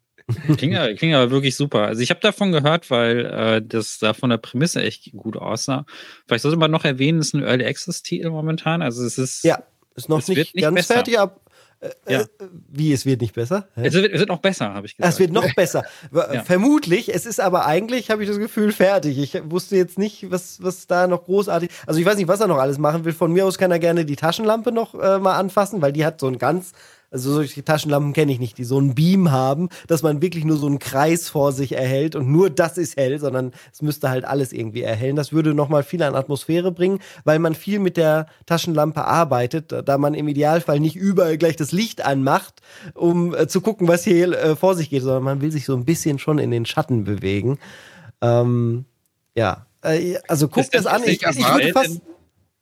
Klingt, 0.59 0.99
klingt 0.99 1.15
aber 1.15 1.31
wirklich 1.31 1.57
super. 1.57 1.87
Also 1.87 2.03
ich 2.03 2.11
habe 2.11 2.21
davon 2.21 2.53
gehört, 2.53 2.91
weil 2.91 3.25
äh, 3.25 3.63
das 3.67 3.99
da 3.99 4.13
von 4.13 4.29
der 4.29 4.37
Prämisse 4.37 4.83
echt 4.83 5.11
gut 5.17 5.39
aussah. 5.39 5.87
Vielleicht 6.27 6.43
sollte 6.43 6.59
man 6.59 6.71
noch 6.71 6.85
erwähnen, 6.85 7.19
es 7.19 7.29
ist 7.29 7.35
ein 7.35 7.43
Early 7.43 7.65
Access 7.65 8.03
Titel 8.03 8.29
momentan. 8.29 8.83
Also 8.83 9.05
es 9.05 9.17
ist 9.17 9.43
ja 9.43 9.63
ist 9.99 10.09
noch 10.09 10.27
nicht, 10.29 10.55
nicht, 10.55 10.63
ganz 10.63 10.75
besser. 10.77 10.95
fertig, 10.95 11.19
aber 11.19 11.33
äh, 11.33 11.48
ja. 12.09 12.21
Äh, 12.21 12.27
wie, 12.69 12.93
es 12.93 13.07
wird 13.07 13.21
nicht 13.21 13.35
besser? 13.35 13.69
Es 13.77 13.95
wird, 13.95 14.13
es 14.13 14.19
wird, 14.19 14.29
noch 14.29 14.41
besser, 14.41 14.75
habe 14.75 14.87
ich 14.87 14.97
gesagt. 14.97 15.13
Es 15.13 15.21
wird 15.21 15.33
noch 15.33 15.55
besser. 15.55 15.85
ja. 16.13 16.43
Vermutlich. 16.43 17.15
Es 17.15 17.27
ist 17.27 17.41
aber 17.41 17.67
eigentlich, 17.67 18.11
habe 18.11 18.23
ich 18.23 18.29
das 18.29 18.39
Gefühl, 18.39 18.73
fertig. 18.73 19.19
Ich 19.19 19.41
wusste 19.51 19.77
jetzt 19.77 19.99
nicht, 19.99 20.31
was, 20.31 20.63
was 20.63 20.87
da 20.87 21.07
noch 21.07 21.25
großartig. 21.25 21.71
Also 21.87 22.01
ich 22.01 22.07
weiß 22.07 22.17
nicht, 22.17 22.29
was 22.29 22.41
er 22.41 22.49
noch 22.49 22.59
alles 22.59 22.79
machen 22.79 23.05
will. 23.05 23.13
Von 23.13 23.33
mir 23.33 23.47
aus 23.47 23.59
kann 23.59 23.71
er 23.71 23.79
gerne 23.79 24.05
die 24.05 24.17
Taschenlampe 24.17 24.73
noch 24.73 24.95
äh, 24.95 25.19
mal 25.19 25.37
anfassen, 25.37 25.81
weil 25.81 25.93
die 25.93 26.05
hat 26.05 26.21
so 26.21 26.27
ein 26.27 26.39
ganz 26.39 26.73
also 27.11 27.33
solche 27.33 27.65
Taschenlampen 27.65 28.13
kenne 28.13 28.33
ich 28.33 28.39
nicht, 28.39 28.59
die 28.59 28.65
so 28.65 28.77
einen 28.77 28.95
Beam 28.95 29.31
haben, 29.31 29.71
dass 29.87 30.03
man 30.03 30.21
wirklich 30.21 30.45
nur 30.45 30.59
so 30.59 30.67
einen 30.67 30.79
Kreis 30.79 31.29
vor 31.29 31.53
sich 31.53 31.73
erhält 31.73 32.15
und 32.17 32.31
nur 32.31 32.51
das 32.51 32.77
ist 32.77 32.97
hell, 32.97 33.19
sondern 33.19 33.53
es 33.73 33.81
müsste 33.81 34.11
halt 34.11 34.25
alles 34.25 34.53
irgendwie 34.53 34.83
erhellen. 34.83 35.17
Das 35.17 35.33
würde 35.33 35.55
nochmal 35.55 35.83
viel 35.83 36.03
an 36.03 36.15
Atmosphäre 36.15 36.71
bringen, 36.71 37.01
weil 37.25 37.39
man 37.39 37.55
viel 37.55 37.79
mit 37.79 37.97
der 37.97 38.27
Taschenlampe 38.45 39.05
arbeitet, 39.05 39.73
da 39.87 39.99
man 39.99 40.15
im 40.15 40.29
Idealfall 40.29 40.81
nicht 40.81 40.97
überall 40.97 41.39
gleich 41.39 41.57
das 41.57 41.73
Licht 41.73 42.05
anmacht, 42.05 42.61
um 42.95 43.35
äh, 43.35 43.49
zu 43.49 43.61
gucken, 43.63 43.89
was 43.89 44.05
hier 44.05 44.33
äh, 44.33 44.57
vor 44.57 44.75
sich 44.75 44.91
geht, 44.91 45.03
sondern 45.03 45.23
man 45.23 45.41
will 45.41 45.51
sich 45.51 45.65
so 45.65 45.75
ein 45.75 45.85
bisschen 45.87 46.19
schon 46.19 46.39
in 46.39 46.51
den 46.51 46.67
Schatten 46.67 47.05
bewegen. 47.05 47.59
Ähm, 48.21 48.85
ja, 49.35 49.67
äh, 49.83 50.17
also 50.29 50.49
guckt 50.49 50.75
das, 50.75 50.85
das 50.85 50.87
an. 50.87 51.03
Ich, 51.07 51.23
ich 51.23 51.39
würde 51.39 51.73
fast 51.73 52.01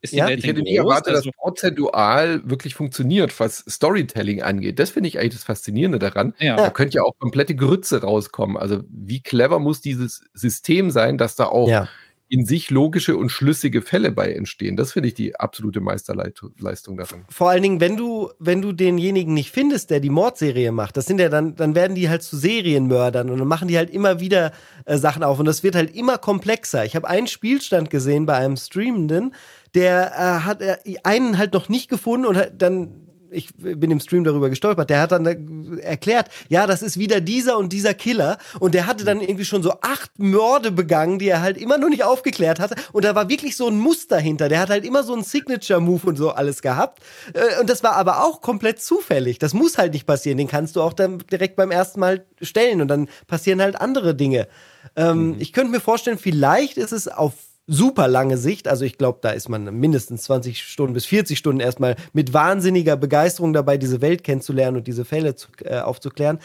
ist 0.06 0.12
die 0.12 0.18
ja? 0.18 0.28
Welt 0.28 0.38
ich 0.38 0.46
hätte 0.46 0.62
nie 0.62 0.76
erwartet, 0.76 1.08
dass 1.08 1.26
also 1.26 1.30
prozentual 1.36 2.48
wirklich 2.48 2.74
funktioniert, 2.74 3.38
was 3.38 3.64
Storytelling 3.68 4.42
angeht. 4.42 4.78
Das 4.78 4.90
finde 4.90 5.08
ich 5.08 5.18
eigentlich 5.18 5.34
das 5.34 5.44
Faszinierende 5.44 5.98
daran. 5.98 6.34
Ja. 6.38 6.56
Da 6.56 6.70
könnte 6.70 6.96
ja 6.96 7.02
auch 7.02 7.18
komplette 7.18 7.54
Grütze 7.54 8.02
rauskommen. 8.02 8.56
Also 8.56 8.82
wie 8.88 9.20
clever 9.20 9.58
muss 9.58 9.80
dieses 9.80 10.22
System 10.32 10.90
sein, 10.90 11.18
dass 11.18 11.36
da 11.36 11.46
auch 11.46 11.68
ja. 11.68 11.88
in 12.28 12.46
sich 12.46 12.70
logische 12.70 13.16
und 13.16 13.30
schlüssige 13.30 13.82
Fälle 13.82 14.10
bei 14.12 14.32
entstehen. 14.32 14.76
Das 14.76 14.92
finde 14.92 15.08
ich 15.08 15.14
die 15.14 15.36
absolute 15.36 15.80
Meisterleistung 15.80 16.96
daran. 16.96 17.24
Vor 17.28 17.50
allen 17.50 17.62
Dingen, 17.62 17.80
wenn 17.80 17.96
du, 17.96 18.30
wenn 18.38 18.62
du 18.62 18.72
denjenigen 18.72 19.34
nicht 19.34 19.50
findest, 19.50 19.90
der 19.90 20.00
die 20.00 20.10
Mordserie 20.10 20.72
macht, 20.72 20.96
das 20.96 21.06
sind 21.06 21.20
ja 21.20 21.28
dann, 21.28 21.56
dann 21.56 21.74
werden 21.74 21.94
die 21.94 22.08
halt 22.08 22.22
zu 22.22 22.36
Serienmördern 22.36 23.30
und 23.30 23.38
dann 23.38 23.48
machen 23.48 23.68
die 23.68 23.76
halt 23.76 23.90
immer 23.90 24.20
wieder 24.20 24.52
äh, 24.84 24.98
Sachen 24.98 25.22
auf 25.22 25.38
und 25.38 25.46
das 25.46 25.62
wird 25.62 25.74
halt 25.74 25.94
immer 25.94 26.18
komplexer. 26.18 26.84
Ich 26.84 26.96
habe 26.96 27.08
einen 27.08 27.26
Spielstand 27.26 27.90
gesehen 27.90 28.26
bei 28.26 28.34
einem 28.34 28.56
Streamenden, 28.56 29.34
der 29.74 30.12
äh, 30.12 30.44
hat 30.44 30.62
äh, 30.62 30.76
einen 31.02 31.38
halt 31.38 31.52
noch 31.52 31.68
nicht 31.68 31.88
gefunden 31.88 32.26
und 32.26 32.52
dann 32.58 33.06
ich 33.30 33.54
bin 33.56 33.90
im 33.90 34.00
Stream 34.00 34.24
darüber 34.24 34.48
gestolpert, 34.48 34.90
der 34.90 35.00
hat 35.00 35.12
dann 35.12 35.26
äh, 35.26 35.80
erklärt, 35.80 36.28
ja, 36.48 36.66
das 36.66 36.82
ist 36.82 36.98
wieder 36.98 37.20
dieser 37.20 37.58
und 37.58 37.72
dieser 37.72 37.94
Killer. 37.94 38.38
Und 38.58 38.74
der 38.74 38.86
hatte 38.86 39.04
dann 39.04 39.20
irgendwie 39.20 39.44
schon 39.44 39.62
so 39.62 39.74
acht 39.82 40.18
Morde 40.18 40.70
begangen, 40.70 41.18
die 41.18 41.28
er 41.28 41.42
halt 41.42 41.56
immer 41.58 41.78
noch 41.78 41.88
nicht 41.88 42.04
aufgeklärt 42.04 42.60
hatte. 42.60 42.76
Und 42.92 43.04
da 43.04 43.14
war 43.14 43.28
wirklich 43.28 43.56
so 43.56 43.68
ein 43.68 43.78
Muster 43.78 44.18
hinter, 44.18 44.48
der 44.48 44.60
hat 44.60 44.70
halt 44.70 44.84
immer 44.84 45.02
so 45.02 45.12
einen 45.12 45.24
Signature-Move 45.24 46.06
und 46.06 46.16
so 46.16 46.30
alles 46.30 46.62
gehabt. 46.62 47.02
Äh, 47.34 47.60
und 47.60 47.70
das 47.70 47.82
war 47.82 47.96
aber 47.96 48.24
auch 48.24 48.40
komplett 48.40 48.80
zufällig, 48.80 49.38
das 49.38 49.54
muss 49.54 49.78
halt 49.78 49.92
nicht 49.92 50.06
passieren, 50.06 50.38
den 50.38 50.48
kannst 50.48 50.76
du 50.76 50.82
auch 50.82 50.92
dann 50.92 51.18
direkt 51.30 51.56
beim 51.56 51.70
ersten 51.70 52.00
Mal 52.00 52.24
stellen 52.40 52.80
und 52.80 52.88
dann 52.88 53.08
passieren 53.26 53.60
halt 53.60 53.80
andere 53.80 54.14
Dinge. 54.14 54.48
Ähm, 54.94 55.28
mhm. 55.28 55.36
Ich 55.38 55.52
könnte 55.52 55.70
mir 55.70 55.80
vorstellen, 55.80 56.18
vielleicht 56.18 56.76
ist 56.76 56.92
es 56.92 57.08
auf 57.08 57.34
super 57.66 58.08
lange 58.08 58.38
Sicht. 58.38 58.68
Also 58.68 58.84
ich 58.84 58.98
glaube, 58.98 59.18
da 59.22 59.30
ist 59.30 59.48
man 59.48 59.64
mindestens 59.78 60.22
20 60.24 60.62
Stunden 60.62 60.94
bis 60.94 61.06
40 61.06 61.38
Stunden 61.38 61.60
erstmal 61.60 61.96
mit 62.12 62.32
wahnsinniger 62.32 62.96
Begeisterung 62.96 63.52
dabei, 63.52 63.76
diese 63.76 64.00
Welt 64.00 64.24
kennenzulernen 64.24 64.78
und 64.78 64.86
diese 64.86 65.04
Fälle 65.04 65.34
zu, 65.34 65.48
äh, 65.64 65.80
aufzuklären. 65.80 66.38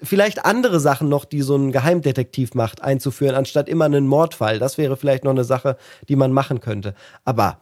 Vielleicht 0.00 0.44
andere 0.44 0.78
Sachen 0.78 1.08
noch, 1.08 1.24
die 1.24 1.42
so 1.42 1.56
ein 1.56 1.72
Geheimdetektiv 1.72 2.54
macht, 2.54 2.82
einzuführen, 2.82 3.34
anstatt 3.34 3.68
immer 3.68 3.86
einen 3.86 4.06
Mordfall. 4.06 4.60
Das 4.60 4.78
wäre 4.78 4.96
vielleicht 4.96 5.24
noch 5.24 5.32
eine 5.32 5.42
Sache, 5.42 5.76
die 6.08 6.14
man 6.14 6.32
machen 6.32 6.60
könnte. 6.60 6.94
Aber 7.24 7.58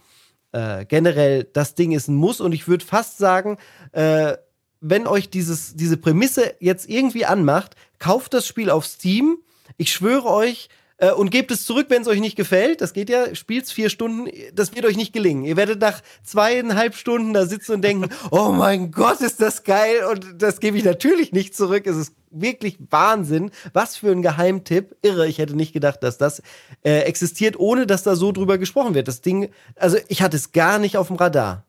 äh, 0.52 0.84
generell, 0.84 1.44
das 1.44 1.74
Ding 1.74 1.92
ist 1.92 2.08
ein 2.08 2.14
Muss 2.14 2.42
und 2.42 2.52
ich 2.52 2.68
würde 2.68 2.84
fast 2.84 3.16
sagen, 3.16 3.56
äh, 3.92 4.34
wenn 4.82 5.06
euch 5.06 5.30
dieses, 5.30 5.74
diese 5.76 5.96
Prämisse 5.96 6.54
jetzt 6.60 6.88
irgendwie 6.88 7.24
anmacht, 7.24 7.74
kauft 7.98 8.34
das 8.34 8.46
Spiel 8.46 8.68
auf 8.68 8.84
Steam. 8.84 9.38
Ich 9.78 9.92
schwöre 9.92 10.26
euch, 10.26 10.68
äh, 10.98 11.10
und 11.10 11.30
gebt 11.30 11.50
es 11.50 11.64
zurück, 11.64 11.86
wenn 11.88 12.02
es 12.02 12.08
euch 12.08 12.20
nicht 12.20 12.36
gefällt. 12.36 12.80
Das 12.80 12.92
geht 12.92 13.10
ja, 13.10 13.34
spielt's 13.34 13.72
vier 13.72 13.90
Stunden, 13.90 14.30
das 14.54 14.74
wird 14.74 14.86
euch 14.86 14.96
nicht 14.96 15.12
gelingen. 15.12 15.44
Ihr 15.44 15.56
werdet 15.56 15.80
nach 15.80 16.02
zweieinhalb 16.22 16.94
Stunden 16.94 17.32
da 17.32 17.46
sitzen 17.46 17.72
und 17.72 17.82
denken, 17.82 18.08
oh 18.30 18.52
mein 18.52 18.90
Gott, 18.90 19.20
ist 19.20 19.40
das 19.40 19.64
geil 19.64 20.04
und 20.10 20.42
das 20.42 20.60
gebe 20.60 20.76
ich 20.78 20.84
natürlich 20.84 21.32
nicht 21.32 21.54
zurück. 21.54 21.86
Es 21.86 21.96
ist 21.96 22.14
wirklich 22.30 22.78
Wahnsinn. 22.90 23.50
Was 23.72 23.96
für 23.96 24.10
ein 24.10 24.22
Geheimtipp. 24.22 24.96
Irre, 25.02 25.28
ich 25.28 25.38
hätte 25.38 25.56
nicht 25.56 25.72
gedacht, 25.72 26.02
dass 26.02 26.18
das 26.18 26.42
äh, 26.82 27.00
existiert, 27.00 27.58
ohne 27.58 27.86
dass 27.86 28.02
da 28.02 28.16
so 28.16 28.32
drüber 28.32 28.58
gesprochen 28.58 28.94
wird. 28.94 29.08
Das 29.08 29.20
Ding, 29.20 29.50
also 29.76 29.98
ich 30.08 30.22
hatte 30.22 30.36
es 30.36 30.52
gar 30.52 30.78
nicht 30.78 30.96
auf 30.96 31.08
dem 31.08 31.16
Radar. 31.16 31.64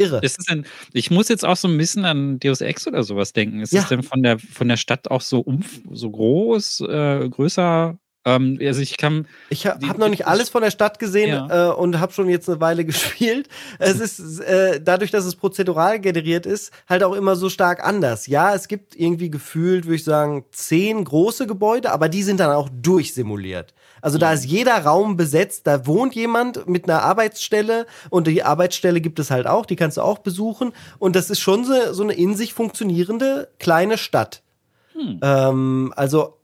Irre. 0.00 0.20
Ist 0.22 0.38
es 0.38 0.44
denn, 0.44 0.64
ich 0.92 1.10
muss 1.10 1.28
jetzt 1.28 1.44
auch 1.44 1.56
so 1.56 1.66
ein 1.66 1.76
bisschen 1.76 2.04
an 2.04 2.38
Deus 2.38 2.60
Ex 2.60 2.86
oder 2.86 3.02
sowas 3.02 3.32
denken. 3.32 3.60
Ist 3.60 3.72
ja. 3.72 3.82
es 3.82 3.88
denn 3.88 4.04
von 4.04 4.22
der, 4.22 4.38
von 4.38 4.68
der 4.68 4.76
Stadt 4.76 5.10
auch 5.10 5.22
so 5.22 5.40
umf, 5.40 5.80
so 5.90 6.08
groß, 6.10 6.82
äh, 6.88 7.28
größer 7.28 7.98
Ähm, 8.28 8.58
also 8.60 8.80
ich 8.80 8.96
kann. 8.96 9.26
Ich 9.48 9.66
ha, 9.66 9.78
habe 9.86 9.98
noch 9.98 10.08
nicht 10.08 10.26
alles 10.26 10.50
von 10.50 10.62
der 10.62 10.70
Stadt 10.70 10.98
gesehen 10.98 11.30
ja. 11.30 11.70
äh, 11.70 11.74
und 11.74 11.98
habe 11.98 12.12
schon 12.12 12.28
jetzt 12.28 12.48
eine 12.48 12.60
Weile 12.60 12.84
gespielt. 12.86 13.48
Es 13.78 14.00
ist 14.00 14.40
äh, 14.40 14.80
dadurch, 14.82 15.10
dass 15.10 15.24
es 15.24 15.36
prozedural 15.36 15.98
generiert 15.98 16.44
ist, 16.44 16.72
halt 16.88 17.02
auch 17.02 17.14
immer 17.14 17.36
so 17.36 17.48
stark 17.48 17.84
anders. 17.84 18.26
Ja, 18.26 18.54
es 18.54 18.68
gibt 18.68 18.94
irgendwie 18.94 19.30
gefühlt, 19.30 19.86
würde 19.86 19.96
ich 19.96 20.04
sagen, 20.04 20.44
zehn 20.52 21.04
große 21.04 21.46
Gebäude, 21.46 21.90
aber 21.90 22.08
die 22.08 22.22
sind 22.22 22.40
dann 22.40 22.50
auch 22.50 22.68
durchsimuliert. 22.70 23.74
Also 24.00 24.18
da 24.18 24.32
ist 24.32 24.44
jeder 24.44 24.76
Raum 24.84 25.16
besetzt, 25.16 25.66
da 25.66 25.86
wohnt 25.86 26.14
jemand 26.14 26.68
mit 26.68 26.88
einer 26.88 27.02
Arbeitsstelle 27.02 27.86
und 28.10 28.26
die 28.28 28.44
Arbeitsstelle 28.44 29.00
gibt 29.00 29.18
es 29.18 29.30
halt 29.30 29.46
auch, 29.46 29.66
die 29.66 29.74
kannst 29.74 29.96
du 29.96 30.02
auch 30.02 30.18
besuchen. 30.18 30.72
Und 30.98 31.16
das 31.16 31.30
ist 31.30 31.40
schon 31.40 31.64
so, 31.64 31.92
so 31.92 32.04
eine 32.04 32.12
in 32.12 32.36
sich 32.36 32.54
funktionierende 32.54 33.48
kleine 33.58 33.98
Stadt. 33.98 34.42
Hm. 34.92 35.20
Ähm, 35.22 35.92
also 35.96 36.37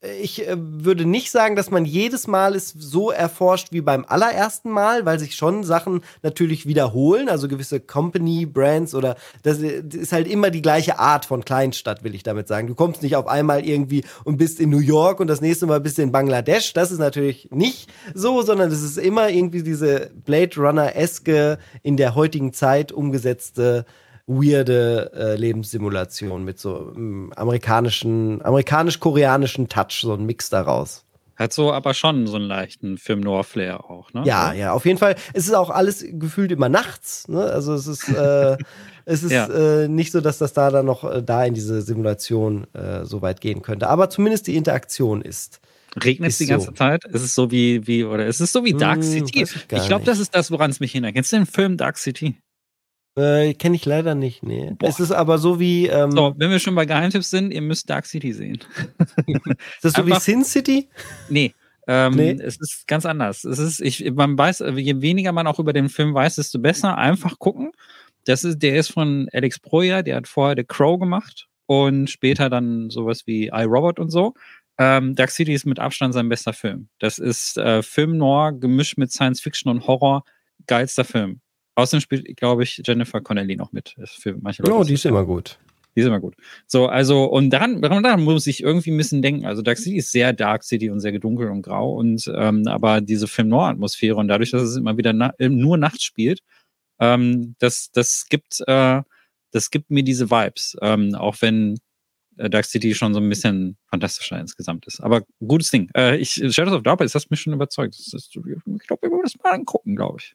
ich 0.00 0.46
äh, 0.46 0.56
würde 0.56 1.04
nicht 1.04 1.32
sagen, 1.32 1.56
dass 1.56 1.70
man 1.70 1.84
jedes 1.84 2.28
Mal 2.28 2.54
es 2.54 2.68
so 2.70 3.10
erforscht 3.10 3.72
wie 3.72 3.80
beim 3.80 4.04
allerersten 4.06 4.70
Mal, 4.70 5.04
weil 5.04 5.18
sich 5.18 5.34
schon 5.34 5.64
Sachen 5.64 6.02
natürlich 6.22 6.66
wiederholen, 6.66 7.28
also 7.28 7.48
gewisse 7.48 7.80
Company, 7.80 8.46
Brands 8.46 8.94
oder 8.94 9.16
das 9.42 9.58
ist 9.58 10.12
halt 10.12 10.28
immer 10.28 10.50
die 10.50 10.62
gleiche 10.62 11.00
Art 11.00 11.24
von 11.24 11.44
Kleinstadt, 11.44 12.04
will 12.04 12.14
ich 12.14 12.22
damit 12.22 12.46
sagen. 12.46 12.68
Du 12.68 12.76
kommst 12.76 13.02
nicht 13.02 13.16
auf 13.16 13.26
einmal 13.26 13.66
irgendwie 13.66 14.04
und 14.22 14.36
bist 14.36 14.60
in 14.60 14.70
New 14.70 14.78
York 14.78 15.18
und 15.18 15.26
das 15.26 15.40
nächste 15.40 15.66
Mal 15.66 15.80
bist 15.80 15.98
du 15.98 16.02
in 16.02 16.12
Bangladesch. 16.12 16.72
Das 16.74 16.92
ist 16.92 16.98
natürlich 16.98 17.48
nicht 17.50 17.90
so, 18.14 18.42
sondern 18.42 18.70
es 18.70 18.82
ist 18.82 18.98
immer 18.98 19.30
irgendwie 19.30 19.64
diese 19.64 20.10
Blade 20.24 20.54
Runner-eske 20.56 21.58
in 21.82 21.96
der 21.96 22.14
heutigen 22.14 22.52
Zeit 22.52 22.92
umgesetzte 22.92 23.84
weirde 24.28 25.10
äh, 25.14 25.36
Lebenssimulation 25.36 26.44
mit 26.44 26.60
so 26.60 26.92
ähm, 26.94 27.32
amerikanischen, 27.34 28.44
amerikanisch-koreanischen 28.44 29.68
Touch, 29.68 30.00
so 30.02 30.12
ein 30.12 30.26
Mix 30.26 30.50
daraus. 30.50 31.04
Hat 31.34 31.52
so 31.52 31.72
aber 31.72 31.94
schon 31.94 32.26
so 32.26 32.36
einen 32.36 32.46
leichten 32.46 32.98
Film-Noir-Flair 32.98 33.88
auch, 33.88 34.12
ne? 34.12 34.22
Ja, 34.26 34.52
ja, 34.52 34.72
auf 34.72 34.84
jeden 34.84 34.98
Fall. 34.98 35.14
Es 35.32 35.46
ist 35.46 35.54
auch 35.54 35.70
alles 35.70 36.04
gefühlt 36.06 36.52
immer 36.52 36.68
nachts, 36.68 37.26
ne? 37.28 37.40
Also 37.40 37.74
es 37.74 37.86
ist, 37.86 38.08
äh, 38.08 38.56
es 39.06 39.22
ist 39.22 39.32
ja. 39.32 39.46
äh, 39.46 39.88
nicht 39.88 40.12
so, 40.12 40.20
dass 40.20 40.38
das 40.38 40.52
da 40.52 40.70
dann 40.70 40.84
noch 40.84 41.04
äh, 41.04 41.22
da 41.22 41.44
in 41.44 41.54
diese 41.54 41.80
Simulation 41.80 42.66
äh, 42.74 43.04
so 43.04 43.22
weit 43.22 43.40
gehen 43.40 43.62
könnte. 43.62 43.88
Aber 43.88 44.10
zumindest 44.10 44.46
die 44.48 44.56
Interaktion 44.56 45.22
ist. 45.22 45.60
Regnet 46.04 46.30
es 46.30 46.38
die 46.38 46.46
ganze 46.46 46.66
so. 46.66 46.72
Zeit? 46.72 47.04
Ist 47.04 47.22
es 47.22 47.34
so 47.34 47.50
wie, 47.50 47.86
wie, 47.86 48.04
oder 48.04 48.26
ist 48.26 48.40
es 48.40 48.52
so 48.52 48.64
wie 48.64 48.74
Dark 48.74 48.96
hm, 48.96 49.02
City? 49.04 49.42
ich, 49.42 49.54
ich 49.72 49.86
glaube, 49.86 50.04
das 50.04 50.18
ist 50.18 50.34
das, 50.34 50.50
woran 50.50 50.70
es 50.70 50.80
mich 50.80 50.92
hindert. 50.92 51.14
Kennst 51.14 51.32
du 51.32 51.36
den 51.36 51.46
Film 51.46 51.76
Dark 51.76 51.96
City? 51.98 52.36
Äh, 53.18 53.54
Kenne 53.54 53.76
ich 53.76 53.84
leider 53.84 54.14
nicht, 54.14 54.42
nee. 54.42 54.72
Boah. 54.78 54.88
Es 54.88 55.00
ist 55.00 55.10
aber 55.10 55.38
so 55.38 55.58
wie. 55.58 55.86
Ähm, 55.86 56.12
so, 56.12 56.34
wenn 56.36 56.50
wir 56.50 56.58
schon 56.60 56.74
bei 56.74 56.86
Geheimtipps 56.86 57.30
sind, 57.30 57.50
ihr 57.50 57.62
müsst 57.62 57.90
Dark 57.90 58.06
City 58.06 58.32
sehen. 58.32 58.60
ist 59.26 59.56
das 59.82 59.94
so 59.94 60.02
Einfach, 60.02 60.16
wie 60.16 60.20
Sin 60.20 60.44
City? 60.44 60.88
Nee. 61.28 61.54
Ähm, 61.88 62.14
nee. 62.14 62.36
Es 62.40 62.60
ist 62.60 62.86
ganz 62.86 63.06
anders. 63.06 63.44
Es 63.44 63.58
ist, 63.58 63.80
ich, 63.80 64.10
man 64.12 64.38
weiß, 64.38 64.62
je 64.76 65.00
weniger 65.00 65.32
man 65.32 65.46
auch 65.46 65.58
über 65.58 65.72
den 65.72 65.88
Film 65.88 66.14
weiß, 66.14 66.36
desto 66.36 66.58
besser. 66.58 66.96
Einfach 66.96 67.38
gucken. 67.38 67.72
Das 68.24 68.44
ist, 68.44 68.62
der 68.62 68.76
ist 68.76 68.92
von 68.92 69.28
Alex 69.32 69.58
Proyer, 69.58 70.02
der 70.02 70.16
hat 70.16 70.28
vorher 70.28 70.54
The 70.56 70.64
Crow 70.64 70.98
gemacht 71.00 71.48
und 71.66 72.10
später 72.10 72.50
dann 72.50 72.90
sowas 72.90 73.26
wie 73.26 73.46
iRobot 73.48 73.98
und 73.98 74.10
so. 74.10 74.34
Ähm, 74.76 75.14
Dark 75.16 75.30
City 75.30 75.54
ist 75.54 75.64
mit 75.64 75.80
Abstand 75.80 76.14
sein 76.14 76.28
bester 76.28 76.52
Film. 76.52 76.88
Das 76.98 77.18
ist 77.18 77.56
äh, 77.56 77.82
Film 77.82 78.16
Noir 78.16 78.52
gemischt 78.52 78.96
mit 78.96 79.10
Science 79.10 79.40
Fiction 79.40 79.70
und 79.70 79.86
Horror. 79.86 80.24
Geilster 80.66 81.04
Film. 81.04 81.40
Außerdem 81.78 82.00
spielt, 82.00 82.36
glaube 82.36 82.64
ich, 82.64 82.82
Jennifer 82.84 83.20
Connelly 83.20 83.54
noch 83.54 83.70
mit. 83.70 83.94
Für 84.04 84.36
manche 84.40 84.64
Leute 84.64 84.74
oh, 84.74 84.82
die 84.82 84.94
ist 84.94 85.06
immer 85.06 85.24
gut. 85.24 85.60
Die 85.94 86.00
ist 86.00 86.08
immer 86.08 86.18
gut. 86.18 86.34
So, 86.66 86.88
also, 86.88 87.26
und 87.26 87.50
daran, 87.50 87.80
daran 87.80 88.24
muss 88.24 88.48
ich 88.48 88.64
irgendwie 88.64 88.90
ein 88.90 88.96
bisschen 88.96 89.22
denken. 89.22 89.46
Also, 89.46 89.62
Dark 89.62 89.78
City 89.78 89.96
ist 89.96 90.10
sehr 90.10 90.32
Dark 90.32 90.64
City 90.64 90.90
und 90.90 90.98
sehr 90.98 91.16
dunkel 91.20 91.48
und 91.48 91.62
grau. 91.62 91.94
Und, 91.94 92.28
ähm, 92.34 92.66
aber 92.66 93.00
diese 93.00 93.28
Film-Noir-Atmosphäre 93.28 94.16
und 94.16 94.26
dadurch, 94.26 94.50
dass 94.50 94.62
es 94.62 94.74
immer 94.74 94.96
wieder 94.96 95.12
na 95.12 95.32
nur 95.38 95.76
nachts 95.76 96.02
spielt, 96.02 96.40
ähm, 96.98 97.54
das, 97.60 97.92
das 97.92 98.26
gibt, 98.28 98.60
äh, 98.66 99.02
das 99.52 99.70
gibt 99.70 99.88
mir 99.92 100.02
diese 100.02 100.32
Vibes. 100.32 100.76
Ähm, 100.82 101.14
auch 101.14 101.36
wenn 101.42 101.78
äh, 102.38 102.50
Dark 102.50 102.64
City 102.64 102.92
schon 102.96 103.14
so 103.14 103.20
ein 103.20 103.28
bisschen 103.28 103.76
fantastischer 103.88 104.40
insgesamt 104.40 104.84
ist. 104.88 104.98
Aber 105.00 105.22
gutes 105.46 105.70
Ding. 105.70 105.90
Äh, 105.96 106.16
ich, 106.16 106.32
Shadows 106.32 106.74
of 106.74 106.82
Doubt, 106.82 107.02
das 107.02 107.14
hat 107.14 107.30
mich 107.30 107.40
schon 107.40 107.52
überzeugt. 107.52 107.96
Das, 107.96 108.06
das, 108.06 108.30
ich 108.34 108.86
glaube, 108.88 109.02
wir 109.02 109.10
wollen 109.12 109.22
das 109.22 109.36
mal 109.44 109.52
angucken, 109.52 109.94
glaube 109.94 110.16
ich. 110.18 110.34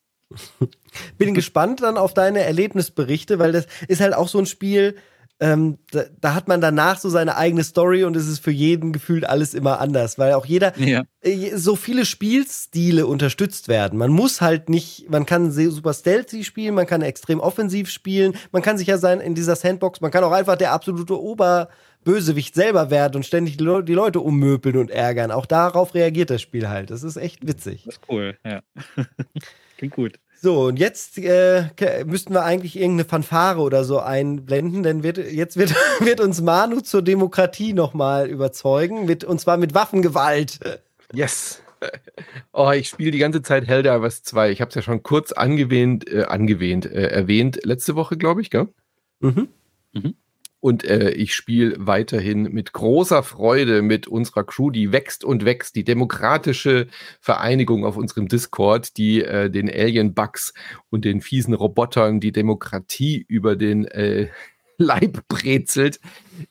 Bin 1.18 1.34
gespannt 1.34 1.82
dann 1.82 1.98
auf 1.98 2.14
deine 2.14 2.42
Erlebnisberichte, 2.42 3.40
weil 3.40 3.52
das 3.52 3.68
ist 3.88 4.02
halt 4.02 4.14
auch 4.14 4.28
so 4.28 4.40
ein 4.40 4.46
Spiel, 4.46 4.96
ähm, 5.40 5.80
da, 5.92 6.04
da, 6.22 6.36
hat 6.36 6.48
man 6.48 6.62
danach 6.62 7.00
so 7.00 7.10
seine 7.10 7.36
eigene 7.36 7.64
Story 7.64 8.04
und 8.04 8.16
es 8.16 8.28
ist 8.28 8.40
für 8.40 8.52
jeden 8.52 8.94
gefühlt 8.94 9.28
alles 9.28 9.54
immer 9.54 9.82
anders, 9.82 10.18
weil 10.18 10.34
auch 10.34 10.46
jeder, 10.46 10.78
ja. 10.80 11.04
äh, 11.22 11.58
so 11.58 11.76
viele 11.76 12.06
Spielstile 12.06 13.08
unterstützt 13.08 13.68
werden. 13.68 13.98
Man 13.98 14.12
muss 14.12 14.42
halt 14.42 14.70
nicht, 14.70 15.10
man 15.10 15.26
kann 15.26 15.52
super 15.52 15.94
stealthy 15.94 16.44
spielen, 16.44 16.76
man 16.76 16.86
kann 16.86 17.02
extrem 17.02 17.40
offensiv 17.40 17.90
spielen, 17.90 18.36
man 18.52 18.62
kann 18.62 18.78
sich 18.78 18.88
ja 18.88 18.98
sein 18.98 19.20
in 19.20 19.36
dieser 19.36 19.56
Sandbox, 19.56 20.02
man 20.02 20.12
kann 20.12 20.24
auch 20.24 20.32
einfach 20.32 20.56
der 20.56 20.72
absolute 20.72 21.20
Oberbösewicht 21.20 22.56
selber 22.56 22.90
werden 22.90 23.18
und 23.18 23.26
ständig 23.26 23.58
die, 23.58 23.64
Le 23.64 23.84
die 23.84 23.94
Leute 23.94 24.22
ummöbeln 24.22 24.78
und 24.78 24.92
ärgern. 24.92 25.32
Auch 25.32 25.48
darauf 25.48 25.94
reagiert 25.96 26.30
das 26.30 26.42
Spiel 26.42 26.70
halt. 26.70 26.90
Das 26.90 27.04
ist 27.04 27.18
echt 27.18 27.46
witzig. 27.46 27.84
Das 27.86 27.96
ist 27.96 28.02
cool, 28.08 28.38
ja. 28.46 28.62
Klingt 29.78 29.96
gut. 29.96 30.20
So, 30.44 30.66
und 30.66 30.78
jetzt 30.78 31.18
äh, 31.20 31.70
müssten 32.06 32.34
wir 32.34 32.44
eigentlich 32.44 32.76
irgendeine 32.76 33.08
Fanfare 33.08 33.62
oder 33.62 33.86
so 33.86 34.02
einblenden, 34.02 34.84
denn 34.84 35.02
wird, 35.02 35.18
jetzt 35.18 35.56
wird, 35.56 35.74
wird 36.02 36.20
uns 36.20 36.41
Manu 36.41 36.82
zur 36.82 37.02
Demokratie 37.02 37.72
nochmal 37.72 38.28
überzeugen, 38.28 39.06
mit, 39.06 39.24
und 39.24 39.39
zwar 39.39 39.56
mit 39.56 39.74
Waffengewalt. 39.74 40.60
Yes. 41.14 41.62
Oh, 42.52 42.72
ich 42.72 42.89
spiele 42.89 43.12
die 43.12 43.20
ganze 43.20 43.41
Zeit 43.41 43.68
Helldivers 43.68 44.24
2. 44.24 44.52
Ich 44.52 44.60
habe 44.60 44.68
es 44.68 44.76
ja 44.76 44.82
schon 44.82 45.02
kurz 45.02 45.32
angewähnt, 45.32 46.12
äh, 46.12 46.24
angewähnt, 46.24 46.88
äh, 46.88 47.08
erwähnt, 47.08 47.62
letzte 47.64 47.96
Woche, 47.96 48.18
glaube 48.18 48.41
ich, 48.41 48.50
gell? 48.50 48.68
Mhm. 49.22 49.48
Mhm. 49.94 50.16
Und 50.64 50.86
äh, 50.86 51.09
ich 51.09 51.36
spiele 51.36 51.76
weiterhin 51.78 52.43
mit 52.43 52.72
großer 52.72 53.22
Freude 53.22 53.82
mit 53.82 54.07
unserer 54.07 54.45
Crew, 54.45 54.72
die 54.72 54.93
wächst 54.93 55.26
und 55.26 55.43
wächst. 55.43 55.76
Die 55.76 55.84
demokratische 55.84 56.88
Vereinigung 57.20 57.84
auf 57.84 57.97
unserem 57.97 58.30
Discord, 58.30 58.95
die 58.95 59.22
äh, 59.22 59.49
den 59.49 59.70
Alien-Bugs 59.70 60.53
und 60.89 61.03
den 61.03 61.20
fiesen 61.20 61.53
Robotern 61.53 62.22
die 62.22 62.32
Demokratie 62.32 63.26
über 63.28 63.57
den 63.57 63.84
äh, 63.84 64.30
Leib 64.78 65.28
brezelt, 65.28 65.99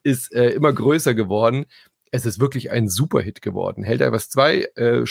ist 0.02 0.30
äh, 0.34 0.50
immer 0.50 0.74
größer 0.74 1.14
geworden. 1.14 1.64
Es 2.10 2.26
ist 2.26 2.38
wirklich 2.38 2.70
ein 2.70 2.90
Superhit 2.90 3.40
geworden. 3.40 3.82
Helldivers 3.82 4.28
2 4.28 4.72
äh, 4.74 5.06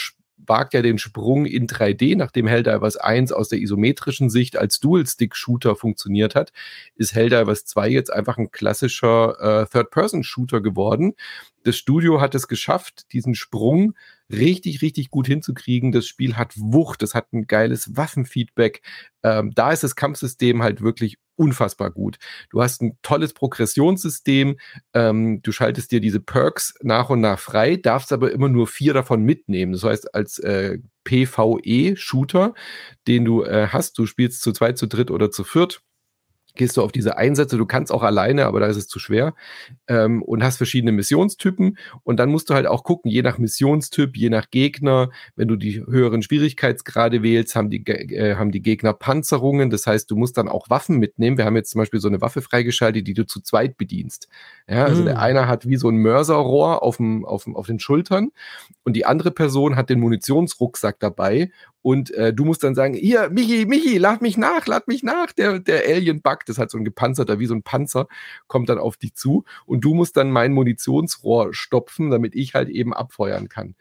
wagt 0.46 0.74
ja 0.74 0.82
den 0.82 0.98
Sprung 0.98 1.46
in 1.46 1.66
3D, 1.66 2.16
nachdem 2.16 2.46
Helldivers 2.46 2.96
1 2.96 3.32
aus 3.32 3.48
der 3.48 3.60
isometrischen 3.60 4.30
Sicht 4.30 4.56
als 4.56 4.80
Dual-Stick-Shooter 4.80 5.76
funktioniert 5.76 6.34
hat, 6.34 6.52
ist 6.94 7.14
Helldivers 7.14 7.64
2 7.64 7.88
jetzt 7.88 8.12
einfach 8.12 8.38
ein 8.38 8.50
klassischer 8.50 9.62
äh, 9.62 9.66
Third-Person-Shooter 9.66 10.60
geworden. 10.60 11.14
Das 11.64 11.76
Studio 11.76 12.20
hat 12.20 12.34
es 12.34 12.48
geschafft, 12.48 13.12
diesen 13.12 13.34
Sprung 13.34 13.94
richtig, 14.32 14.82
richtig 14.82 15.10
gut 15.10 15.26
hinzukriegen. 15.26 15.92
Das 15.92 16.06
Spiel 16.06 16.36
hat 16.36 16.54
Wucht, 16.56 17.02
es 17.02 17.14
hat 17.14 17.32
ein 17.32 17.46
geiles 17.46 17.96
Waffenfeedback. 17.96 18.82
Ähm, 19.22 19.52
da 19.54 19.72
ist 19.72 19.82
das 19.84 19.96
Kampfsystem 19.96 20.62
halt 20.62 20.82
wirklich 20.82 21.18
unfassbar 21.36 21.90
gut. 21.90 22.18
Du 22.50 22.62
hast 22.62 22.82
ein 22.82 22.98
tolles 23.02 23.32
Progressionssystem, 23.32 24.58
ähm, 24.94 25.42
du 25.42 25.52
schaltest 25.52 25.92
dir 25.92 26.00
diese 26.00 26.20
Perks 26.20 26.74
nach 26.82 27.10
und 27.10 27.20
nach 27.20 27.38
frei, 27.38 27.76
darfst 27.76 28.12
aber 28.12 28.32
immer 28.32 28.48
nur 28.48 28.66
vier 28.66 28.94
davon 28.94 29.22
mitnehmen. 29.22 29.72
Das 29.72 29.84
heißt, 29.84 30.14
als 30.14 30.38
äh, 30.38 30.78
PvE-Shooter, 31.04 32.54
den 33.06 33.24
du 33.24 33.44
äh, 33.44 33.68
hast, 33.68 33.98
du 33.98 34.06
spielst 34.06 34.42
zu 34.42 34.52
zweit, 34.52 34.78
zu 34.78 34.86
dritt 34.86 35.10
oder 35.10 35.30
zu 35.30 35.44
viert, 35.44 35.82
gehst 36.54 36.76
du 36.76 36.82
auf 36.82 36.92
diese 36.92 37.16
Einsätze, 37.16 37.56
du 37.56 37.66
kannst 37.66 37.92
auch 37.92 38.02
alleine, 38.02 38.46
aber 38.46 38.60
da 38.60 38.66
ist 38.66 38.76
es 38.76 38.88
zu 38.88 38.98
schwer 38.98 39.34
ähm, 39.88 40.22
und 40.22 40.42
hast 40.42 40.56
verschiedene 40.56 40.92
Missionstypen 40.92 41.78
und 42.02 42.16
dann 42.18 42.30
musst 42.30 42.50
du 42.50 42.54
halt 42.54 42.66
auch 42.66 42.84
gucken, 42.84 43.10
je 43.10 43.22
nach 43.22 43.38
Missionstyp, 43.38 44.16
je 44.16 44.30
nach 44.30 44.50
Gegner, 44.50 45.10
wenn 45.36 45.48
du 45.48 45.56
die 45.56 45.80
höheren 45.80 46.22
Schwierigkeitsgrade 46.22 47.22
wählst, 47.22 47.56
haben 47.56 47.70
die, 47.70 47.84
äh, 47.86 48.36
haben 48.36 48.52
die 48.52 48.62
Gegner 48.62 48.92
Panzerungen, 48.92 49.70
das 49.70 49.86
heißt, 49.86 50.10
du 50.10 50.16
musst 50.16 50.36
dann 50.36 50.48
auch 50.48 50.68
Waffen 50.70 50.98
mitnehmen. 50.98 51.38
Wir 51.38 51.44
haben 51.44 51.56
jetzt 51.56 51.70
zum 51.70 51.80
Beispiel 51.80 52.00
so 52.00 52.08
eine 52.08 52.20
Waffe 52.20 52.42
freigeschaltet, 52.42 53.06
die 53.06 53.14
du 53.14 53.26
zu 53.26 53.40
zweit 53.40 53.76
bedienst. 53.76 54.28
Ja, 54.68 54.84
also 54.84 55.02
mhm. 55.02 55.06
der 55.06 55.18
eine 55.20 55.48
hat 55.48 55.68
wie 55.68 55.76
so 55.76 55.88
ein 55.88 55.96
Mörserrohr 55.96 56.82
auf, 56.82 56.98
dem, 56.98 57.24
auf, 57.24 57.44
dem, 57.44 57.56
auf 57.56 57.66
den 57.66 57.78
Schultern 57.78 58.30
und 58.84 58.94
die 58.94 59.06
andere 59.06 59.30
Person 59.30 59.76
hat 59.76 59.90
den 59.90 60.00
Munitionsrucksack 60.00 60.98
dabei 61.00 61.50
und 61.82 62.12
äh, 62.12 62.32
du 62.32 62.44
musst 62.44 62.62
dann 62.62 62.74
sagen, 62.74 62.94
hier, 62.94 63.28
Michi, 63.30 63.66
Michi, 63.66 63.98
lad 63.98 64.22
mich 64.22 64.36
nach, 64.36 64.66
lad 64.66 64.86
mich 64.86 65.02
nach. 65.02 65.32
Der, 65.32 65.58
der 65.58 65.84
Alien-Bug, 65.84 66.46
das 66.46 66.58
hat 66.58 66.70
so 66.70 66.78
ein 66.78 66.84
gepanzerter, 66.84 67.40
wie 67.40 67.46
so 67.46 67.54
ein 67.54 67.62
Panzer, 67.62 68.06
kommt 68.46 68.68
dann 68.68 68.78
auf 68.78 68.96
dich 68.96 69.14
zu. 69.14 69.44
Und 69.66 69.84
du 69.84 69.92
musst 69.92 70.16
dann 70.16 70.30
mein 70.30 70.52
Munitionsrohr 70.52 71.52
stopfen, 71.52 72.10
damit 72.10 72.36
ich 72.36 72.54
halt 72.54 72.68
eben 72.68 72.94
abfeuern 72.94 73.48
kann. 73.48 73.74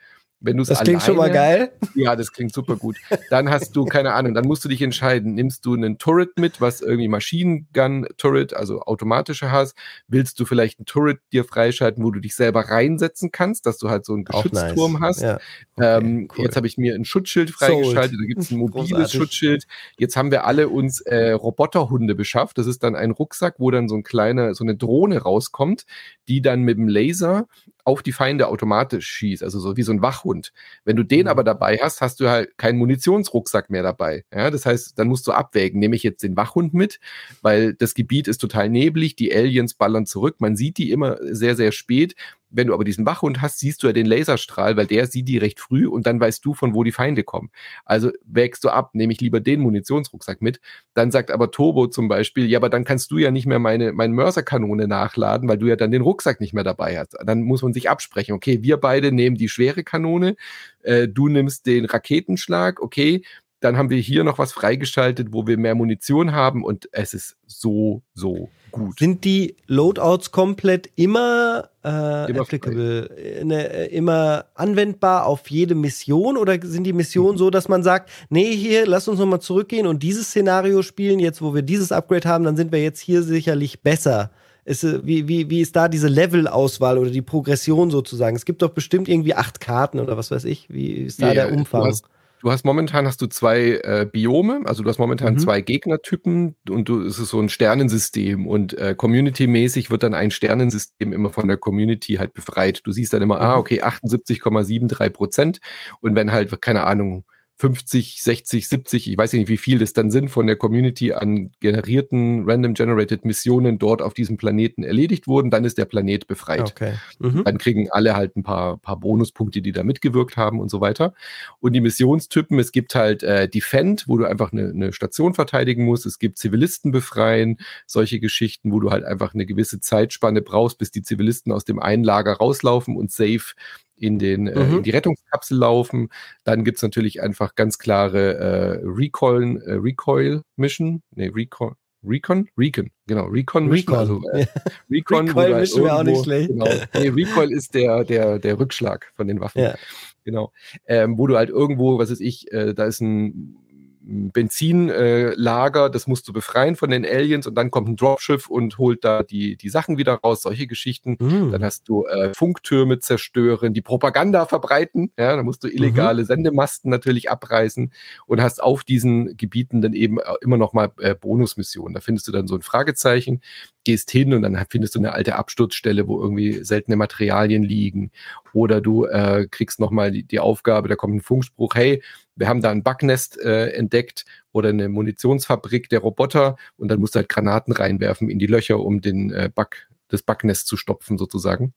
Wenn 0.43 0.57
du 0.57 0.63
das 0.63 0.79
klingt 0.81 1.03
schon 1.03 1.17
mal 1.17 1.29
geil. 1.29 1.71
Ja, 1.93 2.15
das 2.15 2.33
klingt 2.33 2.51
super 2.51 2.75
gut. 2.75 2.97
Dann 3.29 3.51
hast 3.51 3.75
du, 3.75 3.85
keine 3.85 4.13
Ahnung, 4.13 4.33
dann 4.33 4.45
musst 4.47 4.65
du 4.65 4.69
dich 4.69 4.81
entscheiden. 4.81 5.35
Nimmst 5.35 5.65
du 5.65 5.75
einen 5.75 5.99
Turret 5.99 6.39
mit, 6.39 6.59
was 6.59 6.81
irgendwie 6.81 7.07
Machine 7.07 7.65
Gun 7.73 8.07
Turret, 8.17 8.55
also 8.55 8.81
automatische 8.81 9.51
hast? 9.51 9.75
Willst 10.07 10.39
du 10.39 10.45
vielleicht 10.45 10.79
einen 10.79 10.87
Turret 10.87 11.19
dir 11.31 11.45
freischalten, 11.45 12.03
wo 12.03 12.09
du 12.09 12.19
dich 12.19 12.35
selber 12.35 12.61
reinsetzen 12.61 13.31
kannst, 13.31 13.67
dass 13.67 13.77
du 13.77 13.89
halt 13.89 14.03
so 14.03 14.13
einen 14.13 14.25
Geschützturm 14.25 14.93
nice. 14.93 15.01
hast? 15.01 15.21
Ja. 15.21 15.39
Okay, 15.75 15.97
ähm, 15.97 16.27
cool. 16.35 16.45
Jetzt 16.45 16.55
habe 16.55 16.65
ich 16.65 16.77
mir 16.77 16.95
ein 16.95 17.05
Schutzschild 17.05 17.51
freigeschaltet, 17.51 18.17
Sold. 18.17 18.21
da 18.21 18.25
gibt 18.25 18.39
es 18.39 18.49
ein 18.49 18.57
mobiles 18.57 18.89
Großartig. 18.89 19.11
Schutzschild. 19.13 19.67
Jetzt 19.97 20.15
haben 20.15 20.31
wir 20.31 20.45
alle 20.45 20.69
uns 20.69 21.01
äh, 21.01 21.31
Roboterhunde 21.31 22.15
beschafft. 22.15 22.57
Das 22.57 22.65
ist 22.65 22.81
dann 22.81 22.95
ein 22.95 23.11
Rucksack, 23.11 23.55
wo 23.59 23.69
dann 23.69 23.87
so 23.87 23.95
ein 23.95 24.03
kleiner, 24.03 24.55
so 24.55 24.63
eine 24.63 24.75
Drohne 24.75 25.19
rauskommt, 25.19 25.85
die 26.27 26.41
dann 26.41 26.61
mit 26.61 26.77
dem 26.77 26.87
Laser 26.87 27.47
auf 27.85 28.03
die 28.03 28.11
Feinde 28.11 28.47
automatisch 28.47 29.07
schießt, 29.07 29.43
also 29.43 29.59
so 29.59 29.77
wie 29.77 29.83
so 29.83 29.91
ein 29.91 30.01
Wachhund. 30.01 30.51
Wenn 30.83 30.95
du 30.95 31.03
den 31.03 31.23
mhm. 31.23 31.27
aber 31.27 31.43
dabei 31.43 31.77
hast, 31.77 32.01
hast 32.01 32.19
du 32.19 32.29
halt 32.29 32.57
keinen 32.57 32.77
Munitionsrucksack 32.77 33.69
mehr 33.69 33.83
dabei. 33.83 34.23
Ja, 34.33 34.49
das 34.51 34.65
heißt, 34.65 34.97
dann 34.97 35.07
musst 35.07 35.27
du 35.27 35.31
abwägen, 35.31 35.79
nehme 35.79 35.95
ich 35.95 36.03
jetzt 36.03 36.23
den 36.23 36.35
Wachhund 36.37 36.73
mit, 36.73 36.99
weil 37.41 37.73
das 37.73 37.93
Gebiet 37.93 38.27
ist 38.27 38.39
total 38.39 38.69
neblig, 38.69 39.15
die 39.15 39.33
Aliens 39.33 39.73
ballern 39.73 40.05
zurück, 40.05 40.35
man 40.39 40.55
sieht 40.55 40.77
die 40.77 40.91
immer 40.91 41.17
sehr, 41.21 41.55
sehr 41.55 41.71
spät. 41.71 42.15
Wenn 42.51 42.67
du 42.67 42.73
aber 42.73 42.83
diesen 42.83 43.05
Wachhund 43.05 43.41
hast, 43.41 43.59
siehst 43.59 43.81
du 43.81 43.87
ja 43.87 43.93
den 43.93 44.05
Laserstrahl, 44.05 44.77
weil 44.77 44.85
der 44.85 45.07
sieht 45.07 45.27
die 45.27 45.37
recht 45.37 45.59
früh 45.59 45.87
und 45.87 46.05
dann 46.05 46.19
weißt 46.19 46.43
du, 46.45 46.53
von 46.53 46.73
wo 46.73 46.83
die 46.83 46.91
Feinde 46.91 47.23
kommen. 47.23 47.49
Also 47.85 48.11
wägst 48.25 48.63
du 48.63 48.69
ab, 48.69 48.91
nehme 48.93 49.13
ich 49.13 49.21
lieber 49.21 49.39
den 49.39 49.61
Munitionsrucksack 49.61 50.41
mit. 50.41 50.59
Dann 50.93 51.11
sagt 51.11 51.31
aber 51.31 51.51
Turbo 51.51 51.87
zum 51.87 52.07
Beispiel, 52.07 52.45
ja, 52.45 52.59
aber 52.59 52.69
dann 52.69 52.83
kannst 52.83 53.11
du 53.11 53.17
ja 53.17 53.31
nicht 53.31 53.45
mehr 53.45 53.59
meine, 53.59 53.93
meine 53.93 54.13
Mörserkanone 54.13 54.87
nachladen, 54.87 55.47
weil 55.47 55.57
du 55.57 55.67
ja 55.67 55.75
dann 55.75 55.91
den 55.91 56.01
Rucksack 56.01 56.41
nicht 56.41 56.53
mehr 56.53 56.63
dabei 56.63 56.99
hast. 56.99 57.15
Dann 57.25 57.41
muss 57.41 57.61
man 57.61 57.73
sich 57.73 57.89
absprechen, 57.89 58.33
okay, 58.33 58.61
wir 58.61 58.77
beide 58.77 59.11
nehmen 59.11 59.37
die 59.37 59.49
schwere 59.49 59.83
Kanone, 59.83 60.35
äh, 60.83 61.07
du 61.07 61.29
nimmst 61.29 61.65
den 61.65 61.85
Raketenschlag, 61.85 62.81
okay, 62.81 63.23
dann 63.61 63.77
haben 63.77 63.89
wir 63.89 63.99
hier 63.99 64.23
noch 64.23 64.39
was 64.39 64.51
freigeschaltet, 64.51 65.29
wo 65.31 65.47
wir 65.47 65.57
mehr 65.57 65.75
Munition 65.75 66.33
haben 66.33 66.63
und 66.63 66.89
es 66.91 67.13
ist 67.13 67.37
so, 67.45 68.01
so 68.13 68.49
gut. 68.71 68.99
Sind 68.99 69.23
die 69.23 69.55
Loadouts 69.67 70.31
komplett 70.31 70.89
immer, 70.95 71.69
äh, 71.83 72.29
immer 72.29 72.41
applicable, 72.41 73.43
ne, 73.43 73.85
immer 73.87 74.45
anwendbar 74.55 75.25
auf 75.25 75.49
jede 75.49 75.75
Mission 75.75 76.37
oder 76.37 76.57
sind 76.61 76.85
die 76.85 76.93
Missionen 76.93 77.33
mhm. 77.33 77.37
so, 77.37 77.49
dass 77.49 77.67
man 77.67 77.83
sagt, 77.83 78.09
nee, 78.29 78.55
hier, 78.55 78.85
lass 78.85 79.07
uns 79.07 79.19
nochmal 79.19 79.41
zurückgehen 79.41 79.87
und 79.87 80.03
dieses 80.03 80.27
Szenario 80.27 80.81
spielen, 80.81 81.19
jetzt 81.19 81.41
wo 81.41 81.53
wir 81.53 81.61
dieses 81.61 81.91
Upgrade 81.91 82.27
haben, 82.27 82.43
dann 82.43 82.55
sind 82.55 82.71
wir 82.71 82.81
jetzt 82.81 82.99
hier 82.99 83.23
sicherlich 83.23 83.81
besser. 83.81 84.31
Ist, 84.63 84.83
äh, 84.83 85.05
wie, 85.05 85.27
wie, 85.27 85.49
wie 85.49 85.61
ist 85.61 85.75
da 85.75 85.87
diese 85.87 86.07
Level-Auswahl 86.07 86.97
oder 86.97 87.09
die 87.09 87.21
Progression 87.21 87.89
sozusagen? 87.89 88.35
Es 88.35 88.45
gibt 88.45 88.61
doch 88.61 88.69
bestimmt 88.69 89.09
irgendwie 89.09 89.35
acht 89.35 89.59
Karten 89.59 89.99
oder 89.99 90.17
was 90.17 90.31
weiß 90.31 90.45
ich. 90.45 90.69
Wie 90.69 90.91
ist 90.91 91.21
da 91.21 91.27
yeah, 91.27 91.33
der 91.33 91.53
Umfang? 91.53 91.81
Du 91.81 91.87
hast, 91.87 92.05
Du 92.41 92.51
hast 92.51 92.65
momentan 92.65 93.05
hast 93.05 93.21
du 93.21 93.27
zwei 93.27 93.79
äh, 93.83 94.07
Biome, 94.11 94.61
also 94.65 94.81
du 94.81 94.89
hast 94.89 94.97
momentan 94.97 95.35
mhm. 95.35 95.39
zwei 95.39 95.61
Gegnertypen 95.61 96.55
und 96.69 96.89
du, 96.89 97.03
es 97.03 97.19
ist 97.19 97.29
so 97.29 97.39
ein 97.39 97.49
Sternensystem 97.49 98.47
und 98.47 98.75
äh, 98.79 98.95
Community-mäßig 98.95 99.91
wird 99.91 100.01
dann 100.01 100.15
ein 100.15 100.31
Sternensystem 100.31 101.13
immer 101.13 101.29
von 101.29 101.47
der 101.47 101.57
Community 101.57 102.15
halt 102.15 102.33
befreit. 102.33 102.81
Du 102.83 102.91
siehst 102.91 103.13
dann 103.13 103.21
immer, 103.21 103.39
ah, 103.39 103.45
mhm. 103.45 103.51
ah, 103.51 103.57
okay, 103.57 103.83
78,73 103.83 105.09
Prozent 105.11 105.59
und 105.99 106.15
wenn 106.15 106.31
halt, 106.31 106.59
keine 106.63 106.83
Ahnung, 106.83 107.25
50, 107.61 108.23
60, 108.23 108.67
70, 108.67 109.11
ich 109.11 109.15
weiß 109.15 109.33
nicht, 109.33 109.47
wie 109.47 109.57
viel 109.57 109.77
das 109.77 109.93
dann 109.93 110.09
sind 110.09 110.29
von 110.29 110.47
der 110.47 110.55
Community 110.55 111.13
an 111.13 111.51
generierten 111.59 112.49
Random 112.49 112.73
Generated 112.73 113.23
Missionen 113.23 113.77
dort 113.77 114.01
auf 114.01 114.15
diesem 114.15 114.37
Planeten 114.37 114.81
erledigt 114.81 115.27
wurden, 115.27 115.51
dann 115.51 115.63
ist 115.63 115.77
der 115.77 115.85
Planet 115.85 116.25
befreit. 116.25 116.71
Okay. 116.71 116.93
Mhm. 117.19 117.43
Dann 117.43 117.59
kriegen 117.59 117.91
alle 117.91 118.15
halt 118.15 118.35
ein 118.35 118.41
paar, 118.41 118.77
paar 118.77 118.99
Bonuspunkte, 118.99 119.61
die 119.61 119.73
da 119.73 119.83
mitgewirkt 119.83 120.37
haben 120.37 120.59
und 120.59 120.71
so 120.71 120.81
weiter. 120.81 121.13
Und 121.59 121.73
die 121.73 121.81
Missionstypen, 121.81 122.57
es 122.57 122.71
gibt 122.71 122.95
halt 122.95 123.21
äh, 123.21 123.47
Defend, 123.47 124.07
wo 124.07 124.17
du 124.17 124.25
einfach 124.25 124.51
eine, 124.51 124.69
eine 124.69 124.91
Station 124.91 125.35
verteidigen 125.35 125.85
musst. 125.85 126.07
Es 126.07 126.17
gibt 126.17 126.39
Zivilisten 126.39 126.91
befreien, 126.91 127.59
solche 127.85 128.19
Geschichten, 128.19 128.71
wo 128.71 128.79
du 128.79 128.89
halt 128.89 129.03
einfach 129.03 129.35
eine 129.35 129.45
gewisse 129.45 129.79
Zeitspanne 129.79 130.41
brauchst, 130.41 130.79
bis 130.79 130.89
die 130.89 131.03
Zivilisten 131.03 131.51
aus 131.51 131.63
dem 131.63 131.77
einen 131.77 132.03
Lager 132.03 132.33
rauslaufen 132.33 132.97
und 132.97 133.11
safe 133.11 133.53
in, 134.01 134.19
den, 134.19 134.47
äh, 134.47 134.59
in 134.59 134.71
mhm. 134.71 134.83
die 134.83 134.89
Rettungskapsel 134.89 135.57
laufen. 135.57 136.09
Dann 136.43 136.63
gibt 136.63 136.77
es 136.77 136.83
natürlich 136.83 137.21
einfach 137.21 137.55
ganz 137.55 137.77
klare 137.77 138.35
äh, 138.35 138.79
Recoil, 138.83 139.61
äh, 139.65 139.73
Recoil 139.73 140.41
Mission. 140.55 141.03
Nee, 141.15 141.31
Recoil. 141.33 141.73
Recon? 142.03 142.49
Recon, 142.57 142.89
genau, 143.05 143.25
Recon 143.25 143.67
Mission. 143.67 143.95
Also, 143.95 144.23
äh, 144.31 144.47
Recon 144.89 145.27
Recoil 145.27 145.51
wäre 145.51 145.95
auch 145.95 146.03
nicht 146.03 146.23
schlecht. 146.23 146.49
Genau, 146.49 146.65
nee, 146.95 147.09
Recoil 147.09 147.51
ist 147.51 147.75
der, 147.75 148.03
der, 148.03 148.39
der 148.39 148.59
Rückschlag 148.59 149.11
von 149.15 149.27
den 149.27 149.39
Waffen. 149.39 149.61
Ja. 149.61 149.75
Genau. 150.23 150.51
Ähm, 150.87 151.17
wo 151.19 151.27
du 151.27 151.37
halt 151.37 151.49
irgendwo, 151.49 151.99
was 151.99 152.09
weiß 152.09 152.19
ich, 152.19 152.51
äh, 152.51 152.73
da 152.73 152.85
ist 152.85 153.01
ein 153.01 153.60
Benzinlager, 154.03 155.89
das 155.89 156.07
musst 156.07 156.27
du 156.27 156.33
befreien 156.33 156.75
von 156.75 156.89
den 156.89 157.05
Aliens 157.05 157.45
und 157.45 157.55
dann 157.55 157.69
kommt 157.69 157.87
ein 157.87 157.95
Dropschiff 157.95 158.49
und 158.49 158.77
holt 158.77 159.03
da 159.03 159.21
die, 159.21 159.57
die 159.57 159.69
Sachen 159.69 159.97
wieder 159.97 160.15
raus, 160.15 160.41
solche 160.41 160.65
Geschichten. 160.65 161.17
Mhm. 161.19 161.51
Dann 161.51 161.63
hast 161.63 161.87
du 161.87 162.05
äh, 162.05 162.33
Funktürme 162.33 162.99
zerstören, 162.99 163.73
die 163.73 163.81
Propaganda 163.81 164.45
verbreiten, 164.47 165.11
ja, 165.17 165.35
da 165.35 165.43
musst 165.43 165.63
du 165.63 165.67
illegale 165.67 166.23
mhm. 166.23 166.27
Sendemasten 166.27 166.89
natürlich 166.89 167.29
abreißen 167.29 167.93
und 168.25 168.41
hast 168.41 168.63
auf 168.63 168.83
diesen 168.83 169.37
Gebieten 169.37 169.81
dann 169.81 169.93
eben 169.93 170.17
äh, 170.19 170.23
immer 170.41 170.57
noch 170.57 170.73
mal 170.73 170.91
äh, 170.99 171.13
Bonusmissionen. 171.13 171.93
Da 171.93 172.01
findest 172.01 172.27
du 172.27 172.31
dann 172.31 172.47
so 172.47 172.55
ein 172.55 172.63
Fragezeichen, 172.63 173.41
gehst 173.83 174.11
hin 174.11 174.33
und 174.33 174.43
dann 174.43 174.63
findest 174.69 174.95
du 174.95 174.99
eine 174.99 175.13
alte 175.13 175.35
Absturzstelle, 175.35 176.07
wo 176.07 176.21
irgendwie 176.21 176.63
seltene 176.63 176.95
Materialien 176.95 177.63
liegen 177.63 178.11
oder 178.53 178.81
du 178.81 179.05
äh, 179.05 179.47
kriegst 179.49 179.79
noch 179.79 179.91
mal 179.91 180.11
die, 180.11 180.23
die 180.23 180.39
Aufgabe, 180.39 180.87
da 180.87 180.95
kommt 180.95 181.15
ein 181.15 181.21
Funkspruch, 181.21 181.75
hey, 181.75 182.03
wir 182.35 182.47
haben 182.47 182.61
da 182.61 182.71
ein 182.71 182.83
Backnest 182.83 183.39
äh, 183.39 183.71
entdeckt 183.71 184.25
oder 184.51 184.69
eine 184.69 184.89
Munitionsfabrik 184.89 185.89
der 185.89 185.99
Roboter 185.99 186.57
und 186.77 186.89
dann 186.89 186.99
musst 186.99 187.15
du 187.15 187.19
halt 187.19 187.29
Granaten 187.29 187.73
reinwerfen 187.73 188.29
in 188.29 188.39
die 188.39 188.47
Löcher, 188.47 188.79
um 188.79 189.01
den 189.01 189.31
äh, 189.31 189.49
Back, 189.53 189.89
das 190.07 190.23
Backnest 190.23 190.67
zu 190.67 190.77
stopfen 190.77 191.17
sozusagen. 191.17 191.73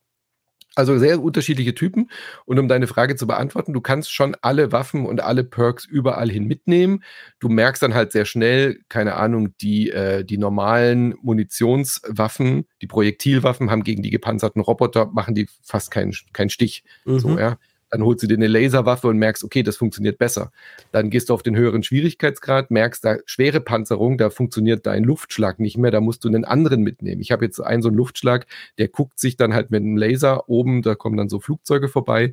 Also 0.75 0.99
sehr 0.99 1.23
unterschiedliche 1.23 1.75
Typen. 1.75 2.11
Und 2.45 2.59
um 2.59 2.69
deine 2.69 2.87
Frage 2.87 3.17
zu 3.17 3.27
beantworten, 3.27 3.73
du 3.73 3.81
kannst 3.81 4.13
schon 4.13 4.37
alle 4.43 4.73
Waffen 4.73 5.07
und 5.07 5.23
alle 5.23 5.45
Perks 5.45 5.85
überall 5.85 6.31
hin 6.31 6.45
mitnehmen. 6.45 7.03
Du 7.39 7.49
merkst 7.49 7.83
dann 7.83 7.95
halt 7.95 8.13
sehr 8.13 8.25
schnell, 8.25 8.81
keine 8.89 9.15
Ahnung, 9.15 9.57
die, 9.59 9.91
äh, 9.91 10.25
die 10.25 10.39
normalen 10.39 11.15
Munitionswaffen, 11.23 12.67
die 12.83 12.87
Projektilwaffen 12.87 13.71
haben 13.71 13.85
gegen 13.85 14.03
die 14.03 14.11
gepanzerten 14.11 14.61
Roboter, 14.61 15.07
machen 15.07 15.35
die 15.35 15.49
fast 15.63 15.91
keinen 15.91 16.15
keinen 16.33 16.51
Stich. 16.51 16.85
Mhm. 17.05 17.19
So, 17.19 17.39
ja. 17.39 17.57
Dann 17.91 18.03
holst 18.03 18.23
du 18.23 18.27
dir 18.27 18.37
eine 18.37 18.47
Laserwaffe 18.47 19.09
und 19.09 19.19
merkst, 19.19 19.45
okay, 19.45 19.63
das 19.63 19.77
funktioniert 19.77 20.19
besser. 20.19 20.51
Dann 20.93 21.11
gehst 21.11 21.29
du 21.29 21.35
auf 21.35 21.43
den 21.43 21.57
höheren 21.57 21.83
Schwierigkeitsgrad, 21.83 22.71
merkst, 22.71 23.05
da 23.05 23.17
schwere 23.27 23.61
Panzerung, 23.61 24.19
da 24.19 24.31
funktioniert 24.31 24.87
dein 24.87 25.05
Luftschlag 25.05 25.61
nicht 25.61 25.79
mehr, 25.79 25.91
da 25.91 26.01
musst 26.01 26.25
du 26.25 26.29
einen 26.29 26.45
anderen 26.45 26.83
mitnehmen. 26.83 27.21
Ich 27.21 27.31
habe 27.31 27.45
jetzt 27.45 27.61
einen 27.61 27.83
so 27.83 27.89
einen 27.89 27.97
Luftschlag, 27.97 28.47
der 28.79 28.89
guckt 28.89 29.19
sich 29.19 29.37
dann 29.37 29.55
halt 29.55 29.71
mit 29.71 29.83
einem 29.83 29.97
Laser 29.97 30.49
oben, 30.49 30.83
da 30.83 30.95
kommen 30.95 31.17
dann 31.17 31.29
so 31.29 31.41
Flugzeuge 31.41 31.89
vorbei 31.89 32.33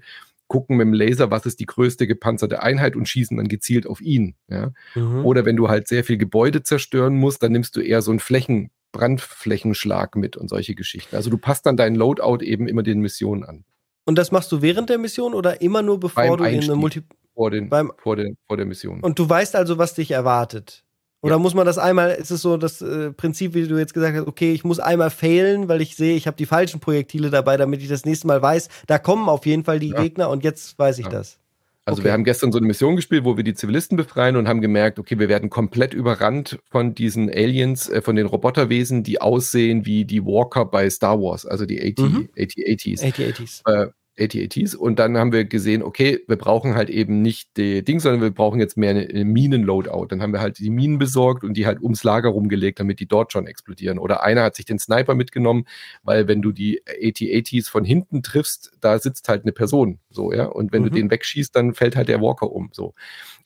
gucken 0.51 0.75
mit 0.75 0.85
dem 0.85 0.93
Laser, 0.93 1.31
was 1.31 1.45
ist 1.45 1.61
die 1.61 1.65
größte 1.65 2.07
gepanzerte 2.07 2.61
Einheit 2.61 2.97
und 2.97 3.07
schießen 3.07 3.37
dann 3.37 3.47
gezielt 3.47 3.87
auf 3.87 4.01
ihn. 4.01 4.35
Ja? 4.49 4.73
Mhm. 4.95 5.23
Oder 5.23 5.45
wenn 5.45 5.55
du 5.55 5.69
halt 5.69 5.87
sehr 5.87 6.03
viel 6.03 6.17
Gebäude 6.17 6.61
zerstören 6.61 7.15
musst, 7.15 7.41
dann 7.41 7.53
nimmst 7.53 7.77
du 7.77 7.79
eher 7.79 8.01
so 8.01 8.11
einen 8.11 8.19
Flächen, 8.19 8.69
Brandflächenschlag 8.91 10.17
mit 10.17 10.35
und 10.35 10.49
solche 10.49 10.75
Geschichten. 10.75 11.15
Also 11.15 11.29
du 11.29 11.37
passt 11.37 11.65
dann 11.65 11.77
deinen 11.77 11.95
Loadout 11.95 12.43
eben 12.43 12.67
immer 12.67 12.83
den 12.83 12.99
Missionen 12.99 13.45
an. 13.45 13.63
Und 14.11 14.17
das 14.17 14.33
machst 14.33 14.51
du 14.51 14.61
während 14.61 14.89
der 14.89 14.97
Mission 14.97 15.33
oder 15.33 15.61
immer 15.61 15.81
nur 15.81 15.97
bevor 15.97 16.27
Beim 16.27 16.37
du 16.37 16.43
Einstieg, 16.43 16.63
in 16.65 16.71
eine 16.71 16.81
Multi 16.81 17.01
vor, 17.33 17.49
den, 17.49 17.69
Beim 17.69 17.93
vor, 17.97 18.17
den, 18.17 18.35
vor 18.45 18.57
der 18.57 18.65
Mission. 18.65 18.99
Und 18.99 19.17
du 19.17 19.29
weißt 19.29 19.55
also, 19.55 19.77
was 19.77 19.93
dich 19.93 20.11
erwartet. 20.11 20.83
Oder 21.21 21.35
ja. 21.35 21.39
muss 21.39 21.53
man 21.53 21.65
das 21.65 21.77
einmal, 21.77 22.11
ist 22.11 22.29
es 22.29 22.41
so 22.41 22.57
das 22.57 22.81
äh, 22.81 23.13
Prinzip, 23.13 23.53
wie 23.53 23.65
du 23.65 23.77
jetzt 23.77 23.93
gesagt 23.93 24.17
hast, 24.17 24.27
okay, 24.27 24.51
ich 24.51 24.65
muss 24.65 24.81
einmal 24.81 25.11
failen, 25.11 25.69
weil 25.69 25.79
ich 25.79 25.95
sehe, 25.95 26.17
ich 26.17 26.27
habe 26.27 26.35
die 26.35 26.45
falschen 26.45 26.81
Projektile 26.81 27.29
dabei, 27.29 27.55
damit 27.55 27.81
ich 27.81 27.87
das 27.87 28.03
nächste 28.03 28.27
Mal 28.27 28.41
weiß, 28.41 28.67
da 28.85 28.99
kommen 28.99 29.29
auf 29.29 29.45
jeden 29.45 29.63
Fall 29.63 29.79
die 29.79 29.91
ja. 29.91 30.01
Gegner 30.01 30.29
und 30.29 30.43
jetzt 30.43 30.77
weiß 30.77 30.99
ich 30.99 31.05
ja. 31.05 31.11
das. 31.11 31.39
Also 31.85 32.01
okay. 32.01 32.09
wir 32.09 32.13
haben 32.13 32.25
gestern 32.25 32.51
so 32.51 32.57
eine 32.57 32.67
Mission 32.67 32.95
gespielt, 32.95 33.23
wo 33.23 33.37
wir 33.37 33.43
die 33.43 33.55
Zivilisten 33.55 33.97
befreien 33.97 34.35
und 34.35 34.47
haben 34.47 34.61
gemerkt, 34.61 34.99
okay, 34.99 35.17
wir 35.17 35.29
werden 35.29 35.49
komplett 35.49 35.93
überrannt 35.93 36.59
von 36.69 36.93
diesen 36.93 37.29
Aliens, 37.29 37.89
äh, 37.89 38.01
von 38.01 38.15
den 38.15 38.27
Roboterwesen, 38.27 39.03
die 39.03 39.19
aussehen 39.21 39.85
wie 39.85 40.05
die 40.05 40.23
Walker 40.23 40.65
bei 40.65 40.89
Star 40.89 41.19
Wars, 41.19 41.45
also 41.45 41.65
die 41.65 41.81
AT, 41.81 41.99
mhm. 41.99 42.29
AT-ATs. 42.37 43.03
AT-ATs. 43.03 43.63
Äh, 43.65 43.87
AT-ATs 44.19 44.75
und 44.75 44.99
dann 44.99 45.17
haben 45.17 45.31
wir 45.31 45.45
gesehen, 45.45 45.81
okay, 45.81 46.19
wir 46.27 46.35
brauchen 46.35 46.75
halt 46.75 46.89
eben 46.89 47.21
nicht 47.21 47.55
die 47.57 47.83
Ding, 47.83 47.99
sondern 47.99 48.21
wir 48.21 48.31
brauchen 48.31 48.59
jetzt 48.59 48.77
mehr 48.77 48.93
Minen-Loadout. 48.93 50.07
Dann 50.07 50.21
haben 50.21 50.33
wir 50.33 50.41
halt 50.41 50.59
die 50.59 50.69
Minen 50.69 50.99
besorgt 50.99 51.43
und 51.43 51.55
die 51.55 51.65
halt 51.65 51.81
ums 51.81 52.03
Lager 52.03 52.29
rumgelegt, 52.29 52.79
damit 52.79 52.99
die 52.99 53.07
dort 53.07 53.31
schon 53.31 53.47
explodieren. 53.47 53.99
Oder 53.99 54.23
einer 54.23 54.43
hat 54.43 54.55
sich 54.55 54.65
den 54.65 54.79
Sniper 54.79 55.15
mitgenommen, 55.15 55.65
weil 56.03 56.27
wenn 56.27 56.41
du 56.41 56.51
die 56.51 56.81
AT-ATs 56.87 57.69
von 57.69 57.85
hinten 57.85 58.21
triffst, 58.21 58.73
da 58.81 58.99
sitzt 58.99 59.29
halt 59.29 59.43
eine 59.43 59.53
Person, 59.53 59.99
so, 60.09 60.33
ja. 60.33 60.45
Und 60.45 60.71
wenn 60.71 60.81
mhm. 60.83 60.89
du 60.89 60.95
den 60.95 61.11
wegschießt, 61.11 61.55
dann 61.55 61.73
fällt 61.73 61.95
halt 61.95 62.09
der 62.09 62.21
Walker 62.21 62.51
um, 62.51 62.69
so. 62.73 62.93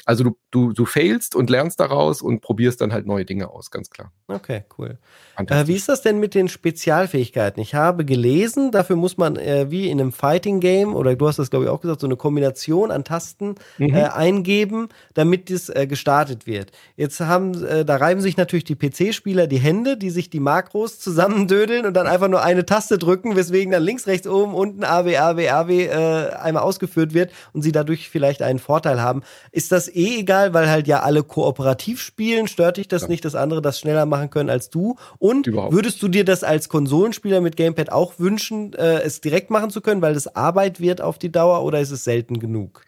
Also 0.05 0.23
du, 0.23 0.37
du, 0.51 0.73
du 0.73 0.85
failst 0.85 1.35
und 1.35 1.49
lernst 1.49 1.79
daraus 1.79 2.21
und 2.21 2.41
probierst 2.41 2.79
dann 2.81 2.93
halt 2.93 3.05
neue 3.05 3.25
Dinge 3.25 3.49
aus, 3.49 3.71
ganz 3.71 3.89
klar. 3.89 4.11
Okay, 4.27 4.63
cool. 4.77 4.97
Äh, 5.37 5.67
wie 5.67 5.75
ist 5.75 5.89
das 5.89 6.01
denn 6.01 6.19
mit 6.19 6.33
den 6.33 6.47
Spezialfähigkeiten? 6.47 7.61
Ich 7.61 7.75
habe 7.75 8.05
gelesen, 8.05 8.71
dafür 8.71 8.95
muss 8.95 9.17
man 9.17 9.35
äh, 9.35 9.69
wie 9.69 9.89
in 9.89 9.99
einem 9.99 10.11
Fighting 10.11 10.45
Fighting-Game, 10.45 10.95
oder 10.95 11.15
du 11.15 11.27
hast 11.27 11.39
das, 11.39 11.49
glaube 11.49 11.65
ich, 11.65 11.71
auch 11.71 11.81
gesagt, 11.81 12.01
so 12.01 12.07
eine 12.07 12.15
Kombination 12.15 12.91
an 12.91 13.03
Tasten 13.03 13.55
mhm. 13.77 13.95
äh, 13.95 14.03
eingeben, 14.03 14.89
damit 15.13 15.49
es 15.49 15.69
äh, 15.69 15.87
gestartet 15.87 16.45
wird. 16.45 16.71
Jetzt 16.95 17.19
haben, 17.19 17.63
äh, 17.65 17.85
da 17.85 17.95
reiben 17.97 18.21
sich 18.21 18.37
natürlich 18.37 18.63
die 18.63 18.75
PC-Spieler 18.75 19.47
die 19.47 19.57
Hände, 19.57 19.97
die 19.97 20.09
sich 20.09 20.29
die 20.29 20.39
Makros 20.39 20.99
zusammendödeln 20.99 21.85
und 21.85 21.93
dann 21.93 22.07
einfach 22.07 22.27
nur 22.27 22.43
eine 22.43 22.65
Taste 22.65 22.97
drücken, 22.97 23.35
weswegen 23.35 23.71
dann 23.71 23.83
links, 23.83 24.07
rechts, 24.07 24.27
oben, 24.27 24.53
unten 24.53 24.83
A, 24.83 25.03
B, 25.03 25.17
A, 25.17 25.33
B, 25.33 25.49
A, 25.49 25.63
B 25.63 25.85
äh, 25.85 26.29
einmal 26.33 26.63
ausgeführt 26.63 27.13
wird 27.13 27.31
und 27.53 27.61
sie 27.61 27.71
dadurch 27.71 28.09
vielleicht 28.09 28.41
einen 28.41 28.59
Vorteil 28.59 29.01
haben. 29.01 29.21
Ist 29.51 29.71
das 29.71 29.87
eh 29.95 30.19
egal, 30.19 30.53
weil 30.53 30.69
halt 30.69 30.87
ja 30.87 31.01
alle 31.01 31.23
kooperativ 31.23 32.01
spielen? 32.01 32.47
Stört 32.47 32.77
dich 32.77 32.87
das 32.87 33.03
ja. 33.03 33.07
nicht, 33.07 33.25
dass 33.25 33.35
andere 33.35 33.61
das 33.61 33.79
schneller 33.79 34.05
machen 34.05 34.29
können 34.29 34.49
als 34.49 34.69
du? 34.69 34.95
Und 35.17 35.47
Überhaupt. 35.47 35.73
würdest 35.73 36.01
du 36.03 36.07
dir 36.07 36.25
das 36.25 36.43
als 36.43 36.69
Konsolenspieler 36.69 37.41
mit 37.41 37.55
Gamepad 37.55 37.91
auch 37.91 38.19
wünschen, 38.19 38.73
äh, 38.73 39.01
es 39.01 39.21
direkt 39.21 39.49
machen 39.49 39.69
zu 39.69 39.81
können, 39.81 40.01
weil 40.01 40.13
das 40.13 40.35
Arbeit 40.35 40.79
wird 40.79 41.01
auf 41.01 41.17
die 41.17 41.31
Dauer 41.31 41.63
oder 41.63 41.79
ist 41.79 41.91
es 41.91 42.03
selten 42.03 42.39
genug? 42.39 42.81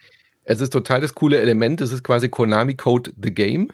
Es 0.44 0.62
ist 0.62 0.72
total 0.72 1.02
das 1.02 1.14
coole 1.14 1.40
Element. 1.40 1.82
Es 1.82 1.92
ist 1.92 2.04
quasi 2.04 2.30
Konami 2.30 2.76
Code 2.76 3.12
the 3.22 3.34
Game. 3.34 3.70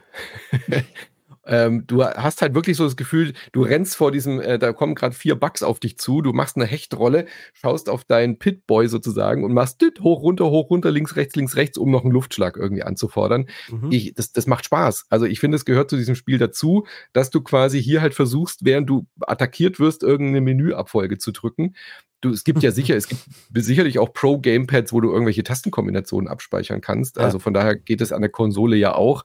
Ähm, 1.46 1.84
du 1.86 2.04
hast 2.04 2.42
halt 2.42 2.54
wirklich 2.54 2.76
so 2.76 2.84
das 2.84 2.96
Gefühl, 2.96 3.32
du 3.52 3.62
rennst 3.62 3.96
vor 3.96 4.12
diesem, 4.12 4.40
äh, 4.40 4.58
da 4.58 4.72
kommen 4.72 4.94
gerade 4.94 5.14
vier 5.14 5.34
Bugs 5.34 5.62
auf 5.62 5.80
dich 5.80 5.98
zu, 5.98 6.22
du 6.22 6.32
machst 6.32 6.56
eine 6.56 6.66
Hechtrolle, 6.66 7.26
schaust 7.52 7.88
auf 7.88 8.04
deinen 8.04 8.38
Pitboy 8.38 8.88
sozusagen 8.88 9.44
und 9.44 9.52
machst 9.52 9.80
dit, 9.80 10.00
hoch, 10.00 10.22
runter, 10.22 10.46
hoch, 10.46 10.70
runter, 10.70 10.90
links, 10.90 11.16
rechts, 11.16 11.36
links, 11.36 11.56
rechts, 11.56 11.78
um 11.78 11.90
noch 11.90 12.02
einen 12.02 12.12
Luftschlag 12.12 12.56
irgendwie 12.56 12.82
anzufordern. 12.82 13.46
Mhm. 13.70 13.92
Ich, 13.92 14.14
das, 14.14 14.32
das 14.32 14.46
macht 14.46 14.64
Spaß. 14.64 15.06
Also 15.10 15.26
ich 15.26 15.40
finde, 15.40 15.56
es 15.56 15.64
gehört 15.64 15.90
zu 15.90 15.96
diesem 15.96 16.14
Spiel 16.14 16.38
dazu, 16.38 16.86
dass 17.12 17.30
du 17.30 17.40
quasi 17.42 17.82
hier 17.82 18.00
halt 18.00 18.14
versuchst, 18.14 18.64
während 18.64 18.88
du 18.88 19.06
attackiert 19.20 19.78
wirst, 19.78 20.02
irgendeine 20.02 20.40
Menüabfolge 20.40 21.18
zu 21.18 21.32
drücken. 21.32 21.74
Du, 22.20 22.30
es 22.30 22.44
gibt 22.44 22.62
ja 22.62 22.70
sicher, 22.72 22.96
es 22.96 23.08
gibt 23.08 23.22
sicherlich 23.54 23.98
auch 23.98 24.12
Pro-Gamepads, 24.12 24.92
wo 24.92 25.00
du 25.00 25.10
irgendwelche 25.10 25.42
Tastenkombinationen 25.42 26.28
abspeichern 26.28 26.80
kannst. 26.80 27.18
Also 27.18 27.38
von 27.38 27.52
daher 27.52 27.76
geht 27.76 28.00
es 28.00 28.12
an 28.12 28.22
der 28.22 28.30
Konsole 28.30 28.76
ja 28.76 28.94
auch. 28.94 29.24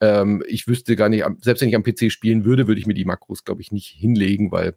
Ähm, 0.00 0.42
ich 0.46 0.66
wüsste 0.68 0.96
gar 0.96 1.08
nicht, 1.08 1.24
selbst 1.40 1.60
wenn 1.60 1.68
ich 1.68 1.76
am 1.76 1.82
PC 1.82 2.10
spielen 2.12 2.44
würde, 2.44 2.66
würde 2.68 2.80
ich 2.80 2.86
mir 2.86 2.94
die 2.94 3.04
Makros, 3.04 3.44
glaube 3.44 3.62
ich, 3.62 3.72
nicht 3.72 3.88
hinlegen, 3.88 4.52
weil 4.52 4.74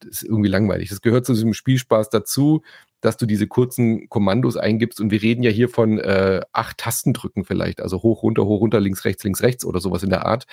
das 0.00 0.22
ist 0.22 0.24
irgendwie 0.24 0.48
langweilig. 0.48 0.88
Das 0.88 1.00
gehört 1.00 1.26
zu 1.26 1.32
diesem 1.32 1.54
Spielspaß 1.54 2.10
dazu, 2.10 2.62
dass 3.00 3.16
du 3.16 3.26
diese 3.26 3.46
kurzen 3.46 4.08
Kommandos 4.08 4.56
eingibst 4.56 5.00
und 5.00 5.10
wir 5.10 5.22
reden 5.22 5.42
ja 5.42 5.50
hier 5.50 5.68
von 5.68 5.98
äh, 5.98 6.40
acht 6.52 6.78
Tastendrücken 6.78 7.44
vielleicht, 7.44 7.80
also 7.80 8.02
hoch, 8.02 8.22
runter, 8.22 8.44
hoch, 8.44 8.60
runter, 8.60 8.80
links, 8.80 9.04
rechts, 9.04 9.22
links, 9.24 9.42
rechts 9.42 9.64
oder 9.64 9.80
sowas 9.80 10.02
in 10.02 10.10
der 10.10 10.26
Art. 10.26 10.46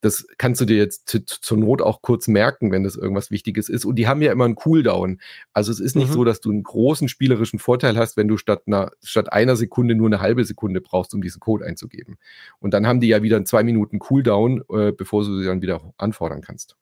Das 0.00 0.24
kannst 0.38 0.60
du 0.60 0.64
dir 0.64 0.76
jetzt 0.76 1.18
zur 1.26 1.58
Not 1.58 1.82
auch 1.82 2.02
kurz 2.02 2.28
merken, 2.28 2.70
wenn 2.70 2.84
das 2.84 2.94
irgendwas 2.94 3.32
Wichtiges 3.32 3.68
ist. 3.68 3.84
Und 3.84 3.96
die 3.96 4.06
haben 4.06 4.22
ja 4.22 4.30
immer 4.30 4.44
einen 4.44 4.54
Cooldown. 4.54 5.20
Also 5.52 5.72
es 5.72 5.80
ist 5.80 5.96
nicht 5.96 6.10
mhm. 6.10 6.12
so, 6.12 6.24
dass 6.24 6.40
du 6.40 6.50
einen 6.52 6.62
großen 6.62 7.08
spielerischen 7.08 7.58
Vorteil 7.58 7.96
hast, 7.96 8.16
wenn 8.16 8.28
du 8.28 8.36
statt 8.36 8.62
einer, 8.68 8.92
statt 9.02 9.32
einer 9.32 9.56
Sekunde 9.56 9.96
nur 9.96 10.06
eine 10.06 10.20
halbe 10.20 10.44
Sekunde 10.44 10.80
brauchst, 10.80 11.14
um 11.14 11.20
diesen 11.20 11.40
Code 11.40 11.66
einzugeben. 11.66 12.16
Und 12.60 12.74
dann 12.74 12.86
haben 12.86 13.00
die 13.00 13.08
ja 13.08 13.24
wieder 13.24 13.34
einen 13.34 13.46
zwei 13.46 13.64
Minuten 13.64 13.98
Cooldown, 13.98 14.62
äh, 14.70 14.92
bevor 14.92 15.24
du 15.24 15.36
sie 15.36 15.44
dann 15.44 15.62
wieder 15.62 15.92
anfordern 15.96 16.42
kannst. 16.42 16.76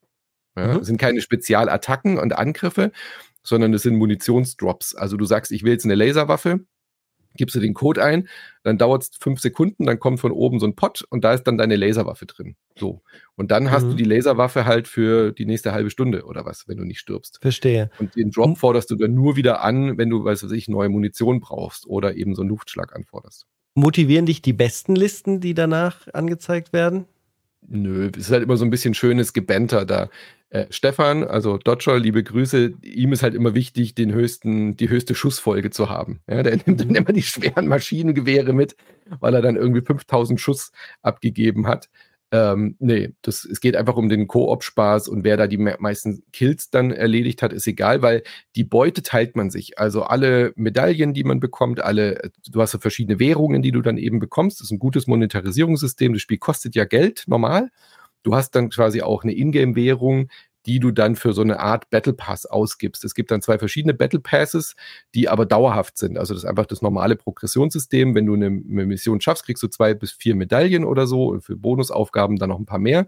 Ja, 0.54 0.74
mhm. 0.74 0.84
sind 0.84 0.98
keine 0.98 1.20
Spezialattacken 1.20 2.18
und 2.18 2.36
Angriffe, 2.36 2.92
sondern 3.46 3.72
es 3.74 3.82
sind 3.82 3.96
Munitionsdrops. 3.96 4.94
Also 4.94 5.16
du 5.16 5.24
sagst, 5.24 5.52
ich 5.52 5.62
will 5.62 5.72
jetzt 5.72 5.84
eine 5.84 5.94
Laserwaffe, 5.94 6.60
gibst 7.36 7.54
du 7.54 7.60
den 7.60 7.74
Code 7.74 8.02
ein, 8.02 8.28
dann 8.62 8.78
dauert 8.78 9.02
es 9.02 9.10
fünf 9.20 9.40
Sekunden, 9.40 9.86
dann 9.86 10.00
kommt 10.00 10.20
von 10.20 10.32
oben 10.32 10.58
so 10.58 10.66
ein 10.66 10.74
Pot 10.74 11.04
und 11.10 11.22
da 11.22 11.34
ist 11.34 11.44
dann 11.44 11.58
deine 11.58 11.76
Laserwaffe 11.76 12.26
drin. 12.26 12.56
So. 12.78 13.02
Und 13.36 13.50
dann 13.50 13.64
mhm. 13.64 13.70
hast 13.70 13.84
du 13.84 13.90
mhm. 13.90 13.96
die 13.96 14.04
Laserwaffe 14.04 14.64
halt 14.64 14.88
für 14.88 15.32
die 15.32 15.46
nächste 15.46 15.72
halbe 15.72 15.90
Stunde 15.90 16.24
oder 16.24 16.44
was, 16.44 16.66
wenn 16.66 16.78
du 16.78 16.84
nicht 16.84 16.98
stirbst. 16.98 17.38
Verstehe. 17.40 17.90
Und 17.98 18.16
den 18.16 18.30
Drop 18.30 18.58
forderst 18.58 18.90
du 18.90 18.96
dann 18.96 19.14
nur 19.14 19.36
wieder 19.36 19.62
an, 19.62 19.98
wenn 19.98 20.10
du, 20.10 20.24
weiß 20.24 20.44
was 20.44 20.52
ich, 20.52 20.68
neue 20.68 20.88
Munition 20.88 21.40
brauchst 21.40 21.86
oder 21.86 22.16
eben 22.16 22.34
so 22.34 22.42
einen 22.42 22.50
Luftschlag 22.50 22.94
anforderst. 22.94 23.46
Motivieren 23.74 24.24
dich 24.26 24.40
die 24.40 24.54
besten 24.54 24.96
Listen, 24.96 25.40
die 25.40 25.52
danach 25.52 26.08
angezeigt 26.14 26.72
werden? 26.72 27.04
Nö, 27.68 28.10
es 28.14 28.26
ist 28.26 28.30
halt 28.30 28.44
immer 28.44 28.56
so 28.56 28.64
ein 28.64 28.70
bisschen 28.70 28.94
schönes 28.94 29.32
Gebänter 29.32 29.84
da. 29.84 30.08
Äh, 30.50 30.66
Stefan, 30.70 31.24
also 31.24 31.58
Dodger, 31.58 31.98
liebe 31.98 32.22
Grüße, 32.22 32.74
ihm 32.82 33.12
ist 33.12 33.22
halt 33.24 33.34
immer 33.34 33.54
wichtig, 33.54 33.94
den 33.96 34.12
höchsten, 34.12 34.76
die 34.76 34.88
höchste 34.88 35.16
Schussfolge 35.16 35.70
zu 35.70 35.90
haben. 35.90 36.20
Ja, 36.28 36.42
der 36.44 36.56
nimmt 36.66 36.80
dann 36.80 36.94
immer 36.94 37.12
die 37.12 37.22
schweren 37.22 37.66
Maschinengewehre 37.66 38.52
mit, 38.52 38.76
weil 39.20 39.34
er 39.34 39.42
dann 39.42 39.56
irgendwie 39.56 39.80
5000 39.80 40.40
Schuss 40.40 40.70
abgegeben 41.02 41.66
hat. 41.66 41.88
Ähm, 42.32 42.74
nee, 42.80 43.14
das, 43.22 43.44
es 43.44 43.60
geht 43.60 43.76
einfach 43.76 43.96
um 43.96 44.08
den 44.08 44.26
Koop-Spaß 44.26 45.06
und 45.08 45.22
wer 45.22 45.36
da 45.36 45.46
die 45.46 45.58
meisten 45.58 46.24
Kills 46.32 46.70
dann 46.70 46.90
erledigt 46.90 47.40
hat, 47.40 47.52
ist 47.52 47.68
egal, 47.68 48.02
weil 48.02 48.24
die 48.56 48.64
Beute 48.64 49.02
teilt 49.02 49.36
man 49.36 49.50
sich. 49.50 49.78
Also 49.78 50.02
alle 50.02 50.52
Medaillen, 50.56 51.14
die 51.14 51.22
man 51.22 51.38
bekommt, 51.38 51.80
alle, 51.80 52.32
du 52.50 52.60
hast 52.60 52.72
ja 52.74 52.80
verschiedene 52.80 53.20
Währungen, 53.20 53.62
die 53.62 53.70
du 53.70 53.80
dann 53.80 53.96
eben 53.96 54.18
bekommst. 54.18 54.60
Das 54.60 54.66
ist 54.66 54.72
ein 54.72 54.80
gutes 54.80 55.06
Monetarisierungssystem. 55.06 56.14
Das 56.14 56.22
Spiel 56.22 56.38
kostet 56.38 56.74
ja 56.74 56.84
Geld 56.84 57.24
normal. 57.28 57.70
Du 58.24 58.34
hast 58.34 58.56
dann 58.56 58.70
quasi 58.70 59.02
auch 59.02 59.22
eine 59.22 59.32
Ingame-Währung, 59.32 60.28
die 60.66 60.80
du 60.80 60.90
dann 60.90 61.16
für 61.16 61.32
so 61.32 61.42
eine 61.42 61.60
Art 61.60 61.90
Battle 61.90 62.12
Pass 62.12 62.44
ausgibst. 62.44 63.04
Es 63.04 63.14
gibt 63.14 63.30
dann 63.30 63.40
zwei 63.40 63.58
verschiedene 63.58 63.94
Battle 63.94 64.20
Passes, 64.20 64.74
die 65.14 65.28
aber 65.28 65.46
dauerhaft 65.46 65.96
sind. 65.96 66.18
Also 66.18 66.34
das 66.34 66.42
ist 66.42 66.48
einfach 66.48 66.66
das 66.66 66.82
normale 66.82 67.16
Progressionssystem. 67.16 68.14
Wenn 68.14 68.26
du 68.26 68.34
eine, 68.34 68.46
eine 68.46 68.86
Mission 68.86 69.20
schaffst, 69.20 69.44
kriegst 69.44 69.62
du 69.62 69.68
zwei 69.68 69.94
bis 69.94 70.12
vier 70.12 70.34
Medaillen 70.34 70.84
oder 70.84 71.06
so 71.06 71.28
und 71.28 71.42
für 71.42 71.56
Bonusaufgaben 71.56 72.36
dann 72.36 72.50
noch 72.50 72.58
ein 72.58 72.66
paar 72.66 72.78
mehr. 72.78 73.06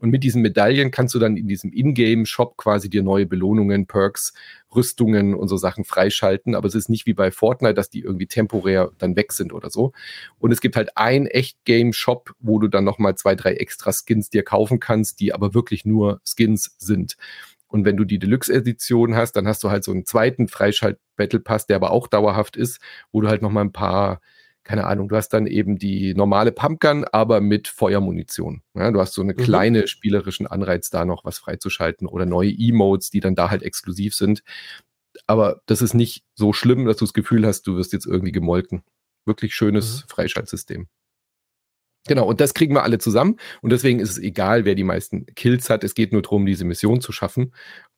Und 0.00 0.10
mit 0.10 0.24
diesen 0.24 0.40
Medaillen 0.40 0.90
kannst 0.90 1.14
du 1.14 1.18
dann 1.18 1.36
in 1.36 1.46
diesem 1.46 1.72
Ingame-Shop 1.72 2.56
quasi 2.56 2.88
dir 2.88 3.02
neue 3.02 3.26
Belohnungen, 3.26 3.86
Perks, 3.86 4.32
Rüstungen 4.74 5.34
und 5.34 5.48
so 5.48 5.58
Sachen 5.58 5.84
freischalten. 5.84 6.54
Aber 6.54 6.66
es 6.66 6.74
ist 6.74 6.88
nicht 6.88 7.06
wie 7.06 7.12
bei 7.12 7.30
Fortnite, 7.30 7.74
dass 7.74 7.90
die 7.90 8.00
irgendwie 8.00 8.26
temporär 8.26 8.90
dann 8.98 9.14
weg 9.14 9.32
sind 9.32 9.52
oder 9.52 9.68
so. 9.68 9.92
Und 10.38 10.52
es 10.52 10.60
gibt 10.60 10.76
halt 10.76 10.96
ein 10.96 11.26
Echt-Game-Shop, 11.26 12.32
wo 12.40 12.58
du 12.58 12.68
dann 12.68 12.84
nochmal 12.84 13.14
zwei, 13.16 13.34
drei 13.34 13.52
extra 13.52 13.92
Skins 13.92 14.30
dir 14.30 14.42
kaufen 14.42 14.80
kannst, 14.80 15.20
die 15.20 15.34
aber 15.34 15.52
wirklich 15.52 15.84
nur 15.84 16.20
Skins 16.24 16.74
sind. 16.78 17.16
Und 17.68 17.84
wenn 17.84 17.96
du 17.96 18.04
die 18.04 18.18
Deluxe-Edition 18.18 19.14
hast, 19.14 19.32
dann 19.32 19.46
hast 19.46 19.62
du 19.62 19.70
halt 19.70 19.84
so 19.84 19.92
einen 19.92 20.06
zweiten 20.06 20.48
Freischalt-Battle 20.48 21.40
Pass, 21.40 21.66
der 21.66 21.76
aber 21.76 21.92
auch 21.92 22.08
dauerhaft 22.08 22.56
ist, 22.56 22.80
wo 23.12 23.20
du 23.20 23.28
halt 23.28 23.42
nochmal 23.42 23.64
ein 23.64 23.72
paar 23.72 24.20
keine 24.64 24.86
Ahnung, 24.86 25.08
du 25.08 25.16
hast 25.16 25.30
dann 25.30 25.46
eben 25.46 25.78
die 25.78 26.14
normale 26.14 26.52
Pumpgun, 26.52 27.04
aber 27.04 27.40
mit 27.40 27.68
Feuermunition. 27.68 28.62
Ja, 28.74 28.90
du 28.90 29.00
hast 29.00 29.14
so 29.14 29.22
einen 29.22 29.36
mhm. 29.36 29.42
kleine 29.42 29.88
spielerischen 29.88 30.46
Anreiz, 30.46 30.90
da 30.90 31.04
noch 31.04 31.24
was 31.24 31.38
freizuschalten 31.38 32.06
oder 32.06 32.26
neue 32.26 32.50
Emotes, 32.50 33.10
die 33.10 33.20
dann 33.20 33.34
da 33.34 33.50
halt 33.50 33.62
exklusiv 33.62 34.14
sind. 34.14 34.42
Aber 35.26 35.62
das 35.66 35.82
ist 35.82 35.94
nicht 35.94 36.24
so 36.34 36.52
schlimm, 36.52 36.84
dass 36.84 36.98
du 36.98 37.04
das 37.04 37.14
Gefühl 37.14 37.46
hast, 37.46 37.62
du 37.66 37.76
wirst 37.76 37.92
jetzt 37.92 38.06
irgendwie 38.06 38.32
gemolken. 38.32 38.82
Wirklich 39.26 39.54
schönes 39.54 40.02
mhm. 40.04 40.08
Freischaltsystem. 40.08 40.88
Genau, 42.08 42.26
und 42.26 42.40
das 42.40 42.54
kriegen 42.54 42.74
wir 42.74 42.82
alle 42.82 42.98
zusammen. 42.98 43.36
Und 43.60 43.70
deswegen 43.70 44.00
ist 44.00 44.10
es 44.10 44.18
egal, 44.18 44.64
wer 44.64 44.74
die 44.74 44.84
meisten 44.84 45.26
Kills 45.34 45.68
hat. 45.68 45.84
Es 45.84 45.94
geht 45.94 46.12
nur 46.12 46.22
darum, 46.22 46.46
diese 46.46 46.64
Mission 46.64 47.02
zu 47.02 47.12
schaffen. 47.12 47.52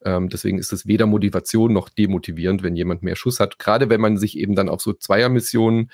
Ähm, 0.05 0.29
deswegen 0.29 0.59
ist 0.59 0.73
es 0.73 0.87
weder 0.87 1.07
Motivation 1.07 1.73
noch 1.73 1.89
demotivierend, 1.89 2.65
wenn 2.65 2.75
jemand 2.75 3.05
mehr 3.05 3.15
Schuss 3.15 3.39
hat. 3.39 3.61
Gerade 3.61 3.91
wenn 3.91 4.01
man 4.01 4.17
sich 4.17 4.37
eben 4.37 4.57
dann 4.57 4.69
auf 4.69 4.81
so 4.81 4.93
Zweiermissionen 4.93 5.91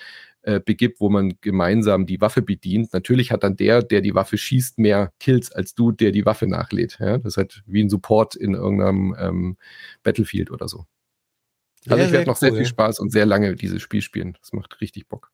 äh, 0.48 0.60
begibt, 0.60 0.98
wo 0.98 1.10
man 1.10 1.34
gemeinsam 1.42 2.06
die 2.06 2.22
Waffe 2.22 2.40
bedient. 2.40 2.94
Natürlich 2.94 3.32
hat 3.32 3.42
dann 3.44 3.56
der, 3.56 3.82
der 3.82 4.00
die 4.00 4.14
Waffe 4.14 4.38
schießt, 4.38 4.78
mehr 4.78 5.12
Kills 5.20 5.52
als 5.52 5.74
du, 5.74 5.92
der 5.92 6.10
die 6.10 6.24
Waffe 6.24 6.46
nachlädt. 6.46 6.96
Ja? 7.00 7.18
Das 7.18 7.34
ist 7.34 7.36
halt 7.36 7.62
wie 7.66 7.82
ein 7.82 7.90
Support 7.90 8.34
in 8.34 8.54
irgendeinem 8.54 9.14
ähm, 9.20 9.56
Battlefield 10.02 10.50
oder 10.50 10.66
so. 10.66 10.86
Also 11.86 11.96
sehr, 11.96 12.06
ich 12.06 12.12
werde 12.12 12.30
noch 12.30 12.36
cool, 12.36 12.48
sehr 12.48 12.54
viel 12.54 12.64
Spaß 12.64 12.98
und 12.98 13.12
sehr 13.12 13.26
lange 13.26 13.56
dieses 13.56 13.82
Spiel 13.82 14.00
spielen. 14.00 14.38
Das 14.40 14.54
macht 14.54 14.80
richtig 14.80 15.06
Bock. 15.06 15.30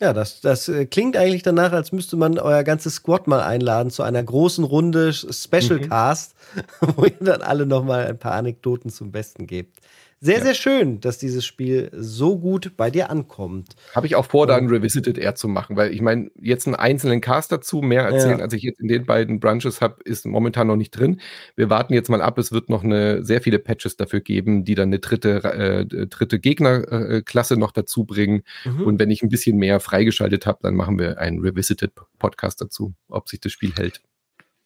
Ja, 0.00 0.12
das, 0.12 0.40
das 0.42 0.68
äh, 0.68 0.86
klingt 0.86 1.16
eigentlich 1.16 1.42
danach, 1.42 1.72
als 1.72 1.90
müsste 1.90 2.16
man 2.16 2.38
euer 2.38 2.62
ganzes 2.62 2.94
Squad 2.96 3.26
mal 3.26 3.40
einladen 3.40 3.90
zu 3.90 4.04
einer 4.04 4.22
großen 4.22 4.62
Runde 4.62 5.12
Special 5.12 5.80
Cast, 5.80 6.36
mhm. 6.54 6.60
wo 6.96 7.04
ihr 7.06 7.16
dann 7.18 7.42
alle 7.42 7.66
noch 7.66 7.82
mal 7.82 8.06
ein 8.06 8.18
paar 8.18 8.34
Anekdoten 8.34 8.92
zum 8.92 9.10
Besten 9.10 9.48
gebt. 9.48 9.80
Sehr, 10.26 10.38
ja. 10.38 10.44
sehr 10.44 10.54
schön, 10.54 11.00
dass 11.00 11.18
dieses 11.18 11.46
Spiel 11.46 11.88
so 11.92 12.36
gut 12.36 12.76
bei 12.76 12.90
dir 12.90 13.10
ankommt. 13.10 13.76
Habe 13.94 14.08
ich 14.08 14.16
auch 14.16 14.26
vor, 14.26 14.48
da 14.48 14.56
ein 14.56 14.66
Revisited 14.66 15.18
Air 15.18 15.36
zu 15.36 15.46
machen, 15.46 15.76
weil 15.76 15.92
ich 15.92 16.00
meine, 16.00 16.32
jetzt 16.40 16.66
einen 16.66 16.74
einzelnen 16.74 17.20
Cast 17.20 17.52
dazu, 17.52 17.80
mehr 17.80 18.02
erzählen, 18.02 18.38
ja. 18.38 18.44
als 18.44 18.52
ich 18.52 18.64
jetzt 18.64 18.80
in 18.80 18.88
den 18.88 19.06
beiden 19.06 19.38
Brunches 19.38 19.80
habe, 19.80 20.02
ist 20.04 20.26
momentan 20.26 20.66
noch 20.66 20.74
nicht 20.74 20.90
drin. 20.90 21.20
Wir 21.54 21.70
warten 21.70 21.94
jetzt 21.94 22.10
mal 22.10 22.20
ab, 22.20 22.38
es 22.38 22.50
wird 22.50 22.68
noch 22.68 22.82
eine 22.82 23.24
sehr 23.24 23.40
viele 23.40 23.60
Patches 23.60 23.96
dafür 23.96 24.18
geben, 24.18 24.64
die 24.64 24.74
dann 24.74 24.88
eine 24.88 24.98
dritte, 24.98 25.44
äh, 25.44 26.06
dritte 26.08 26.40
Gegnerklasse 26.40 27.56
noch 27.56 27.70
dazu 27.70 28.04
bringen. 28.04 28.42
Mhm. 28.64 28.82
Und 28.82 28.98
wenn 28.98 29.12
ich 29.12 29.22
ein 29.22 29.28
bisschen 29.28 29.58
mehr 29.58 29.78
freigeschaltet 29.78 30.44
habe, 30.44 30.58
dann 30.62 30.74
machen 30.74 30.98
wir 30.98 31.18
einen 31.18 31.38
Revisited 31.38 31.92
Podcast 32.18 32.60
dazu, 32.60 32.94
ob 33.08 33.28
sich 33.28 33.40
das 33.40 33.52
Spiel 33.52 33.72
hält. 33.76 34.02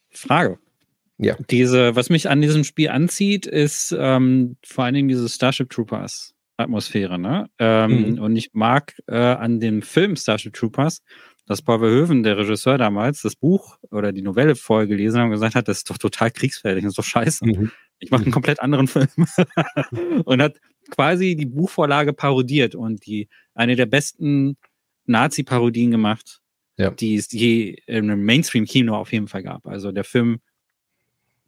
Frage. 0.09 0.59
Ja. 1.23 1.37
Diese, 1.51 1.95
was 1.97 2.09
mich 2.09 2.31
an 2.31 2.41
diesem 2.41 2.65
Spiel 2.65 2.89
anzieht, 2.89 3.47
ist 3.47 3.95
ähm, 3.99 4.57
vor 4.65 4.85
allen 4.85 4.95
Dingen 4.95 5.09
diese 5.09 5.29
Starship 5.29 5.69
Troopers 5.69 6.35
Atmosphäre, 6.57 7.19
ne? 7.19 7.49
Ähm, 7.59 8.13
mhm. 8.13 8.19
Und 8.21 8.37
ich 8.37 8.51
mag 8.53 8.95
äh, 9.07 9.17
an 9.17 9.61
dem 9.61 9.83
Film 9.83 10.17
Starship 10.17 10.55
Troopers, 10.55 11.03
dass 11.47 11.63
Paul 11.63 11.81
Verhoeven, 11.81 12.23
der 12.23 12.39
Regisseur 12.39 12.79
damals, 12.79 13.23
das 13.23 13.35
Buch 13.35 13.79
oder 13.91 14.13
die 14.13 14.23
Novelle 14.23 14.55
vorgelesen 14.55 15.19
hat 15.19 15.25
und 15.27 15.33
gesagt 15.33 15.55
hat, 15.55 15.69
das 15.69 15.79
ist 15.79 15.91
doch 15.91 15.99
total 15.99 16.31
kriegsfähig, 16.31 16.83
das 16.83 16.93
ist 16.93 16.99
doch 16.99 17.05
scheiße. 17.05 17.47
Mhm. 17.47 17.71
ich 17.99 18.11
mache 18.11 18.23
einen 18.23 18.33
komplett 18.33 18.61
anderen 18.61 18.87
Film. 18.87 19.09
und 20.25 20.43
hat 20.43 20.57
quasi 20.91 21.37
die 21.37 21.47
Buchvorlage 21.47 22.13
parodiert 22.13 22.75
und 22.75 23.05
die 23.07 23.29
eine 23.55 23.77
der 23.77 23.87
besten 23.87 24.57
Nazi-Parodien 25.07 25.91
gemacht, 25.91 26.41
ja. 26.77 26.91
die 26.91 27.17
es 27.17 27.31
je 27.33 27.77
im 27.87 28.25
Mainstream-Kino 28.25 28.95
auf 28.95 29.13
jeden 29.13 29.29
Fall 29.29 29.43
gab. 29.43 29.67
Also 29.67 29.93
der 29.93 30.05
Film 30.05 30.41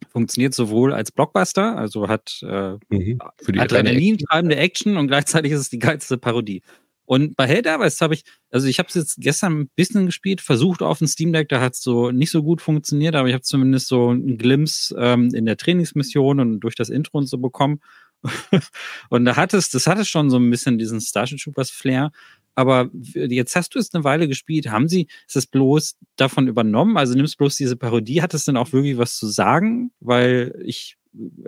funktioniert 0.09 0.53
sowohl 0.53 0.93
als 0.93 1.11
Blockbuster, 1.11 1.77
also 1.77 2.07
hat 2.07 2.39
äh, 2.43 2.77
mhm, 2.89 3.19
Adrenalin-treibende 3.57 4.55
Action 4.55 4.97
und 4.97 5.07
gleichzeitig 5.07 5.51
ist 5.51 5.59
es 5.59 5.69
die 5.69 5.79
geilste 5.79 6.17
Parodie. 6.17 6.61
Und 7.05 7.35
bei 7.35 7.47
Helldivers 7.47 7.99
habe 8.01 8.13
ich, 8.13 8.23
also 8.49 8.67
ich 8.67 8.79
habe 8.79 8.87
es 8.87 8.95
jetzt 8.95 9.17
gestern 9.17 9.61
ein 9.61 9.69
bisschen 9.75 10.05
gespielt, 10.05 10.39
versucht 10.39 10.81
auf 10.81 10.99
dem 10.99 11.07
Steam 11.07 11.33
Deck, 11.33 11.49
da 11.49 11.59
hat 11.59 11.73
es 11.73 11.81
so 11.81 12.11
nicht 12.11 12.31
so 12.31 12.43
gut 12.43 12.61
funktioniert, 12.61 13.15
aber 13.15 13.27
ich 13.27 13.33
habe 13.33 13.43
zumindest 13.43 13.87
so 13.87 14.09
einen 14.09 14.37
Glimpse 14.37 14.95
ähm, 14.97 15.29
in 15.33 15.45
der 15.45 15.57
Trainingsmission 15.57 16.39
und 16.39 16.59
durch 16.61 16.75
das 16.75 16.89
Intro 16.89 17.17
und 17.17 17.27
so 17.27 17.37
bekommen. 17.37 17.81
und 19.09 19.25
da 19.25 19.35
hat 19.35 19.53
es, 19.53 19.69
das 19.69 19.85
hatte 19.85 20.05
schon 20.05 20.29
so 20.29 20.37
ein 20.37 20.49
bisschen 20.49 20.77
diesen 20.77 21.01
Starship 21.01 21.39
Troopers 21.39 21.71
Flair. 21.71 22.11
Aber 22.55 22.89
jetzt 22.93 23.55
hast 23.55 23.73
du 23.73 23.79
es 23.79 23.93
eine 23.93 24.03
Weile 24.03 24.27
gespielt. 24.27 24.69
Haben 24.69 24.87
sie, 24.87 25.07
ist 25.27 25.35
es 25.35 25.47
bloß 25.47 25.97
davon 26.15 26.47
übernommen? 26.47 26.97
Also 26.97 27.15
nimmst 27.15 27.37
bloß 27.37 27.55
diese 27.55 27.75
Parodie? 27.75 28.21
Hat 28.21 28.33
es 28.33 28.45
denn 28.45 28.57
auch 28.57 28.73
wirklich 28.73 28.97
was 28.97 29.17
zu 29.17 29.27
sagen? 29.27 29.91
Weil 29.99 30.55
ich 30.63 30.97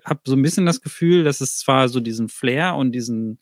habe 0.03 0.21
so 0.25 0.35
ein 0.35 0.41
bisschen 0.41 0.65
das 0.65 0.81
Gefühl, 0.81 1.23
dass 1.23 1.41
es 1.41 1.57
zwar 1.57 1.89
so 1.89 1.99
diesen 1.99 2.29
Flair 2.29 2.75
und 2.75 2.91
diesen, 2.91 3.39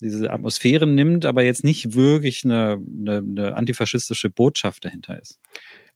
diese 0.00 0.30
Atmosphäre 0.30 0.86
nimmt, 0.86 1.26
aber 1.26 1.42
jetzt 1.42 1.64
nicht 1.64 1.94
wirklich 1.94 2.44
eine, 2.44 2.80
eine, 3.00 3.18
eine 3.18 3.56
antifaschistische 3.56 4.30
Botschaft 4.30 4.84
dahinter 4.84 5.20
ist. 5.20 5.38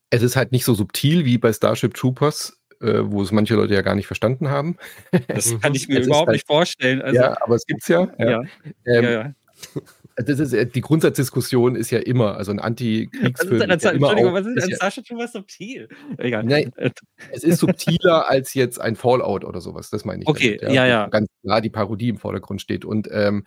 Es 0.09 0.21
ist 0.23 0.35
halt 0.35 0.51
nicht 0.51 0.65
so 0.65 0.73
subtil 0.73 1.25
wie 1.25 1.37
bei 1.37 1.53
Starship 1.53 1.93
Troopers, 1.93 2.57
äh, 2.81 3.01
wo 3.03 3.21
es 3.21 3.31
manche 3.31 3.55
Leute 3.55 3.73
ja 3.73 3.81
gar 3.81 3.95
nicht 3.95 4.07
verstanden 4.07 4.49
haben. 4.49 4.77
Das 5.27 5.57
kann 5.61 5.75
ich 5.75 5.87
mir 5.87 6.01
überhaupt 6.01 6.27
halt, 6.27 6.35
nicht 6.35 6.47
vorstellen. 6.47 7.01
Also, 7.01 7.15
ja, 7.15 7.37
aber 7.41 7.55
es 7.55 7.65
gibt's 7.65 7.87
ja. 7.87 8.11
ja. 8.17 8.29
ja. 8.29 8.43
Ähm, 8.85 9.03
ja 9.03 9.33
das 10.15 10.39
ist, 10.39 10.53
äh, 10.53 10.65
die 10.65 10.81
Grundsatzdiskussion 10.81 11.75
ist 11.75 11.91
ja 11.91 11.99
immer, 11.99 12.37
also 12.37 12.51
ein 12.51 12.59
Anti-Kriegsfilm. 12.59 13.61
Ja 13.61 13.67
Entschuldigung, 13.67 14.33
was 14.33 14.45
ist 14.45 14.63
an 14.63 14.75
Sascha 14.75 15.01
schon 15.05 15.17
was 15.17 15.33
subtil? 15.33 15.89
Egal. 16.17 16.43
Nein, 16.43 16.71
es 17.31 17.43
ist 17.43 17.59
subtiler 17.59 18.29
als 18.29 18.53
jetzt 18.53 18.79
ein 18.79 18.95
Fallout 18.95 19.43
oder 19.43 19.61
sowas, 19.61 19.89
das 19.89 20.05
meine 20.05 20.23
ich. 20.23 20.27
Okay, 20.27 20.57
damit, 20.59 20.75
ja, 20.75 20.85
ja. 20.85 21.07
Ganz 21.07 21.27
klar 21.43 21.61
die 21.61 21.69
Parodie 21.69 22.09
im 22.09 22.17
Vordergrund 22.17 22.61
steht. 22.61 22.85
Und 22.85 23.07
ähm, 23.11 23.45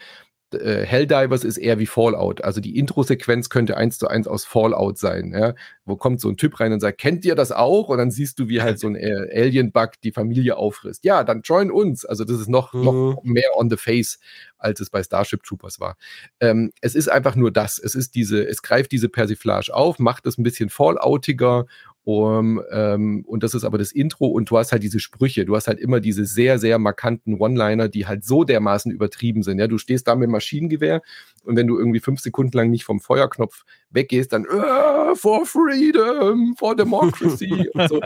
äh, 0.55 0.87
Helldivers 0.87 1.45
ist 1.45 1.59
eher 1.59 1.79
wie 1.79 1.87
Fallout. 1.87 2.43
Also 2.43 2.61
die 2.61 2.79
Intro-Sequenz 2.79 3.49
könnte 3.49 3.77
eins 3.77 3.99
zu 3.99 4.09
eins 4.09 4.27
aus 4.27 4.45
Fallout 4.45 4.99
sein. 4.99 5.33
Ja? 5.33 5.55
Wo 5.85 5.97
kommt 5.97 6.21
so 6.21 6.29
ein 6.29 6.37
Typ 6.37 6.61
rein 6.61 6.73
und 6.73 6.81
sagt, 6.81 6.99
kennt 6.99 7.25
ihr 7.25 7.35
das 7.35 7.53
auch? 7.53 7.89
Und 7.89 7.99
dann 7.99 8.11
siehst 8.11 8.39
du, 8.39 8.49
wie 8.49 8.63
halt 8.63 8.79
so 8.79 8.87
ein 8.87 8.97
äh, 8.97 9.29
Alien-Bug 9.35 9.93
die 10.03 10.13
Familie 10.13 10.57
auffrisst. 10.57 11.05
Ja, 11.05 11.25
dann 11.25 11.43
join 11.43 11.71
uns. 11.71 12.05
Also 12.05 12.25
das 12.25 12.41
ist 12.41 12.49
noch, 12.49 12.73
mhm. 12.73 12.85
noch 12.85 13.21
mehr 13.23 13.51
on 13.57 13.71
the 13.71 13.77
face, 13.77 14.19
als 14.59 14.81
es 14.81 14.91
bei 14.91 15.03
Starship 15.03 15.43
Troopers 15.43 15.81
war. 15.81 15.97
Ähm, 16.41 16.71
es 16.81 16.95
ist 16.95 17.09
einfach 17.09 17.37
nur 17.37 17.51
das. 17.51 17.79
Es 17.79 17.95
ist 17.95 18.15
diese, 18.15 18.47
es 18.47 18.63
greift 18.63 18.93
diese 18.93 19.09
Persiflage 19.09 19.75
auf, 19.75 19.99
macht 19.99 20.27
es 20.27 20.39
ein 20.39 20.43
bisschen 20.43 20.71
Falloutiger 20.71 21.67
um, 22.05 22.61
ähm, 22.71 23.25
und 23.27 23.43
das 23.43 23.55
ist 23.55 23.65
aber 23.65 23.79
das 23.79 23.91
Intro 23.91 24.27
und 24.27 24.51
du 24.51 24.59
hast 24.59 24.73
halt 24.73 24.83
diese 24.83 25.01
Sprüche, 25.01 25.47
du 25.47 25.57
hast 25.57 25.69
halt 25.69 25.79
immer 25.79 26.01
diese 26.01 26.27
sehr, 26.27 26.59
sehr 26.59 26.79
markanten 26.79 27.41
One-Liner, 27.41 27.89
die 27.89 28.07
halt 28.07 28.25
so 28.25 28.45
dermaßen 28.45 28.93
übertrieben 28.93 29.43
sind. 29.43 29.59
Ja, 29.59 29.67
du 29.67 29.79
stehst 29.79 30.07
da 30.07 30.15
mit 30.15 30.29
Maschinengewehr 30.29 31.01
und 31.45 31.57
wenn 31.57 31.67
du 31.67 31.79
irgendwie 31.79 32.01
fünf 32.01 32.21
Sekunden 32.21 32.57
lang 32.57 32.71
nicht 32.71 32.85
vom 32.85 33.01
Feuerknopf 33.01 33.65
weggehst, 33.91 34.35
dann 34.35 34.45
äh, 34.45 35.15
for 35.15 35.47
freedom, 35.47 36.55
for 36.59 36.77
democracy 36.77 37.69
und 37.75 37.89
so. 37.89 38.01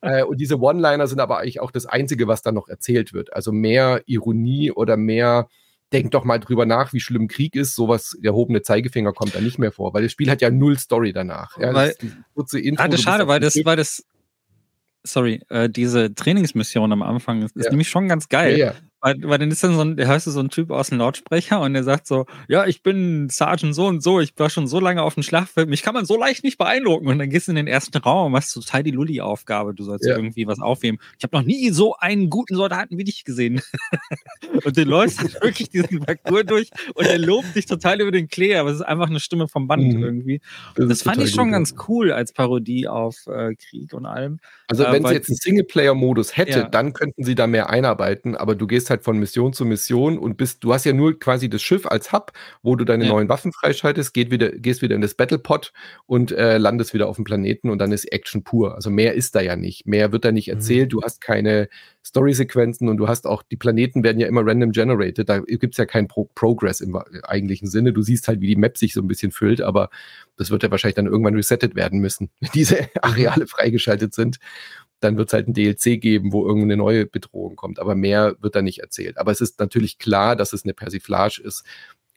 Äh, 0.00 0.22
und 0.22 0.40
diese 0.40 0.60
One-Liner 0.60 1.08
sind 1.08 1.20
aber 1.20 1.38
eigentlich 1.38 1.60
auch 1.60 1.72
das 1.72 1.86
Einzige, 1.86 2.28
was 2.28 2.42
da 2.42 2.52
noch 2.52 2.68
erzählt 2.68 3.12
wird. 3.12 3.32
Also 3.32 3.50
mehr 3.50 4.02
Ironie 4.06 4.70
oder 4.70 4.96
mehr 4.96 5.48
denk 5.94 6.10
doch 6.10 6.24
mal 6.24 6.38
drüber 6.38 6.66
nach, 6.66 6.92
wie 6.92 7.00
schlimm 7.00 7.28
Krieg 7.28 7.54
ist. 7.54 7.74
Sowas, 7.74 8.16
der 8.20 8.32
erhobene 8.32 8.62
Zeigefinger 8.62 9.12
kommt 9.12 9.34
da 9.34 9.40
nicht 9.40 9.58
mehr 9.58 9.72
vor, 9.72 9.94
weil 9.94 10.02
das 10.02 10.12
Spiel 10.12 10.30
hat 10.30 10.42
ja 10.42 10.50
null 10.50 10.78
Story 10.78 11.12
danach. 11.12 11.56
Ja, 11.58 11.72
weil, 11.72 11.94
das 11.98 12.10
kurze 12.34 12.60
Intro, 12.60 12.84
ah, 12.84 12.88
das 12.88 13.00
ist 13.00 13.04
schade, 13.04 13.28
weil 13.28 13.40
das, 13.40 13.54
weil 13.64 13.76
das, 13.76 14.04
sorry, 15.04 15.40
äh, 15.48 15.70
diese 15.70 16.14
Trainingsmission 16.14 16.92
am 16.92 17.02
Anfang 17.02 17.42
ist, 17.42 17.56
ist 17.56 17.66
ja. 17.66 17.70
nämlich 17.70 17.88
schon 17.88 18.08
ganz 18.08 18.28
geil. 18.28 18.58
Ja, 18.58 18.66
ja. 18.66 18.74
Weil, 19.04 19.18
dann 19.18 19.50
ist 19.50 19.62
dann 19.62 19.74
so 19.74 19.82
ein, 19.82 19.96
der 19.98 20.06
hörst 20.06 20.26
du 20.26 20.30
so 20.30 20.40
ein 20.40 20.48
Typ 20.48 20.70
aus 20.70 20.88
dem 20.88 20.96
Lautsprecher 20.96 21.60
und 21.60 21.74
der 21.74 21.84
sagt 21.84 22.06
so, 22.06 22.24
ja, 22.48 22.64
ich 22.64 22.82
bin 22.82 23.28
Sergeant 23.28 23.74
so 23.74 23.86
und 23.86 24.02
so, 24.02 24.18
ich 24.18 24.32
war 24.38 24.48
schon 24.48 24.66
so 24.66 24.80
lange 24.80 25.02
auf 25.02 25.12
dem 25.12 25.22
Schlachtfeld, 25.22 25.68
mich 25.68 25.82
kann 25.82 25.92
man 25.92 26.06
so 26.06 26.18
leicht 26.18 26.42
nicht 26.42 26.56
beeindrucken. 26.56 27.08
Und 27.08 27.18
dann 27.18 27.28
gehst 27.28 27.46
du 27.46 27.52
in 27.52 27.56
den 27.56 27.66
ersten 27.66 27.98
Raum 27.98 28.32
und 28.32 28.38
hast 28.38 28.52
total 28.52 28.82
die 28.82 28.92
Lulli-Aufgabe, 28.92 29.74
du 29.74 29.84
sollst 29.84 30.06
ja. 30.06 30.16
irgendwie 30.16 30.46
was 30.46 30.58
aufheben. 30.58 30.98
Ich 31.18 31.24
habe 31.24 31.36
noch 31.36 31.44
nie 31.44 31.68
so 31.68 31.94
einen 31.96 32.30
guten 32.30 32.56
Soldaten 32.56 32.96
wie 32.96 33.04
dich 33.04 33.24
gesehen. 33.24 33.60
und 34.64 34.74
du 34.74 34.84
läufst 34.84 35.20
halt 35.20 35.34
wirklich 35.42 35.68
diesen 35.68 36.00
Parcours 36.00 36.46
durch 36.46 36.70
und 36.94 37.04
er 37.04 37.18
lobt 37.18 37.54
dich 37.54 37.66
total 37.66 38.00
über 38.00 38.10
den 38.10 38.28
Klee, 38.28 38.56
aber 38.56 38.70
es 38.70 38.76
ist 38.76 38.86
einfach 38.86 39.10
eine 39.10 39.20
Stimme 39.20 39.48
vom 39.48 39.68
Band 39.68 39.84
mhm. 39.84 40.02
irgendwie. 40.02 40.40
Das, 40.76 40.88
das 40.88 41.02
fand 41.02 41.20
ich 41.20 41.30
schon 41.30 41.48
gut, 41.48 41.52
ganz 41.52 41.74
cool 41.88 42.10
als 42.10 42.32
Parodie 42.32 42.88
auf 42.88 43.26
äh, 43.26 43.54
Krieg 43.54 43.92
und 43.92 44.06
allem. 44.06 44.38
Also 44.68 44.84
äh, 44.84 44.92
wenn 44.92 45.04
sie 45.04 45.12
jetzt 45.12 45.28
einen 45.28 45.36
Singleplayer-Modus 45.36 46.36
hätte, 46.36 46.60
ja. 46.60 46.68
dann 46.68 46.92
könnten 46.94 47.22
sie 47.22 47.34
da 47.34 47.46
mehr 47.46 47.70
einarbeiten, 47.70 48.34
aber 48.34 48.54
du 48.54 48.66
gehst 48.66 48.88
halt 48.90 49.02
von 49.02 49.18
Mission 49.18 49.52
zu 49.52 49.64
Mission 49.64 50.18
und 50.18 50.36
bist, 50.36 50.64
du 50.64 50.72
hast 50.72 50.84
ja 50.84 50.92
nur 50.92 51.18
quasi 51.18 51.50
das 51.50 51.62
Schiff 51.62 51.86
als 51.86 52.12
Hub, 52.12 52.32
wo 52.62 52.74
du 52.76 52.84
deine 52.84 53.04
ja. 53.04 53.10
neuen 53.10 53.28
Waffen 53.28 53.52
freischaltest, 53.52 54.14
geht 54.14 54.30
wieder, 54.30 54.50
gehst 54.50 54.80
wieder 54.80 54.94
in 54.94 55.02
das 55.02 55.14
Battlepod 55.14 55.72
und 56.06 56.32
äh, 56.32 56.56
landest 56.56 56.94
wieder 56.94 57.08
auf 57.08 57.16
dem 57.16 57.24
Planeten 57.24 57.68
und 57.68 57.78
dann 57.78 57.92
ist 57.92 58.10
Action 58.10 58.42
pur. 58.42 58.74
Also 58.74 58.90
mehr 58.90 59.14
ist 59.14 59.34
da 59.34 59.40
ja 59.40 59.56
nicht. 59.56 59.86
Mehr 59.86 60.12
wird 60.12 60.24
da 60.24 60.32
nicht 60.32 60.48
mhm. 60.48 60.54
erzählt. 60.54 60.86
Mhm. 60.86 60.90
Du 60.90 61.02
hast 61.02 61.20
keine 61.20 61.68
Story-Sequenzen 62.04 62.88
und 62.88 62.96
du 62.98 63.08
hast 63.08 63.26
auch, 63.26 63.42
die 63.42 63.56
Planeten 63.56 64.02
werden 64.02 64.20
ja 64.20 64.26
immer 64.26 64.46
random 64.46 64.72
generated. 64.72 65.28
Da 65.28 65.38
gibt 65.40 65.74
es 65.74 65.78
ja 65.78 65.86
keinen 65.86 66.08
Pro 66.08 66.24
Progress 66.34 66.80
im 66.80 66.96
eigentlichen 66.96 67.68
Sinne. 67.68 67.92
Du 67.92 68.02
siehst 68.02 68.28
halt, 68.28 68.40
wie 68.40 68.46
die 68.46 68.56
Map 68.56 68.76
sich 68.76 68.92
so 68.92 69.00
ein 69.00 69.08
bisschen 69.08 69.30
füllt, 69.30 69.60
aber 69.60 69.90
das 70.36 70.50
wird 70.50 70.62
ja 70.62 70.70
wahrscheinlich 70.70 70.96
dann 70.96 71.06
irgendwann 71.06 71.34
resettet 71.34 71.74
werden 71.74 72.00
müssen, 72.00 72.30
wenn 72.40 72.50
diese 72.54 72.76
mhm. 72.76 72.88
Areale 73.02 73.46
freigeschaltet 73.46 74.14
sind 74.14 74.38
dann 75.00 75.16
wird 75.16 75.28
es 75.28 75.32
halt 75.34 75.48
ein 75.48 75.54
DLC 75.54 76.00
geben, 76.00 76.32
wo 76.32 76.46
irgendeine 76.46 76.76
neue 76.76 77.06
Bedrohung 77.06 77.56
kommt. 77.56 77.78
Aber 77.78 77.94
mehr 77.94 78.36
wird 78.40 78.54
da 78.54 78.62
nicht 78.62 78.78
erzählt. 78.78 79.18
Aber 79.18 79.32
es 79.32 79.40
ist 79.40 79.60
natürlich 79.60 79.98
klar, 79.98 80.36
dass 80.36 80.52
es 80.52 80.64
eine 80.64 80.74
Persiflage 80.74 81.42
ist. 81.42 81.64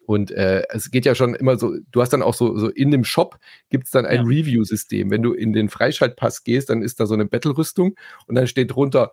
Und 0.06 0.32
äh, 0.32 0.64
es 0.70 0.90
geht 0.90 1.06
ja 1.06 1.16
schon 1.16 1.36
immer 1.36 1.58
so, 1.58 1.76
du 1.92 2.02
hast 2.02 2.14
dann 2.14 2.22
auch 2.22 2.34
so, 2.34 2.58
so 2.58 2.70
in 2.70 2.92
dem 2.92 3.04
Shop 3.04 3.38
gibt 3.70 3.86
es 3.86 3.92
dann 3.92 4.06
ein 4.06 4.22
ja. 4.22 4.22
Review-System. 4.22 5.12
Wenn 5.12 5.22
du 5.22 5.34
in 5.34 5.52
den 5.52 5.68
Freischaltpass 5.68 6.46
gehst, 6.46 6.70
dann 6.70 6.82
ist 6.82 7.02
da 7.02 7.06
so 7.06 7.14
eine 7.14 7.26
Battle-Rüstung 7.26 7.96
und 8.26 8.36
dann 8.36 8.48
steht 8.48 8.72
drunter, 8.72 9.12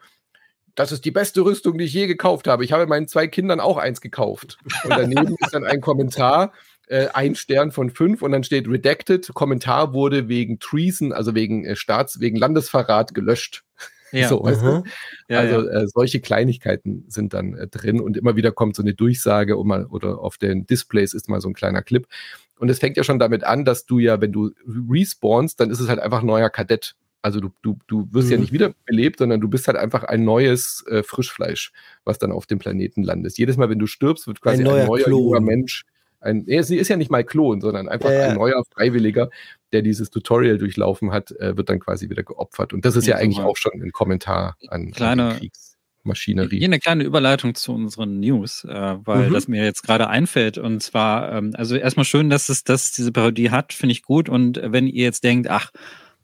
das 0.76 0.92
ist 0.92 1.04
die 1.04 1.10
beste 1.10 1.40
Rüstung, 1.40 1.78
die 1.78 1.84
ich 1.84 1.92
je 1.92 2.06
gekauft 2.06 2.46
habe. 2.46 2.64
Ich 2.64 2.72
habe 2.72 2.86
meinen 2.86 3.08
zwei 3.08 3.26
Kindern 3.26 3.58
auch 3.60 3.76
eins 3.76 4.00
gekauft. 4.00 4.58
Und 4.84 4.90
daneben 4.90 5.36
ist 5.40 5.52
dann 5.52 5.64
ein 5.64 5.80
Kommentar, 5.80 6.52
äh, 6.89 7.09
ein 7.15 7.35
Stern 7.35 7.70
von 7.73 7.90
fünf 7.90 8.23
und 8.23 8.32
dann 8.32 8.44
steht 8.44 8.69
Redacted, 8.69 9.32
Kommentar 9.35 9.93
wurde 9.93 10.28
wegen 10.28 10.59
Treason, 10.59 11.12
also 11.12 11.35
wegen 11.35 11.65
äh, 11.65 11.77
Staats, 11.77 12.20
wegen 12.20 12.36
Landesverrat 12.36 13.15
gelöscht. 13.15 13.65
Ja. 14.12 14.28
so, 14.28 14.43
weißt 14.44 14.62
du? 14.62 14.82
ja, 15.28 15.40
also 15.40 15.66
ja. 15.66 15.82
Äh, 15.82 15.89
solche 15.89 16.20
Kleinigkeiten 16.20 17.05
sind 17.09 17.35
dann 17.35 17.55
äh, 17.55 17.66
drin 17.69 18.01
und 18.01 18.16
immer 18.16 18.36
wieder 18.36 18.52
kommt 18.52 18.77
so 18.77 18.82
eine 18.82 18.94
Durchsage 18.94 19.56
um 19.56 19.69
mal, 19.69 19.86
oder 19.86 20.20
auf 20.20 20.39
den 20.39 20.66
Displays 20.66 21.15
ist 21.15 21.28
mal 21.28 21.40
so 21.40 21.48
ein 21.48 21.55
kleiner 21.55 21.82
Clip. 21.82 22.06
Und 22.59 22.69
es 22.69 22.78
fängt 22.78 22.97
ja 22.97 23.05
schon 23.05 23.19
damit 23.19 23.44
an, 23.44 23.65
dass 23.65 23.86
du 23.86 23.98
ja, 23.98 24.20
wenn 24.20 24.32
du 24.32 24.52
respawnst, 24.66 25.59
dann 25.59 25.70
ist 25.70 25.81
es 25.81 25.89
halt 25.89 25.98
einfach 25.98 26.20
ein 26.20 26.27
neuer 26.27 26.51
Kadett. 26.51 26.94
Also 27.20 27.40
du, 27.40 27.51
du, 27.62 27.78
du 27.86 28.06
wirst 28.12 28.27
mhm. 28.27 28.32
ja 28.32 28.39
nicht 28.39 28.52
wiederbelebt, 28.52 29.19
sondern 29.19 29.40
du 29.40 29.48
bist 29.48 29.66
halt 29.66 29.78
einfach 29.78 30.05
ein 30.05 30.24
neues 30.24 30.85
äh, 30.89 31.02
Frischfleisch, 31.02 31.73
was 32.05 32.19
dann 32.19 32.31
auf 32.31 32.44
dem 32.44 32.59
Planeten 32.59 33.02
landet. 33.02 33.39
Jedes 33.39 33.56
Mal, 33.56 33.70
wenn 33.70 33.78
du 33.78 33.86
stirbst, 33.86 34.27
wird 34.27 34.43
quasi 34.43 34.59
ein 34.59 34.65
neuer, 34.65 34.82
ein 34.82 34.89
neuer 34.89 35.09
junger 35.09 35.40
Mensch 35.40 35.86
ein, 36.24 36.46
er 36.46 36.60
ist 36.60 36.88
ja 36.88 36.96
nicht 36.96 37.10
mal 37.10 37.24
Klon, 37.24 37.60
sondern 37.60 37.88
einfach 37.88 38.10
ja, 38.10 38.20
ja. 38.20 38.28
ein 38.28 38.36
neuer 38.36 38.62
Freiwilliger, 38.72 39.30
der 39.72 39.82
dieses 39.82 40.10
Tutorial 40.10 40.59
durchlaufen 40.59 41.12
hat, 41.12 41.32
äh, 41.32 41.56
wird 41.56 41.68
dann 41.68 41.80
quasi 41.80 42.09
wieder 42.09 42.22
geopfert. 42.22 42.72
Und 42.72 42.84
das 42.84 42.96
ist 42.96 43.06
ja, 43.06 43.16
ja 43.16 43.22
eigentlich 43.22 43.40
auch 43.40 43.56
schon 43.56 43.72
ein 43.80 43.92
Kommentar 43.92 44.56
an, 44.68 44.92
kleine, 44.92 45.30
an 45.30 45.38
Kriegsmaschinerie. 45.38 46.59
Hier 46.59 46.68
eine 46.68 46.80
kleine 46.80 47.05
Überleitung 47.05 47.55
zu 47.55 47.72
unseren 47.74 48.20
News, 48.20 48.64
äh, 48.64 48.96
weil 49.05 49.28
mhm. 49.28 49.32
das 49.32 49.48
mir 49.48 49.64
jetzt 49.64 49.82
gerade 49.82 50.09
einfällt. 50.09 50.59
Und 50.59 50.82
zwar, 50.82 51.32
ähm, 51.32 51.52
also 51.55 51.76
erstmal 51.76 52.05
schön, 52.05 52.30
dass 52.30 52.48
es, 52.48 52.64
dass 52.64 52.86
es 52.86 52.92
diese 52.92 53.12
Parodie 53.12 53.51
hat, 53.51 53.72
finde 53.72 53.92
ich 53.92 54.02
gut. 54.02 54.28
Und 54.28 54.60
wenn 54.62 54.86
ihr 54.86 55.05
jetzt 55.05 55.24
denkt, 55.24 55.48
ach, 55.48 55.70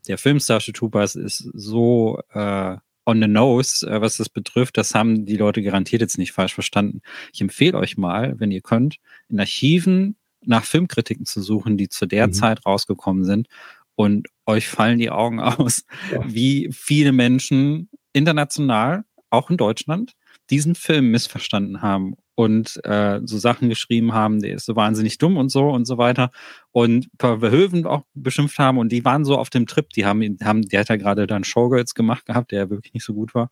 der 0.07 0.17
Film 0.17 0.39
Starship 0.39 0.75
Troopers 0.75 1.15
ist 1.15 1.37
so 1.53 2.19
äh, 2.33 2.77
on 3.05 3.21
the 3.21 3.27
nose, 3.27 3.85
äh, 3.85 4.01
was 4.01 4.17
das 4.17 4.29
betrifft. 4.29 4.77
Das 4.77 4.95
haben 4.95 5.25
die 5.25 5.37
Leute 5.37 5.61
garantiert 5.61 6.01
jetzt 6.01 6.17
nicht 6.17 6.31
falsch 6.31 6.53
verstanden. 6.53 7.01
Ich 7.33 7.41
empfehle 7.41 7.77
euch 7.77 7.97
mal, 7.97 8.39
wenn 8.39 8.51
ihr 8.51 8.61
könnt, 8.61 8.97
in 9.29 9.39
Archiven 9.39 10.15
nach 10.43 10.63
Filmkritiken 10.63 11.25
zu 11.25 11.41
suchen, 11.41 11.77
die 11.77 11.89
zu 11.89 12.05
der 12.05 12.27
mhm. 12.27 12.33
Zeit 12.33 12.65
rausgekommen 12.65 13.23
sind. 13.23 13.47
Und 13.95 14.27
euch 14.45 14.67
fallen 14.67 14.99
die 14.99 15.11
Augen 15.11 15.39
aus, 15.39 15.83
ja. 16.11 16.21
wie 16.25 16.69
viele 16.71 17.11
Menschen 17.11 17.89
international, 18.13 19.03
auch 19.29 19.49
in 19.49 19.57
Deutschland, 19.57 20.13
diesen 20.49 20.75
Film 20.75 21.11
missverstanden 21.11 21.81
haben 21.81 22.15
und 22.41 22.83
äh, 22.85 23.19
so 23.23 23.37
Sachen 23.37 23.69
geschrieben 23.69 24.13
haben, 24.13 24.41
der 24.41 24.55
ist 24.55 24.65
so 24.65 24.75
wahnsinnig 24.75 25.19
dumm 25.19 25.37
und 25.37 25.49
so 25.49 25.69
und 25.69 25.85
so 25.85 25.99
weiter. 25.99 26.31
Und 26.71 27.07
Verhöven 27.19 27.85
auch 27.85 28.01
beschimpft 28.15 28.57
haben 28.57 28.79
und 28.79 28.91
die 28.91 29.05
waren 29.05 29.25
so 29.25 29.37
auf 29.37 29.51
dem 29.51 29.67
Trip, 29.67 29.87
die 29.91 30.07
haben, 30.07 30.39
haben 30.43 30.63
der 30.63 30.79
hat 30.79 30.89
ja 30.89 30.95
gerade 30.95 31.27
dann 31.27 31.43
Showgirls 31.43 31.93
gemacht 31.93 32.25
gehabt, 32.25 32.51
der 32.51 32.71
wirklich 32.71 32.95
nicht 32.95 33.05
so 33.05 33.13
gut 33.13 33.35
war. 33.35 33.51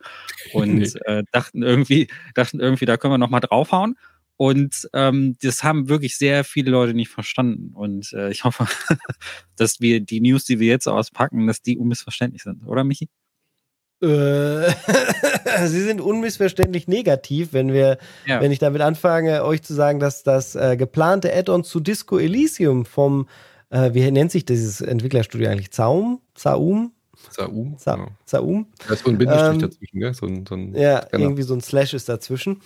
Und 0.54 0.82
äh, 1.06 1.24
dachten 1.32 1.62
irgendwie, 1.62 2.08
dachten 2.34 2.60
irgendwie, 2.60 2.86
da 2.86 2.98
können 2.98 3.14
wir 3.14 3.20
noch 3.20 3.30
mal 3.30 3.42
draufhauen. 3.42 3.96
Und 4.38 4.90
ähm, 4.94 5.36
das 5.42 5.64
haben 5.64 5.88
wirklich 5.88 6.18
sehr 6.18 6.44
viele 6.44 6.72
Leute 6.72 6.96
nicht 6.96 7.10
verstanden. 7.10 7.76
Und 7.76 8.12
äh, 8.14 8.32
ich 8.32 8.44
hoffe, 8.44 8.66
dass 9.56 9.82
wir 9.82 10.00
die 10.00 10.22
News, 10.22 10.46
die 10.46 10.60
wir 10.60 10.68
jetzt 10.68 10.88
auspacken, 10.88 11.46
dass 11.46 11.62
die 11.62 11.78
unmissverständlich 11.78 12.42
sind, 12.42 12.66
oder 12.66 12.84
Michi? 12.84 13.08
Äh, 14.02 14.72
Sie 15.68 15.82
sind 15.82 16.02
unmissverständlich 16.02 16.88
negativ, 16.88 17.54
wenn 17.54 17.74
wir, 17.74 17.98
ja. 18.26 18.42
wenn 18.42 18.52
ich 18.52 18.60
damit 18.60 18.82
anfange, 18.82 19.44
euch 19.44 19.62
zu 19.62 19.74
sagen, 19.74 20.00
dass 20.00 20.24
das 20.24 20.56
äh, 20.56 20.78
geplante 20.78 21.34
Add-on 21.34 21.64
zu 21.64 21.80
Disco 21.80 22.18
Elysium 22.18 22.86
vom, 22.86 23.28
äh, 23.70 23.94
wie 23.94 24.10
nennt 24.12 24.32
sich 24.32 24.46
dieses 24.46 24.82
Entwicklerstudio 24.82 25.50
eigentlich? 25.50 25.72
Zaum? 25.72 26.22
Zaum? 26.34 26.94
Zaum. 27.30 27.76
Za 27.78 27.96
genau. 27.96 28.08
Zaum. 28.26 28.68
Da 28.88 28.94
ist 28.94 29.04
so 29.04 29.10
ein 29.10 29.18
Bindestrich 29.18 29.54
ähm, 29.54 29.60
dazwischen, 29.60 30.00
gell? 30.00 30.14
So 30.14 30.26
ein, 30.26 30.46
so 30.48 30.56
ein, 30.56 30.76
ja, 30.76 31.02
genau. 31.12 31.26
irgendwie 31.26 31.44
so 31.44 31.54
ein 31.54 31.62
Slash 31.62 31.94
ist 31.94 32.10
dazwischen. 32.10 32.62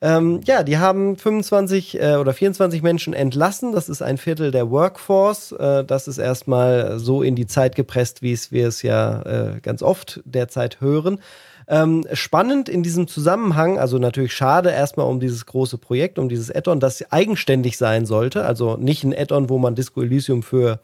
Ähm, 0.00 0.40
ja, 0.44 0.62
die 0.62 0.78
haben 0.78 1.16
25 1.16 2.00
äh, 2.00 2.16
oder 2.16 2.32
24 2.32 2.82
Menschen 2.82 3.14
entlassen. 3.14 3.72
Das 3.72 3.88
ist 3.88 4.02
ein 4.02 4.18
Viertel 4.18 4.50
der 4.50 4.70
Workforce. 4.70 5.52
Äh, 5.52 5.84
das 5.84 6.08
ist 6.08 6.18
erstmal 6.18 6.98
so 6.98 7.22
in 7.22 7.36
die 7.36 7.46
Zeit 7.46 7.74
gepresst, 7.74 8.22
wie 8.22 8.32
es 8.32 8.52
wir 8.52 8.68
es 8.68 8.82
ja 8.82 9.22
äh, 9.22 9.60
ganz 9.60 9.82
oft 9.82 10.20
derzeit 10.24 10.80
hören. 10.80 11.20
Ähm, 11.70 12.06
spannend 12.14 12.70
in 12.70 12.82
diesem 12.82 13.08
Zusammenhang, 13.08 13.78
also 13.78 13.98
natürlich 13.98 14.32
schade 14.32 14.70
erstmal 14.70 15.06
um 15.06 15.20
dieses 15.20 15.44
große 15.44 15.76
Projekt, 15.76 16.18
um 16.18 16.30
dieses 16.30 16.50
Add-on, 16.50 16.80
das 16.80 17.12
eigenständig 17.12 17.76
sein 17.76 18.06
sollte. 18.06 18.46
Also 18.46 18.78
nicht 18.78 19.04
ein 19.04 19.14
Add-on, 19.14 19.50
wo 19.50 19.58
man 19.58 19.74
Disco 19.74 20.00
Elysium 20.00 20.42
für 20.42 20.80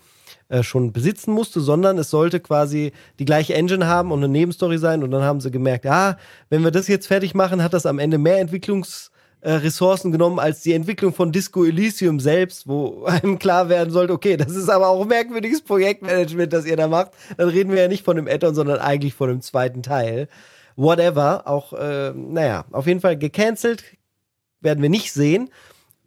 äh, 0.49 0.63
schon 0.63 0.93
besitzen 0.93 1.33
musste, 1.33 1.61
sondern 1.61 1.97
es 1.97 2.11
sollte 2.11 2.39
quasi 2.39 2.93
die 3.19 3.25
gleiche 3.25 3.55
Engine 3.55 3.87
haben 3.87 4.13
und 4.13 4.19
eine 4.19 4.29
Nebenstory 4.29 4.79
sein. 4.79 5.03
Und 5.03 5.11
dann 5.11 5.23
haben 5.23 5.41
sie 5.41 5.51
gemerkt, 5.51 5.87
ah, 5.87 6.19
wenn 6.51 6.63
wir 6.63 6.71
das 6.71 6.87
jetzt 6.87 7.07
fertig 7.07 7.35
machen, 7.35 7.63
hat 7.63 7.73
das 7.73 7.87
am 7.87 7.99
Ende 7.99 8.19
mehr 8.19 8.41
Entwicklungsressourcen 8.41 10.13
genommen 10.13 10.39
als 10.39 10.61
die 10.61 10.75
Entwicklung 10.75 11.15
von 11.15 11.33
Disco 11.33 11.65
Elysium 11.65 12.21
selbst, 12.21 12.69
wo 12.69 13.05
einem 13.07 13.39
klar 13.39 13.71
werden 13.71 13.91
sollte, 13.91 14.13
okay, 14.13 14.37
das 14.37 14.55
ist 14.55 14.69
aber 14.69 14.89
auch 14.89 15.03
ein 15.03 15.09
merkwürdiges 15.09 15.63
Projektmanagement, 15.63 16.53
das 16.53 16.67
ihr 16.67 16.77
da 16.77 16.89
macht. 16.89 17.13
Dann 17.39 17.49
reden 17.49 17.73
wir 17.73 17.81
ja 17.81 17.89
nicht 17.89 18.05
von 18.05 18.17
dem 18.17 18.29
Add-on, 18.29 18.55
sondern 18.55 18.81
eigentlich 18.81 19.15
von 19.15 19.31
dem 19.31 19.41
zweiten 19.41 19.83
Teil. 19.83 20.29
Whatever, 20.77 21.47
auch, 21.47 21.73
äh, 21.73 22.13
naja, 22.15 22.67
auf 22.71 22.87
jeden 22.87 23.01
Fall 23.01 23.17
gecancelt 23.17 23.83
werden 24.61 24.83
wir 24.83 24.91
nicht 24.91 25.13
sehen. 25.13 25.49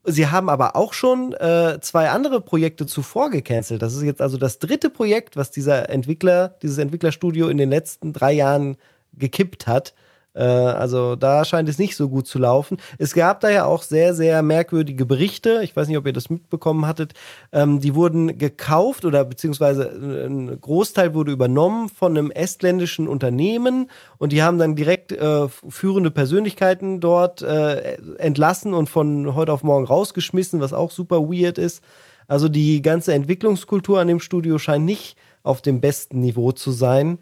Sie 0.10 0.28
haben 0.28 0.50
aber 0.50 0.78
auch 0.78 0.94
schon 0.94 1.34
äh, 1.34 1.80
zwei 1.82 2.10
andere 2.10 2.40
Projekte 2.40 2.86
zuvor 2.86 3.30
gecancelt. 3.30 3.82
Das 3.82 3.94
ist 3.94 4.04
jetzt 4.04 4.22
also 4.22 4.38
das 4.38 4.58
dritte 4.58 4.90
Projekt, 4.90 5.36
was 5.36 5.52
dieser 5.52 5.90
Entwickler, 5.90 6.56
dieses 6.62 6.78
Entwicklerstudio 6.78 7.50
in 7.50 7.58
den 7.58 7.70
letzten 7.70 8.14
drei 8.14 8.32
Jahren 8.32 8.78
gekippt 9.12 9.68
hat. 9.68 9.94
Äh, 10.38 10.44
also 10.44 11.16
da 11.16 11.44
scheint 11.44 11.68
es 11.68 11.80
nicht 11.80 11.96
so 11.96 12.10
gut 12.10 12.28
zu 12.28 12.38
laufen. 12.38 12.78
Es 12.98 13.14
gab 13.14 13.40
da 13.42 13.50
ja 13.50 13.66
auch 13.66 13.82
sehr, 13.82 14.14
sehr 14.14 14.42
merkwürdige 14.44 15.06
Berichte. 15.06 15.62
Ich 15.64 15.76
weiß 15.76 15.88
nicht, 15.88 15.98
ob 15.98 16.06
ihr 16.06 16.14
das 16.14 16.30
mitbekommen 16.30 16.86
hattet. 16.86 17.14
Ähm, 17.52 17.80
die 17.80 17.96
wurden 17.96 18.38
gekauft 18.38 19.04
oder 19.04 19.26
beziehungsweise 19.26 19.90
ein 19.90 20.62
Großteil 20.62 21.14
wurde 21.14 21.32
übernommen 21.32 21.90
von 21.90 22.16
einem 22.16 22.32
estländischen 22.32 23.08
Unternehmen 23.08 23.90
und 24.20 24.32
die 24.32 24.44
haben 24.44 24.60
dann 24.60 24.76
direkt 24.76 25.12
äh, 25.12 25.48
führende 25.48 26.12
Persönlichkeiten 26.12 27.00
dort 27.00 27.42
äh, 27.42 27.96
entlassen 28.18 28.74
und 28.74 28.90
von 28.90 29.34
heute 29.34 29.52
auf 29.52 29.64
morgen 29.64 29.86
rausgeschmissen, 29.86 30.62
was 30.62 30.74
auch 30.74 30.92
super 30.92 31.22
weird 31.22 31.58
ist. 31.58 31.84
Also 32.28 32.50
die 32.50 32.82
ganze 32.82 33.14
Entwicklungskultur 33.14 34.00
an 34.00 34.08
dem 34.08 34.20
Studio 34.20 34.60
scheint 34.60 34.86
nicht 34.86 35.18
auf 35.44 35.62
dem 35.62 35.80
besten 35.80 36.20
Niveau 36.20 36.52
zu 36.52 36.72
sein. 36.72 37.20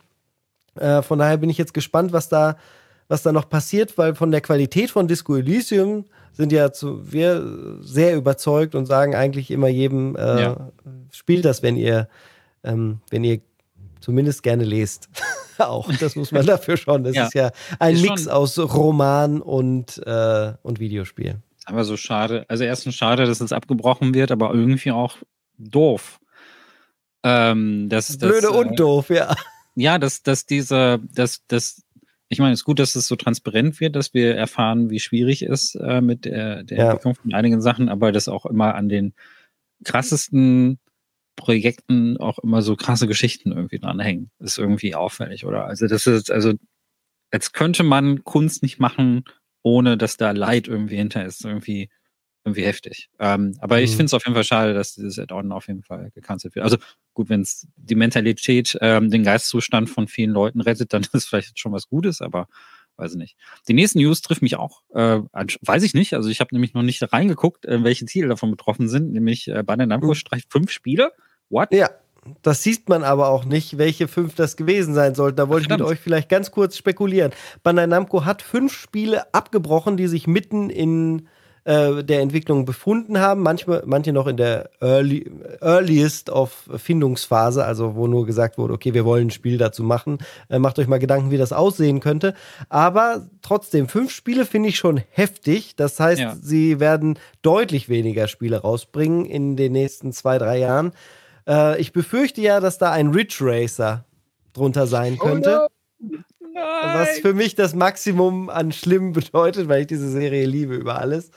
Äh, 0.75 1.01
von 1.01 1.19
daher 1.19 1.37
bin 1.37 1.49
ich 1.49 1.57
jetzt 1.57 1.73
gespannt, 1.73 2.11
was 2.11 2.27
da 2.27 2.57
was 3.07 3.23
da 3.23 3.31
noch 3.31 3.49
passiert, 3.49 3.97
weil 3.97 4.15
von 4.15 4.31
der 4.31 4.41
Qualität 4.41 4.91
von 4.91 5.07
Disco 5.07 5.35
Elysium 5.35 6.05
sind 6.33 6.51
ja 6.51 6.71
zu, 6.71 7.11
wir 7.11 7.77
sehr 7.81 8.15
überzeugt 8.15 8.75
und 8.75 8.85
sagen 8.85 9.15
eigentlich 9.15 9.51
immer 9.51 9.67
jedem, 9.67 10.15
äh, 10.15 10.41
ja. 10.41 10.71
spielt 11.11 11.45
das, 11.45 11.63
wenn 11.63 11.77
ihr, 11.77 12.09
ähm, 12.63 12.99
wenn 13.09 13.23
ihr 13.23 13.39
zumindest 14.01 14.43
gerne 14.43 14.63
lest. 14.63 15.09
auch, 15.57 15.91
das 15.99 16.15
muss 16.15 16.31
man 16.31 16.45
dafür 16.45 16.77
schon. 16.77 17.03
Das 17.03 17.15
ja. 17.15 17.25
ist 17.25 17.33
ja 17.33 17.51
ein 17.79 17.95
ist 17.95 18.01
Mix 18.01 18.27
aus 18.27 18.57
Roman 18.59 19.41
und, 19.41 20.01
äh, 20.05 20.53
und 20.61 20.79
Videospiel. 20.79 21.37
Aber 21.65 21.83
so 21.83 21.97
schade. 21.97 22.45
Also 22.47 22.63
erstens 22.63 22.95
schade, 22.95 23.25
dass 23.25 23.41
es 23.41 23.51
abgebrochen 23.51 24.13
wird, 24.13 24.31
aber 24.31 24.53
irgendwie 24.53 24.91
auch 24.91 25.17
doof. 25.57 26.19
Ähm, 27.23 27.89
das, 27.89 28.17
Blöde 28.17 28.41
das, 28.41 28.51
und 28.51 28.73
äh, 28.73 28.75
doof, 28.75 29.09
ja. 29.09 29.35
Ja, 29.75 29.97
dass, 29.97 30.21
dass 30.21 30.45
diese, 30.45 30.99
dass, 31.13 31.41
dass 31.47 31.84
ich 32.29 32.39
meine, 32.39 32.53
es 32.53 32.61
ist 32.61 32.65
gut, 32.65 32.79
dass 32.79 32.95
es 32.95 33.07
so 33.07 33.15
transparent 33.15 33.79
wird, 33.79 33.95
dass 33.95 34.13
wir 34.13 34.35
erfahren, 34.35 34.89
wie 34.89 34.99
schwierig 34.99 35.43
es 35.43 35.75
äh, 35.75 36.01
mit 36.01 36.25
der, 36.25 36.63
der 36.63 36.77
ja. 36.77 36.85
Entwicklung 36.85 37.15
von 37.15 37.33
einigen 37.33 37.61
Sachen, 37.61 37.89
aber 37.89 38.11
das 38.11 38.27
auch 38.27 38.45
immer 38.45 38.75
an 38.75 38.89
den 38.89 39.13
krassesten 39.83 40.79
Projekten 41.35 42.17
auch 42.17 42.39
immer 42.39 42.61
so 42.61 42.75
krasse 42.75 43.07
Geschichten 43.07 43.51
irgendwie 43.51 43.79
dranhängen. 43.79 44.31
Ist 44.39 44.57
irgendwie 44.57 44.95
auffällig, 44.95 45.45
oder? 45.45 45.65
Also 45.65 45.87
das 45.87 46.07
ist, 46.07 46.31
also 46.31 46.53
als 47.31 47.51
könnte 47.51 47.83
man 47.83 48.23
Kunst 48.23 48.63
nicht 48.63 48.79
machen, 48.79 49.25
ohne 49.61 49.97
dass 49.97 50.17
da 50.17 50.31
Leid 50.31 50.67
irgendwie 50.67 50.95
hinter 50.95 51.25
ist. 51.25 51.43
Irgendwie 51.43 51.89
irgendwie 52.45 52.63
heftig. 52.63 53.09
Ähm, 53.19 53.57
aber 53.59 53.77
mhm. 53.77 53.83
ich 53.83 53.91
finde 53.91 54.05
es 54.05 54.13
auf 54.13 54.23
jeden 54.23 54.35
Fall 54.35 54.43
schade, 54.43 54.73
dass 54.75 54.93
dieses 54.93 55.17
Add-on 55.17 55.51
auf 55.51 55.67
jeden 55.67 55.81
Fall 55.81 56.11
gecancelt 56.11 56.55
wird. 56.55 56.63
Also 56.63 56.77
gut, 57.15 57.27
wenn 57.29 57.41
es 57.41 57.67
die 57.75 57.95
Mentalität, 57.95 58.77
ähm, 58.81 59.09
den 59.09 59.23
Geistzustand 59.23 59.89
von 59.89 60.07
vielen 60.07 60.29
Leuten 60.29 60.61
rettet, 60.61 60.93
dann 60.93 61.01
ist 61.03 61.13
es 61.13 61.25
vielleicht 61.25 61.59
schon 61.59 61.73
was 61.73 61.87
Gutes, 61.87 62.21
aber 62.21 62.47
weiß 62.97 63.13
ich 63.13 63.17
nicht. 63.17 63.35
Die 63.67 63.73
nächsten 63.73 63.99
News 63.99 64.21
trifft 64.21 64.43
mich 64.43 64.55
auch, 64.57 64.81
äh, 64.93 65.19
weiß 65.33 65.83
ich 65.83 65.95
nicht. 65.95 66.13
Also 66.13 66.29
ich 66.29 66.39
habe 66.39 66.53
nämlich 66.53 66.73
noch 66.73 66.83
nicht 66.83 67.01
reingeguckt, 67.11 67.65
äh, 67.65 67.83
welche 67.83 68.05
Titel 68.05 68.29
davon 68.29 68.51
betroffen 68.51 68.87
sind, 68.87 69.11
nämlich 69.11 69.47
äh, 69.47 69.63
Bandai 69.63 69.87
Namco 69.87 70.09
mhm. 70.09 70.15
streicht 70.15 70.51
fünf 70.51 70.71
Spiele. 70.71 71.11
What? 71.49 71.73
Ja. 71.73 71.89
Das 72.41 72.63
sieht 72.63 72.89
man 72.89 73.03
aber 73.03 73.29
auch 73.29 73.45
nicht, 73.45 73.77
welche 73.77 74.07
fünf 74.07 74.33
das 74.33 74.57
gewesen 74.57 74.95
sein 74.95 75.13
sollten. 75.13 75.37
Da 75.37 75.47
wollte 75.47 75.65
ich 75.65 75.69
mit 75.69 75.83
euch 75.83 75.99
vielleicht 75.99 76.27
ganz 76.27 76.49
kurz 76.49 76.75
spekulieren. 76.75 77.31
Bandai 77.61 77.85
Namco 77.85 78.25
hat 78.25 78.41
fünf 78.41 78.73
Spiele 78.73 79.31
abgebrochen, 79.33 79.95
die 79.95 80.07
sich 80.07 80.25
mitten 80.25 80.71
in 80.71 81.27
äh, 81.65 82.03
der 82.03 82.21
Entwicklung 82.21 82.63
befunden 82.63 83.19
haben. 83.19 83.41
Manchmal, 83.41 83.81
manche 83.85 84.13
noch 84.13 84.27
in 84.27 84.37
der 84.37 84.69
early, 84.81 85.31
earliest 85.61 86.29
of 86.29 86.69
Findungsphase, 86.77 87.65
also 87.65 87.95
wo 87.95 88.05
nur 88.05 88.25
gesagt 88.25 88.57
wurde, 88.57 88.75
okay, 88.75 88.93
wir 88.93 89.03
wollen 89.03 89.27
ein 89.27 89.31
Spiel 89.31 89.57
dazu 89.57 89.83
machen. 89.83 90.19
Äh, 90.47 90.59
macht 90.59 90.77
euch 90.77 90.87
mal 90.87 90.99
Gedanken, 90.99 91.31
wie 91.31 91.37
das 91.37 91.53
aussehen 91.53 92.01
könnte. 92.01 92.35
Aber 92.69 93.27
trotzdem, 93.41 93.87
fünf 93.87 94.11
Spiele 94.11 94.45
finde 94.45 94.69
ich 94.69 94.77
schon 94.77 95.01
heftig. 95.09 95.75
Das 95.75 95.99
heißt, 95.99 96.21
ja. 96.21 96.35
sie 96.39 96.79
werden 96.79 97.17
deutlich 97.41 97.89
weniger 97.89 98.27
Spiele 98.27 98.61
rausbringen 98.61 99.25
in 99.25 99.55
den 99.55 99.71
nächsten 99.71 100.13
zwei, 100.13 100.37
drei 100.37 100.59
Jahren. 100.59 100.91
Äh, 101.47 101.81
ich 101.81 101.93
befürchte 101.93 102.41
ja, 102.41 102.59
dass 102.59 102.77
da 102.77 102.91
ein 102.91 103.07
Ridge 103.07 103.37
Racer 103.41 104.05
drunter 104.53 104.85
sein 104.85 105.17
oh 105.19 105.25
könnte. 105.25 105.67
Oh 105.99 106.05
no. 106.07 106.61
Was 106.61 107.19
für 107.19 107.33
mich 107.33 107.55
das 107.55 107.75
Maximum 107.75 108.49
an 108.49 108.71
schlimm 108.71 109.11
bedeutet, 109.13 109.67
weil 109.67 109.81
ich 109.81 109.87
diese 109.87 110.09
Serie 110.09 110.45
liebe 110.45 110.75
über 110.75 110.99
alles. 111.01 111.31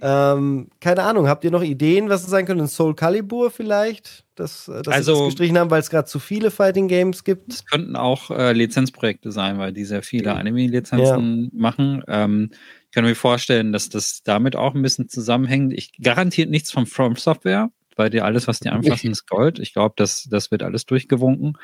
Ähm, 0.00 0.68
keine 0.80 1.04
Ahnung, 1.04 1.26
habt 1.26 1.44
ihr 1.44 1.50
noch 1.50 1.62
Ideen, 1.62 2.10
was 2.10 2.24
es 2.24 2.30
sein 2.30 2.44
könnte? 2.44 2.64
Ein 2.64 2.68
Soul 2.68 2.94
Calibur 2.94 3.50
vielleicht? 3.50 4.24
Das, 4.34 4.68
äh, 4.68 4.82
das 4.82 4.94
also, 4.94 5.14
das 5.14 5.24
gestrichen 5.26 5.56
haben, 5.56 5.70
weil 5.70 5.80
es 5.80 5.88
gerade 5.88 6.06
zu 6.06 6.18
viele 6.18 6.50
Fighting 6.50 6.88
Games 6.88 7.24
gibt? 7.24 7.52
Es 7.52 7.64
könnten 7.64 7.96
auch 7.96 8.30
äh, 8.30 8.52
Lizenzprojekte 8.52 9.32
sein, 9.32 9.58
weil 9.58 9.72
die 9.72 9.84
sehr 9.84 10.02
viele 10.02 10.34
Anime-Lizenzen 10.34 11.44
ja. 11.44 11.58
machen. 11.58 12.04
Ähm, 12.08 12.50
ich 12.84 12.90
kann 12.92 13.04
mir 13.04 13.14
vorstellen, 13.14 13.72
dass 13.72 13.88
das 13.88 14.22
damit 14.22 14.54
auch 14.54 14.74
ein 14.74 14.82
bisschen 14.82 15.08
zusammenhängt. 15.08 15.72
Ich 15.72 15.92
garantiert 16.00 16.50
nichts 16.50 16.70
von 16.70 16.84
From 16.84 17.16
Software, 17.16 17.70
weil 17.96 18.10
dir 18.10 18.26
alles, 18.26 18.46
was 18.46 18.60
die 18.60 18.68
anfassen, 18.68 19.10
ist 19.12 19.26
Gold. 19.26 19.58
Ich 19.58 19.72
glaube, 19.72 19.94
das, 19.96 20.28
das 20.30 20.50
wird 20.50 20.62
alles 20.62 20.84
durchgewunken. 20.84 21.56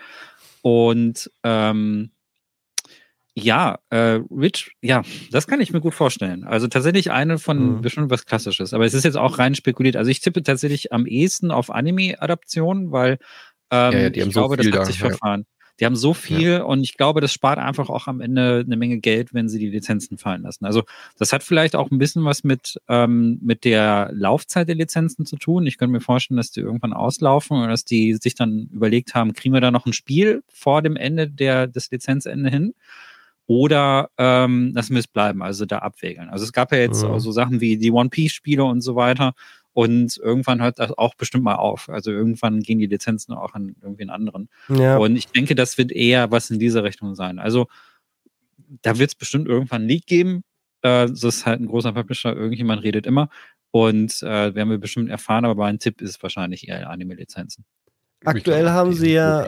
Und 0.63 1.31
ähm, 1.43 2.13
ja, 3.35 3.79
äh, 3.89 4.21
Rich, 4.31 4.73
ja, 4.83 5.03
das 5.31 5.47
kann 5.47 5.61
ich 5.61 5.73
mir 5.73 5.81
gut 5.81 5.95
vorstellen. 5.95 6.45
Also 6.45 6.69
tatsächlich 6.69 7.11
eine 7.11 7.39
von 7.39 7.77
mhm. 7.77 7.81
bestimmt 7.81 8.11
was 8.11 8.27
Klassisches. 8.27 8.75
Aber 8.75 8.85
es 8.85 8.95
ist 8.95 9.05
jetzt 9.05 9.17
auch 9.17 9.39
rein 9.39 9.55
spekuliert. 9.55 9.97
Also 9.97 10.11
ich 10.11 10.21
tippe 10.21 10.43
tatsächlich 10.43 10.93
am 10.93 11.07
ehesten 11.07 11.51
auf 11.51 11.71
Anime-Adaptionen, 11.71 12.93
weil 12.93 13.19
ähm, 13.71 13.93
ja, 13.93 13.99
ja, 14.01 14.09
ich 14.09 14.31
glaube, 14.31 14.57
so 14.57 14.63
das 14.63 14.67
hat 14.67 14.75
da, 14.75 14.85
sich 14.85 15.01
ja. 15.01 15.09
verfahren. 15.09 15.47
Die 15.81 15.87
haben 15.87 15.97
so 15.97 16.13
viel 16.13 16.61
und 16.61 16.83
ich 16.83 16.99
glaube, 16.99 17.23
das 17.23 17.33
spart 17.33 17.59
einfach 17.59 17.89
auch 17.89 18.07
am 18.07 18.21
Ende 18.21 18.63
eine 18.65 18.77
Menge 18.77 18.99
Geld, 18.99 19.33
wenn 19.33 19.49
sie 19.49 19.59
die 19.59 19.71
Lizenzen 19.71 20.19
fallen 20.19 20.43
lassen. 20.43 20.67
Also 20.67 20.83
das 21.19 21.33
hat 21.33 21.43
vielleicht 21.43 21.75
auch 21.75 21.91
ein 21.91 21.99
bisschen 21.99 22.25
was 22.25 22.45
mit, 22.45 22.79
ähm, 22.89 23.39
mit 23.41 23.65
der 23.65 24.11
Laufzeit 24.13 24.69
der 24.69 24.75
Lizenzen 24.75 25.25
zu 25.25 25.37
tun. 25.37 25.67
Ich 25.67 25.79
könnte 25.79 25.93
mir 25.93 26.03
vorstellen, 26.03 26.37
dass 26.37 26.51
die 26.51 26.61
irgendwann 26.61 26.93
auslaufen 26.93 27.57
und 27.57 27.69
dass 27.69 27.87
die 27.87 28.15
sich 28.15 28.35
dann 28.35 28.69
überlegt 28.71 29.15
haben, 29.15 29.33
kriegen 29.33 29.55
wir 29.55 29.63
da 29.63 29.71
noch 29.71 29.87
ein 29.87 29.95
Spiel 29.95 30.45
vor 30.53 30.83
dem 30.83 30.97
Ende 30.97 31.29
der, 31.29 31.67
des 31.67 31.91
Lizenzende 31.91 32.51
hin? 32.51 32.75
Oder 33.53 34.09
ähm, 34.17 34.73
das 34.75 34.89
müsste 34.89 35.13
bleiben, 35.13 35.43
also 35.43 35.67
da 35.67 35.81
abwägeln. 35.81 36.31
Also 36.31 36.45
es 36.45 36.55
gab 36.55 36.73
ja 36.73 36.79
jetzt 36.79 37.05
mhm. 37.05 37.21
so 37.21 37.33
Sachen 37.33 37.61
wie 37.61 37.77
die 37.77 37.91
One 37.91 38.09
Piece 38.09 38.33
Spiele 38.33 38.65
und 38.65 38.81
so 38.81 38.97
weiter 38.97 39.35
und 39.75 40.17
irgendwann 40.17 40.63
hört 40.63 40.79
das 40.79 40.97
auch 40.97 41.15
bestimmt 41.15 41.45
mal 41.45 41.57
auf. 41.57 41.91
Also 41.91 42.11
irgendwann 42.11 42.61
gehen 42.61 42.79
die 42.79 42.87
Lizenzen 42.87 43.35
auch 43.35 43.53
an 43.53 43.77
irgendwie 43.83 44.05
einen 44.05 44.11
anderen. 44.11 44.49
Ja. 44.71 44.97
Und 44.97 45.17
ich 45.17 45.27
denke, 45.27 45.55
das 45.55 45.77
wird 45.77 45.93
eher 45.93 46.31
was 46.31 46.51
in 46.51 46.59
dieser 46.59 46.83
Richtung 46.83 47.15
sein. 47.15 47.39
Also 47.39 47.67
da 48.81 48.99
wird 48.99 49.11
es 49.11 49.15
bestimmt 49.15 49.49
irgendwann 49.49 49.83
ein 49.83 49.89
Leak 49.89 50.07
geben. 50.07 50.45
Äh, 50.81 51.09
das 51.09 51.23
ist 51.23 51.45
halt 51.45 51.61
ein 51.61 51.67
großer 51.67 51.93
Publisher, 51.93 52.35
irgendjemand 52.35 52.83
redet 52.83 53.07
immer. 53.07 53.29
Und 53.71 54.23
äh, 54.23 54.55
werden 54.55 54.71
wir 54.71 54.79
bestimmt 54.79 55.11
erfahren, 55.11 55.45
aber 55.45 55.57
mein 55.57 55.79
Tipp 55.79 56.01
ist 56.01 56.23
wahrscheinlich 56.23 56.69
eher 56.69 56.89
Anime-Lizenzen. 56.89 57.67
Aktuell 58.25 58.71
haben 58.71 58.95
sie 58.95 59.13
ja. 59.13 59.45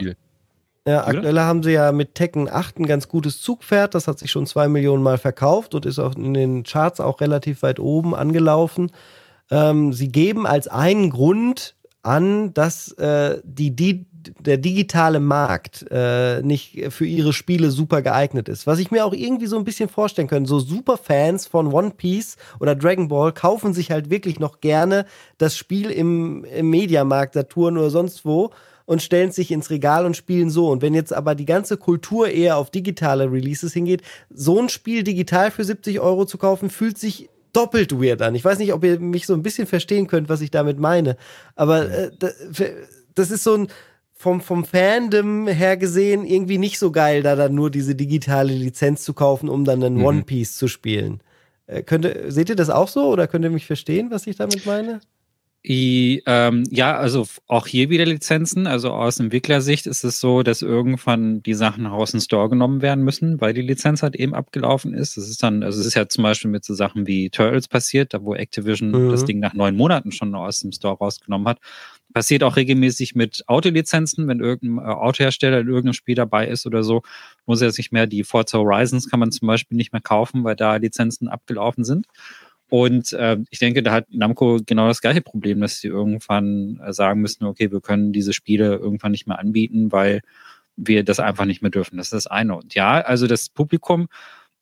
Ja, 0.87 1.07
aktuell 1.07 1.39
haben 1.39 1.63
sie 1.63 1.71
ja 1.71 1.91
mit 1.91 2.13
Tekken 2.13 2.47
8 2.47 2.79
ein 2.79 2.85
ganz 2.85 3.07
gutes 3.07 3.41
Zugpferd. 3.41 3.95
Das 3.95 4.07
hat 4.07 4.19
sich 4.19 4.29
schon 4.29 4.45
zwei 4.45 4.67
Millionen 4.67 5.01
Mal 5.01 5.17
verkauft 5.17 5.73
und 5.73 5.85
ist 5.85 5.97
auch 5.97 6.15
in 6.15 6.35
den 6.35 6.63
Charts 6.63 6.99
auch 6.99 7.21
relativ 7.21 7.63
weit 7.63 7.79
oben 7.79 8.13
angelaufen. 8.13 8.91
Ähm, 9.49 9.93
sie 9.93 10.09
geben 10.09 10.45
als 10.45 10.67
einen 10.67 11.09
Grund 11.09 11.75
an, 12.03 12.53
dass 12.53 12.91
äh, 12.99 13.41
die, 13.43 13.75
die, 13.75 14.05
der 14.39 14.57
digitale 14.57 15.19
Markt 15.19 15.87
äh, 15.89 16.43
nicht 16.43 16.85
für 16.89 17.07
ihre 17.07 17.33
Spiele 17.33 17.71
super 17.71 18.03
geeignet 18.03 18.47
ist. 18.47 18.67
Was 18.67 18.77
ich 18.77 18.91
mir 18.91 19.05
auch 19.05 19.13
irgendwie 19.13 19.47
so 19.47 19.57
ein 19.57 19.63
bisschen 19.65 19.89
vorstellen 19.89 20.27
kann, 20.27 20.45
so 20.45 20.59
Superfans 20.59 21.47
von 21.47 21.73
One 21.73 21.93
Piece 21.97 22.37
oder 22.59 22.75
Dragon 22.75 23.07
Ball 23.07 23.33
kaufen 23.33 23.73
sich 23.73 23.89
halt 23.89 24.11
wirklich 24.11 24.39
noch 24.39 24.61
gerne 24.61 25.07
das 25.39 25.57
Spiel 25.57 25.89
im, 25.89 26.43
im 26.43 26.69
Mediamarkt, 26.69 27.33
Saturn 27.33 27.75
oder 27.79 27.89
sonst 27.89 28.23
wo 28.23 28.51
und 28.85 29.01
stellen 29.01 29.31
sich 29.31 29.51
ins 29.51 29.69
Regal 29.69 30.05
und 30.05 30.15
spielen 30.15 30.49
so. 30.49 30.69
Und 30.69 30.81
wenn 30.81 30.93
jetzt 30.93 31.13
aber 31.13 31.35
die 31.35 31.45
ganze 31.45 31.77
Kultur 31.77 32.29
eher 32.29 32.57
auf 32.57 32.69
digitale 32.69 33.31
Releases 33.31 33.73
hingeht, 33.73 34.01
so 34.29 34.59
ein 34.61 34.69
Spiel 34.69 35.03
digital 35.03 35.51
für 35.51 35.63
70 35.63 35.99
Euro 35.99 36.25
zu 36.25 36.37
kaufen, 36.37 36.69
fühlt 36.69 36.97
sich 36.97 37.29
doppelt 37.53 37.93
weird 37.93 38.21
an. 38.21 38.35
Ich 38.35 38.45
weiß 38.45 38.59
nicht, 38.59 38.73
ob 38.73 38.83
ihr 38.83 38.99
mich 38.99 39.25
so 39.25 39.33
ein 39.33 39.43
bisschen 39.43 39.67
verstehen 39.67 40.07
könnt, 40.07 40.29
was 40.29 40.41
ich 40.41 40.51
damit 40.51 40.79
meine. 40.79 41.17
Aber 41.55 41.89
äh, 41.89 42.11
das 43.15 43.31
ist 43.31 43.43
so 43.43 43.55
ein 43.55 43.67
vom, 44.17 44.39
vom 44.41 44.63
Fandom 44.63 45.47
her 45.47 45.77
gesehen 45.77 46.25
irgendwie 46.25 46.57
nicht 46.57 46.79
so 46.79 46.91
geil, 46.91 47.21
da 47.21 47.35
dann 47.35 47.53
nur 47.53 47.69
diese 47.69 47.95
digitale 47.95 48.53
Lizenz 48.53 49.03
zu 49.03 49.13
kaufen, 49.13 49.49
um 49.49 49.65
dann 49.65 49.83
einen 49.83 49.97
mhm. 49.97 50.05
One 50.05 50.23
Piece 50.23 50.57
zu 50.57 50.67
spielen. 50.67 51.21
Äh, 51.67 51.83
könnt 51.83 52.07
seht 52.27 52.49
ihr 52.49 52.55
das 52.55 52.69
auch 52.69 52.87
so 52.87 53.09
oder 53.09 53.27
könnt 53.27 53.43
ihr 53.43 53.51
mich 53.51 53.65
verstehen, 53.65 54.11
was 54.11 54.25
ich 54.25 54.37
damit 54.37 54.65
meine? 54.65 55.01
I, 55.67 56.21
ähm, 56.27 56.63
ja, 56.69 56.95
also 56.95 57.25
auch 57.47 57.65
hier 57.65 57.89
wieder 57.89 58.05
Lizenzen. 58.05 58.67
Also 58.67 58.91
aus 58.91 59.19
Entwicklersicht 59.19 59.87
ist 59.87 60.03
es 60.03 60.19
so, 60.19 60.43
dass 60.43 60.61
irgendwann 60.61 61.41
die 61.41 61.55
Sachen 61.55 61.87
aus 61.87 62.11
dem 62.11 62.19
Store 62.19 62.49
genommen 62.49 62.83
werden 62.83 63.03
müssen, 63.03 63.41
weil 63.41 63.55
die 63.55 63.63
Lizenz 63.63 64.03
halt 64.03 64.15
eben 64.15 64.35
abgelaufen 64.35 64.93
ist. 64.93 65.17
Das 65.17 65.27
ist 65.27 65.41
dann, 65.41 65.63
also 65.63 65.79
es 65.79 65.87
ist 65.87 65.95
ja 65.95 66.07
zum 66.07 66.23
Beispiel 66.23 66.51
mit 66.51 66.63
so 66.63 66.75
Sachen 66.75 67.07
wie 67.07 67.31
Turtles 67.31 67.67
passiert, 67.67 68.13
da 68.13 68.21
wo 68.21 68.35
Activision 68.35 68.91
mhm. 68.91 69.09
das 69.09 69.25
Ding 69.25 69.39
nach 69.39 69.55
neun 69.55 69.75
Monaten 69.75 70.11
schon 70.11 70.35
aus 70.35 70.59
dem 70.59 70.71
Store 70.71 70.97
rausgenommen 70.97 71.47
hat. 71.47 71.57
Passiert 72.13 72.43
auch 72.43 72.57
regelmäßig 72.57 73.15
mit 73.15 73.43
Autolizenzen, 73.47 74.27
wenn 74.27 74.41
irgendein 74.41 74.85
äh, 74.85 74.91
Autohersteller 74.91 75.61
in 75.61 75.67
irgendeinem 75.67 75.93
Spiel 75.93 76.15
dabei 76.15 76.47
ist 76.47 76.67
oder 76.67 76.83
so, 76.83 77.01
muss 77.47 77.61
er 77.61 77.71
sich 77.71 77.91
mehr 77.91 78.05
die 78.05 78.23
Forza 78.23 78.59
Horizons 78.59 79.09
kann 79.09 79.19
man 79.19 79.31
zum 79.31 79.47
Beispiel 79.47 79.77
nicht 79.77 79.93
mehr 79.93 80.01
kaufen, 80.01 80.43
weil 80.43 80.55
da 80.55 80.75
Lizenzen 80.75 81.27
abgelaufen 81.27 81.83
sind. 81.83 82.05
Und 82.75 83.13
äh, 83.13 83.37
ich 83.51 83.59
denke, 83.59 83.83
da 83.83 83.93
hat 83.93 84.07
Namco 84.09 84.59
genau 84.65 84.89
das 84.89 84.99
gleiche 84.99 85.21
Problem, 85.21 85.61
dass 85.61 85.79
sie 85.79 85.87
irgendwann 85.87 86.81
äh, 86.85 86.91
sagen 86.91 87.21
müssen, 87.21 87.45
okay, 87.45 87.71
wir 87.71 87.79
können 87.79 88.11
diese 88.11 88.33
Spiele 88.33 88.75
irgendwann 88.75 89.13
nicht 89.13 89.27
mehr 89.27 89.39
anbieten, 89.39 89.93
weil 89.93 90.19
wir 90.75 91.05
das 91.05 91.21
einfach 91.21 91.45
nicht 91.45 91.61
mehr 91.61 91.71
dürfen. 91.71 91.95
Das 91.95 92.07
ist 92.07 92.13
das 92.13 92.27
eine. 92.27 92.53
Und 92.53 92.75
ja, 92.75 92.99
also 92.99 93.27
das 93.27 93.47
Publikum, 93.47 94.09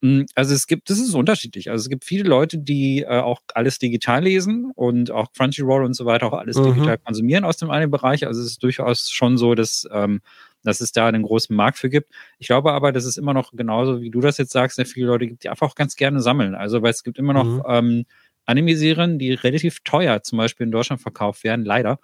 hm, 0.03 0.27
also 0.35 0.53
es 0.53 0.67
gibt, 0.67 0.91
das 0.91 0.99
ist 0.99 1.15
unterschiedlich. 1.15 1.71
Also 1.71 1.81
es 1.81 1.89
gibt 1.89 2.03
viele 2.05 2.29
Leute, 2.29 2.59
die 2.59 3.01
äh, 3.01 3.17
auch 3.19 3.41
alles 3.55 3.79
digital 3.79 4.25
lesen 4.25 4.71
und 4.75 5.09
auch 5.09 5.33
Crunchyroll 5.33 5.83
und 5.83 5.95
so 5.95 6.05
weiter 6.05 6.27
auch 6.27 6.37
alles 6.37 6.57
mhm. 6.57 6.65
digital 6.65 6.99
konsumieren 6.99 7.45
aus 7.45 7.57
dem 7.57 7.71
einen 7.71 7.89
Bereich. 7.89 8.27
Also 8.27 8.41
es 8.41 8.47
ist 8.47 8.61
durchaus 8.61 9.09
schon 9.09 9.39
so, 9.39 9.55
dass 9.55 9.87
ähm, 9.91 10.21
dass 10.63 10.81
es 10.81 10.91
da 10.91 11.07
einen 11.07 11.23
großen 11.23 11.55
Markt 11.55 11.77
für 11.77 11.89
gibt. 11.89 12.11
Ich 12.39 12.47
glaube 12.47 12.73
aber, 12.73 12.91
dass 12.91 13.05
es 13.05 13.17
immer 13.17 13.33
noch 13.33 13.51
genauso, 13.53 14.01
wie 14.01 14.09
du 14.09 14.21
das 14.21 14.37
jetzt 14.37 14.51
sagst, 14.51 14.77
sehr 14.77 14.85
viele 14.85 15.07
Leute 15.07 15.27
gibt, 15.27 15.43
die 15.43 15.49
einfach 15.49 15.69
auch 15.69 15.75
ganz 15.75 15.95
gerne 15.95 16.21
sammeln. 16.21 16.55
Also, 16.55 16.81
weil 16.81 16.91
es 16.91 17.03
gibt 17.03 17.19
immer 17.19 17.33
noch 17.33 17.45
mhm. 17.45 17.63
ähm, 17.67 18.05
Anime-Serien, 18.45 19.19
die 19.19 19.33
relativ 19.33 19.79
teuer 19.83 20.21
zum 20.23 20.37
Beispiel 20.37 20.65
in 20.65 20.71
Deutschland 20.71 21.01
verkauft 21.01 21.43
werden, 21.43 21.65
leider. 21.65 21.99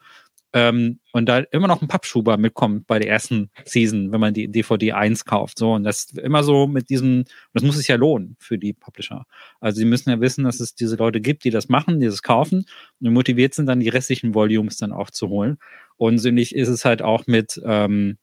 Ähm, 0.52 0.99
und 1.11 1.27
da 1.27 1.40
immer 1.52 1.68
noch 1.68 1.81
ein 1.81 1.88
Pappschuber 1.88 2.38
mitkommt 2.38 2.88
bei 2.88 2.98
der 2.98 3.10
ersten 3.10 3.52
Season, 3.65 4.11
wenn 4.11 4.19
man 4.19 4.34
die 4.34 4.48
DVD 4.48 4.94
1 4.94 5.26
kauft. 5.26 5.60
So, 5.60 5.73
und 5.73 5.84
das 5.84 6.11
immer 6.14 6.44
so 6.44 6.65
mit 6.65 6.90
diesem, 6.90 7.26
das 7.53 7.61
muss 7.61 7.77
sich 7.77 7.88
ja 7.88 7.98
lohnen 7.98 8.36
für 8.40 8.57
die 8.57 8.73
Publisher. 8.73 9.26
Also 9.60 9.77
sie 9.80 9.86
müssen 9.86 10.10
ja 10.10 10.19
wissen, 10.22 10.45
dass 10.45 10.60
es 10.60 10.73
diese 10.73 10.95
Leute 10.95 11.22
gibt, 11.22 11.44
die 11.44 11.52
das 11.52 11.69
machen, 11.69 11.99
die 11.99 12.07
das 12.07 12.23
kaufen 12.23 12.65
und 12.99 13.14
motiviert 13.14 13.53
sind, 13.53 13.68
dann 13.68 13.80
die 13.80 13.90
restlichen 13.90 14.34
Volumes 14.34 14.77
dann 14.77 14.91
auch 14.91 15.11
zu 15.11 15.30
holen. 15.30 15.60
Und 15.98 16.18
so 16.18 16.30
ähnlich 16.30 16.56
ist 16.56 16.69
es 16.69 16.84
halt 16.84 17.03
auch 17.03 17.27
mit, 17.27 17.61
ähm, 17.64 18.18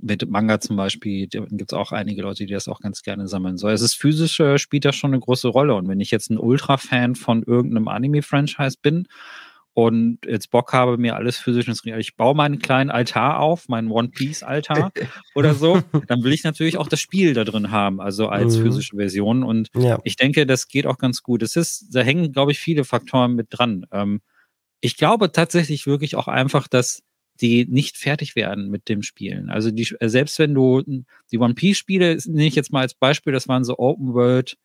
mit 0.00 0.28
Manga 0.28 0.60
zum 0.60 0.76
Beispiel 0.76 1.26
gibt 1.28 1.72
es 1.72 1.72
auch 1.72 1.92
einige 1.92 2.22
Leute, 2.22 2.44
die 2.46 2.52
das 2.52 2.68
auch 2.68 2.80
ganz 2.80 3.02
gerne 3.02 3.28
sammeln. 3.28 3.56
So, 3.56 3.68
es 3.68 3.80
ist 3.80 3.94
physisch 3.94 4.40
äh, 4.40 4.58
spielt 4.58 4.84
das 4.84 4.96
schon 4.96 5.12
eine 5.12 5.20
große 5.20 5.48
Rolle. 5.48 5.74
Und 5.74 5.88
wenn 5.88 6.00
ich 6.00 6.10
jetzt 6.10 6.30
ein 6.30 6.38
Ultra-Fan 6.38 7.14
von 7.14 7.42
irgendeinem 7.42 7.88
Anime-Franchise 7.88 8.78
bin 8.80 9.06
und 9.72 10.18
jetzt 10.26 10.50
Bock 10.50 10.72
habe, 10.72 10.98
mir 10.98 11.16
alles 11.16 11.38
physisch 11.38 11.68
ins 11.68 11.84
Regal, 11.84 12.00
ich 12.00 12.16
baue 12.16 12.34
meinen 12.34 12.58
kleinen 12.58 12.90
Altar 12.90 13.40
auf, 13.40 13.68
meinen 13.68 13.90
One 13.90 14.08
Piece-Altar 14.08 14.92
oder 15.34 15.54
so, 15.54 15.82
dann 16.08 16.22
will 16.22 16.32
ich 16.32 16.44
natürlich 16.44 16.78
auch 16.78 16.88
das 16.88 17.00
Spiel 17.00 17.34
da 17.34 17.44
drin 17.44 17.70
haben, 17.70 18.00
also 18.00 18.28
als 18.28 18.56
mhm. 18.56 18.62
physische 18.64 18.96
Version. 18.96 19.44
Und 19.44 19.68
ja. 19.74 19.98
ich 20.04 20.16
denke, 20.16 20.46
das 20.46 20.68
geht 20.68 20.86
auch 20.86 20.98
ganz 20.98 21.22
gut. 21.22 21.42
Es 21.42 21.56
ist, 21.56 21.94
da 21.94 22.00
hängen, 22.00 22.32
glaube 22.32 22.52
ich, 22.52 22.58
viele 22.58 22.84
Faktoren 22.84 23.34
mit 23.34 23.48
dran. 23.50 23.86
Ähm, 23.92 24.20
ich 24.80 24.96
glaube 24.96 25.32
tatsächlich 25.32 25.86
wirklich 25.86 26.16
auch 26.16 26.28
einfach, 26.28 26.68
dass 26.68 27.02
die 27.40 27.66
nicht 27.66 27.96
fertig 27.96 28.36
werden 28.36 28.70
mit 28.70 28.88
dem 28.88 29.02
Spielen. 29.02 29.50
Also 29.50 29.70
die, 29.70 29.88
äh, 30.00 30.08
selbst 30.08 30.38
wenn 30.38 30.54
du 30.54 30.82
die 31.30 31.38
One 31.38 31.54
Piece 31.54 31.78
Spiele, 31.78 32.18
nehme 32.26 32.46
ich 32.46 32.54
jetzt 32.54 32.72
mal 32.72 32.80
als 32.80 32.94
Beispiel, 32.94 33.32
das 33.32 33.48
waren 33.48 33.64
so 33.64 33.78
Open 33.78 34.14
World 34.14 34.56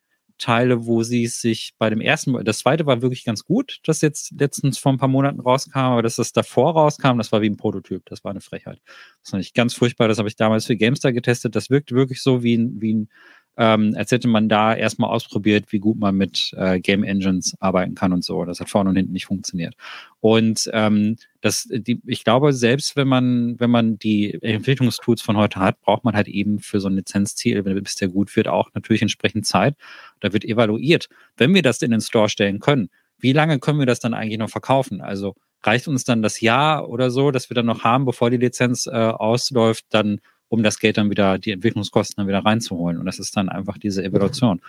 Teile, 0.41 0.85
wo 0.85 1.03
sie 1.03 1.27
sich 1.27 1.73
bei 1.77 1.89
dem 1.89 2.02
ersten, 2.02 2.43
das 2.43 2.60
zweite 2.60 2.85
war 2.88 3.02
wirklich 3.02 3.23
ganz 3.23 3.45
gut, 3.45 3.80
das 3.84 4.02
jetzt 4.02 4.34
letztens 4.38 4.80
vor 4.80 4.91
ein 4.91 4.98
paar 4.98 5.07
Monaten 5.07 5.39
rauskam, 5.39 5.77
aber 5.77 6.02
dass 6.02 6.15
das 6.15 6.34
davor 6.34 6.73
rauskam, 6.73 7.18
das 7.18 7.31
war 7.31 7.41
wie 7.41 7.49
ein 7.49 7.57
Prototyp, 7.57 8.03
das 8.06 8.23
war 8.23 8.31
eine 8.31 8.41
Frechheit. 8.41 8.81
Das 9.23 9.31
war 9.31 9.38
nicht 9.38 9.53
ganz 9.53 9.76
furchtbar, 9.76 10.07
das 10.07 10.18
habe 10.18 10.27
ich 10.27 10.35
damals 10.35 10.65
für 10.65 10.76
GameStar 10.76 11.14
getestet, 11.14 11.56
das 11.56 11.69
wirkt 11.69 11.91
wirklich 11.91 12.23
so 12.23 12.41
wie 12.43 12.57
ein, 12.57 12.81
wie 12.81 12.93
ein 12.93 13.10
ähm, 13.57 13.94
als 13.98 14.11
hätte 14.11 14.28
man 14.28 14.48
da 14.49 14.73
erstmal 14.73 15.10
ausprobiert, 15.10 15.72
wie 15.72 15.80
gut 15.80 15.99
man 15.99 16.15
mit 16.15 16.53
äh, 16.56 16.80
Game 16.80 17.03
Engines 17.03 17.56
arbeiten 17.60 17.95
kann 17.95 18.14
und 18.14 18.23
so. 18.23 18.45
Das 18.45 18.60
hat 18.60 18.69
vorne 18.69 18.90
und 18.90 18.95
hinten 18.95 19.11
nicht 19.11 19.26
funktioniert. 19.26 19.76
Und 20.19 20.69
ähm, 20.73 21.18
das, 21.41 21.68
die, 21.69 22.02
ich 22.06 22.23
glaube, 22.23 22.53
selbst 22.53 22.95
wenn 22.95 23.07
man, 23.07 23.60
wenn 23.60 23.69
man 23.69 23.98
die 23.98 24.41
Entwicklungstools 24.41 25.22
von 25.22 25.38
heute 25.38 25.60
hat, 25.60 25.82
braucht 25.82 26.03
man 26.03 26.15
halt 26.15 26.28
eben 26.28 26.60
für 26.60 26.80
so 26.80 26.88
ein 26.88 26.95
Lizenzziel, 26.95 27.61
bis 27.64 27.95
der 27.95 28.07
gut 28.07 28.36
wird, 28.36 28.48
auch 28.48 28.69
natürlich 28.73 29.02
entsprechend 29.02 29.45
Zeit. 29.45 29.76
Da 30.22 30.32
wird 30.32 30.45
evaluiert. 30.45 31.10
Wenn 31.36 31.53
wir 31.53 31.61
das 31.61 31.82
in 31.82 31.91
den 31.91 32.02
Store 32.02 32.30
stellen 32.30 32.60
können, 32.60 32.90
wie 33.19 33.34
lange 33.34 33.60
können 33.60 33.80
wir 33.80 33.86
das 33.86 33.99
dann 33.99 34.14
eigentlich 34.14 34.40
noch 34.40 34.49
verkaufen? 34.49 35.02
Also 35.02 35.36
reicht 35.64 35.88
uns 35.88 36.03
dann 36.03 36.22
das 36.22 36.41
Jahr 36.41 36.90
oder 36.90 37.11
so, 37.11 37.32
dass 37.32 37.49
wir 37.49 37.56
dann 37.56 37.68
noch 37.68 37.84
haben, 37.84 38.06
bevor 38.06 38.30
die 38.30 38.38
Lizenz 38.38 38.88
äh, 38.88 38.91
ausläuft, 38.91 39.86
dann 39.90 40.19
um 40.52 40.64
das 40.64 40.80
Geld 40.80 40.98
dann 40.98 41.10
wieder, 41.10 41.40
die 41.40 41.52
Entwicklungskosten 41.52 42.18
dann 42.18 42.28
wieder 42.28 42.44
reinzuholen. 42.44 42.98
Und 42.98 43.06
das 43.06 43.19
ist 43.19 43.38
dann 43.38 43.48
einfach 43.48 43.78
diese 43.78 44.03
Evaluation. 44.03 44.60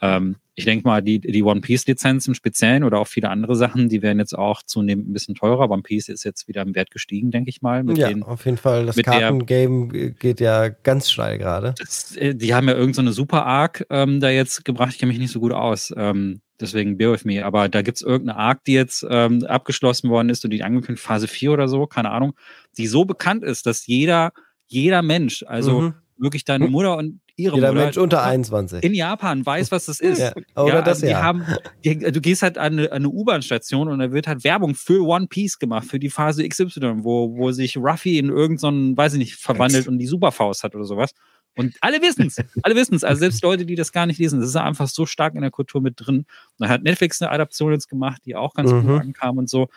Ähm, 0.00 0.36
ich 0.54 0.66
denke 0.66 0.86
mal, 0.86 1.02
die, 1.02 1.18
die 1.18 1.42
One 1.42 1.60
Piece-Lizenz 1.60 2.28
im 2.28 2.34
Speziellen 2.34 2.84
oder 2.84 3.00
auch 3.00 3.08
viele 3.08 3.28
andere 3.28 3.56
Sachen, 3.56 3.88
die 3.88 4.02
werden 4.02 4.20
jetzt 4.20 4.38
auch 4.38 4.62
zunehmend 4.62 5.08
ein 5.08 5.12
bisschen 5.12 5.34
teurer. 5.34 5.68
One 5.68 5.82
Piece 5.82 6.08
ist 6.10 6.22
jetzt 6.22 6.46
wieder 6.46 6.62
im 6.62 6.76
Wert 6.76 6.92
gestiegen, 6.92 7.32
denke 7.32 7.50
ich 7.50 7.60
mal. 7.60 7.84
ja, 7.98 8.08
den, 8.08 8.22
auf 8.22 8.44
jeden 8.44 8.56
Fall. 8.56 8.86
Das 8.86 8.94
Kartengame 8.94 10.12
geht 10.12 10.38
ja 10.38 10.68
ganz 10.68 11.10
steil 11.10 11.38
gerade. 11.38 11.74
Äh, 12.14 12.36
die 12.36 12.54
haben 12.54 12.68
ja 12.68 12.74
irgendeine 12.74 13.10
so 13.10 13.22
Super 13.22 13.44
Arc 13.44 13.84
ähm, 13.90 14.20
da 14.20 14.30
jetzt 14.30 14.64
gebracht. 14.64 14.90
Ich 14.92 14.98
kenne 15.00 15.10
mich 15.10 15.20
nicht 15.20 15.32
so 15.32 15.40
gut 15.40 15.52
aus. 15.52 15.92
Ähm, 15.96 16.40
deswegen 16.60 16.96
bear 16.96 17.10
with 17.10 17.24
me. 17.24 17.44
Aber 17.44 17.68
da 17.68 17.82
gibt 17.82 17.96
es 17.96 18.02
irgendeine 18.02 18.38
Arc, 18.38 18.62
die 18.62 18.74
jetzt 18.74 19.04
ähm, 19.10 19.44
abgeschlossen 19.44 20.08
worden 20.08 20.28
ist 20.28 20.44
und 20.44 20.52
die 20.52 20.62
angekündigt 20.62 21.04
Phase 21.04 21.26
4 21.26 21.50
oder 21.50 21.66
so, 21.66 21.88
keine 21.88 22.12
Ahnung, 22.12 22.34
die 22.78 22.86
so 22.86 23.04
bekannt 23.04 23.42
ist, 23.42 23.66
dass 23.66 23.88
jeder 23.88 24.32
jeder 24.72 25.02
Mensch, 25.02 25.44
also 25.46 25.80
mhm. 25.80 25.94
wirklich 26.16 26.44
deine 26.44 26.68
Mutter 26.68 26.96
und 26.96 27.20
ihre 27.36 27.56
jeder 27.56 27.72
Mutter. 27.72 27.84
Mensch 27.84 27.96
unter 27.96 28.22
21. 28.22 28.82
In 28.82 28.94
Japan 28.94 29.44
weiß, 29.44 29.70
was 29.70 29.86
das 29.86 30.00
ist. 30.00 30.20
Ja, 30.20 30.32
oder 30.56 30.74
ja, 30.74 30.82
das 30.82 31.02
also 31.02 31.06
die 31.06 31.12
ja. 31.12 31.22
haben, 31.22 31.44
die, 31.84 31.98
du 31.98 32.20
gehst 32.20 32.42
halt 32.42 32.58
an 32.58 32.78
eine, 32.78 32.92
eine 32.92 33.08
U-Bahn-Station 33.08 33.88
und 33.88 33.98
da 33.98 34.12
wird 34.12 34.26
halt 34.26 34.44
Werbung 34.44 34.74
für 34.74 35.04
One 35.06 35.26
Piece 35.26 35.58
gemacht, 35.58 35.86
für 35.86 35.98
die 35.98 36.10
Phase 36.10 36.46
XY, 36.46 37.04
wo, 37.04 37.36
wo 37.36 37.52
sich 37.52 37.76
Ruffy 37.76 38.18
in 38.18 38.28
irgendeinen, 38.28 38.96
weiß 38.96 39.14
ich 39.14 39.18
nicht, 39.18 39.36
verwandelt 39.36 39.88
und 39.88 39.98
die 39.98 40.06
Superfaust 40.06 40.64
hat 40.64 40.74
oder 40.74 40.84
sowas. 40.84 41.12
Und 41.54 41.76
alle 41.80 42.00
wissen 42.00 42.26
es. 42.26 42.38
Alle 42.62 42.74
wissen 42.74 42.94
es. 42.94 43.04
Also 43.04 43.20
selbst 43.20 43.42
Leute, 43.42 43.66
die 43.66 43.74
das 43.74 43.92
gar 43.92 44.06
nicht 44.06 44.18
lesen, 44.18 44.40
das 44.40 44.48
ist 44.48 44.56
einfach 44.56 44.88
so 44.88 45.04
stark 45.04 45.34
in 45.34 45.42
der 45.42 45.50
Kultur 45.50 45.82
mit 45.82 45.94
drin. 45.96 46.24
Da 46.58 46.68
hat 46.68 46.82
Netflix 46.82 47.20
eine 47.20 47.30
Adaption 47.30 47.72
jetzt 47.72 47.88
gemacht, 47.88 48.22
die 48.24 48.36
auch 48.36 48.54
ganz 48.54 48.72
mhm. 48.72 48.86
gut 48.86 49.00
ankam 49.02 49.38
und 49.38 49.50
so. 49.50 49.68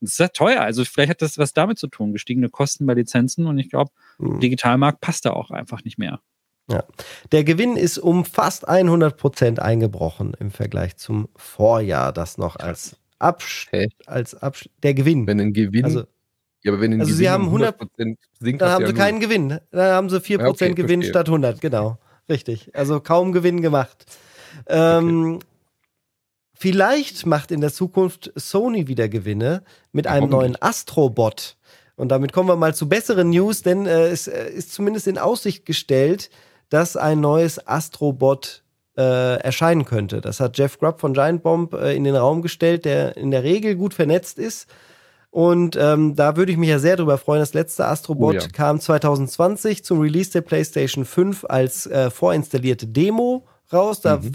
Das 0.00 0.12
ist 0.12 0.18
ja 0.18 0.28
teuer. 0.28 0.60
Also 0.60 0.84
vielleicht 0.84 1.10
hat 1.10 1.22
das 1.22 1.38
was 1.38 1.52
damit 1.52 1.78
zu 1.78 1.88
tun. 1.88 2.12
Gestiegene 2.12 2.48
Kosten 2.48 2.86
bei 2.86 2.94
Lizenzen 2.94 3.46
und 3.46 3.58
ich 3.58 3.70
glaube, 3.70 3.90
mhm. 4.18 4.40
Digitalmarkt 4.40 5.00
passt 5.00 5.24
da 5.24 5.30
auch 5.32 5.50
einfach 5.50 5.84
nicht 5.84 5.98
mehr. 5.98 6.20
Ja. 6.70 6.84
Der 7.32 7.44
Gewinn 7.44 7.76
ist 7.76 7.98
um 7.98 8.24
fast 8.24 8.68
100 8.68 9.16
Prozent 9.16 9.60
eingebrochen 9.60 10.34
im 10.38 10.50
Vergleich 10.50 10.96
zum 10.98 11.28
Vorjahr, 11.34 12.12
das 12.12 12.36
noch 12.36 12.56
als 12.56 12.96
Absch 13.18 13.68
Hä? 13.70 13.88
als 14.06 14.34
Absch 14.34 14.68
der 14.82 14.94
Gewinn. 14.94 15.26
Wenn 15.26 15.40
ein 15.40 15.52
Gewinn, 15.52 15.84
Also, 15.84 16.04
ja, 16.62 16.72
aber 16.72 16.80
wenn 16.80 16.92
ein 16.92 17.00
also 17.00 17.10
Gewinn 17.10 17.18
Sie 17.18 17.30
haben 17.30 17.44
um 17.48 17.54
100 17.62 17.76
sinkt, 18.38 18.62
dann 18.62 18.70
haben 18.70 18.86
Sie 18.86 18.92
ja 18.92 18.96
keinen 18.96 19.20
Gewinn. 19.20 19.58
Dann 19.70 19.92
haben 19.92 20.10
Sie 20.10 20.20
4% 20.20 20.40
Ja, 20.40 20.46
okay, 20.48 20.74
Gewinn 20.74 21.00
verstehe. 21.00 21.10
statt 21.10 21.28
100, 21.28 21.60
genau. 21.60 21.98
Richtig. 22.28 22.74
Also 22.74 23.00
kaum 23.00 23.32
Gewinn 23.32 23.62
gemacht. 23.62 24.04
Ähm, 24.66 25.38
Vielleicht 26.60 27.24
macht 27.24 27.52
in 27.52 27.60
der 27.60 27.72
Zukunft 27.72 28.32
Sony 28.34 28.88
wieder 28.88 29.08
Gewinne 29.08 29.62
mit 29.92 30.06
Ja, 30.06 30.12
einem 30.12 30.28
neuen 30.28 30.60
Astrobot. 30.60 31.56
Und 31.94 32.08
damit 32.08 32.32
kommen 32.32 32.48
wir 32.48 32.56
mal 32.56 32.74
zu 32.74 32.88
besseren 32.88 33.30
News, 33.30 33.62
denn 33.62 33.86
äh, 33.86 34.08
es 34.08 34.26
äh, 34.26 34.50
ist 34.50 34.72
zumindest 34.72 35.06
in 35.06 35.18
Aussicht 35.18 35.64
gestellt, 35.66 36.30
dass 36.68 36.96
ein 36.96 37.20
neues 37.20 37.64
Astrobot 37.64 38.64
äh, 38.96 39.36
erscheinen 39.40 39.84
könnte. 39.84 40.20
Das 40.20 40.40
hat 40.40 40.58
Jeff 40.58 40.78
Grubb 40.80 41.00
von 41.00 41.14
Giant 41.14 41.44
Bomb 41.44 41.74
äh, 41.74 41.94
in 41.94 42.02
den 42.02 42.16
Raum 42.16 42.42
gestellt, 42.42 42.84
der 42.84 43.16
in 43.16 43.30
der 43.30 43.44
Regel 43.44 43.76
gut 43.76 43.94
vernetzt 43.94 44.40
ist. 44.40 44.66
Und 45.30 45.76
ähm, 45.76 46.16
da 46.16 46.36
würde 46.36 46.50
ich 46.50 46.58
mich 46.58 46.70
ja 46.70 46.80
sehr 46.80 46.96
drüber 46.96 47.18
freuen. 47.18 47.40
Das 47.40 47.54
letzte 47.54 47.86
Astrobot 47.86 48.34
Oh 48.34 48.38
ja. 48.38 48.48
kam 48.52 48.80
2020 48.80 49.84
zum 49.84 50.00
Release 50.00 50.32
der 50.32 50.40
PlayStation 50.40 51.04
5 51.04 51.44
als 51.44 51.86
äh, 51.86 52.10
vorinstallierte 52.10 52.88
Demo 52.88 53.46
raus. 53.72 54.00
Da 54.00 54.18
Mhm. 54.18 54.32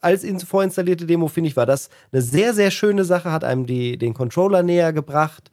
als 0.00 0.24
in 0.24 0.40
vorinstallierte 0.40 1.06
Demo 1.06 1.28
finde 1.28 1.48
ich 1.48 1.56
war 1.56 1.66
das 1.66 1.88
eine 2.12 2.22
sehr 2.22 2.54
sehr 2.54 2.70
schöne 2.70 3.04
Sache, 3.04 3.32
hat 3.32 3.44
einem 3.44 3.66
die 3.66 3.98
den 3.98 4.14
Controller 4.14 4.62
näher 4.62 4.92
gebracht. 4.92 5.50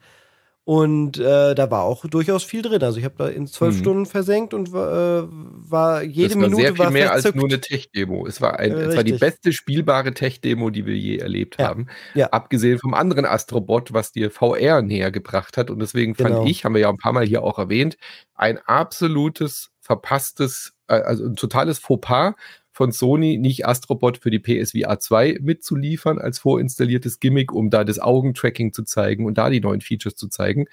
Und 0.64 1.16
äh, 1.18 1.54
da 1.54 1.70
war 1.70 1.84
auch 1.84 2.04
durchaus 2.04 2.44
viel 2.44 2.60
drin. 2.60 2.82
Also 2.82 2.98
ich 2.98 3.04
habe 3.06 3.14
da 3.16 3.28
in 3.28 3.46
zwölf 3.46 3.76
Mhm. 3.76 3.80
Stunden 3.80 4.06
versenkt 4.06 4.52
und 4.52 4.70
war, 4.70 5.22
äh, 5.22 5.26
war 5.30 6.02
jede 6.02 6.28
das 6.28 6.36
war 6.36 6.42
Minute 6.42 6.62
sehr 6.62 6.70
viel 6.74 6.78
war 6.84 6.90
mehr 6.90 7.10
als 7.10 7.22
verzückt. 7.22 7.36
nur 7.38 7.48
eine 7.48 7.58
Tech-Demo. 7.62 8.26
Es 8.26 8.42
war, 8.42 8.58
ein, 8.58 8.72
Äh, 8.72 8.80
es 8.82 8.96
war 8.96 9.02
die 9.02 9.14
beste 9.14 9.54
spielbare 9.54 10.12
Tech-Demo, 10.12 10.68
die 10.68 10.84
wir 10.84 10.94
je 10.94 11.16
erlebt 11.16 11.56
Ja. 11.58 11.68
haben. 11.68 11.86
Ja. 12.12 12.26
Abgesehen 12.32 12.78
vom 12.78 12.92
anderen 12.92 13.24
Astrobot, 13.24 13.94
was 13.94 14.12
dir 14.12 14.30
VR 14.30 14.82
näher 14.82 15.10
gebracht 15.10 15.56
hat. 15.56 15.70
Und 15.70 15.78
deswegen 15.78 16.12
Genau. 16.12 16.40
fand 16.40 16.50
ich, 16.50 16.66
haben 16.66 16.74
wir 16.74 16.82
ja 16.82 16.90
ein 16.90 16.98
paar 16.98 17.14
Mal 17.14 17.24
hier 17.24 17.42
auch 17.44 17.58
erwähnt, 17.58 17.96
ein 18.34 18.58
absolutes 18.58 19.70
verpasstes, 19.80 20.74
äh, 20.88 20.96
also 21.00 21.24
ein 21.24 21.36
totales 21.36 21.78
Fauxpas 21.78 22.34
von 22.78 22.92
Sony, 22.92 23.38
nicht 23.38 23.66
Astrobot 23.66 24.18
für 24.18 24.30
die 24.30 24.38
PSVR 24.38 25.00
2 25.00 25.38
mitzuliefern 25.40 26.20
als 26.20 26.38
vorinstalliertes 26.38 27.18
Gimmick, 27.18 27.52
um 27.52 27.70
da 27.70 27.82
das 27.82 27.98
Augentracking 27.98 28.72
zu 28.72 28.84
zeigen 28.84 29.26
und 29.26 29.36
da 29.36 29.50
die 29.50 29.60
neuen 29.60 29.80
Features 29.80 30.14
zu 30.14 30.28
zeigen 30.28 30.66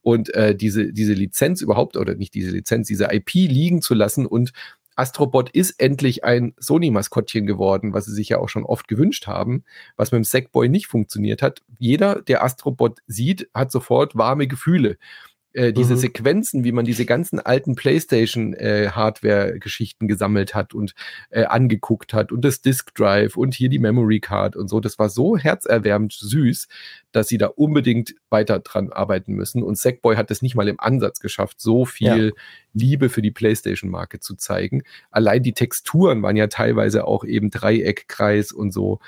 und 0.00 0.34
äh, 0.34 0.56
diese, 0.56 0.92
diese 0.92 1.12
Lizenz 1.12 1.60
überhaupt, 1.60 1.96
oder 1.96 2.16
nicht 2.16 2.34
diese 2.34 2.50
Lizenz, 2.50 2.88
diese 2.88 3.12
IP 3.12 3.34
liegen 3.34 3.80
zu 3.80 3.94
lassen 3.94 4.26
und 4.26 4.52
Astrobot 4.96 5.50
ist 5.50 5.80
endlich 5.80 6.24
ein 6.24 6.52
Sony-Maskottchen 6.58 7.46
geworden, 7.46 7.94
was 7.94 8.06
sie 8.06 8.12
sich 8.12 8.30
ja 8.30 8.38
auch 8.38 8.48
schon 8.48 8.64
oft 8.64 8.88
gewünscht 8.88 9.28
haben, 9.28 9.62
was 9.96 10.10
mit 10.10 10.18
dem 10.18 10.24
Sackboy 10.24 10.68
nicht 10.68 10.88
funktioniert 10.88 11.42
hat. 11.42 11.62
Jeder, 11.78 12.22
der 12.22 12.42
Astrobot 12.42 12.98
sieht, 13.06 13.48
hat 13.54 13.70
sofort 13.70 14.16
warme 14.16 14.48
Gefühle. 14.48 14.98
Äh, 15.54 15.72
diese 15.72 15.94
Mhm. 15.94 15.98
Sequenzen, 15.98 16.64
wie 16.64 16.72
man 16.72 16.84
diese 16.84 17.04
ganzen 17.04 17.38
alten 17.38 17.74
PlayStation-Hardware-Geschichten 17.74 20.08
gesammelt 20.08 20.54
hat 20.54 20.74
und 20.74 20.94
äh, 21.30 21.44
angeguckt 21.44 22.14
hat 22.14 22.32
und 22.32 22.44
das 22.44 22.62
Disk 22.62 22.94
Drive 22.94 23.36
und 23.36 23.54
hier 23.54 23.68
die 23.68 23.78
Memory 23.78 24.20
Card 24.20 24.56
und 24.56 24.68
so, 24.68 24.80
das 24.80 24.98
war 24.98 25.08
so 25.08 25.36
herzerwärmend 25.36 26.12
süß, 26.12 26.68
dass 27.12 27.28
sie 27.28 27.38
da 27.38 27.48
unbedingt 27.48 28.14
weiter 28.30 28.58
dran 28.60 28.90
arbeiten 28.92 29.34
müssen. 29.34 29.62
Und 29.62 29.78
Sackboy 29.78 30.16
hat 30.16 30.30
es 30.30 30.40
nicht 30.40 30.54
mal 30.54 30.68
im 30.68 30.80
Ansatz 30.80 31.20
geschafft, 31.20 31.60
so 31.60 31.84
viel 31.84 32.32
Liebe 32.72 33.10
für 33.10 33.20
die 33.20 33.30
PlayStation-Marke 33.30 34.20
zu 34.20 34.34
zeigen. 34.34 34.82
Allein 35.10 35.42
die 35.42 35.52
Texturen 35.52 36.22
waren 36.22 36.36
ja 36.36 36.46
teilweise 36.46 37.06
auch 37.06 37.24
eben 37.24 37.50
Dreieck, 37.50 38.08
Kreis 38.08 38.52
und 38.52 38.72
so. 38.72 39.00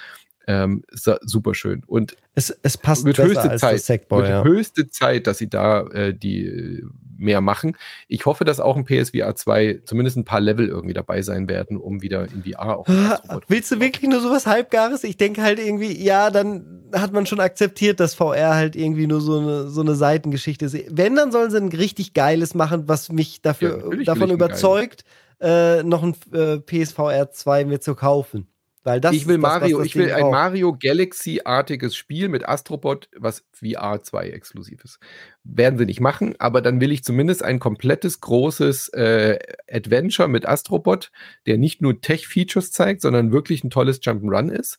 Ähm, 0.46 0.84
super 0.92 1.54
schön. 1.54 1.82
Und 1.86 2.16
Es, 2.34 2.54
es 2.62 2.76
passt 2.76 3.04
besser 3.04 3.24
höchste 3.24 3.56
Zeit, 3.56 3.80
Sackboy, 3.80 4.20
wird 4.20 4.30
ja. 4.30 4.44
höchste 4.44 4.88
Zeit, 4.88 5.26
dass 5.26 5.38
sie 5.38 5.48
da 5.48 5.86
äh, 5.88 6.12
die 6.14 6.46
äh, 6.46 6.82
mehr 7.16 7.40
machen. 7.40 7.76
Ich 8.08 8.26
hoffe, 8.26 8.44
dass 8.44 8.60
auch 8.60 8.76
ein 8.76 8.84
PSVR 8.84 9.34
2 9.34 9.82
zumindest 9.84 10.16
ein 10.16 10.24
paar 10.24 10.40
Level 10.40 10.68
irgendwie 10.68 10.94
dabei 10.94 11.22
sein 11.22 11.48
werden, 11.48 11.76
um 11.76 12.02
wieder 12.02 12.26
in 12.32 12.44
VR 12.44 12.78
auch 12.78 12.88
Astrobot 12.88 13.44
Willst 13.48 13.70
du 13.72 13.80
wirklich 13.80 14.10
nur 14.10 14.20
sowas 14.20 14.46
Halbgares? 14.46 15.04
Ich 15.04 15.16
denke 15.16 15.42
halt 15.42 15.58
irgendwie, 15.58 16.02
ja, 16.02 16.30
dann 16.30 16.82
hat 16.92 17.12
man 17.12 17.26
schon 17.26 17.40
akzeptiert, 17.40 18.00
dass 18.00 18.14
VR 18.14 18.54
halt 18.54 18.76
irgendwie 18.76 19.06
nur 19.06 19.20
so 19.20 19.38
eine, 19.38 19.68
so 19.68 19.80
eine 19.80 19.94
Seitengeschichte 19.94 20.66
ist. 20.66 20.76
Wenn, 20.90 21.16
dann 21.16 21.32
sollen 21.32 21.50
sie 21.50 21.58
ein 21.58 21.68
richtig 21.68 22.14
geiles 22.14 22.54
machen, 22.54 22.84
was 22.86 23.10
mich 23.10 23.36
Ja, 23.36 23.40
dafür 23.52 23.90
will 23.90 24.04
davon 24.04 24.30
überzeugt, 24.30 25.04
äh, 25.40 25.82
noch 25.82 26.02
ein 26.02 26.14
äh, 26.32 26.58
PSVR 26.58 27.30
2 27.30 27.64
mir 27.64 27.80
zu 27.80 27.94
kaufen. 27.94 28.48
Weil 28.84 29.00
das 29.00 29.14
ich 29.14 29.26
will 29.26 29.36
ist 29.36 29.42
das, 29.42 29.52
Mario, 29.52 29.78
das 29.78 29.86
ich 29.86 29.96
will 29.96 30.12
ein. 30.12 30.30
Mario 30.30 30.76
Galaxy-artiges 30.78 31.96
Spiel 31.96 32.28
mit 32.28 32.46
Astrobot, 32.48 33.08
was 33.16 33.44
VR 33.52 34.02
2 34.02 34.28
exklusiv 34.28 34.84
ist. 34.84 34.98
Werden 35.42 35.78
sie 35.78 35.86
nicht 35.86 36.00
machen, 36.00 36.34
aber 36.38 36.60
dann 36.60 36.80
will 36.80 36.92
ich 36.92 37.02
zumindest 37.02 37.42
ein 37.42 37.58
komplettes 37.60 38.20
großes 38.20 38.88
äh, 38.90 39.38
Adventure 39.70 40.28
mit 40.28 40.46
Astrobot, 40.46 41.10
der 41.46 41.58
nicht 41.58 41.80
nur 41.82 42.00
Tech-Features 42.00 42.72
zeigt, 42.72 43.00
sondern 43.02 43.32
wirklich 43.32 43.64
ein 43.64 43.70
tolles 43.70 44.00
Jump'n'Run 44.02 44.50
ist. 44.50 44.78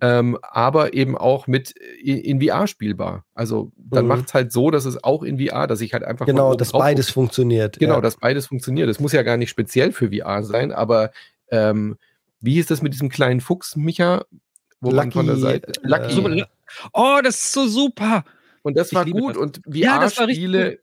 Ähm, 0.00 0.36
aber 0.42 0.92
eben 0.92 1.16
auch 1.16 1.46
mit 1.46 1.70
in, 2.02 2.18
in 2.18 2.40
VR 2.42 2.66
spielbar. 2.66 3.24
Also 3.34 3.70
dann 3.76 4.04
Mhm. 4.04 4.08
macht 4.08 4.26
es 4.26 4.34
halt 4.34 4.52
so, 4.52 4.70
dass 4.72 4.84
es 4.84 5.02
auch 5.02 5.22
in 5.22 5.38
VR, 5.38 5.66
dass 5.68 5.80
ich 5.80 5.92
halt 5.94 6.02
einfach 6.02 6.26
Genau, 6.26 6.54
dass 6.56 6.72
beides 6.72 7.06
gucke. 7.06 7.14
funktioniert. 7.14 7.78
Genau, 7.78 7.94
ja. 7.94 8.00
dass 8.00 8.16
beides 8.16 8.46
funktioniert. 8.48 8.88
Das 8.88 8.98
muss 9.00 9.12
ja 9.12 9.22
gar 9.22 9.36
nicht 9.36 9.50
speziell 9.50 9.92
für 9.92 10.10
VR 10.10 10.42
sein, 10.42 10.72
aber 10.72 11.12
ähm, 11.50 11.96
wie 12.44 12.54
hieß 12.54 12.66
das 12.66 12.82
mit 12.82 12.92
diesem 12.92 13.08
kleinen 13.08 13.40
Fuchs, 13.40 13.76
Micha? 13.76 14.24
Wo 14.80 14.90
man 14.90 15.10
von 15.12 15.26
der 15.26 15.36
Lucky, 15.36 15.46
Seite. 15.46 15.72
äh, 15.82 15.88
Lucky. 15.88 16.12
Super. 16.12 16.48
Oh, 16.92 17.18
das 17.22 17.36
ist 17.36 17.52
so 17.52 17.66
super. 17.66 18.24
Und 18.62 18.76
das 18.76 18.88
ich 18.88 18.94
war 18.94 19.04
gut. 19.06 19.30
das. 19.36 19.36
Und 19.38 19.60
Ja, 19.72 20.00
VR-Spiele 20.08 20.78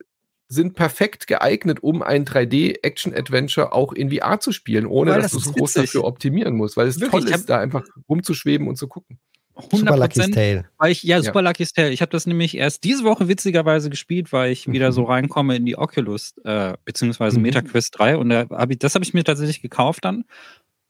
sind 0.47 0.73
perfekt 0.75 1.27
geeignet, 1.27 1.81
um 1.81 2.01
ein 2.03 2.25
3D-Action-Adventure 2.25 3.73
auch 3.73 3.93
in 3.93 4.11
VR 4.11 4.39
zu 4.39 4.51
spielen, 4.51 4.85
ohne 4.85 5.11
Weil 5.11 5.21
dass 5.21 5.31
das 5.31 5.31
du 5.31 5.37
es 5.39 5.45
ist 5.47 5.53
groß 5.53 5.75
witzig. 5.75 5.91
dafür 5.91 6.05
optimieren 6.05 6.55
musst, 6.55 6.77
weil 6.77 6.87
es 6.87 6.99
Wirklich, 6.99 7.25
toll 7.25 7.33
ist, 7.35 7.49
da 7.49 7.59
einfach 7.59 7.83
rumzuschweben 8.09 8.67
und 8.67 8.75
zu 8.75 8.87
gucken. 8.87 9.19
Super 9.55 9.75
100 9.93 9.99
Lucky's 9.99 10.15
Prozent. 10.17 10.35
Tale. 10.35 10.65
Weil 10.77 10.91
ich, 10.91 11.03
ja, 11.03 11.17
Ja. 11.17 11.23
Super 11.23 11.41
Lucky 11.41 11.65
Tale. 11.65 11.91
Ich 11.91 12.01
habe 12.01 12.11
das 12.11 12.25
nämlich 12.25 12.57
erst 12.57 12.83
diese 12.83 13.03
Woche 13.03 13.27
witzigerweise 13.27 13.89
gespielt, 13.89 14.31
weil 14.33 14.51
ich 14.51 14.67
wieder 14.67 14.87
Mhm. 14.89 14.93
so 14.93 15.03
reinkomme 15.43 15.55
in 15.55 15.65
die 15.65 15.77
Oculus, 15.77 16.33
äh, 16.45 16.73
beziehungsweise 16.85 17.37
Mhm. 17.37 17.43
MetaQuest 17.43 17.97
3. 17.99 18.17
Und 18.17 18.29
da 18.29 18.47
hab 18.49 18.71
ich, 18.71 18.79
das 18.79 18.95
habe 18.95 19.03
ich 19.05 19.13
mir 19.13 19.23
tatsächlich 19.23 19.61
gekauft 19.61 20.05
dann, 20.05 20.25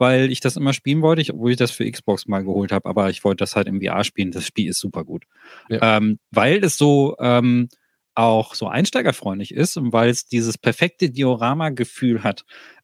weil 0.02 0.32
ich 0.32 0.40
das 0.42 0.58
immer 0.58 0.74
spielen 0.74 1.02
wollte, 1.02 1.22
ich, 1.22 1.32
obwohl 1.32 1.52
ich 1.52 1.58
das 1.58 1.72
für 1.72 1.90
Xbox 1.90 2.28
mal 2.28 2.44
geholt 2.44 2.72
habe. 2.72 2.90
Aber 2.90 3.10
ich 3.12 3.24
wollte 3.24 3.44
das 3.44 3.56
halt 3.56 3.68
im 3.68 3.80
VR 3.82 4.04
spielen. 4.04 4.32
Das 4.32 4.46
Spiel 4.46 4.68
ist 4.68 4.80
super 4.80 5.06
gut. 5.06 5.24
Ja. 5.70 5.98
Ähm, 5.98 6.18
weil 6.32 6.64
es 6.64 6.76
so 6.78 7.16
ähm, 7.20 7.70
auch 8.16 8.56
so 8.56 8.68
einsteigerfreundlich 8.68 9.54
ist 9.54 9.78
und 9.78 9.94
weil 9.94 10.10
es 10.10 10.26
dieses 10.26 10.58
perfekte 10.58 11.10
Diorama-Gefühl 11.12 12.24
hat. 12.24 12.44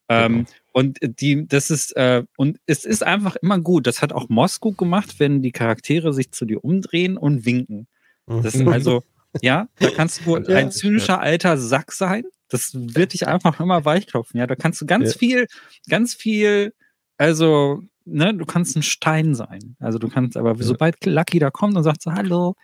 Ähm, 0.09 0.33
Genau. 0.45 0.49
Und 0.73 0.99
die, 1.01 1.47
das 1.47 1.71
ist, 1.71 1.95
äh, 1.97 2.23
und 2.37 2.59
es 2.67 2.85
ist 2.85 3.01
einfach 3.03 3.35
immer 3.37 3.59
gut. 3.59 3.87
Das 3.87 4.03
hat 4.03 4.13
auch 4.13 4.29
Moss 4.29 4.59
gut 4.59 4.77
gemacht, 4.77 5.15
wenn 5.17 5.41
die 5.41 5.51
Charaktere 5.51 6.13
sich 6.13 6.31
zu 6.31 6.45
dir 6.45 6.63
umdrehen 6.63 7.17
und 7.17 7.45
winken. 7.47 7.87
Das 8.27 8.53
ist 8.53 8.61
Mhm. 8.61 8.67
also, 8.67 9.03
ja, 9.41 9.69
da 9.79 9.89
kannst 9.89 10.23
du 10.23 10.37
Ja. 10.37 10.55
ein 10.57 10.71
zynischer 10.71 11.19
alter 11.19 11.57
Sack 11.57 11.91
sein. 11.93 12.25
Das 12.49 12.71
wird 12.75 13.13
dich 13.13 13.27
einfach 13.27 13.59
immer 13.59 13.85
weichklopfen. 13.85 14.39
Ja, 14.39 14.45
da 14.45 14.55
kannst 14.55 14.79
du 14.79 14.85
ganz 14.85 15.13
Ja. 15.13 15.17
viel, 15.17 15.47
ganz 15.89 16.13
viel, 16.13 16.73
also, 17.17 17.83
ne, 18.05 18.33
du 18.33 18.45
kannst 18.45 18.75
ein 18.75 18.83
Stein 18.83 19.35
sein. 19.35 19.75
Also 19.79 19.99
du 19.99 20.07
kannst, 20.09 20.37
aber 20.37 20.55
sobald 20.59 21.05
Lucky 21.05 21.39
da 21.39 21.51
kommt 21.51 21.75
und 21.75 21.83
sagt 21.83 22.01
so, 22.01 22.11
hallo, 22.13 22.55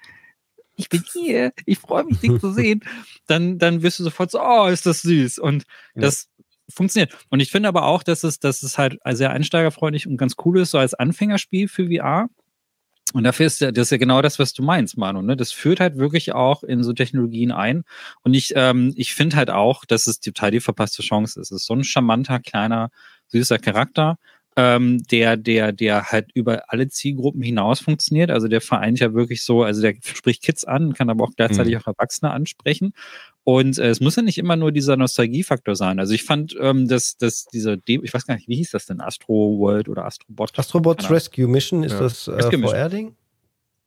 ich 0.76 0.90
bin 0.90 1.04
hier, 1.14 1.54
ich 1.66 1.80
freue 1.80 2.04
mich, 2.06 2.20
dich 2.20 2.40
zu 2.40 2.52
sehen, 2.54 2.82
dann, 3.28 3.58
dann 3.58 3.82
wirst 3.84 4.00
du 4.00 4.04
sofort 4.04 4.32
so, 4.32 4.40
oh, 4.42 4.68
ist 4.68 4.86
das 4.86 5.02
süß. 5.02 5.40
Und 5.40 5.64
Ja. 5.96 6.02
das 6.04 6.30
funktioniert. 6.70 7.16
Und 7.30 7.40
ich 7.40 7.52
finde 7.52 7.70
aber 7.70 7.86
auch, 7.86 8.04
dass 8.04 8.24
es, 8.24 8.40
dass 8.40 8.64
es 8.64 8.78
halt 8.78 8.98
sehr 9.12 9.32
einsteigerfreundlich 9.32 10.08
und 10.08 10.18
ganz 10.18 10.36
cool 10.46 10.60
ist, 10.60 10.72
so 10.72 10.78
als 10.78 10.94
Anfängerspiel 10.94 11.68
für 11.68 11.88
VR. 11.88 12.30
Und 13.14 13.26
dafür 13.26 13.46
ist 13.46 13.62
ja, 13.62 13.72
das 13.72 13.88
ist 13.88 13.92
ja 13.92 13.98
genau 13.98 14.22
das, 14.24 14.40
was 14.40 14.54
du 14.54 14.64
meinst, 14.64 14.98
Manu. 14.98 15.22
Ne? 15.22 15.36
Das 15.38 15.52
führt 15.52 15.80
halt 15.80 15.98
wirklich 15.98 16.34
auch 16.34 16.64
in 16.64 16.84
so 16.84 16.94
Technologien 16.94 17.52
ein. 17.52 17.84
Und 18.24 18.34
ich, 18.34 18.54
ähm, 18.56 18.94
ich 18.96 19.14
finde 19.14 19.36
halt 19.36 19.52
auch, 19.52 19.86
dass 19.86 20.08
es 20.08 20.20
total 20.20 20.50
die 20.52 20.62
verpasste 20.62 21.04
Chance 21.04 21.40
ist. 21.40 21.52
Es 21.52 21.62
ist 21.62 21.66
so 21.68 21.76
ein 21.76 21.84
charmanter, 21.84 22.40
kleiner, 22.40 22.90
süßer 23.28 23.60
Charakter, 23.60 24.18
ähm, 24.56 25.04
der, 25.04 25.38
der, 25.38 25.72
der 25.72 26.12
halt 26.12 26.30
über 26.34 26.64
alle 26.68 26.88
Zielgruppen 26.88 27.42
hinaus 27.42 27.80
funktioniert. 27.80 28.30
Also 28.32 28.48
der 28.48 28.62
vereint 28.62 29.00
ja 29.00 29.14
wirklich 29.14 29.44
so, 29.44 29.64
also 29.64 29.82
der 29.82 29.96
spricht 30.02 30.44
Kids 30.44 30.64
an, 30.64 30.94
kann 30.94 31.10
aber 31.10 31.24
auch 31.24 31.32
gleichzeitig 31.36 31.74
Mhm. 31.74 31.82
auch 31.82 31.88
Erwachsene 31.88 32.32
ansprechen. 32.32 32.94
Und 33.44 33.78
äh, 33.78 33.90
es 33.90 34.00
muss 34.00 34.16
ja 34.16 34.22
nicht 34.22 34.38
immer 34.38 34.56
nur 34.56 34.72
dieser 34.72 34.96
Nostalgiefaktor 34.96 35.76
sein. 35.76 36.00
Also 36.00 36.14
ich 36.14 36.24
fand, 36.24 36.56
ähm, 36.60 36.88
dass, 36.88 37.18
dass 37.18 37.46
dieser, 37.46 37.78
Dem 37.78 38.04
ich 38.04 38.14
weiß 38.14 38.26
gar 38.26 38.36
nicht, 38.36 38.48
wie 38.48 38.56
hieß 38.56 38.72
das 38.72 38.86
denn? 38.86 39.02
Astro 39.02 39.58
World 39.60 39.90
oder 39.90 40.06
Astrobot? 40.06 40.58
Astrobots. 40.58 41.10
Rescue 41.10 41.48
Mission, 41.48 41.84
ist 41.84 41.94
Ja. 41.94 42.00
das 42.00 42.28
äh. 42.28 42.58
VR-Ding? 42.58 43.16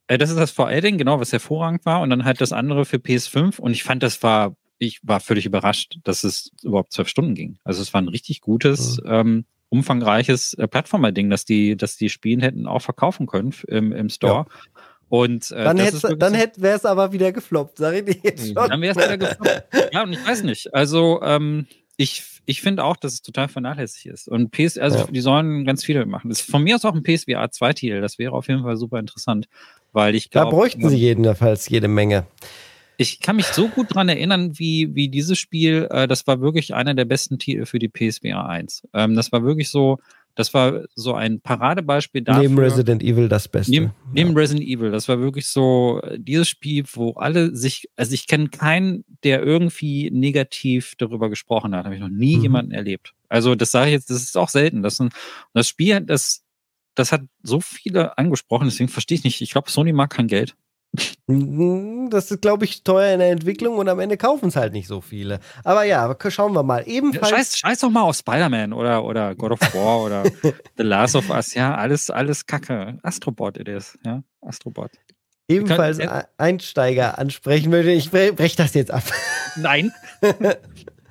Äh, 0.07 0.17
das 0.17 0.29
ist 0.29 0.37
das 0.37 0.51
VR-Ding, 0.51 0.97
genau, 0.97 1.19
was 1.19 1.31
hervorragend 1.31 1.85
war. 1.85 2.01
Und 2.01 2.09
dann 2.11 2.23
halt 2.25 2.39
das 2.41 2.51
andere 2.53 2.85
für 2.85 2.97
PS5. 2.97 3.59
Und 3.59 3.71
ich 3.71 3.83
fand, 3.83 4.03
das 4.03 4.21
war 4.21 4.55
ich 4.79 4.99
war 5.03 5.19
völlig 5.19 5.45
überrascht, 5.45 5.97
dass 6.03 6.23
es 6.23 6.51
überhaupt 6.63 6.91
zwölf 6.93 7.07
Stunden 7.07 7.33
ging. 7.33 7.57
Also 7.63 7.81
es 7.81 7.93
war 7.93 8.01
ein 8.01 8.07
richtig 8.09 8.41
gutes, 8.41 8.97
mhm. 9.03 9.09
ähm, 9.11 9.45
umfangreiches 9.69 10.53
äh, 10.53 10.67
Plattformer-Ding, 10.67 11.29
dass 11.29 11.45
die, 11.45 11.75
dass 11.75 11.97
die 11.97 12.09
Spielen 12.09 12.39
hätten 12.39 12.67
auch 12.67 12.81
verkaufen 12.81 13.27
können 13.27 13.53
im, 13.67 13.91
im 13.91 14.09
Store. 14.09 14.45
Ja. 14.49 14.81
Und 15.09 15.51
äh, 15.51 15.63
dann, 15.63 15.77
dann 16.19 16.33
hätte 16.33 16.61
wäre 16.61 16.75
es 16.75 16.85
aber 16.85 17.13
wieder 17.13 17.31
gefloppt, 17.31 17.77
sag 17.77 17.95
ich 17.95 18.05
dir 18.05 18.19
jetzt 18.23 18.47
schon. 18.47 18.55
Dann 18.55 18.81
wäre 18.81 18.91
es 18.91 18.97
wieder 18.97 19.17
gefloppt. 19.17 19.93
ja, 19.93 20.03
und 20.03 20.13
ich 20.13 20.27
weiß 20.27 20.43
nicht. 20.43 20.73
Also 20.73 21.21
ähm, 21.21 21.67
ich, 21.95 22.23
ich 22.45 22.61
finde 22.61 22.83
auch, 22.83 22.97
dass 22.97 23.13
es 23.13 23.21
total 23.21 23.47
vernachlässigt 23.47 24.05
ist. 24.05 24.27
Und 24.27 24.51
PS, 24.51 24.77
also 24.77 24.99
ja. 24.99 25.07
die 25.09 25.21
sollen 25.21 25.65
ganz 25.65 25.83
viele 25.83 26.05
machen. 26.05 26.29
Das 26.29 26.41
ist 26.41 26.51
von 26.51 26.61
mir 26.61 26.75
aus 26.75 26.85
auch 26.85 26.93
ein 26.93 27.03
PSVR 27.03 27.49
2 27.49 27.73
Titel. 27.73 28.01
Das 28.01 28.19
wäre 28.19 28.33
auf 28.33 28.47
jeden 28.47 28.63
Fall 28.63 28.77
super 28.77 28.99
interessant, 28.99 29.47
weil 29.93 30.13
ich 30.15 30.29
glaube. 30.29 30.51
Da 30.51 30.55
bräuchten 30.55 30.89
sie 30.89 30.97
jedenfalls 30.97 31.69
jede 31.69 31.87
Menge. 31.87 32.25
Ich 32.97 33.19
kann 33.19 33.35
mich 33.35 33.45
so 33.45 33.67
gut 33.67 33.93
dran 33.93 34.09
erinnern, 34.09 34.57
wie, 34.57 34.95
wie 34.95 35.07
dieses 35.07 35.37
Spiel, 35.37 35.87
äh, 35.91 36.07
das 36.07 36.25
war 36.25 36.41
wirklich 36.41 36.73
einer 36.73 36.95
der 36.95 37.05
besten 37.05 37.37
Titel 37.37 37.65
für 37.65 37.77
die 37.77 37.89
PSVR 37.89 38.49
1. 38.49 38.87
Ähm, 38.93 39.15
das 39.15 39.31
war 39.31 39.43
wirklich 39.43 39.69
so, 39.69 39.99
das 40.37 40.53
war 40.53 40.83
so 40.95 41.13
ein 41.15 41.41
Paradebeispiel 41.41 42.21
dafür. 42.21 42.43
Neben 42.43 42.59
Resident 42.59 43.01
Evil 43.03 43.27
das 43.27 43.47
Beste. 43.47 43.71
Neben, 43.71 43.91
neben 44.13 44.31
ja. 44.31 44.35
Resident 44.37 44.67
Evil, 44.67 44.91
das 44.91 45.07
war 45.07 45.19
wirklich 45.19 45.47
so 45.47 45.99
äh, 46.03 46.19
dieses 46.19 46.47
Spiel, 46.47 46.85
wo 46.93 47.13
alle 47.13 47.55
sich, 47.55 47.89
also 47.95 48.13
ich 48.13 48.27
kenne 48.27 48.49
keinen, 48.49 49.03
der 49.23 49.43
irgendwie 49.43 50.11
negativ 50.11 50.93
darüber 50.97 51.29
gesprochen 51.29 51.75
hat. 51.75 51.85
Habe 51.85 51.95
ich 51.95 52.01
noch 52.01 52.09
nie 52.09 52.37
mhm. 52.37 52.43
jemanden 52.43 52.71
erlebt. 52.71 53.13
Also 53.29 53.55
das 53.55 53.71
sage 53.71 53.87
ich 53.87 53.93
jetzt, 53.93 54.09
das 54.09 54.21
ist 54.21 54.37
auch 54.37 54.49
selten. 54.49 54.83
Das, 54.83 54.99
ein, 54.99 55.09
das 55.53 55.67
Spiel, 55.67 56.01
das, 56.01 56.43
das 56.93 57.11
hat 57.11 57.21
so 57.41 57.59
viele 57.59 58.17
angesprochen, 58.17 58.65
deswegen 58.65 58.89
verstehe 58.89 59.17
ich 59.17 59.23
nicht. 59.23 59.41
Ich 59.41 59.51
glaube, 59.51 59.71
Sony 59.71 59.91
mag 59.91 60.11
kein 60.11 60.27
Geld. 60.27 60.55
Mhm, 61.27 62.09
das 62.09 62.31
ist, 62.31 62.41
glaube 62.41 62.65
ich, 62.65 62.83
teuer 62.83 63.13
in 63.13 63.19
der 63.19 63.31
Entwicklung 63.31 63.77
und 63.77 63.89
am 63.89 63.99
Ende 63.99 64.17
kaufen 64.17 64.47
es 64.47 64.55
halt 64.55 64.73
nicht 64.73 64.87
so 64.87 65.01
viele. 65.01 65.39
Aber 65.63 65.83
ja, 65.83 66.15
schauen 66.29 66.53
wir 66.53 66.63
mal. 66.63 66.83
Ebenfalls. 66.87 67.29
Scheiß, 67.29 67.57
scheiß 67.57 67.79
doch 67.79 67.89
mal 67.89 68.03
auf 68.03 68.15
Spider-Man 68.15 68.73
oder, 68.73 69.03
oder 69.03 69.35
God 69.35 69.51
of 69.51 69.59
War 69.73 70.01
oder 70.03 70.23
The 70.77 70.83
Last 70.83 71.15
of 71.15 71.29
Us. 71.29 71.53
Ja, 71.53 71.75
alles, 71.75 72.09
alles 72.09 72.45
Kacke. 72.45 72.97
Astrobot 73.03 73.57
it 73.57 73.67
is. 73.67 73.97
Ja, 74.05 74.23
Astrobot. 74.41 74.91
Ebenfalls 75.49 75.97
können, 75.97 76.23
Einsteiger 76.37 77.17
ansprechen 77.17 77.71
möchte. 77.71 77.91
Ich 77.91 78.11
breche 78.11 78.57
das 78.57 78.73
jetzt 78.73 78.91
ab. 78.91 79.03
Nein. 79.55 79.91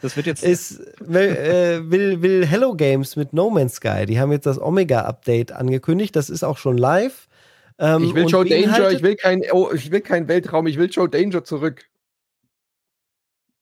Das 0.02 0.14
wird 0.14 0.26
jetzt. 0.26 0.44
Ist, 0.44 0.78
will, 1.00 1.22
äh, 1.22 1.90
will, 1.90 2.20
will 2.20 2.46
Hello 2.46 2.74
Games 2.74 3.16
mit 3.16 3.32
No 3.32 3.48
Man's 3.48 3.76
Sky. 3.76 4.04
Die 4.04 4.20
haben 4.20 4.30
jetzt 4.30 4.44
das 4.44 4.60
Omega-Update 4.60 5.52
angekündigt. 5.52 6.14
Das 6.14 6.28
ist 6.28 6.44
auch 6.44 6.58
schon 6.58 6.76
live. 6.76 7.28
Ähm, 7.78 8.04
ich 8.04 8.14
will 8.14 8.26
Joe 8.26 8.44
Danger, 8.44 8.90
ich 8.90 9.02
will, 9.02 9.16
kein, 9.16 9.42
oh, 9.52 9.70
ich 9.72 9.90
will 9.90 10.00
keinen 10.00 10.28
Weltraum, 10.28 10.66
ich 10.66 10.78
will 10.78 10.88
Joe 10.90 11.08
Danger 11.08 11.44
zurück. 11.44 11.84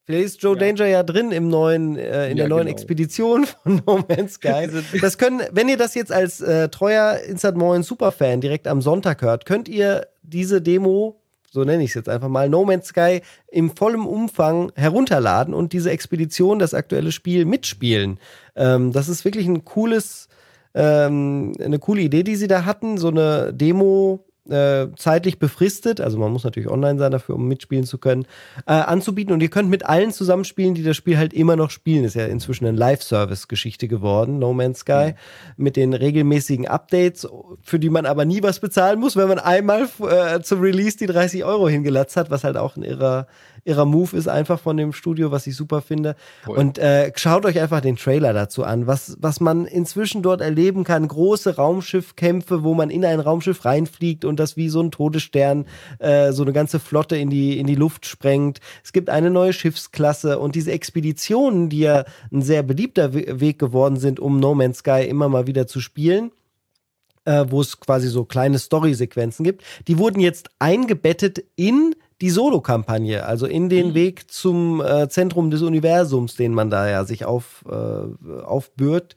Vielleicht 0.04 0.24
ist 0.26 0.42
Joe 0.42 0.54
ja. 0.54 0.60
Danger 0.60 0.86
ja 0.86 1.02
drin 1.02 1.32
im 1.32 1.48
neuen, 1.48 1.96
äh, 1.96 2.30
in 2.30 2.36
ja, 2.36 2.44
der 2.44 2.48
neuen 2.48 2.66
genau. 2.66 2.72
Expedition 2.72 3.46
von 3.46 3.82
No 3.86 4.04
Man's 4.06 4.34
Sky. 4.34 4.68
das 5.00 5.16
können, 5.16 5.42
wenn 5.50 5.68
ihr 5.68 5.78
das 5.78 5.94
jetzt 5.94 6.12
als 6.12 6.40
äh, 6.40 6.68
treuer 6.68 7.20
Insert 7.26 7.56
Moin 7.56 7.82
Superfan 7.82 8.40
direkt 8.40 8.68
am 8.68 8.82
Sonntag 8.82 9.22
hört, 9.22 9.46
könnt 9.46 9.68
ihr 9.68 10.06
diese 10.22 10.60
Demo, 10.60 11.20
so 11.50 11.64
nenne 11.64 11.82
ich 11.82 11.90
es 11.90 11.94
jetzt 11.94 12.08
einfach 12.10 12.28
mal, 12.28 12.50
No 12.50 12.64
Man's 12.64 12.88
Sky 12.88 13.22
im 13.50 13.74
vollen 13.74 14.04
Umfang 14.04 14.72
herunterladen 14.74 15.54
und 15.54 15.72
diese 15.72 15.90
Expedition, 15.90 16.58
das 16.58 16.74
aktuelle 16.74 17.10
Spiel 17.10 17.46
mitspielen. 17.46 18.20
Ähm, 18.56 18.92
das 18.92 19.08
ist 19.08 19.24
wirklich 19.24 19.46
ein 19.46 19.64
cooles 19.64 20.28
ähm, 20.74 21.52
eine 21.60 21.78
coole 21.78 22.02
Idee, 22.02 22.22
die 22.22 22.36
sie 22.36 22.48
da 22.48 22.64
hatten, 22.64 22.98
so 22.98 23.08
eine 23.08 23.52
Demo 23.52 24.26
äh, 24.48 24.88
zeitlich 24.96 25.38
befristet, 25.38 26.00
also 26.00 26.18
man 26.18 26.32
muss 26.32 26.44
natürlich 26.44 26.68
online 26.68 26.98
sein 26.98 27.12
dafür, 27.12 27.36
um 27.36 27.48
mitspielen 27.48 27.84
zu 27.84 27.98
können, 27.98 28.26
äh, 28.66 28.72
anzubieten. 28.72 29.32
Und 29.32 29.42
ihr 29.42 29.48
könnt 29.48 29.70
mit 29.70 29.86
allen 29.86 30.12
zusammenspielen, 30.12 30.74
die 30.74 30.82
das 30.82 30.96
Spiel 30.96 31.16
halt 31.16 31.32
immer 31.32 31.56
noch 31.56 31.70
spielen. 31.70 32.04
Ist 32.04 32.14
ja 32.14 32.26
inzwischen 32.26 32.66
eine 32.66 32.76
Live-Service-Geschichte 32.76 33.88
geworden, 33.88 34.38
No 34.38 34.52
Man's 34.52 34.80
Sky, 34.80 35.14
mhm. 35.56 35.64
mit 35.64 35.76
den 35.76 35.94
regelmäßigen 35.94 36.68
Updates, 36.68 37.26
für 37.62 37.78
die 37.78 37.90
man 37.90 38.06
aber 38.06 38.24
nie 38.24 38.42
was 38.42 38.60
bezahlen 38.60 39.00
muss, 39.00 39.16
wenn 39.16 39.28
man 39.28 39.38
einmal 39.38 39.88
äh, 40.00 40.40
zum 40.40 40.60
Release 40.60 40.96
die 40.98 41.06
30 41.06 41.44
Euro 41.44 41.68
hingelatzt 41.68 42.16
hat, 42.16 42.30
was 42.30 42.44
halt 42.44 42.56
auch 42.56 42.76
ein 42.76 42.82
irrer 42.82 43.26
ihrer 43.64 43.86
Move 43.86 44.16
ist 44.16 44.28
einfach 44.28 44.60
von 44.60 44.76
dem 44.76 44.92
Studio, 44.92 45.30
was 45.30 45.46
ich 45.46 45.56
super 45.56 45.80
finde. 45.80 46.16
Cool. 46.46 46.58
Und 46.58 46.78
äh, 46.78 47.12
schaut 47.16 47.46
euch 47.46 47.58
einfach 47.58 47.80
den 47.80 47.96
Trailer 47.96 48.32
dazu 48.32 48.64
an, 48.64 48.86
was, 48.86 49.16
was 49.20 49.40
man 49.40 49.64
inzwischen 49.64 50.22
dort 50.22 50.40
erleben 50.40 50.84
kann. 50.84 51.08
Große 51.08 51.56
Raumschiffkämpfe, 51.56 52.62
wo 52.62 52.74
man 52.74 52.90
in 52.90 53.04
ein 53.04 53.20
Raumschiff 53.20 53.64
reinfliegt 53.64 54.24
und 54.24 54.33
das 54.36 54.56
wie 54.56 54.68
so 54.68 54.80
ein 54.80 54.90
Todesstern 54.90 55.66
äh, 55.98 56.32
so 56.32 56.42
eine 56.42 56.52
ganze 56.52 56.80
Flotte 56.80 57.16
in 57.16 57.30
die, 57.30 57.58
in 57.58 57.66
die 57.66 57.74
Luft 57.74 58.06
sprengt. 58.06 58.60
Es 58.82 58.92
gibt 58.92 59.10
eine 59.10 59.30
neue 59.30 59.52
Schiffsklasse 59.52 60.38
und 60.38 60.54
diese 60.54 60.72
Expeditionen, 60.72 61.68
die 61.68 61.80
ja 61.80 62.04
ein 62.32 62.42
sehr 62.42 62.62
beliebter 62.62 63.14
Weg 63.14 63.58
geworden 63.58 63.96
sind, 63.96 64.20
um 64.20 64.38
No 64.40 64.54
Man's 64.54 64.78
Sky 64.78 65.06
immer 65.08 65.28
mal 65.28 65.46
wieder 65.46 65.66
zu 65.66 65.80
spielen 65.80 66.30
äh, 67.24 67.46
wo 67.48 67.60
es 67.60 67.80
quasi 67.80 68.08
so 68.08 68.24
kleine 68.24 68.58
Story-Sequenzen 68.58 69.44
gibt. 69.44 69.62
Die 69.88 69.98
wurden 69.98 70.20
jetzt 70.20 70.50
eingebettet 70.58 71.42
in 71.56 71.94
die 72.20 72.30
Solo-Kampagne, 72.30 73.24
also 73.26 73.46
in 73.46 73.68
den 73.68 73.88
mhm. 73.88 73.94
Weg 73.94 74.30
zum 74.30 74.80
äh, 74.80 75.08
Zentrum 75.08 75.50
des 75.50 75.62
Universums, 75.62 76.36
den 76.36 76.54
man 76.54 76.70
da 76.70 76.88
ja 76.88 77.04
sich 77.04 77.24
auf, 77.24 77.64
äh, 77.68 78.42
aufbürdet 78.42 79.16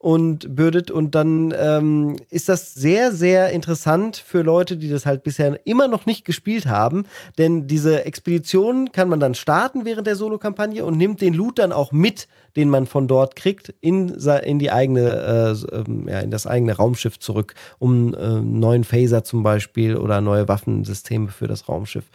und 0.00 0.56
bürdet. 0.56 0.90
Und 0.90 1.14
dann 1.14 1.54
ähm, 1.56 2.16
ist 2.30 2.48
das 2.48 2.72
sehr, 2.72 3.12
sehr 3.12 3.50
interessant 3.50 4.16
für 4.16 4.40
Leute, 4.40 4.78
die 4.78 4.88
das 4.88 5.04
halt 5.04 5.22
bisher 5.22 5.60
immer 5.66 5.88
noch 5.88 6.06
nicht 6.06 6.24
gespielt 6.24 6.64
haben. 6.64 7.04
Denn 7.36 7.66
diese 7.66 8.06
Expedition 8.06 8.92
kann 8.92 9.10
man 9.10 9.20
dann 9.20 9.34
starten 9.34 9.84
während 9.84 10.06
der 10.06 10.16
Solo-Kampagne 10.16 10.86
und 10.86 10.96
nimmt 10.96 11.20
den 11.20 11.34
Loot 11.34 11.58
dann 11.58 11.70
auch 11.70 11.92
mit, 11.92 12.28
den 12.56 12.70
man 12.70 12.86
von 12.86 13.08
dort 13.08 13.36
kriegt, 13.36 13.74
in, 13.82 14.08
in 14.42 14.58
die 14.58 14.72
eigene, 14.72 15.56
äh, 15.70 15.76
ähm, 15.76 16.08
ja, 16.08 16.20
in 16.20 16.30
das 16.30 16.46
eigene 16.46 16.76
Raumschiff 16.76 17.18
zurück, 17.18 17.52
um 17.78 18.14
äh, 18.14 18.40
neuen 18.40 18.84
Phaser 18.84 19.22
zum 19.22 19.42
Beispiel 19.42 19.98
oder 19.98 20.22
neue 20.22 20.48
Waffensysteme 20.48 21.28
für 21.28 21.46
das 21.46 21.68
Raumschiff. 21.68 22.06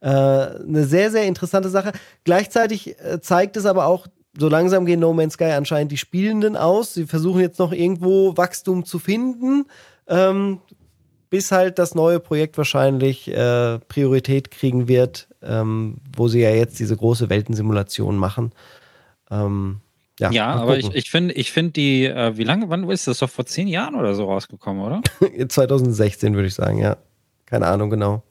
Äh, 0.00 0.06
eine 0.08 0.84
sehr, 0.84 1.10
sehr 1.10 1.24
interessante 1.24 1.68
Sache. 1.68 1.90
Gleichzeitig 2.22 2.96
äh, 3.00 3.20
zeigt 3.20 3.56
es 3.56 3.66
aber 3.66 3.86
auch, 3.86 4.06
so 4.38 4.48
langsam 4.48 4.86
gehen 4.86 5.00
No 5.00 5.12
Man's 5.12 5.34
Sky 5.34 5.52
anscheinend 5.52 5.92
die 5.92 5.96
Spielenden 5.96 6.56
aus. 6.56 6.94
Sie 6.94 7.06
versuchen 7.06 7.40
jetzt 7.40 7.58
noch 7.58 7.72
irgendwo 7.72 8.36
Wachstum 8.36 8.84
zu 8.84 8.98
finden, 8.98 9.66
ähm, 10.08 10.60
bis 11.30 11.52
halt 11.52 11.78
das 11.78 11.94
neue 11.94 12.20
Projekt 12.20 12.58
wahrscheinlich 12.58 13.28
äh, 13.28 13.78
Priorität 13.80 14.50
kriegen 14.50 14.88
wird, 14.88 15.28
ähm, 15.42 15.98
wo 16.16 16.28
sie 16.28 16.40
ja 16.40 16.50
jetzt 16.50 16.78
diese 16.78 16.96
große 16.96 17.30
Weltensimulation 17.30 18.16
machen. 18.16 18.52
Ähm, 19.30 19.80
ja, 20.20 20.30
ja 20.30 20.54
aber 20.54 20.78
ich, 20.78 20.94
ich 20.94 21.10
finde, 21.10 21.34
ich 21.34 21.50
finde 21.50 21.72
die, 21.72 22.06
äh, 22.06 22.36
wie 22.36 22.44
lange, 22.44 22.68
wann 22.68 22.88
ist 22.88 23.08
das? 23.08 23.18
Doch 23.18 23.30
vor 23.30 23.46
zehn 23.46 23.66
Jahren 23.66 23.94
oder 23.94 24.14
so 24.14 24.24
rausgekommen, 24.24 24.84
oder? 24.84 25.02
2016 25.48 26.34
würde 26.34 26.48
ich 26.48 26.54
sagen, 26.54 26.78
ja. 26.78 26.96
Keine 27.46 27.66
Ahnung 27.66 27.90
genau. 27.90 28.22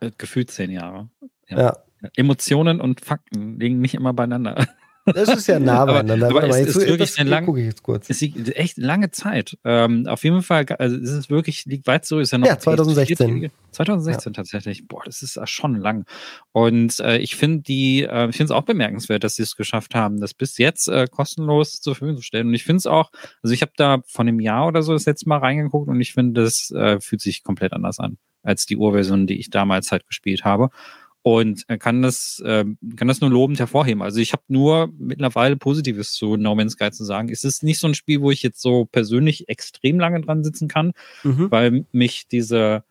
Äh, 0.00 0.10
gefühlt 0.18 0.50
zehn 0.50 0.70
Jahre. 0.70 1.08
Ja. 1.48 1.58
ja. 1.58 1.76
Emotionen 2.16 2.80
und 2.80 3.04
Fakten 3.04 3.58
liegen 3.58 3.80
nicht 3.80 3.94
immer 3.94 4.12
beieinander. 4.12 4.66
Das 5.14 5.28
ist 5.28 5.46
ja 5.46 5.58
nah 5.58 5.84
beieinander. 5.84 6.28
aber, 6.28 6.42
aber 6.44 6.48
es 6.58 6.74
ist 6.74 6.86
wirklich 6.86 7.18
eine 7.18 7.30
lang, 7.30 7.56
ich 7.56 7.64
jetzt 7.64 7.82
kurz. 7.82 8.10
Es 8.10 8.20
liegt 8.20 8.56
echt 8.56 8.78
lange 8.78 9.10
Zeit. 9.10 9.58
Ähm, 9.64 10.06
auf 10.06 10.24
jeden 10.24 10.42
Fall, 10.42 10.66
also 10.78 10.96
es 10.96 11.10
ist 11.10 11.30
wirklich, 11.30 11.64
liegt 11.66 11.86
weit 11.86 12.04
so, 12.04 12.18
ist 12.18 12.32
ja 12.32 12.38
noch. 12.38 12.46
Ja, 12.46 12.58
2016. 12.58 13.50
2016 13.72 14.32
ja. 14.32 14.34
tatsächlich. 14.34 14.88
Boah, 14.88 15.02
das 15.04 15.22
ist 15.22 15.38
schon 15.48 15.76
lang. 15.76 16.04
Und 16.52 17.00
äh, 17.00 17.18
ich 17.18 17.36
finde 17.36 17.62
die, 17.62 18.02
äh, 18.02 18.28
ich 18.28 18.36
finde 18.36 18.44
es 18.44 18.50
auch 18.50 18.64
bemerkenswert, 18.64 19.24
dass 19.24 19.36
sie 19.36 19.42
es 19.42 19.56
geschafft 19.56 19.94
haben, 19.94 20.20
das 20.20 20.34
bis 20.34 20.58
jetzt 20.58 20.88
äh, 20.88 21.06
kostenlos 21.10 21.80
zur 21.80 21.94
Verfügung 21.94 22.16
zu 22.16 22.24
stellen. 22.24 22.48
Und 22.48 22.54
ich 22.54 22.64
finde 22.64 22.78
es 22.78 22.86
auch, 22.86 23.10
also 23.42 23.54
ich 23.54 23.62
habe 23.62 23.72
da 23.76 24.00
von 24.06 24.28
einem 24.28 24.40
Jahr 24.40 24.66
oder 24.66 24.82
so 24.82 24.92
das 24.92 25.06
letzte 25.06 25.28
Mal 25.28 25.38
reingeguckt 25.38 25.88
und 25.88 26.00
ich 26.00 26.12
finde, 26.12 26.42
das 26.42 26.70
äh, 26.70 27.00
fühlt 27.00 27.20
sich 27.20 27.42
komplett 27.42 27.72
anders 27.72 27.98
an 27.98 28.18
als 28.42 28.66
die 28.66 28.76
Urversion, 28.76 29.26
die 29.26 29.38
ich 29.38 29.50
damals 29.50 29.92
halt 29.92 30.06
gespielt 30.06 30.44
habe 30.44 30.70
und 31.36 31.66
kann 31.78 32.00
das, 32.00 32.42
äh, 32.44 32.64
kann 32.96 33.08
das 33.08 33.20
nur 33.20 33.28
lobend 33.28 33.58
hervorheben. 33.58 34.02
Also 34.02 34.18
ich 34.18 34.32
habe 34.32 34.42
nur 34.48 34.90
mittlerweile 34.98 35.56
Positives 35.56 36.12
zu 36.12 36.36
No 36.36 36.54
Man's 36.54 36.72
Sky 36.72 36.90
zu 36.90 37.04
sagen. 37.04 37.28
Es 37.28 37.44
ist 37.44 37.62
nicht 37.62 37.78
so 37.78 37.86
ein 37.86 37.94
Spiel, 37.94 38.22
wo 38.22 38.30
ich 38.30 38.42
jetzt 38.42 38.62
so 38.62 38.86
persönlich 38.86 39.46
extrem 39.48 40.00
lange 40.00 40.22
dran 40.22 40.42
sitzen 40.42 40.68
kann, 40.68 40.92
mhm. 41.24 41.50
weil 41.50 41.84
mich 41.92 42.28
diese, 42.28 42.82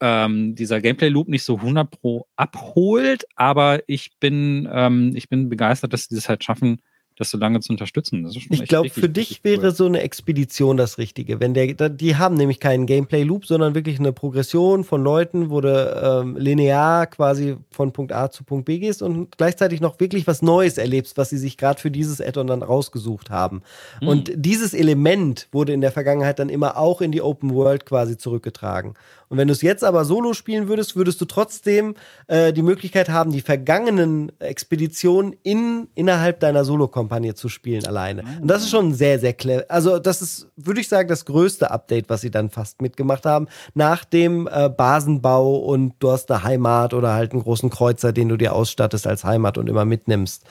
ähm, 0.00 0.54
dieser 0.54 0.80
Gameplay-Loop 0.80 1.28
nicht 1.28 1.42
so 1.42 1.56
100 1.56 1.90
pro 1.90 2.26
abholt, 2.36 3.26
aber 3.36 3.82
ich 3.86 4.12
bin, 4.18 4.66
ähm, 4.72 5.12
ich 5.14 5.28
bin 5.28 5.50
begeistert, 5.50 5.92
dass 5.92 6.04
sie 6.04 6.14
das 6.14 6.30
halt 6.30 6.42
schaffen, 6.44 6.80
das 7.18 7.30
so 7.30 7.38
lange 7.38 7.60
zu 7.60 7.72
unterstützen. 7.72 8.26
ich 8.50 8.68
glaube, 8.68 8.90
für 8.90 9.08
dich 9.08 9.42
wäre 9.42 9.66
cool. 9.66 9.74
so 9.74 9.86
eine 9.86 10.00
Expedition 10.02 10.76
das 10.76 10.98
Richtige. 10.98 11.40
Wenn 11.40 11.52
der, 11.52 11.88
die 11.88 12.16
haben 12.16 12.36
nämlich 12.36 12.60
keinen 12.60 12.86
Gameplay-Loop, 12.86 13.44
sondern 13.44 13.74
wirklich 13.74 13.98
eine 13.98 14.12
Progression 14.12 14.84
von 14.84 15.02
Leuten, 15.02 15.50
wo 15.50 15.60
du 15.60 16.22
ähm, 16.22 16.36
linear 16.36 17.06
quasi 17.06 17.56
von 17.70 17.92
Punkt 17.92 18.12
A 18.12 18.30
zu 18.30 18.44
Punkt 18.44 18.66
B 18.66 18.78
gehst 18.78 19.02
und 19.02 19.36
gleichzeitig 19.36 19.80
noch 19.80 19.98
wirklich 19.98 20.28
was 20.28 20.42
Neues 20.42 20.78
erlebst, 20.78 21.16
was 21.16 21.30
sie 21.30 21.38
sich 21.38 21.56
gerade 21.56 21.80
für 21.80 21.90
dieses 21.90 22.20
Add-on 22.20 22.46
dann 22.46 22.62
rausgesucht 22.62 23.30
haben. 23.30 23.62
Hm. 23.98 24.08
Und 24.08 24.32
dieses 24.36 24.72
Element 24.72 25.48
wurde 25.50 25.72
in 25.72 25.80
der 25.80 25.90
Vergangenheit 25.92 26.38
dann 26.38 26.48
immer 26.48 26.76
auch 26.76 27.00
in 27.00 27.10
die 27.10 27.22
Open 27.22 27.52
World 27.52 27.84
quasi 27.84 28.16
zurückgetragen. 28.16 28.94
Und 29.28 29.36
wenn 29.36 29.48
du 29.48 29.52
es 29.52 29.62
jetzt 29.62 29.84
aber 29.84 30.04
solo 30.04 30.32
spielen 30.32 30.68
würdest, 30.68 30.96
würdest 30.96 31.20
du 31.20 31.26
trotzdem 31.26 31.94
äh, 32.28 32.52
die 32.52 32.62
Möglichkeit 32.62 33.10
haben, 33.10 33.30
die 33.30 33.42
vergangenen 33.42 34.32
Expeditionen 34.38 35.34
in, 35.42 35.88
innerhalb 35.94 36.40
deiner 36.40 36.64
Solo-Kampagne 37.08 37.34
zu 37.34 37.48
spielen 37.48 37.86
alleine. 37.86 38.22
Und 38.40 38.48
das 38.48 38.62
ist 38.62 38.70
schon 38.70 38.92
sehr, 38.92 39.18
sehr 39.18 39.32
clever. 39.32 39.64
Also, 39.68 39.98
das 39.98 40.22
ist, 40.22 40.48
würde 40.56 40.80
ich 40.80 40.88
sagen, 40.88 41.08
das 41.08 41.24
größte 41.24 41.70
Update, 41.70 42.08
was 42.08 42.20
sie 42.20 42.30
dann 42.30 42.50
fast 42.50 42.82
mitgemacht 42.82 43.26
haben. 43.26 43.48
Nach 43.74 44.04
dem 44.04 44.48
äh, 44.50 44.68
Basenbau 44.68 45.56
und 45.56 45.94
du 45.98 46.10
hast 46.10 46.30
eine 46.30 46.42
Heimat 46.42 46.94
oder 46.94 47.14
halt 47.14 47.32
einen 47.32 47.42
großen 47.42 47.70
Kreuzer, 47.70 48.12
den 48.12 48.28
du 48.28 48.36
dir 48.36 48.54
ausstattest 48.54 49.06
als 49.06 49.24
Heimat 49.24 49.58
und 49.58 49.68
immer 49.68 49.84
mitnimmst. 49.84 50.44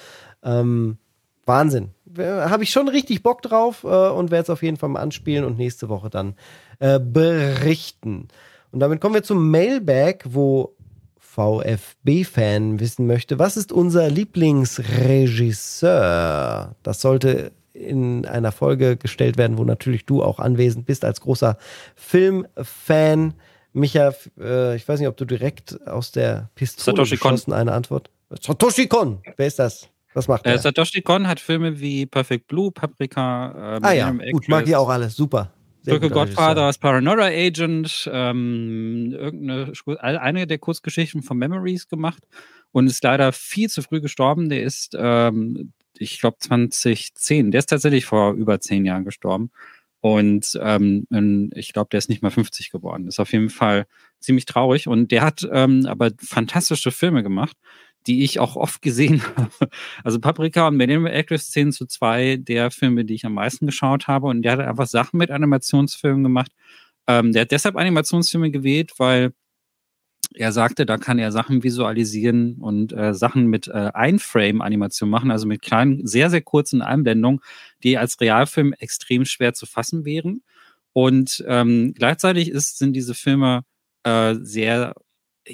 Ähm, 0.43 0.97
Wahnsinn. 1.45 1.91
Habe 2.17 2.63
ich 2.63 2.71
schon 2.71 2.89
richtig 2.89 3.23
Bock 3.23 3.41
drauf 3.41 3.83
äh, 3.83 3.87
und 3.87 4.31
werde 4.31 4.43
es 4.43 4.49
auf 4.49 4.63
jeden 4.63 4.77
Fall 4.77 4.89
mal 4.89 5.01
anspielen 5.01 5.45
und 5.45 5.57
nächste 5.57 5.87
Woche 5.87 6.09
dann 6.09 6.35
äh, 6.79 6.99
berichten. 6.99 8.27
Und 8.71 8.81
damit 8.81 8.99
kommen 8.99 9.15
wir 9.15 9.23
zum 9.23 9.49
Mailbag, 9.49 10.25
wo 10.25 10.75
VfB-Fan 11.37 12.79
wissen 12.79 13.05
möchte, 13.05 13.37
was 13.37 13.57
ist 13.57 13.71
unser 13.71 14.09
Lieblingsregisseur? 14.09 16.75
Das 16.81 17.01
sollte 17.01 17.51
in 17.73 18.25
einer 18.25 18.51
Folge 18.51 18.97
gestellt 18.97 19.37
werden, 19.37 19.59
wo 19.59 19.63
natürlich 19.63 20.07
du 20.07 20.23
auch 20.23 20.39
anwesend 20.39 20.87
bist 20.87 21.05
als 21.05 21.21
großer 21.21 21.59
Filmfan. 21.95 23.35
Micha, 23.71 24.15
äh, 24.39 24.75
ich 24.75 24.87
weiß 24.87 24.99
nicht, 24.99 25.09
ob 25.09 25.17
du 25.17 25.25
direkt 25.25 25.79
aus 25.87 26.11
der 26.11 26.49
Pistole 26.55 26.97
Satoshi 26.97 27.17
geschossen 27.17 27.51
Kon. 27.51 27.59
eine 27.59 27.73
Antwort. 27.73 28.09
Satoshi 28.41 28.87
Kon, 28.87 29.19
wer 29.35 29.45
ist 29.45 29.59
das? 29.59 29.87
Was 30.15 30.27
macht 30.27 30.47
äh, 30.47 30.53
er? 30.53 30.57
Satoshi 30.57 31.03
Kon 31.03 31.27
hat 31.27 31.39
Filme 31.39 31.79
wie 31.79 32.07
Perfect 32.07 32.47
Blue, 32.47 32.71
Paprika, 32.71 33.77
äh, 33.77 33.79
Ah 33.83 33.93
ja, 33.93 34.11
gut, 34.31 34.47
mag 34.47 34.67
ich 34.67 34.75
auch 34.75 34.89
alles, 34.89 35.15
super. 35.15 35.51
Brücke 35.87 36.09
Godfather 36.09 36.63
als 36.63 36.77
Paranoia 36.77 37.25
Agent, 37.25 38.09
ähm, 38.11 39.11
irgendeine, 39.11 39.73
eine 40.21 40.47
der 40.47 40.57
Kurzgeschichten 40.57 41.23
von 41.23 41.37
Memories 41.37 41.87
gemacht 41.87 42.23
und 42.71 42.87
ist 42.87 43.03
leider 43.03 43.31
viel 43.31 43.69
zu 43.69 43.81
früh 43.81 44.01
gestorben. 44.01 44.49
Der 44.49 44.63
ist, 44.63 44.95
ähm, 44.97 45.73
ich 45.97 46.19
glaube, 46.19 46.37
2010. 46.39 47.51
Der 47.51 47.59
ist 47.59 47.69
tatsächlich 47.69 48.05
vor 48.05 48.33
über 48.33 48.59
zehn 48.59 48.85
Jahren 48.85 49.05
gestorben. 49.05 49.51
Und 49.99 50.57
ähm, 50.61 51.51
ich 51.55 51.73
glaube, 51.73 51.89
der 51.91 51.97
ist 51.97 52.09
nicht 52.09 52.21
mal 52.21 52.29
50 52.29 52.71
geworden. 52.71 53.07
Ist 53.07 53.19
auf 53.19 53.31
jeden 53.33 53.49
Fall 53.49 53.87
ziemlich 54.19 54.45
traurig. 54.45 54.87
Und 54.87 55.11
der 55.11 55.23
hat 55.23 55.47
ähm, 55.51 55.85
aber 55.87 56.11
fantastische 56.19 56.91
Filme 56.91 57.23
gemacht 57.23 57.57
die 58.07 58.23
ich 58.23 58.39
auch 58.39 58.55
oft 58.55 58.81
gesehen 58.81 59.21
habe. 59.35 59.69
Also 60.03 60.19
Paprika 60.19 60.67
und 60.67 60.77
Minimum 60.77 61.07
Actress 61.07 61.51
zählen 61.51 61.71
zu 61.71 61.85
zwei 61.85 62.37
der 62.37 62.71
Filme, 62.71 63.05
die 63.05 63.15
ich 63.15 63.25
am 63.25 63.33
meisten 63.33 63.65
geschaut 63.65 64.07
habe. 64.07 64.27
Und 64.27 64.41
der 64.41 64.53
hat 64.53 64.59
einfach 64.61 64.87
Sachen 64.87 65.17
mit 65.17 65.29
Animationsfilmen 65.29 66.23
gemacht. 66.23 66.51
Ähm, 67.07 67.33
der 67.33 67.43
hat 67.43 67.51
deshalb 67.51 67.75
Animationsfilme 67.75 68.51
gewählt, 68.51 68.93
weil 68.97 69.33
er 70.33 70.51
sagte, 70.51 70.85
da 70.85 70.97
kann 70.97 71.19
er 71.19 71.31
Sachen 71.31 71.63
visualisieren 71.63 72.55
und 72.55 72.93
äh, 72.93 73.13
Sachen 73.13 73.47
mit 73.47 73.67
äh, 73.67 73.91
Einframe-Animation 73.93 75.09
machen, 75.09 75.31
also 75.31 75.47
mit 75.47 75.61
kleinen, 75.61 76.05
sehr, 76.05 76.29
sehr 76.29 76.41
kurzen 76.41 76.81
Einblendungen, 76.81 77.39
die 77.83 77.97
als 77.97 78.19
Realfilm 78.19 78.73
extrem 78.73 79.25
schwer 79.25 79.53
zu 79.53 79.65
fassen 79.65 80.05
wären. 80.05 80.43
Und 80.93 81.43
ähm, 81.47 81.93
gleichzeitig 81.93 82.49
ist, 82.49 82.77
sind 82.77 82.93
diese 82.93 83.13
Filme 83.13 83.63
äh, 84.03 84.35
sehr, 84.41 84.95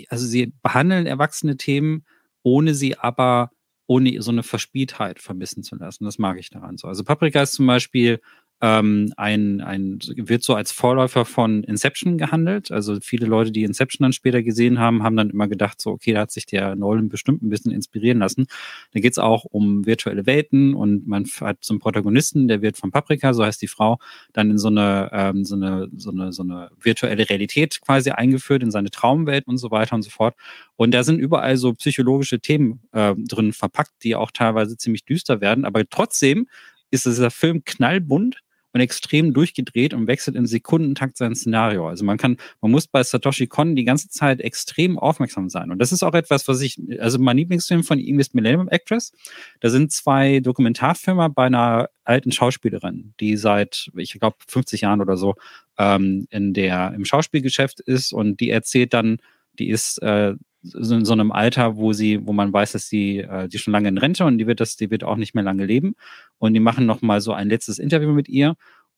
also 0.10 0.26
sie 0.26 0.54
behandeln 0.62 1.06
erwachsene 1.06 1.58
Themen 1.58 2.06
ohne 2.44 2.76
sie 2.76 2.98
aber 2.98 3.52
ohne 3.88 4.22
so 4.22 4.32
eine 4.32 4.44
Verspieltheit 4.44 5.20
vermissen 5.20 5.64
zu 5.64 5.76
lassen. 5.76 6.06
Das 6.06 6.18
mag 6.18 6.40
ich 6.40 6.49
daran 6.49 6.78
so. 6.78 6.88
Also 6.88 7.03
Paprika 7.03 7.41
ist 7.41 7.53
zum 7.53 7.68
Beispiel 7.68 8.22
ähm, 8.64 9.11
ein, 9.18 9.60
ein, 9.60 9.99
wird 10.15 10.41
so 10.41 10.56
als 10.56 10.72
Vorläufer 10.72 11.26
von 11.26 11.65
Inception 11.65 12.18
gehandelt. 12.18 12.72
Also 12.72 12.98
viele 13.02 13.26
Leute, 13.26 13.52
die 13.52 13.65
Inception 13.65 14.06
dann 14.06 14.14
später 14.14 14.41
gesehen 14.41 14.80
haben, 14.80 15.03
haben 15.03 15.18
dann 15.18 15.31
immer 15.31 15.49
gedacht, 15.49 15.81
so, 15.81 15.91
okay, 15.91 16.14
da 16.14 16.22
hat 16.22 16.31
sich 16.31 16.45
der 16.45 16.77
Nolan 16.77 17.10
bestimmt 17.10 17.44
ein 17.44 17.49
bisschen 17.49 17.73
inspirieren 17.73 18.19
lassen. 18.19 18.48
Da 18.94 19.02
geht 19.02 19.11
es 19.11 19.19
auch 19.19 19.44
um 19.44 19.85
virtuelle 19.85 20.26
Welten 20.26 20.76
und 20.76 21.06
man 21.06 21.26
hat 21.41 21.57
so 21.60 21.73
einen 21.73 21.81
Protagonisten, 21.81 22.48
der 22.48 22.61
wird 22.61 22.77
von 22.77 22.90
Paprika, 22.90 23.34
so 23.34 23.44
heißt 23.44 23.61
die 23.61 23.68
Frau, 23.68 23.98
dann 24.31 24.49
in 24.49 24.57
so 24.57 24.69
eine, 24.69 25.10
ähm, 25.11 25.44
so 25.44 25.56
eine, 25.56 25.90
so 25.98 26.11
eine, 26.11 26.31
so 26.31 26.44
eine 26.44 26.69
virtuelle 26.81 27.30
Realität 27.30 27.81
quasi 27.81 28.11
eingeführt, 28.11 28.64
in 28.64 28.72
seine 28.72 28.91
Traumwelt 28.91 29.45
und 29.45 29.57
so 29.57 29.72
weiter 29.72 29.94
und 29.94 30.03
so 30.03 30.10
fort. 30.10 30.35
Und 30.77 30.94
da 30.94 31.03
sind 31.03 31.19
überall 31.19 31.57
so 31.57 31.73
psychologische 31.73 32.40
Themen 32.40 32.80
äh, 32.94 33.14
drin 33.18 33.52
verpackt, 33.52 33.91
die 34.03 34.15
auch 34.15 34.31
teilweise 34.31 34.77
ziemlich 34.77 35.03
düster 35.03 35.41
werden, 35.41 35.65
aber 35.65 35.84
trotzdem 35.90 36.48
ist 36.91 37.07
dieser 37.07 37.31
Film 37.31 37.65
knallbunt 37.65 38.43
und 38.74 38.82
extrem 38.82 39.34
durchgedreht 39.34 39.94
und 39.94 40.08
wechselt 40.08 40.36
im 40.36 40.48
Sekundentakt 40.48 41.18
sein 41.18 41.36
Szenario. 41.36 41.88
Also 41.88 42.04
man 42.04 42.18
kann, 42.18 42.38
man 42.60 42.72
muss 42.72 42.88
bei 42.88 43.04
Satoshi 43.04 43.48
Kon 43.48 43.76
die 43.76 43.84
ganze 43.84 44.10
Zeit 44.10 44.41
extrem 44.41 44.98
aufmerksam 44.98 45.50
sein. 45.50 45.72
Und 45.72 45.80
das 45.80 45.91
ist 45.91 46.04
auch 46.04 46.16
etwas, 46.16 46.48
was 46.48 46.62
ich, 46.62 46.80
also 47.00 47.20
mein 47.20 47.38
Lieblingsfilm 47.38 47.84
von 47.84 48.00
ihm 48.00 48.20
ist 48.20 48.34
Millennium 48.34 48.68
Actress. 48.68 49.14
Da 49.62 49.70
sind 49.70 49.91
zwei 49.91 50.40
Dokumentarfilmer 50.40 51.30
bei 51.30 51.45
einer 51.45 51.90
alten 52.04 52.32
Schauspielerin, 52.32 53.14
die 53.20 53.38
seit, 53.38 53.91
ich 53.95 54.20
glaube, 54.20 54.38
50 54.48 54.82
Jahren 54.82 55.02
oder 55.02 55.18
so 55.18 55.36
ähm, 55.78 56.28
in 56.32 56.54
der, 56.54 56.94
im 56.95 57.06
Schauspielgeschäft 57.06 57.80
ist 57.80 58.12
und 58.12 58.40
die 58.40 58.50
erzählt 58.50 58.94
dann, 58.94 59.18
die 59.60 59.70
ist 59.70 60.02
äh, 60.02 60.34
so 60.64 60.95
in 60.95 61.06
so 61.06 61.14
einem 61.14 61.31
Alter, 61.31 61.76
wo 61.76 61.94
sie, 61.94 62.26
wo 62.26 62.34
man 62.34 62.52
weiß, 62.52 62.72
dass 62.72 62.88
sie, 62.88 63.19
äh, 63.19 63.48
die 63.48 63.57
schon 63.57 63.73
lange 63.73 63.90
in 63.90 63.98
Rente 63.98 64.26
und 64.26 64.38
die 64.38 64.48
wird 64.48 64.60
das, 64.60 64.76
die 64.76 64.90
wird 64.90 65.03
auch 65.03 65.18
nicht 65.18 65.35
mehr 65.35 65.44
lange 65.44 65.65
leben. 65.65 65.95
Und 66.38 66.53
die 66.53 66.60
machen 66.60 66.85
noch 66.85 67.02
mal 67.02 67.22
so 67.22 67.34
ein 67.34 67.49
letztes 67.49 67.80
Interview 67.80 68.11
mit 68.14 68.30
ihr 68.30 68.56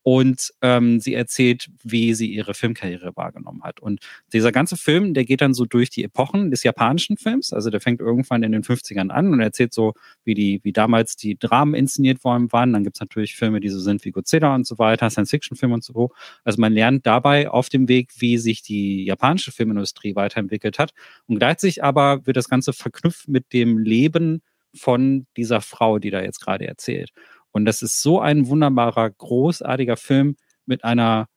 und 0.08 0.54
ähm, 0.62 1.00
sie 1.00 1.16
erzählt, 1.16 1.68
wie 1.84 2.14
sie 2.14 2.28
ihre 2.28 2.54
Filmkarriere 2.54 3.14
wahrgenommen 3.16 3.64
hat. 3.64 3.80
Und 3.80 4.02
dieser 4.34 4.52
ganze 4.52 4.78
Film, 4.78 5.16
der 5.16 5.26
geht 5.26 5.42
dann 5.42 5.56
so 5.56 5.66
durch 5.66 5.90
die 5.90 6.04
Epochen 6.04 6.52
des 6.52 6.62
japanischen 6.62 7.18
Films. 7.18 7.52
Also 7.52 7.72
der 7.72 7.82
fängt 7.82 8.02
irgendwann 8.02 8.44
in 8.44 8.52
den 8.52 8.62
50ern 8.62 9.10
an 9.10 9.34
und 9.34 9.40
erzählt 9.40 9.74
so, 9.74 9.94
wie 10.24 10.36
die, 10.36 10.60
wie 10.62 10.74
damals 10.74 11.16
die 11.16 11.40
Dramen 11.40 11.74
inszeniert 11.74 12.24
worden 12.24 12.52
waren. 12.52 12.72
Dann 12.72 12.84
gibt's 12.84 13.00
natürlich 13.00 13.36
Filme, 13.36 13.60
die 13.60 13.70
so 13.70 13.80
sind 13.80 14.06
wie 14.06 14.12
Godzilla 14.12 14.54
und 14.54 14.68
so 14.68 14.78
weiter, 14.78 15.10
Science-Fiction-Filme 15.10 15.74
und 15.74 15.84
so. 15.84 16.12
Also 16.44 16.62
man 16.62 16.72
lernt 16.72 17.08
dabei 17.08 17.50
auf 17.50 17.70
dem 17.70 17.88
Weg, 17.88 18.12
wie 18.20 18.38
sich 18.38 18.62
die 18.62 19.06
japanische 19.06 19.52
Filmindustrie 19.52 20.16
weiterentwickelt 20.16 20.78
hat. 20.78 20.94
Und 21.26 21.40
gleichzeitig 21.40 21.84
aber 21.84 22.28
wird 22.28 22.38
das 22.38 22.48
Ganze 22.48 22.74
verknüpft 22.74 23.28
mit 23.28 23.54
dem 23.54 23.80
Leben 23.80 24.44
von 24.76 25.26
dieser 25.36 25.62
Frau, 25.62 26.00
die 26.00 26.12
da 26.12 26.22
jetzt 26.22 26.42
gerade 26.42 26.68
erzählt. 26.68 27.12
Und 27.56 27.64
das 27.64 27.82
ist 27.82 28.02
so 28.02 28.20
ein 28.20 28.48
wunderbarer, 28.50 29.10
großartiger 29.12 29.96
Film 29.96 30.36
mit 30.66 30.84
einer 30.84 31.30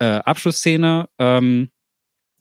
äh, 0.00 0.04
Abschlussszene, 0.04 1.08
ähm, 1.18 1.70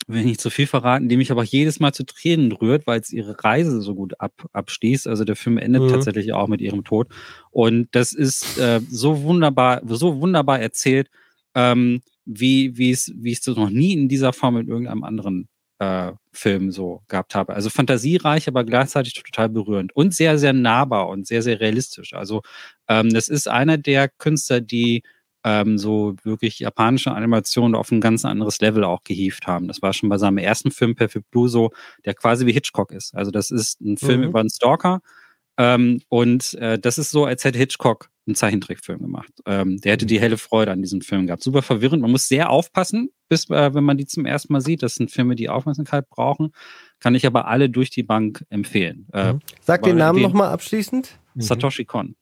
will 0.06 0.20
ich 0.20 0.26
nicht 0.26 0.42
zu 0.42 0.50
viel 0.50 0.68
verraten, 0.68 1.08
die 1.08 1.16
mich 1.16 1.32
aber 1.32 1.44
jedes 1.46 1.80
Mal 1.80 1.94
zu 1.94 2.04
Tränen 2.06 2.52
rührt, 2.52 2.88
weil 2.88 3.00
es 3.00 3.14
ihre 3.14 3.42
Reise 3.42 3.82
so 3.82 3.96
gut 3.96 4.20
ab, 4.20 4.34
abschließt. 4.52 5.08
Also 5.08 5.24
der 5.24 5.38
Film 5.38 5.58
endet 5.58 5.84
mhm. 5.84 5.90
tatsächlich 5.92 6.34
auch 6.34 6.50
mit 6.50 6.60
ihrem 6.60 6.84
Tod. 6.84 7.08
Und 7.52 7.88
das 7.92 8.12
ist 8.12 8.58
äh, 8.58 8.82
so 8.90 9.24
wunderbar, 9.24 9.82
so 9.88 10.20
wunderbar 10.20 10.60
erzählt, 10.60 11.10
ähm, 11.56 12.02
wie, 12.26 12.92
es, 12.92 13.14
wie 13.16 13.32
es 13.32 13.48
noch 13.48 13.70
nie 13.70 13.94
in 13.94 14.10
dieser 14.10 14.34
Form 14.34 14.56
mit 14.56 14.68
irgendeinem 14.68 15.06
anderen 15.06 15.48
äh, 15.82 16.12
Film 16.32 16.72
so 16.72 17.02
gehabt 17.08 17.34
habe. 17.34 17.56
Also 17.56 17.72
fantasiereich, 17.72 18.48
aber 18.48 18.64
gleichzeitig 18.64 19.16
total 19.16 19.50
berührend 19.50 19.96
und 19.96 20.14
sehr, 20.14 20.38
sehr 20.38 20.54
nahbar 20.54 21.10
und 21.10 21.26
sehr, 21.26 21.42
sehr 21.42 21.60
realistisch. 21.60 22.14
Also 22.14 22.44
ähm, 22.88 23.10
das 23.10 23.28
ist 23.28 23.48
einer 23.48 23.80
der 23.80 24.08
Künstler, 24.08 24.62
die 24.62 25.02
ähm, 25.44 25.80
so 25.80 26.16
wirklich 26.22 26.60
japanische 26.60 27.12
Animationen 27.12 27.74
auf 27.74 27.92
ein 27.92 28.00
ganz 28.00 28.26
anderes 28.26 28.62
Level 28.62 28.84
auch 28.84 29.04
gehievt 29.04 29.48
haben. 29.48 29.68
Das 29.68 29.82
war 29.82 29.92
schon 29.94 30.10
bei 30.10 30.20
seinem 30.20 30.38
ersten 30.38 30.70
Film 30.70 30.94
Perfect 30.94 31.32
Blue 31.32 31.50
so, 31.50 31.72
der 32.06 32.14
quasi 32.14 32.46
wie 32.46 32.54
Hitchcock 32.54 32.92
ist. 32.92 33.16
Also 33.16 33.32
das 33.32 33.50
ist 33.50 33.82
ein 33.82 33.98
Film 33.98 34.22
mhm. 34.22 34.28
über 34.28 34.40
einen 34.40 34.52
Stalker 34.52 35.02
ähm, 35.58 36.02
und 36.10 36.54
äh, 36.56 36.78
das 36.78 37.00
ist 37.00 37.10
so, 37.10 37.26
als 37.26 37.44
hätte 37.44 37.58
Hitchcock 37.58 38.12
einen 38.32 38.36
Zeichentrickfilm 38.36 39.00
gemacht. 39.00 39.32
Ähm, 39.46 39.80
der 39.82 39.94
hätte 39.94 40.06
die 40.06 40.18
mhm. 40.18 40.22
helle 40.22 40.38
Freude 40.38 40.72
an 40.72 40.82
diesem 40.82 41.02
Film 41.02 41.28
gehabt. 41.28 41.44
Super 41.44 41.62
verwirrend. 41.62 42.02
Man 42.02 42.12
muss 42.12 42.28
sehr 42.28 42.50
aufpassen, 42.50 43.12
bis 43.30 43.50
äh, 43.50 43.74
wenn 43.74 43.84
man 43.84 43.98
die 43.98 44.06
zum 44.06 44.26
ersten 44.26 44.54
Mal 44.54 44.62
sieht. 44.62 44.84
Das 44.84 44.96
sind 44.96 45.12
Filme, 45.12 45.36
die 45.36 45.50
Aufmerksamkeit 45.50 46.10
brauchen. 46.10 46.52
Kann 47.00 47.16
ich 47.16 47.26
aber 47.26 47.48
alle 47.48 47.70
durch 47.70 47.90
die 47.90 48.04
Bank 48.04 48.46
empfehlen. 48.50 49.08
Äh, 49.14 49.34
mhm. 49.34 49.40
Sag 49.62 49.84
den 49.84 49.98
Namen 49.98 50.22
nochmal 50.22 50.50
abschließend. 50.50 51.20
Mhm. 51.36 51.42
Satoshi 51.42 51.86
Kon. 51.86 52.16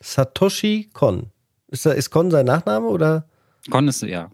Satoshi 0.00 0.90
Kon. 0.92 1.30
Ist, 1.68 1.86
ist 1.86 2.10
Kon 2.10 2.30
sein 2.30 2.46
Nachname 2.46 2.86
oder? 2.86 3.28
Kon 3.70 3.88
ist 3.88 4.02
ja 4.02 4.30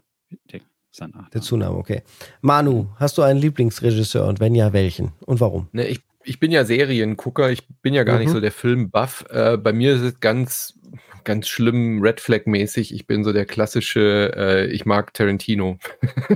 sein 0.91 1.11
Nachname. 1.11 1.29
Der 1.33 1.41
Zunahme, 1.41 1.77
okay. 1.77 2.01
Manu, 2.41 2.87
hast 2.95 3.17
du 3.17 3.21
einen 3.21 3.39
Lieblingsregisseur 3.39 4.27
und 4.27 4.39
wenn 4.39 4.55
ja, 4.55 4.73
welchen 4.73 5.13
und 5.25 5.39
warum? 5.39 5.67
Ne, 5.71 5.87
ich 5.87 6.01
ich 6.23 6.39
bin 6.39 6.51
ja 6.51 6.65
Seriengucker, 6.65 7.49
ich 7.49 7.67
bin 7.81 7.93
ja 7.93 8.03
gar 8.03 8.15
mhm. 8.15 8.21
nicht 8.21 8.31
so 8.31 8.39
der 8.39 8.51
Filmbuff. 8.51 9.25
Äh, 9.29 9.57
bei 9.57 9.73
mir 9.73 9.95
ist 9.95 10.01
es 10.01 10.19
ganz 10.19 10.78
ganz 11.23 11.47
schlimm 11.47 12.01
Red 12.01 12.19
Flag 12.21 12.45
mäßig. 12.45 12.93
Ich 12.93 13.07
bin 13.07 13.23
so 13.23 13.33
der 13.33 13.45
klassische, 13.45 14.33
äh, 14.35 14.67
ich 14.67 14.85
mag 14.85 15.13
Tarantino. 15.13 15.77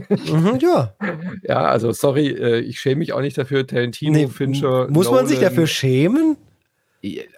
Mhm, 0.09 0.57
ja. 0.61 0.95
ja, 1.43 1.65
also 1.65 1.91
sorry, 1.91 2.27
äh, 2.29 2.59
ich 2.59 2.79
schäme 2.79 2.97
mich 2.99 3.13
auch 3.13 3.21
nicht 3.21 3.37
dafür. 3.37 3.65
Tarantino, 3.67 4.11
Nee, 4.13 4.27
Fincher. 4.27 4.87
muss 4.89 5.09
man 5.09 5.27
sich 5.27 5.37
Nolan. 5.37 5.51
dafür 5.51 5.67
schämen? 5.67 6.37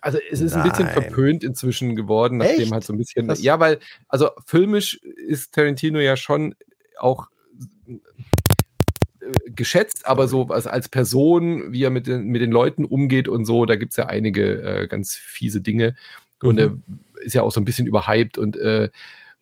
Also 0.01 0.19
es 0.29 0.41
ist 0.41 0.53
ein 0.53 0.69
bisschen 0.69 0.85
Nein. 0.85 0.93
verpönt 0.93 1.43
inzwischen 1.43 1.95
geworden, 1.95 2.37
nachdem 2.37 2.59
Echt? 2.61 2.71
halt 2.71 2.83
so 2.83 2.93
ein 2.93 2.97
bisschen. 2.97 3.27
Was? 3.27 3.41
Ja, 3.41 3.59
weil, 3.59 3.79
also 4.07 4.29
filmisch 4.45 4.99
ist 5.27 5.53
Tarantino 5.55 5.99
ja 5.99 6.15
schon 6.17 6.53
auch 6.99 7.27
äh, 7.87 7.95
geschätzt, 9.55 10.05
aber 10.05 10.27
so 10.27 10.43
als, 10.49 10.67
als 10.67 10.87
Person, 10.89 11.71
wie 11.73 11.83
er 11.83 11.89
mit 11.89 12.05
den, 12.07 12.25
mit 12.27 12.41
den 12.41 12.51
Leuten 12.51 12.85
umgeht 12.85 13.27
und 13.27 13.45
so, 13.45 13.65
da 13.65 13.75
gibt 13.75 13.91
es 13.91 13.97
ja 13.97 14.05
einige 14.05 14.61
äh, 14.61 14.87
ganz 14.87 15.15
fiese 15.15 15.61
Dinge. 15.61 15.95
Und 16.43 16.59
er 16.59 16.69
Mhm. 16.69 16.83
Ist 17.25 17.33
ja 17.33 17.41
auch 17.41 17.51
so 17.51 17.59
ein 17.59 17.65
bisschen 17.65 17.87
überhyped 17.87 18.37
und 18.37 18.55
äh, 18.57 18.89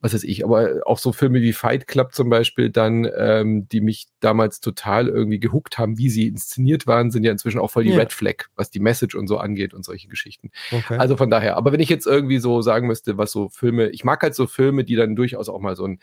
was 0.03 0.14
weiß 0.14 0.26
ich, 0.26 0.43
aber 0.43 0.81
auch 0.85 0.99
so 0.99 1.14
Filme 1.14 1.41
wie 1.41 1.53
Fight 1.53 1.88
Club 1.88 2.14
zum 2.14 2.30
Beispiel 2.30 2.69
dann, 2.69 3.10
ähm, 3.18 3.69
die 3.69 3.80
mich 3.80 4.07
damals 4.19 4.60
total 4.60 5.07
irgendwie 5.07 5.39
gehuckt 5.39 5.77
haben, 5.77 5.97
wie 5.97 6.10
sie 6.10 6.27
inszeniert 6.27 6.88
waren, 6.88 7.10
sind 7.10 7.23
ja 7.23 7.31
inzwischen 7.31 7.60
auch 7.60 7.72
voll 7.72 7.85
die 7.85 7.91
Ja. 7.91 7.99
Red 7.99 8.11
Flag, 8.11 8.47
was 8.57 8.69
die 8.69 8.81
Message 8.81 9.15
und 9.15 9.27
so 9.27 9.38
angeht 9.38 9.73
und 9.73 9.85
solche 9.85 10.10
Geschichten. 10.10 10.51
Okay. 10.73 10.97
Also 10.97 11.15
von 11.15 11.30
daher, 11.30 11.55
aber 11.55 11.72
wenn 11.72 11.80
ich 11.80 11.88
jetzt 11.88 12.05
irgendwie 12.05 12.39
so 12.39 12.61
sagen 12.61 12.88
müsste, 12.88 13.18
was 13.18 13.31
so 13.31 13.47
Filme, 13.47 13.91
ich 13.91 14.03
mag 14.03 14.22
halt 14.22 14.35
so 14.35 14.45
Filme, 14.45 14.84
die 14.84 14.97
dann 14.97 15.15
durchaus 15.15 15.47
auch 15.47 15.61
mal 15.61 15.77
so 15.77 15.85
ein 15.85 15.99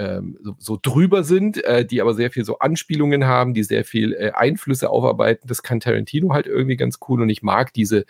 ähm, 0.00 0.38
so, 0.42 0.54
so 0.58 0.78
drüber 0.80 1.24
sind, 1.24 1.62
äh, 1.62 1.84
die 1.84 2.00
aber 2.00 2.14
sehr 2.14 2.30
viel 2.30 2.46
so 2.46 2.58
Anspielungen 2.58 3.26
haben, 3.26 3.52
die 3.52 3.62
sehr 3.62 3.84
viel 3.84 4.14
äh, 4.14 4.30
Einflüsse 4.30 4.88
aufarbeiten. 4.88 5.46
Das 5.46 5.62
kann 5.62 5.78
Tarantino 5.78 6.32
halt 6.32 6.46
irgendwie 6.46 6.76
ganz 6.76 6.98
cool 7.08 7.20
und 7.20 7.28
ich 7.28 7.42
mag 7.42 7.74
diese, 7.74 8.06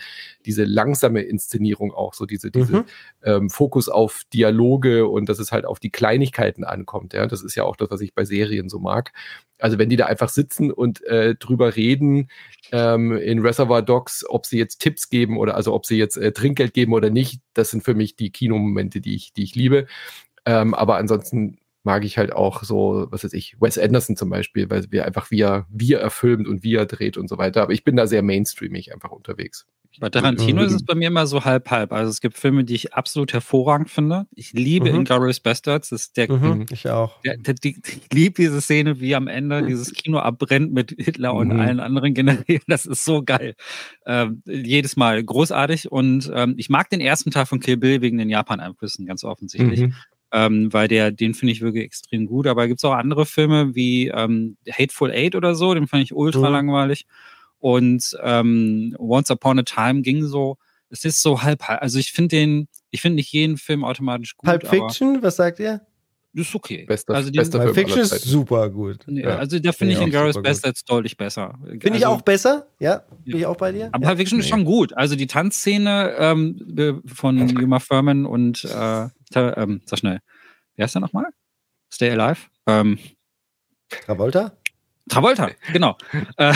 diese 0.47 0.65
langsame 0.65 1.23
Inszenierung 1.23 1.93
auch, 1.93 2.15
so 2.15 2.27
diese, 2.27 2.53
diese 2.53 2.71
Mhm. 2.79 2.85
ähm, 3.25 3.51
Fokus 3.51 3.89
auf 3.89 4.23
Dialoge 4.33 5.09
und 5.09 5.29
dass 5.29 5.41
es 5.41 5.51
halt 5.51 5.65
auf 5.65 5.81
die 5.81 5.91
Kleinigkeiten 5.91 6.63
ankommt. 6.63 7.13
Ja, 7.13 7.27
das 7.27 7.43
ist 7.43 7.57
ja 7.57 7.65
auch 7.65 7.75
das, 7.75 7.91
was 7.91 8.01
ich 8.01 8.15
bei 8.15 8.25
Serien 8.25 8.69
so 8.69 8.79
mag. 8.79 9.13
Also 9.59 9.77
wenn 9.79 9.89
die 9.89 9.97
da 9.97 10.07
einfach 10.07 10.29
sitzen 10.29 10.71
und 10.71 11.03
äh, 11.07 11.35
drüber 11.35 11.75
reden 11.75 12.29
ähm, 12.71 13.17
in 13.17 13.41
Reservoir 13.41 13.83
Dogs, 13.83 14.25
ob 14.29 14.47
sie 14.47 14.59
jetzt 14.59 14.79
Tipps 14.79 15.11
geben 15.11 15.39
oder 15.39 15.57
also 15.57 15.75
ob 15.75 15.87
sie 15.87 15.99
jetzt 15.99 16.17
äh, 16.17 16.31
Trinkgeld 16.31 16.73
geben 16.73 16.93
oder 16.93 17.11
nicht, 17.11 17.41
das 17.53 17.71
sind 17.73 17.83
für 17.83 17.95
mich 17.95 18.15
die 18.15 18.31
Kinomomente, 18.31 19.01
die 19.01 19.17
ich, 19.17 19.33
die 19.33 19.43
ich 19.43 19.57
liebe. 19.57 19.87
Ähm, 20.47 20.73
aber 20.73 20.97
ansonsten 20.97 21.59
mag 21.83 22.05
ich 22.05 22.19
halt 22.19 22.33
auch 22.33 22.63
so, 22.63 23.07
was 23.11 23.25
weiß 23.25 23.33
ich, 23.33 23.57
Wes 23.61 23.79
Anderson 23.79 24.17
zum 24.17 24.29
Beispiel, 24.31 24.69
weil 24.71 24.85
wir 24.91 25.07
einfach 25.07 25.31
wie 25.31 25.41
er, 25.41 25.67
wie 25.71 25.95
er 25.95 26.11
filmt 26.11 26.47
und 26.47 26.63
wie 26.63 26.75
er 26.75 26.87
dreht 26.87 27.17
und 27.17 27.29
so 27.29 27.39
weiter. 27.39 27.63
Aber 27.63 27.73
ich 27.73 27.85
bin 27.85 27.97
da 27.97 28.07
sehr 28.07 28.23
mainstreamig 28.23 28.93
einfach 28.93 29.11
unterwegs. 29.11 29.67
Bei 29.99 30.09
Tarantino 30.09 30.61
Mhm. 30.61 30.67
ist 30.69 30.73
es 30.75 30.85
bei 30.85 30.95
mir 30.95 31.09
immer 31.09 31.27
so 31.27 31.45
halb-halb. 31.45 31.93
Also 31.93 32.11
es 32.11 32.21
gibt 32.21 32.37
Filme, 32.39 32.63
die 32.63 32.75
ich 32.77 32.95
absolut 32.95 33.33
hervorragend 33.33 33.91
finde. 33.91 34.27
Ich 34.35 34.53
liebe 34.53 34.89
Mhm. 34.91 35.01
Inglourious 35.01 35.41
Bastards. 35.41 35.89
Das 35.89 36.03
ist 36.03 36.17
der, 36.17 36.31
Mhm, 36.31 36.67
ich 36.71 36.89
auch. 36.89 37.21
der, 37.23 37.37
der, 37.39 37.55
die, 37.55 37.77
ich 37.85 38.01
liebe 38.13 38.35
diese 38.41 38.61
Szene, 38.61 39.01
wie 39.01 39.17
am 39.17 39.27
Ende 39.27 39.67
dieses 39.67 39.93
Kino 39.93 40.19
abbrennt 40.19 40.73
mit 40.73 40.95
Hitler 40.97 41.35
und 41.35 41.49
Mhm. 41.49 41.59
allen 41.61 41.81
anderen 41.81 42.15
Generälen. 42.15 42.63
Das 42.69 42.87
ist 42.87 43.05
so 43.05 43.23
geil. 43.25 43.55
Ähm, 44.07 44.43
jedes 44.47 44.97
Mal 44.97 45.23
großartig. 45.25 45.91
Und 45.91 46.31
ähm, 46.33 46.55
ich 46.57 46.69
mag 46.71 46.89
den 46.91 47.01
ersten 47.01 47.33
Teil 47.33 47.47
von 47.47 47.59
Kill 47.59 47.77
Bill 47.77 48.01
wegen 48.01 48.17
den 48.19 48.29
Japan-Einflüssen, 48.31 49.07
ganz 49.07 49.25
offensichtlich. 49.25 49.81
Mhm. 49.81 49.95
Ähm, 50.33 50.73
weil 50.73 50.89
der, 50.89 51.11
den 51.11 51.35
finde 51.35 51.53
ich 51.53 51.61
wirklich 51.61 51.85
extrem 51.85 52.27
gut. 52.27 52.47
Aber 52.47 52.67
gibt 52.69 52.81
es 52.81 52.85
auch 52.85 52.95
andere 52.95 53.27
Filme 53.27 53.75
wie 53.75 54.09
ähm, 54.09 54.57
Hateful 54.71 55.11
Eight 55.11 55.35
oder 55.35 55.55
so, 55.55 55.75
den 55.75 55.87
fand 55.87 56.03
ich 56.03 56.15
ultra 56.15 56.47
Mhm. 56.49 56.53
langweilig. 56.55 57.07
Und 57.59 58.17
ähm, 58.23 58.97
Once 58.99 59.31
Upon 59.31 59.59
a 59.59 59.63
Time 59.63 60.03
ging 60.03 60.25
so, 60.25 60.57
es 60.89 61.05
ist 61.05 61.21
so 61.21 61.43
halb. 61.43 61.69
Also 61.69 61.99
ich 61.99 62.13
finde 62.13 62.37
den, 62.37 62.69
ich 62.91 63.01
finde 63.03 63.17
nicht 63.17 63.33
jeden 63.33 63.59
Film 63.59 63.85
automatisch 63.85 64.37
gut, 64.37 64.49
Pulp 64.49 64.67
Fiction, 64.67 65.23
was 65.23 65.37
sagt 65.37 65.61
ihr? 65.61 65.81
Das 66.33 66.47
ist 66.49 66.55
okay. 66.55 66.85
Bester- 66.87 67.15
also 67.15 67.31
die, 67.31 67.39
bester 67.39 67.75
Fiction 67.75 68.01
ist 68.01 68.23
super 68.23 68.69
gut. 68.71 68.99
nee, 69.07 69.23
ja. 69.23 69.37
also 69.37 69.59
da 69.59 69.73
finde 69.73 69.95
ich 69.95 69.99
den 69.99 70.11
gut. 70.13 70.43
Bastards 70.43 70.85
deutlich 70.85 71.17
besser. 71.17 71.59
Finde 71.65 71.89
ich 71.89 72.07
also, 72.07 72.09
auch 72.09 72.23
besser, 72.23 72.67
ja. 72.79 72.99
Bin 73.25 73.33
Ja. 73.35 73.39
ich 73.39 73.47
auch 73.47 73.57
bei 73.57 73.73
dir? 73.73 73.89
Aber 73.93 74.05
ja. 74.05 74.17
Fiction 74.17 74.39
ist 74.39 74.47
Nee. 74.47 74.51
schon 74.51 74.65
gut. 74.65 74.93
Also 74.97 75.17
die 75.17 75.27
Tanzszene 75.27 76.15
ähm, 76.19 77.03
von 77.07 77.49
Yuma 77.49 77.79
Thurman 77.81 78.27
und 78.27 78.65
äh, 78.65 79.09
ähm, 79.35 79.81
sag 79.87 79.99
schnell, 79.99 80.21
wer 80.77 80.85
ist 80.87 80.95
der 80.95 81.01
nochmal? 81.01 81.27
Stay 81.93 82.11
Alive? 82.11 82.43
Ähm, 82.67 82.99
Travolta? 83.89 84.53
Travolta, 85.11 85.51
genau. 85.73 85.97
Äh, 86.37 86.55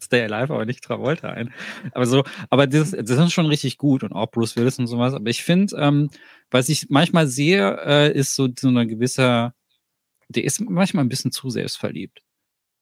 Stay 0.00 0.22
Alive, 0.22 0.54
aber 0.54 0.64
nicht 0.64 0.82
Travolta 0.82 1.30
ein. 1.30 1.52
Aber 1.92 2.06
so, 2.06 2.24
aber 2.48 2.66
das, 2.66 2.92
das 2.92 3.10
ist 3.10 3.32
schon 3.32 3.46
richtig 3.46 3.78
gut 3.78 4.02
und 4.02 4.12
auch 4.12 4.30
Bruce 4.30 4.56
Willis 4.56 4.78
und 4.78 4.86
sowas. 4.86 5.14
Aber 5.14 5.28
ich 5.28 5.42
finde, 5.44 5.76
ähm, 5.78 6.10
was 6.50 6.68
ich 6.68 6.88
manchmal 6.88 7.26
sehe, 7.26 7.78
äh, 7.84 8.12
ist 8.16 8.34
so, 8.34 8.48
so 8.58 8.68
eine 8.68 8.86
gewisse, 8.86 9.52
der 10.28 10.44
ist 10.44 10.60
manchmal 10.60 11.04
ein 11.04 11.08
bisschen 11.08 11.32
zu 11.32 11.50
selbstverliebt. 11.50 12.22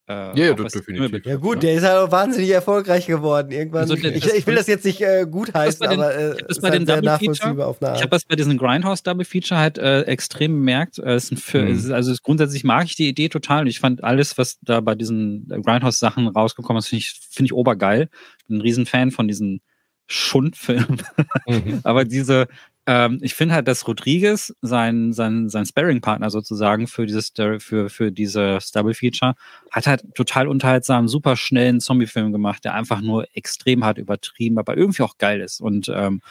Äh, 0.08 0.14
Ja, 0.38 0.46
ja, 0.46 0.54
definitiv. 0.54 1.24
Ja 1.24 1.36
gut, 1.36 1.56
ne? 1.56 1.60
der 1.60 1.74
ist 1.74 1.84
halt 1.84 1.96
auch 1.96 2.10
wahnsinnig 2.10 2.50
erfolgreich 2.50 3.06
geworden 3.06 3.52
irgendwann. 3.52 3.82
Also, 3.82 3.94
ich, 3.94 4.26
ich 4.34 4.46
will 4.46 4.56
das 4.56 4.66
jetzt 4.66 4.84
nicht 4.84 5.00
äh, 5.00 5.26
gut 5.30 5.54
heißen, 5.54 5.86
aber 5.86 6.12
äh, 6.14 6.30
das 6.38 6.56
ist 6.56 6.60
bei 6.60 6.70
halt 6.70 6.80
den 6.80 6.86
sehr 6.86 6.96
Double 7.00 7.10
Feature- 7.18 7.30
nachvollziehbar 7.30 7.68
auf 7.68 7.80
eine 7.80 7.90
Ich 7.90 7.94
Art. 7.94 8.00
habe 8.02 8.10
das 8.10 8.24
bei 8.24 8.34
diesem 8.34 8.58
Grindhouse 8.58 9.02
Double 9.04 9.24
Feature 9.24 9.60
halt 9.60 9.78
äh, 9.78 10.02
extrem 10.02 10.54
bemerkt. 10.54 10.98
Äh, 10.98 11.12
es 11.14 11.24
ist 11.24 11.32
ein 11.32 11.36
Film, 11.36 11.80
Mhm. 11.86 11.92
also 11.92 12.12
grundsätzlich 12.20 12.64
mag 12.64 12.86
ich 12.86 12.96
die 12.96 13.08
Idee 13.08 13.28
total 13.28 13.60
und 13.62 13.68
ich 13.68 13.78
fand 13.78 14.02
alles, 14.02 14.36
was 14.38 14.58
da 14.62 14.80
bei 14.80 14.96
diesen 14.96 15.46
Grindhouse 15.48 16.00
Sachen 16.00 16.26
rausgekommen 16.26 16.78
ist, 16.80 16.88
finde 16.88 17.00
ich, 17.00 17.20
finde 17.30 17.46
ich 17.46 17.52
obergeil. 17.52 18.08
Bin 18.48 18.58
ein 18.58 18.60
Riesenfan 18.60 19.12
von 19.12 19.28
diesen 19.28 19.60
Schundfilmen. 20.08 21.00
Mhm. 21.46 21.80
Aber 21.84 22.04
diese, 22.04 22.48
ähm, 22.86 23.18
ich 23.22 23.34
finde 23.34 23.54
halt, 23.54 23.68
dass 23.68 23.86
Rodriguez, 23.86 24.54
sein, 24.60 25.12
sein, 25.12 25.48
sein 25.48 25.66
Sparring-Partner 25.66 26.30
sozusagen 26.30 26.88
für 26.88 27.06
dieses, 27.06 27.32
für, 27.58 27.88
für 27.88 28.10
dieses 28.10 28.72
Double 28.72 28.94
Feature, 28.94 29.34
hat 29.70 29.86
halt 29.86 30.14
total 30.14 30.48
unterhaltsam, 30.48 31.06
super 31.06 31.36
schnellen 31.36 31.80
Zombie-Film 31.80 32.32
gemacht, 32.32 32.64
der 32.64 32.74
einfach 32.74 33.00
nur 33.00 33.26
extrem 33.34 33.84
hart 33.84 33.98
übertrieben, 33.98 34.58
aber 34.58 34.76
irgendwie 34.76 35.02
auch 35.02 35.18
geil 35.18 35.40
ist 35.40 35.60
und 35.60 35.88
ähm, 35.94 36.22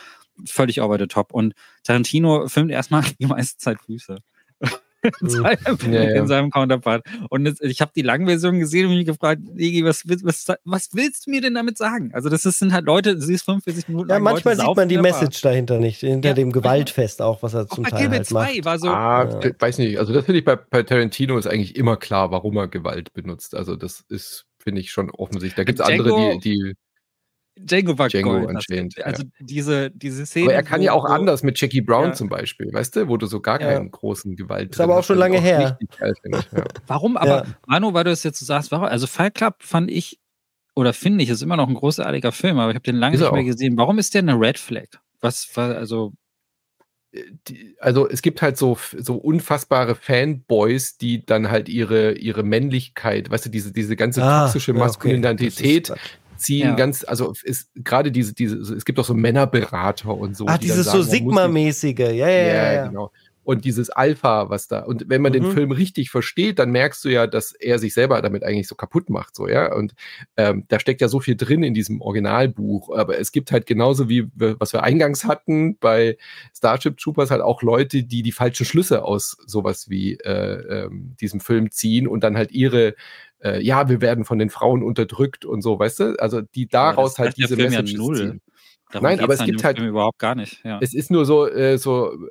völlig 0.46 0.82
over 0.82 0.98
the 1.00 1.08
top. 1.08 1.34
Und 1.34 1.54
Tarantino 1.84 2.48
filmt 2.48 2.72
erstmal 2.72 3.04
die 3.20 3.28
meiste 3.28 3.58
Zeit 3.58 3.78
Füße. 3.86 4.18
in, 5.22 5.28
Mhm. 5.28 5.30
seinem, 5.30 5.94
Ja, 5.94 6.04
ja. 6.04 6.16
in 6.22 6.28
seinem 6.28 6.50
Counterpart. 6.52 7.06
Und 7.30 7.46
das, 7.46 7.60
ich 7.62 7.82
habe 7.82 7.92
die 7.96 8.02
Langversion 8.02 8.60
gesehen 8.60 8.88
und 8.88 8.96
mich 8.96 9.06
gefragt, 9.06 9.42
Digi, 9.54 9.84
was, 9.84 10.08
willst- 10.08 10.26
was, 10.26 10.46
was 10.64 10.90
willst 10.94 11.26
du 11.28 11.32
mir 11.32 11.42
denn 11.42 11.54
damit 11.56 11.78
sagen? 11.78 12.12
Also 12.14 12.30
das 12.30 12.46
ist, 12.46 12.60
sind 12.60 12.74
halt 12.74 12.86
Leute, 12.86 13.16
du 13.16 13.22
siehst 13.22 13.46
45 13.46 13.88
Minuten 13.88 14.10
ja, 14.10 14.16
lang 14.16 14.24
manchmal 14.24 14.56
Leute 14.56 14.68
sieht 14.68 14.76
man 14.78 14.90
die 14.90 14.96
der 14.96 15.02
Bar. 15.04 15.12
Message 15.22 15.42
dahinter 15.42 15.80
nicht, 15.80 16.00
hinter 16.02 16.30
Ja, 16.30 16.34
dem. 16.36 16.52
Gewaltfest 16.52 17.22
auch, 17.22 17.42
was 17.44 17.54
er 17.54 17.62
Auch 17.64 17.70
zum 17.76 17.84
bei 17.84 17.90
Teil 17.92 18.10
Bill 18.10 18.18
halt 18.20 18.28
2 18.28 18.54
macht. 18.56 18.66
war 18.66 18.80
so, 18.80 18.88
ah, 18.90 19.40
Ja. 19.44 19.52
weiß 19.60 19.78
nicht. 19.80 19.98
Also 19.98 20.14
das 20.14 20.26
finde 20.26 20.40
ich 20.40 20.46
bei, 20.46 20.56
bei 20.56 20.84
Tarantino 20.84 21.38
ist 21.38 21.48
eigentlich 21.48 21.76
immer 21.76 21.98
klar, 21.98 22.32
warum 22.32 22.58
er 22.58 22.68
Gewalt 22.68 23.14
benutzt. 23.14 23.56
Also 23.56 23.76
das 23.76 24.04
ist, 24.10 24.46
finde 24.60 24.82
ich, 24.82 24.92
schon 24.92 25.10
offensichtlich. 25.12 25.56
Da 25.56 25.64
gibt 25.64 25.80
es 25.80 25.86
andere, 25.86 26.40
die, 26.40 26.40
die. 26.40 26.74
Django 27.60 27.98
war 27.98 28.08
Django 28.08 28.32
Gold. 28.32 28.48
Unchained, 28.50 28.98
Das- 28.98 29.06
Also 29.06 29.24
diese, 29.40 29.92
diese 29.92 30.26
Szene. 30.26 30.46
Aber 30.46 30.54
er 30.54 30.64
kann 30.64 30.80
wo- 30.82 30.86
ja 30.86 30.94
auch 30.94 31.04
wo- 31.04 31.08
anders 31.14 31.44
mit 31.44 31.60
Jackie 31.60 31.82
Brown 31.82 32.06
Ja. 32.10 32.14
zum 32.14 32.30
Beispiel, 32.30 32.72
weißt 32.72 32.96
du, 32.96 33.08
wo 33.08 33.18
du 33.18 33.26
so 33.28 33.40
gar 33.42 33.60
Ja. 33.62 33.74
keinen 33.74 33.92
großen 33.92 34.36
Gewalt 34.36 34.72
Ist 34.72 34.80
aber 34.82 34.98
auch 34.98 35.04
schon 35.04 35.18
lange 35.18 35.36
was 35.38 35.42
ich 35.44 35.48
her. 35.50 35.78
Ja. 36.00 36.42
Warum? 36.88 37.18
Aber 37.18 37.28
Ja. 37.28 37.46
Manu, 37.68 37.94
weil 37.94 38.06
du 38.06 38.12
es 38.12 38.24
jetzt 38.24 38.40
so 38.40 38.46
sagst, 38.46 38.72
warum? 38.72 38.86
Also 38.86 39.06
Fight 39.08 39.36
Club 39.36 39.56
fand 39.60 39.92
ich 39.92 40.20
oder 40.76 40.94
finde 40.94 41.24
ich 41.24 41.30
ist 41.30 41.42
immer 41.42 41.58
noch 41.58 41.68
ein 41.68 41.74
großartiger 41.76 42.32
Film, 42.32 42.58
aber 42.58 42.72
ich 42.72 42.76
habe 42.76 42.84
den 42.84 42.96
lange 42.96 43.16
Ist 43.16 43.22
nicht 43.22 43.32
mehr 43.32 43.42
auch. 43.42 43.46
gesehen. 43.46 43.78
Warum 43.78 44.00
ist 44.00 44.14
der 44.14 44.20
eine 44.22 44.40
Red 44.40 44.58
Flag? 44.58 44.88
Was 45.20 45.50
war 45.56 45.76
also? 45.76 46.14
die, 47.50 47.76
also 47.82 48.08
es 48.08 48.22
gibt 48.22 48.42
halt 48.42 48.58
so, 48.58 48.78
so 48.98 49.16
unfassbare 49.16 49.96
Fanboys, 49.96 50.98
die 50.98 51.26
dann 51.26 51.52
halt 51.52 51.68
ihre, 51.68 52.14
ihre 52.14 52.42
Männlichkeit, 52.44 53.30
weißt 53.30 53.48
du, 53.48 53.50
diese, 53.50 53.74
diese 53.74 53.98
ganze 53.98 54.24
Ah, 54.24 54.46
toxische 54.46 54.72
ja, 54.74 54.78
okay. 54.78 55.52
Ziehen 56.42 56.70
Ja. 56.70 56.76
ganz, 56.76 57.06
also 57.08 57.34
ist 57.44 57.70
gerade 57.76 58.12
diese, 58.12 58.34
diese, 58.34 58.58
es 58.58 58.84
gibt 58.86 59.00
auch 59.00 59.06
so 59.06 59.14
Männerberater 59.14 60.14
und 60.14 60.36
so. 60.36 60.46
Ah, 60.48 60.58
die 60.58 60.66
dieses 60.68 60.86
sagen, 60.88 61.04
so 61.04 61.10
Sigma-mäßige. 61.10 62.00
Ja, 62.00 62.06
ja, 62.28 62.30
ja. 62.30 62.74
Ja, 62.74 62.88
genau. 62.88 63.12
Und 63.44 63.66
dieses 63.66 63.90
Alpha, 63.90 64.52
was 64.52 64.68
da, 64.68 64.82
und 64.82 65.06
wenn 65.10 65.20
man 65.24 65.34
den 65.34 65.42
Mhm. 65.48 65.52
Film 65.54 65.72
richtig 65.72 66.12
versteht, 66.12 66.60
dann 66.60 66.70
merkst 66.72 67.04
du 67.04 67.10
ja, 67.10 67.26
dass 67.26 67.54
er 67.54 67.80
sich 67.80 67.96
selber 67.96 68.22
damit 68.22 68.44
eigentlich 68.44 68.68
so 68.68 68.76
kaputt 68.76 69.10
macht, 69.10 69.36
so, 69.36 69.48
ja. 69.48 69.74
Und 69.76 69.94
ähm, 70.38 70.66
da 70.68 70.80
steckt 70.80 71.02
ja 71.02 71.08
so 71.08 71.20
viel 71.20 71.36
drin 71.36 71.64
in 71.64 71.74
diesem 71.74 72.02
Originalbuch. 72.02 72.96
Aber 72.96 73.18
es 73.18 73.32
gibt 73.32 73.52
halt 73.52 73.66
genauso 73.66 74.08
wie, 74.10 74.28
wir- 74.36 74.60
was 74.60 74.74
wir 74.74 74.84
eingangs 74.84 75.26
hatten 75.26 75.76
bei 75.80 76.18
Starship 76.56 76.98
Troopers, 76.98 77.32
halt 77.32 77.42
auch 77.42 77.64
Leute, 77.64 78.04
die 78.04 78.22
die 78.22 78.32
falschen 78.32 78.66
Schlüsse 78.66 79.04
aus 79.04 79.36
sowas 79.48 79.90
wie 79.90 80.18
äh, 80.18 80.84
ähm, 80.86 81.16
diesem 81.20 81.40
Film 81.40 81.72
ziehen 81.72 82.08
und 82.08 82.24
dann 82.24 82.38
halt 82.38 82.52
ihre, 82.52 82.94
äh, 83.44 83.62
ja, 83.62 83.90
wir 83.90 84.02
werden 84.02 84.26
von 84.26 84.40
den 84.40 84.50
Frauen 84.50 84.84
unterdrückt 84.84 85.46
und 85.46 85.62
so, 85.62 85.80
weißt 85.80 86.00
du? 86.00 86.16
Also 86.20 86.42
die 86.42 86.68
daraus 86.68 87.20
halt 87.20 87.38
diese 87.38 87.56
Film 87.56 87.72
ja 87.74 87.82
null. 87.82 88.16
ziehen. 88.16 88.42
Darum 88.92 89.08
Nein, 89.08 89.20
aber 89.22 89.34
es 89.34 89.44
gibt 89.44 89.64
halt- 89.64 89.78
Film 89.78 89.90
überhaupt 89.90 90.20
gar 90.20 90.36
nicht. 90.36 90.64
Ja. 90.64 90.80
Es 90.82 90.94
ist 90.94 91.12
nur 91.12 91.26
so, 91.26 91.48
äh, 91.48 91.78
so 91.78 92.12
äh, 92.14 92.30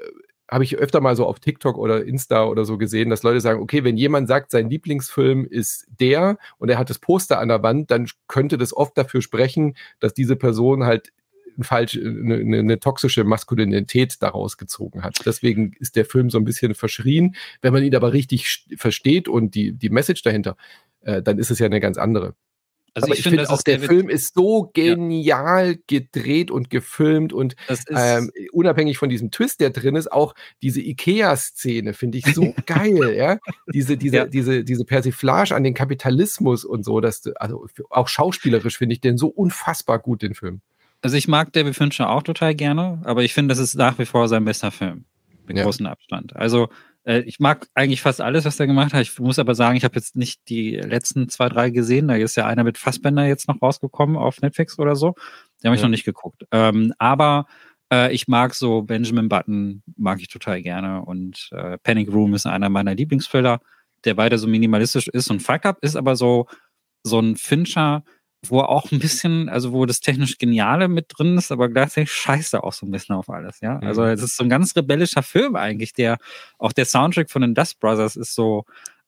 habe 0.51 0.65
ich 0.65 0.77
öfter 0.77 1.01
mal 1.01 1.17
so 1.17 1.27
auf 1.27 1.39
TikTok 1.41 1.79
oder 1.79 2.05
Insta 2.05 2.45
oder 2.45 2.65
so 2.65 2.77
gesehen, 2.77 3.09
dass 3.09 3.23
Leute 3.23 3.41
sagen, 3.41 3.63
okay, 3.63 3.85
wenn 3.85 3.97
jemand 3.97 4.29
sagt, 4.29 4.51
sein 4.51 4.69
Lieblingsfilm 4.69 5.47
ist 5.47 5.87
der 6.01 6.39
und 6.59 6.69
er 6.69 6.79
hat 6.79 6.91
das 6.91 6.99
Poster 6.99 7.39
an 7.39 7.49
der 7.49 7.63
Wand, 7.63 7.91
dann 7.91 8.09
könnte 8.27 8.59
das 8.59 8.77
oft 8.77 8.99
dafür 8.99 9.23
sprechen, 9.23 9.77
dass 10.01 10.13
diese 10.13 10.37
Person 10.37 10.85
halt 10.85 11.13
ein 11.57 11.63
falsch, 11.63 11.97
eine, 11.97 12.59
eine, 12.59 12.81
toxische 12.81 13.25
Maskulinität 13.25 14.17
daraus 14.21 14.57
gezogen 14.57 15.03
hat. 15.03 15.21
Deswegen 15.25 15.73
ist 15.79 15.97
der 15.97 16.05
Film 16.05 16.31
so 16.31 16.39
ein 16.39 16.45
bisschen 16.45 16.75
verschrien. 16.75 17.37
Wenn 17.61 17.73
man 17.73 17.83
ihn 17.83 17.95
aber 17.95 18.13
richtig 18.13 18.67
versteht 18.77 19.29
und 19.29 19.55
die, 19.55 19.73
die 19.73 19.91
Message 19.91 20.23
dahinter, 20.23 20.57
äh, 21.03 21.23
dann 21.23 21.39
ist 21.39 21.51
es 21.51 21.59
ja 21.59 21.67
eine 21.67 21.81
ganz 21.81 21.99
andere. 21.99 22.35
Also 22.95 23.07
Aber 23.07 23.13
ich, 23.15 23.21
ich 23.21 23.29
finde 23.29 23.49
auch, 23.49 23.63
der 23.63 23.79
Film 23.79 24.09
ist 24.09 24.35
so 24.35 24.71
genial 24.75 25.73
ja. 25.73 25.79
gedreht 25.87 26.51
und 26.51 26.71
gefilmt 26.71 27.33
und 27.33 27.55
ähm, 27.89 28.33
unabhängig 28.53 28.99
von 28.99 29.09
diesem 29.09 29.31
Twist, 29.31 29.61
der 29.61 29.71
drin 29.71 29.95
ist, 29.95 30.11
auch 30.11 30.35
diese 30.61 30.81
Ikea-Szene 30.81 31.95
finde 31.95 32.19
ich 32.19 32.27
so 32.35 32.53
geil, 32.67 33.15
ja. 33.15 33.39
Diese, 33.73 33.97
diese, 33.97 34.17
ja. 34.17 34.27
diese, 34.27 34.65
diese 34.65 34.85
Persiflage 34.85 35.55
an 35.55 35.63
den 35.63 35.75
Kapitalismus 35.75 36.65
und 36.65 36.85
so, 36.85 37.01
dass 37.01 37.25
also 37.37 37.67
auch 37.91 38.09
schauspielerisch 38.09 38.79
finde 38.79 38.95
ich 38.95 39.01
den 39.01 39.17
so 39.17 39.29
unfassbar 39.29 40.01
gut, 40.01 40.23
den 40.23 40.35
Film. 40.35 40.61
Also 41.03 41.17
ich 41.17 41.29
mag 41.29 41.53
David 41.53 41.77
Fincher 41.77 42.11
auch 42.11 42.25
total 42.25 42.55
gerne, 42.55 43.01
aber 43.05 43.23
ich 43.23 43.35
finde, 43.35 43.53
das 43.53 43.61
ist 43.61 43.77
nach 43.77 43.99
wie 43.99 44.05
vor 44.05 44.29
sein 44.29 44.45
bester 44.45 44.71
Film. 44.71 45.05
Mit 45.47 45.57
ja. 45.57 45.65
großem 45.65 45.87
Abstand. 45.87 46.37
Also 46.37 46.69
ich 47.19 47.41
mag 47.41 47.69
eigentlich 47.75 48.03
fast 48.03 48.21
alles, 48.21 48.45
was 48.45 48.61
er 48.61 48.67
gemacht 48.67 48.93
hat. 48.93 49.03
Ich 49.03 49.19
muss 49.19 49.39
aber 49.39 49.55
sagen, 49.55 49.77
ich 49.77 49.85
habe 49.85 49.97
jetzt 49.97 50.17
nicht 50.17 50.49
die 50.49 50.77
letzten 50.77 51.29
zwei, 51.29 51.49
drei 51.49 51.71
gesehen. 51.71 52.09
Da 52.09 52.15
ist 52.15 52.37
ja 52.37 52.47
einer 52.47 52.65
mit 52.65 52.79
Fassbender 52.79 53.27
jetzt 53.27 53.49
noch 53.49 53.61
rausgekommen 53.61 54.17
auf 54.17 54.41
Netflix 54.41 54.79
oder 54.79 54.97
so. 54.97 55.15
Den 55.63 55.69
habe 55.69 55.77
ich 55.77 55.81
ja. 55.81 55.87
noch 55.87 55.91
nicht 55.91 56.05
geguckt. 56.05 56.45
Ähm, 56.53 56.93
aber 56.99 57.47
äh, 57.93 58.13
ich 58.13 58.29
mag 58.29 58.55
so 58.55 58.83
Benjamin 58.83 59.29
Button, 59.29 59.83
mag 59.97 60.21
ich 60.21 60.29
total 60.29 60.63
gerne. 60.63 61.03
Und 61.05 61.49
äh, 61.53 61.79
Panic 61.79 62.13
Room 62.13 62.35
ist 62.35 62.47
einer 62.47 62.69
meiner 62.69 62.95
Lieblingsfilter, 62.95 63.61
der 64.05 64.17
weiter 64.17 64.39
so 64.39 64.47
minimalistisch 64.47 65.09
ist. 65.09 65.31
Und 65.31 65.41
Fuck 65.43 65.67
Up 65.67 65.79
ist 65.83 65.97
aber 65.97 66.17
so, 66.17 66.47
so 67.03 67.19
ein 67.19 67.37
Fincher, 67.37 68.05
wo 68.47 68.61
auch 68.61 68.91
ein 68.91 68.99
bisschen, 68.99 69.49
also 69.49 69.73
wo 69.73 69.85
das 69.87 70.01
technisch 70.01 70.39
Geniale 70.39 70.89
mit 70.89 71.07
drin 71.09 71.37
ist, 71.37 71.53
aber 71.53 71.69
gleichzeitig 71.69 72.13
scheißt 72.13 72.55
er 72.55 72.65
auch 72.65 72.73
so 72.73 72.87
ein 72.87 72.91
bisschen 72.91 73.15
auf 73.15 73.29
alles, 73.29 73.61
ja. 73.61 73.79
Also 73.81 74.03
mhm. 74.03 74.09
es 74.09 74.23
ist 74.23 74.37
so 74.37 74.45
ein 74.45 74.49
ganz 74.49 74.75
rebellischer 74.75 75.23
Film 75.23 75.57
eigentlich, 75.57 75.93
der, 75.93 76.19
auch 76.59 76.73
der 76.73 76.87
Soundtrack 76.87 77.31
von 77.31 77.43
den 77.43 77.55
Dust 77.55 77.81
Brothers 77.81 78.17
ist 78.17 78.35
so, 78.35 78.65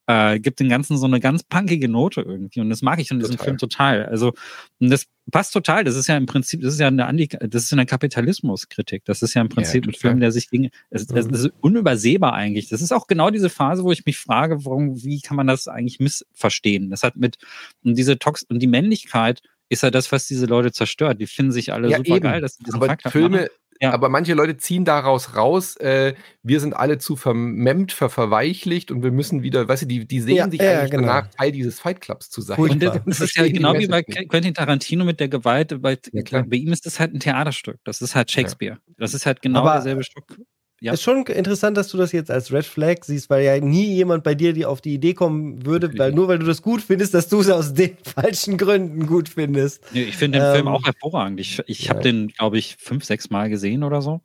äh, 0.06 0.40
gibt 0.40 0.60
dem 0.60 0.68
Ganzen 0.68 0.96
so 0.96 1.06
eine 1.06 1.20
ganz 1.20 1.42
punkige 1.44 1.88
Note 1.88 2.22
irgendwie. 2.22 2.60
Und 2.60 2.70
das 2.70 2.82
mag 2.82 2.98
ich 2.98 3.10
in 3.10 3.20
diesem 3.20 3.38
Film 3.38 3.58
total. 3.58 4.06
Also, 4.06 4.32
und 4.80 4.90
das 4.90 5.06
passt 5.30 5.52
total. 5.52 5.84
Das 5.84 5.96
ist 5.96 6.08
ja 6.08 6.16
im 6.16 6.26
Prinzip, 6.26 6.60
das 6.62 6.74
ist 6.74 6.80
ja 6.80 6.88
eine, 6.88 7.06
Andi 7.06 7.28
das 7.28 7.64
ist 7.64 7.72
eine 7.72 7.86
Kapitalismuskritik. 7.86 9.04
Das 9.04 9.22
ist 9.22 9.34
ja 9.34 9.42
im 9.42 9.48
Prinzip 9.48 9.86
ja, 9.86 9.90
ein 9.90 9.94
Film, 9.94 10.20
der 10.20 10.32
sich 10.32 10.50
gegen, 10.50 10.70
es, 10.90 11.08
mhm. 11.08 11.14
das 11.14 11.44
ist 11.44 11.52
unübersehbar 11.60 12.32
eigentlich. 12.32 12.68
Das 12.68 12.82
ist 12.82 12.92
auch 12.92 13.06
genau 13.06 13.30
diese 13.30 13.50
Phase, 13.50 13.84
wo 13.84 13.92
ich 13.92 14.04
mich 14.04 14.18
frage, 14.18 14.64
warum, 14.64 15.02
wie 15.02 15.20
kann 15.20 15.36
man 15.36 15.46
das 15.46 15.68
eigentlich 15.68 16.00
missverstehen? 16.00 16.90
Das 16.90 17.02
hat 17.02 17.16
mit, 17.16 17.38
und 17.84 17.96
diese 17.96 18.18
Tox, 18.18 18.42
und 18.42 18.58
die 18.58 18.66
Männlichkeit, 18.66 19.42
ist 19.68 19.82
ja 19.82 19.90
das, 19.90 20.12
was 20.12 20.26
diese 20.26 20.44
Leute 20.44 20.70
zerstört. 20.70 21.18
Die 21.18 21.26
finden 21.26 21.50
sich 21.50 21.72
alle 21.72 21.88
ja, 21.88 21.96
super 21.96 22.16
eben. 22.16 22.22
geil, 22.24 22.40
dass 22.42 22.56
sie 22.56 22.64
diesen 22.64 22.76
Aber 22.76 22.86
Fakt 22.86 23.08
Filme, 23.10 23.36
machen. 23.36 23.48
Ja. 23.82 23.90
Aber 23.90 24.08
manche 24.08 24.34
Leute 24.34 24.56
ziehen 24.56 24.84
daraus 24.84 25.34
raus, 25.34 25.76
äh, 25.78 26.14
wir 26.44 26.60
sind 26.60 26.72
alle 26.72 26.98
zu 26.98 27.16
vermemmt, 27.16 27.90
ver 27.90 28.10
verweichlicht 28.10 28.92
und 28.92 29.02
wir 29.02 29.10
müssen 29.10 29.42
wieder, 29.42 29.66
weißt 29.66 29.82
du, 29.82 29.86
die, 29.86 30.06
die 30.06 30.20
sehen 30.20 30.36
ja, 30.36 30.48
sich 30.48 30.62
ja, 30.62 30.78
eigentlich 30.78 30.92
genau. 30.92 31.08
danach, 31.08 31.26
Teil 31.36 31.50
dieses 31.50 31.80
Fight 31.80 32.00
Clubs 32.00 32.30
zu 32.30 32.42
sein. 32.42 32.60
Und 32.60 32.80
das, 32.80 33.00
das 33.04 33.20
ist 33.20 33.36
ja 33.36 33.48
genau 33.48 33.74
wie 33.74 33.88
bei 33.88 34.04
Quentin 34.04 34.54
Tarantino 34.54 35.04
mit 35.04 35.18
der 35.18 35.28
Gewalt. 35.28 35.82
Bei, 35.82 35.98
bei, 36.22 36.56
ihm 36.56 36.72
ist 36.72 36.86
das 36.86 37.00
halt 37.00 37.12
ein 37.12 37.18
Theaterstück. 37.18 37.80
Das 37.82 38.00
ist 38.00 38.14
halt 38.14 38.30
Shakespeare. 38.30 38.78
Das 38.98 39.14
ist 39.14 39.26
halt 39.26 39.42
genau 39.42 39.62
Aber 39.62 39.74
dasselbe 39.74 40.04
Stück. 40.04 40.38
Ja. 40.82 40.94
Ist 40.94 41.02
schon 41.02 41.24
interessant, 41.26 41.76
dass 41.76 41.86
du 41.90 41.96
das 41.96 42.10
jetzt 42.10 42.28
als 42.28 42.52
Red 42.52 42.64
Flag 42.64 42.96
siehst, 43.02 43.30
weil 43.30 43.44
ja 43.44 43.56
nie 43.60 43.94
jemand 43.94 44.24
bei 44.24 44.34
dir 44.34 44.52
die 44.52 44.66
auf 44.66 44.80
die 44.80 44.94
Idee 44.94 45.14
kommen 45.14 45.64
würde, 45.64 45.96
weil 45.96 46.10
nur 46.10 46.26
weil 46.26 46.40
du 46.40 46.44
das 46.44 46.60
gut 46.60 46.82
findest, 46.82 47.14
dass 47.14 47.28
du 47.28 47.38
es 47.38 47.48
aus 47.50 47.72
den 47.72 47.96
falschen 48.02 48.58
Gründen 48.58 49.06
gut 49.06 49.28
findest. 49.28 49.80
Nee, 49.92 50.02
ich 50.02 50.16
finde 50.16 50.40
den 50.40 50.48
ähm, 50.48 50.54
Film 50.54 50.66
auch 50.66 50.84
hervorragend. 50.84 51.38
Ich, 51.38 51.62
ich 51.66 51.84
ja. 51.84 51.90
habe 51.90 52.00
den, 52.00 52.28
glaube 52.36 52.58
ich, 52.58 52.78
fünf, 52.80 53.04
sechs 53.04 53.30
Mal 53.30 53.48
gesehen 53.48 53.84
oder 53.84 54.02
so. 54.02 54.22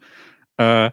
Äh, 0.57 0.89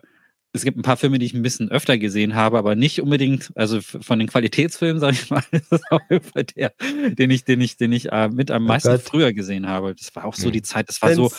es 0.52 0.64
gibt 0.64 0.76
ein 0.76 0.82
paar 0.82 0.98
Filme, 0.98 1.18
die 1.18 1.24
ich 1.24 1.32
ein 1.32 1.40
bisschen 1.40 1.70
öfter 1.70 1.96
gesehen 1.96 2.34
habe, 2.34 2.58
aber 2.58 2.74
nicht 2.74 3.00
unbedingt, 3.00 3.50
also 3.54 3.80
von 3.80 4.18
den 4.18 4.28
Qualitätsfilmen, 4.28 5.00
sage 5.00 5.14
ich 5.14 5.30
mal, 5.30 5.42
ist 5.50 5.72
das 5.72 5.80
auf 5.90 6.02
jeden 6.10 6.24
Fall 6.24 6.44
der, 6.44 6.74
den 7.14 7.30
ich, 7.30 7.44
den 7.44 7.62
ich, 7.62 7.78
den 7.78 7.92
ich 7.92 8.12
äh, 8.12 8.28
mit 8.28 8.50
am 8.50 8.64
oh 8.64 8.68
meisten 8.68 8.90
oh 8.90 8.98
früher 8.98 9.32
gesehen 9.32 9.66
habe. 9.66 9.94
Das 9.94 10.14
war 10.14 10.26
auch 10.26 10.34
so 10.34 10.50
die 10.50 10.60
Zeit, 10.60 10.90
das 10.90 11.00
war 11.00 11.08
Wenn's, 11.08 11.16
so 11.16 11.30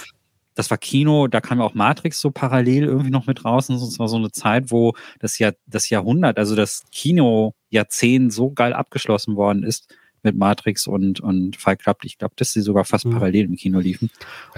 das 0.55 0.71
war 0.71 0.77
Kino, 0.77 1.27
da 1.27 1.41
kam 1.41 1.59
ja 1.59 1.65
auch 1.65 1.73
Matrix 1.73 2.19
so 2.19 2.31
parallel 2.31 2.85
irgendwie 2.85 3.11
noch 3.11 3.27
mit 3.27 3.45
raus. 3.45 3.69
Und 3.69 3.75
es 3.75 3.99
war 3.99 4.07
so 4.07 4.15
eine 4.15 4.31
Zeit, 4.31 4.71
wo 4.71 4.93
das 5.19 5.37
Jahr, 5.37 5.53
das 5.67 5.89
Jahrhundert, 5.89 6.39
also 6.39 6.55
das 6.55 6.83
Kino-Jahrzehnt 6.91 8.33
so 8.33 8.51
geil 8.51 8.73
abgeschlossen 8.73 9.35
worden 9.35 9.63
ist 9.63 9.93
mit 10.23 10.35
Matrix 10.35 10.87
und, 10.87 11.19
und 11.19 11.55
Fight 11.55 11.79
Club. 11.79 11.99
Ich 12.03 12.17
glaube, 12.17 12.33
dass 12.35 12.51
sie 12.51 12.61
sogar 12.61 12.83
fast 12.83 13.05
mhm. 13.05 13.11
parallel 13.11 13.45
im 13.45 13.55
Kino 13.55 13.79
liefen. 13.79 14.09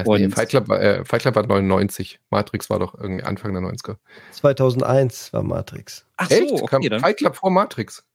und 0.06 0.22
nee, 0.22 0.30
Fight, 0.30 0.50
Club, 0.50 0.70
äh, 0.70 1.04
Fight 1.04 1.22
Club 1.22 1.36
war 1.36 1.44
99. 1.44 2.20
Matrix 2.30 2.70
war 2.70 2.80
doch 2.80 2.96
irgendwie 2.96 3.24
Anfang 3.24 3.54
der 3.54 3.62
90er. 3.62 3.98
2001 4.32 5.34
war 5.34 5.44
Matrix. 5.44 6.06
Ach 6.16 6.30
Echt? 6.32 6.50
so, 6.50 6.64
okay, 6.64 6.90
Kam 6.90 7.00
Fight 7.00 7.18
Club 7.18 7.36
vor 7.36 7.52
Matrix. 7.52 8.06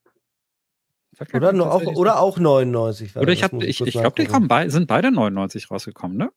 Oder, 1.35 1.53
nur 1.53 1.73
auch, 1.73 1.83
oder 1.83 2.21
auch 2.21 2.39
99. 2.39 3.17
Oder 3.17 3.33
ich, 3.33 3.43
ich, 3.43 3.81
ich 3.83 3.93
glaube, 3.93 4.21
die 4.21 4.27
kommen 4.27 4.49
bei, 4.49 4.69
sind 4.71 4.87
beide 4.87 5.13
99 5.13 5.71
rausgekommen, 5.71 6.17
ne? 6.17 6.33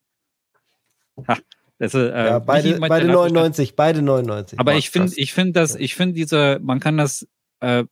Ha, 1.28 1.38
das, 1.78 1.94
äh, 1.94 2.08
ja, 2.08 2.40
beide, 2.40 2.80
beide 2.80 3.08
99, 3.08 3.76
beide 3.76 4.02
99. 4.02 4.60
Aber 4.60 4.76
ich 4.76 4.90
finde, 4.90 5.14
ich 5.16 5.34
finde 5.34 5.54
das, 5.54 5.76
ich 5.76 5.96
finde 5.96 6.14
diese, 6.14 6.60
man 6.62 6.80
kann 6.80 6.98
das, 6.98 7.28
äh, 7.60 7.84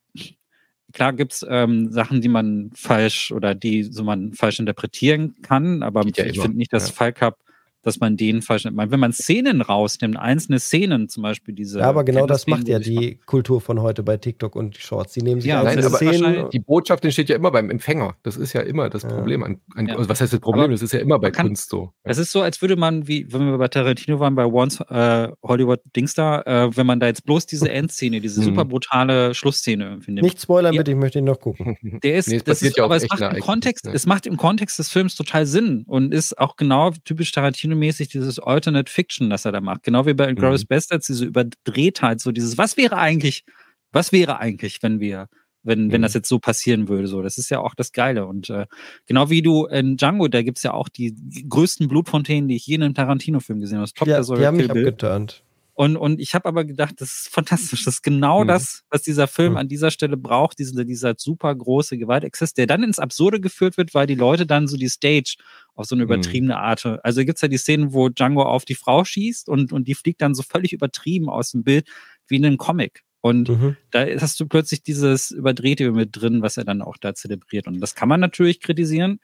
klar 0.92 1.12
gibt's 1.12 1.44
ähm, 1.48 1.92
Sachen, 1.92 2.20
die 2.20 2.28
man 2.28 2.70
falsch 2.74 3.30
oder 3.32 3.54
die 3.54 3.82
so 3.82 4.04
man 4.04 4.32
falsch 4.32 4.58
interpretieren 4.58 5.34
kann, 5.42 5.82
aber 5.82 6.06
ja 6.14 6.24
ich 6.24 6.40
finde 6.40 6.56
nicht, 6.56 6.72
dass 6.72 6.88
ja. 6.88 6.94
Fall 6.94 7.12
Cup 7.12 7.38
dass 7.84 8.00
man 8.00 8.16
den 8.16 8.42
falsch 8.42 8.64
nimmt. 8.64 8.78
Wenn 8.90 9.00
man 9.00 9.12
Szenen 9.12 9.60
rausnimmt, 9.60 10.16
einzelne 10.16 10.58
Szenen 10.58 11.08
zum 11.08 11.22
Beispiel 11.22 11.54
diese. 11.54 11.80
Ja, 11.80 11.88
aber 11.88 12.04
genau 12.04 12.26
das 12.26 12.46
macht 12.46 12.68
ja 12.68 12.78
die 12.78 13.20
Kultur 13.26 13.60
von 13.60 13.80
heute 13.80 14.02
bei 14.02 14.16
TikTok 14.16 14.56
und 14.56 14.76
Shorts. 14.76 15.12
Die 15.12 15.22
nehmen 15.22 15.40
sich 15.40 15.50
ja, 15.50 15.62
nein, 15.62 15.78
aber 15.84 15.96
Szenen. 15.96 16.50
Die 16.50 16.58
Botschaft 16.58 17.04
entsteht 17.04 17.28
ja 17.28 17.36
immer 17.36 17.50
beim 17.50 17.70
Empfänger. 17.70 18.16
Das 18.22 18.36
ist 18.36 18.52
ja 18.52 18.62
immer 18.62 18.90
das 18.90 19.04
Problem. 19.04 19.42
An, 19.42 19.60
an 19.74 19.86
ja. 19.86 19.96
also 19.96 20.08
was 20.08 20.20
heißt 20.20 20.32
das 20.32 20.40
Problem? 20.40 20.64
Aber 20.64 20.72
das 20.72 20.82
ist 20.82 20.92
ja 20.92 21.00
immer 21.00 21.18
bei 21.18 21.30
kann, 21.30 21.46
Kunst 21.46 21.70
so. 21.70 21.92
Es 22.02 22.18
ist 22.18 22.32
so, 22.32 22.42
als 22.42 22.60
würde 22.62 22.76
man, 22.76 23.06
wie 23.06 23.32
wenn 23.32 23.46
wir 23.46 23.58
bei 23.58 23.68
Tarantino 23.68 24.20
waren, 24.20 24.34
bei 24.34 24.46
Once 24.46 24.80
äh, 24.80 25.28
Hollywood 25.42 25.80
Dingstar, 25.94 26.46
äh, 26.46 26.76
wenn 26.76 26.86
man 26.86 27.00
da 27.00 27.06
jetzt 27.06 27.24
bloß 27.24 27.46
diese 27.46 27.70
Endszene, 27.70 28.20
diese 28.20 28.40
mhm. 28.40 28.44
super 28.46 28.64
brutale 28.64 29.34
Schlussszene 29.34 29.84
irgendwie 29.84 30.12
nimmt. 30.12 30.24
Nicht 30.24 30.40
spoilern, 30.40 30.76
bitte, 30.76 30.92
ich 30.92 30.96
möchte 30.96 31.18
ihn 31.18 31.24
noch 31.24 31.40
gucken. 31.40 31.76
Der 32.02 32.16
ist, 32.16 32.28
nee, 32.28 32.40
das 32.44 32.62
ist, 32.62 32.76
ja 32.76 32.84
aber 32.84 32.96
es 32.96 33.08
macht, 33.08 33.20
im 33.20 33.40
Kontext, 33.40 33.86
ne? 33.86 33.92
es 33.92 34.06
macht 34.06 34.26
im 34.26 34.36
Kontext 34.36 34.78
des 34.78 34.88
Films 34.88 35.14
total 35.14 35.46
Sinn 35.46 35.84
und 35.86 36.12
ist 36.12 36.38
auch 36.38 36.56
genau 36.56 36.92
typisch 37.04 37.32
Tarantino 37.32 37.73
Tarantino-mäßig 37.74 38.08
dieses 38.08 38.38
Alternate 38.38 38.90
Fiction, 38.90 39.30
das 39.30 39.44
er 39.44 39.52
da 39.52 39.60
macht. 39.60 39.82
Genau 39.82 40.06
wie 40.06 40.14
bei 40.14 40.32
mhm. 40.32 40.64
Bastards, 40.68 41.06
diese 41.06 41.24
Überdrehtheit, 41.24 42.20
so 42.20 42.32
dieses, 42.32 42.58
was 42.58 42.76
wäre 42.76 42.96
eigentlich, 42.96 43.44
was 43.92 44.12
wäre 44.12 44.38
eigentlich, 44.38 44.82
wenn 44.82 45.00
wir, 45.00 45.28
wenn, 45.62 45.86
mhm. 45.86 45.92
wenn 45.92 46.02
das 46.02 46.14
jetzt 46.14 46.28
so 46.28 46.38
passieren 46.38 46.88
würde, 46.88 47.06
so. 47.08 47.22
Das 47.22 47.38
ist 47.38 47.50
ja 47.50 47.60
auch 47.60 47.74
das 47.74 47.92
Geile. 47.92 48.26
Und 48.26 48.50
äh, 48.50 48.66
genau 49.06 49.30
wie 49.30 49.42
du 49.42 49.66
in 49.66 49.96
Django, 49.96 50.28
da 50.28 50.42
gibt 50.42 50.58
es 50.58 50.62
ja 50.62 50.72
auch 50.72 50.88
die 50.88 51.14
größten 51.48 51.88
Blutfontänen, 51.88 52.48
die 52.48 52.56
ich 52.56 52.66
je 52.66 52.76
in 52.76 52.82
einem 52.82 52.94
Tarantino-Film 52.94 53.60
gesehen 53.60 53.78
habe. 53.78 53.84
Das 53.84 53.94
toppt 53.94 54.10
ja, 54.10 54.22
sogar 54.22 54.40
die 54.40 54.46
haben 54.46 54.56
mich 54.56 54.70
abgeturnt. 54.70 55.42
Und, 55.76 55.96
und 55.96 56.20
ich 56.20 56.34
habe 56.34 56.46
aber 56.46 56.64
gedacht, 56.64 56.94
das 56.98 57.12
ist 57.14 57.28
fantastisch. 57.28 57.84
Das 57.84 57.94
ist 57.94 58.02
genau 58.02 58.44
mhm. 58.44 58.48
das, 58.48 58.84
was 58.90 59.02
dieser 59.02 59.26
Film 59.26 59.52
mhm. 59.52 59.58
an 59.58 59.68
dieser 59.68 59.90
Stelle 59.90 60.16
braucht, 60.16 60.60
diese, 60.60 60.84
dieser 60.86 61.14
super 61.18 61.52
große 61.52 61.98
Gewaltexzess, 61.98 62.54
der 62.54 62.68
dann 62.68 62.84
ins 62.84 63.00
Absurde 63.00 63.40
geführt 63.40 63.76
wird, 63.76 63.92
weil 63.92 64.06
die 64.06 64.14
Leute 64.14 64.46
dann 64.46 64.68
so 64.68 64.76
die 64.76 64.88
Stage 64.88 65.36
auf 65.74 65.86
so 65.86 65.96
eine 65.96 66.04
mhm. 66.04 66.12
übertriebene 66.12 66.56
Art. 66.56 66.86
Also 67.02 67.24
gibt's 67.24 67.42
ja 67.42 67.48
die 67.48 67.58
Szenen, 67.58 67.92
wo 67.92 68.08
Django 68.08 68.44
auf 68.44 68.64
die 68.64 68.76
Frau 68.76 69.04
schießt 69.04 69.48
und, 69.48 69.72
und 69.72 69.88
die 69.88 69.94
fliegt 69.94 70.22
dann 70.22 70.34
so 70.34 70.44
völlig 70.44 70.72
übertrieben 70.72 71.28
aus 71.28 71.50
dem 71.50 71.64
Bild 71.64 71.88
wie 72.28 72.36
in 72.36 72.46
einem 72.46 72.56
Comic. 72.56 73.02
Und 73.20 73.48
mhm. 73.48 73.76
da 73.90 74.06
hast 74.20 74.38
du 74.38 74.46
plötzlich 74.46 74.82
dieses 74.82 75.32
Überdrehte 75.32 75.90
mit 75.90 76.10
drin, 76.12 76.40
was 76.40 76.56
er 76.56 76.64
dann 76.64 76.82
auch 76.82 76.98
da 76.98 77.14
zelebriert. 77.14 77.66
Und 77.66 77.80
das 77.80 77.96
kann 77.96 78.08
man 78.08 78.20
natürlich 78.20 78.60
kritisieren. 78.60 79.18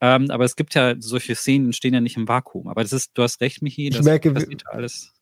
Ähm, 0.00 0.32
aber 0.32 0.44
es 0.44 0.56
gibt 0.56 0.74
ja 0.74 0.96
solche 0.98 1.36
Szenen, 1.36 1.72
stehen 1.72 1.94
ja 1.94 2.00
nicht 2.00 2.16
im 2.16 2.26
Vakuum. 2.26 2.66
Aber 2.66 2.82
das 2.82 2.92
ist, 2.92 3.12
du 3.14 3.22
hast 3.22 3.40
recht, 3.40 3.62
Michi, 3.62 3.90
das, 3.90 4.00
ich 4.00 4.04
merke, 4.04 4.32
das 4.32 4.46
alles 4.66 5.12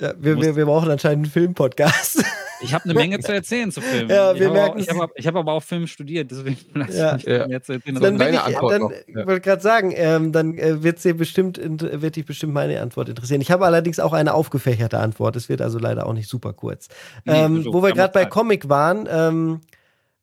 ja, 0.00 0.14
wir, 0.18 0.40
wir, 0.40 0.56
wir 0.56 0.66
brauchen 0.66 0.90
anscheinend 0.90 1.26
einen 1.26 1.32
Filmpodcast. 1.32 2.24
Ich 2.62 2.74
habe 2.74 2.84
eine 2.84 2.92
Menge 2.94 3.18
zu 3.20 3.32
erzählen 3.32 3.72
zu 3.72 3.80
Filmen. 3.80 4.10
Ja, 4.10 4.34
wir 4.34 4.48
ich 4.48 4.52
merken 4.52 4.86
habe 4.86 5.02
aber, 5.04 5.12
hab 5.16 5.36
aber, 5.36 5.52
auch 5.52 5.62
Film 5.62 5.86
studiert, 5.86 6.30
deswegen 6.30 6.58
lasse 6.74 6.98
ja. 6.98 7.16
ich 7.16 7.22
ja. 7.22 7.46
jetzt 7.46 7.70
erzählen. 7.70 7.98
Dann 7.98 8.18
bin 8.18 8.34
ich, 8.34 8.40
dann, 8.40 8.92
ja. 9.06 9.26
wollte 9.26 9.40
gerade 9.40 9.62
sagen, 9.62 9.92
ähm, 9.96 10.32
dann 10.32 10.58
äh, 10.58 10.82
wird 10.82 11.02
dir 11.02 11.16
bestimmt, 11.16 11.58
wird 11.58 12.16
dich 12.16 12.26
bestimmt 12.26 12.52
meine 12.52 12.80
Antwort 12.82 13.08
interessieren. 13.08 13.40
Ich 13.40 13.50
habe 13.50 13.64
allerdings 13.64 13.98
auch 13.98 14.12
eine 14.12 14.34
aufgefächerte 14.34 14.98
Antwort. 14.98 15.36
Es 15.36 15.48
wird 15.48 15.62
also 15.62 15.78
leider 15.78 16.06
auch 16.06 16.12
nicht 16.12 16.28
super 16.28 16.52
kurz. 16.52 16.88
Nee, 17.24 17.44
ähm, 17.44 17.62
so, 17.62 17.72
wo 17.72 17.82
wir 17.82 17.92
gerade 17.92 18.12
bei 18.12 18.26
Comic 18.26 18.68
waren, 18.68 19.08
ähm, 19.10 19.60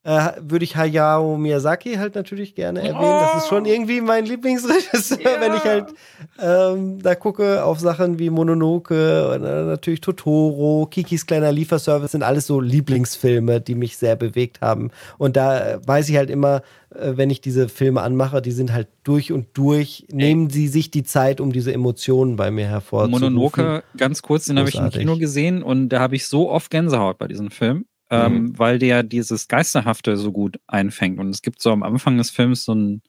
äh, 0.07 0.31
würde 0.39 0.63
ich 0.63 0.77
Hayao 0.77 1.37
Miyazaki 1.37 1.95
halt 1.95 2.15
natürlich 2.15 2.55
gerne 2.55 2.79
erwähnen. 2.79 2.97
Oh. 2.97 3.19
Das 3.19 3.43
ist 3.43 3.49
schon 3.49 3.65
irgendwie 3.65 3.99
mein 3.99 4.25
Lieblingsregisseur, 4.25 5.19
ja. 5.19 5.41
wenn 5.41 5.53
ich 5.53 5.63
halt 5.65 5.93
ähm, 6.39 7.01
da 7.03 7.13
gucke 7.13 7.65
auf 7.65 7.81
Sachen 7.81 8.17
wie 8.17 8.29
Mononoke, 8.29 9.27
oder 9.35 9.65
natürlich 9.65 9.99
Totoro, 9.99 10.87
Kikis 10.89 11.25
kleiner 11.25 11.51
Lieferservice 11.51 12.13
sind 12.13 12.23
alles 12.23 12.47
so 12.47 12.61
Lieblingsfilme, 12.61 13.59
die 13.59 13.75
mich 13.75 13.97
sehr 13.97 14.15
bewegt 14.15 14.61
haben. 14.61 14.91
Und 15.17 15.35
da 15.35 15.81
weiß 15.85 16.07
ich 16.07 16.15
halt 16.15 16.29
immer, 16.29 16.61
äh, 16.95 17.11
wenn 17.15 17.29
ich 17.29 17.41
diese 17.41 17.67
Filme 17.67 18.01
anmache, 18.01 18.41
die 18.41 18.53
sind 18.53 18.71
halt 18.71 18.87
durch 19.03 19.33
und 19.33 19.47
durch, 19.55 20.05
nehmen 20.09 20.49
sie 20.49 20.69
sich 20.69 20.89
die 20.89 21.03
Zeit, 21.03 21.41
um 21.41 21.51
diese 21.51 21.73
Emotionen 21.73 22.37
bei 22.37 22.49
mir 22.49 22.67
hervorzurufen. 22.67 23.33
Mononoke, 23.33 23.83
ganz 23.97 24.21
kurz, 24.21 24.45
den 24.45 24.57
habe 24.57 24.69
ich 24.69 24.75
im 24.75 24.89
Kino 24.89 25.17
gesehen 25.17 25.61
und 25.61 25.89
da 25.89 25.99
habe 25.99 26.15
ich 26.15 26.27
so 26.27 26.49
oft 26.49 26.71
Gänsehaut 26.71 27.17
bei 27.17 27.27
diesem 27.27 27.51
Film 27.51 27.83
ähm, 28.09 28.33
mhm. 28.33 28.59
weil 28.59 28.79
der 28.79 29.03
dieses 29.03 29.47
Geisterhafte 29.47 30.17
so 30.17 30.31
gut 30.31 30.59
einfängt. 30.67 31.19
Und 31.19 31.29
es 31.29 31.41
gibt 31.41 31.61
so 31.61 31.71
am 31.71 31.83
Anfang 31.83 32.17
des 32.17 32.29
Films 32.29 32.65
so 32.65 32.71
einen 32.73 33.01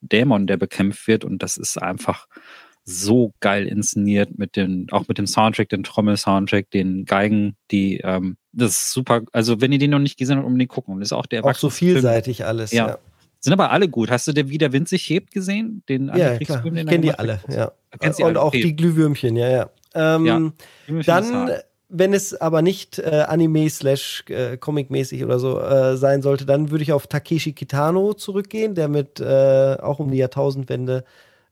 Dämon, 0.00 0.46
der 0.46 0.56
bekämpft 0.56 1.06
wird 1.08 1.24
und 1.24 1.42
das 1.42 1.56
ist 1.56 1.80
einfach 1.80 2.26
so 2.84 3.32
geil 3.40 3.66
inszeniert 3.66 4.38
mit 4.38 4.56
den, 4.56 4.88
auch 4.90 5.08
mit 5.08 5.16
dem 5.16 5.26
Soundtrack, 5.26 5.70
den 5.70 5.84
Trommel-Soundtrack, 5.84 6.70
den 6.70 7.06
Geigen, 7.06 7.56
die, 7.70 7.98
ähm, 8.04 8.36
das 8.52 8.72
ist 8.72 8.92
super. 8.92 9.22
Also, 9.32 9.60
wenn 9.60 9.72
ihr 9.72 9.78
den 9.78 9.90
noch 9.90 9.98
nicht 9.98 10.18
gesehen 10.18 10.36
habt, 10.36 10.46
unbedingt 10.46 10.70
gucken. 10.70 10.94
Und 10.94 11.00
das 11.00 11.08
ist 11.08 11.12
auch 11.14 11.26
der 11.26 11.44
Auch 11.44 11.54
so 11.54 11.70
vielseitig 11.70 12.38
Film. 12.38 12.48
alles, 12.48 12.72
ja. 12.72 12.88
ja. 12.88 12.98
Sind 13.40 13.52
aber 13.52 13.70
alle 13.70 13.88
gut. 13.88 14.10
Hast 14.10 14.26
du 14.26 14.32
den, 14.32 14.48
wie 14.48 14.58
der 14.58 14.72
Wind 14.72 14.88
sich 14.88 15.08
hebt 15.08 15.30
gesehen? 15.30 15.82
Den 15.88 16.08
ja, 16.08 16.38
klar. 16.38 16.62
Den 16.62 16.76
ich 16.76 16.86
kenne 16.86 17.00
die 17.00 17.12
alle, 17.12 17.40
ja. 17.48 17.72
Und 17.98 18.22
alle? 18.22 18.40
auch 18.40 18.48
okay. 18.48 18.62
die 18.62 18.76
Glühwürmchen, 18.76 19.36
ja, 19.36 19.48
ja. 19.48 19.70
Ähm, 19.94 20.26
ja. 20.26 21.02
Dann 21.04 21.50
wenn 21.88 22.12
es 22.14 22.34
aber 22.34 22.62
nicht 22.62 22.98
äh, 22.98 23.24
Anime 23.28 23.68
slash 23.70 24.24
äh, 24.28 24.56
Comic-mäßig 24.56 25.24
oder 25.24 25.38
so 25.38 25.60
äh, 25.60 25.96
sein 25.96 26.22
sollte, 26.22 26.46
dann 26.46 26.70
würde 26.70 26.82
ich 26.82 26.92
auf 26.92 27.06
Takeshi 27.06 27.52
Kitano 27.52 28.14
zurückgehen, 28.14 28.74
der 28.74 28.88
mit 28.88 29.20
äh, 29.20 29.76
auch 29.80 29.98
um 29.98 30.10
die 30.10 30.18
Jahrtausendwende 30.18 31.04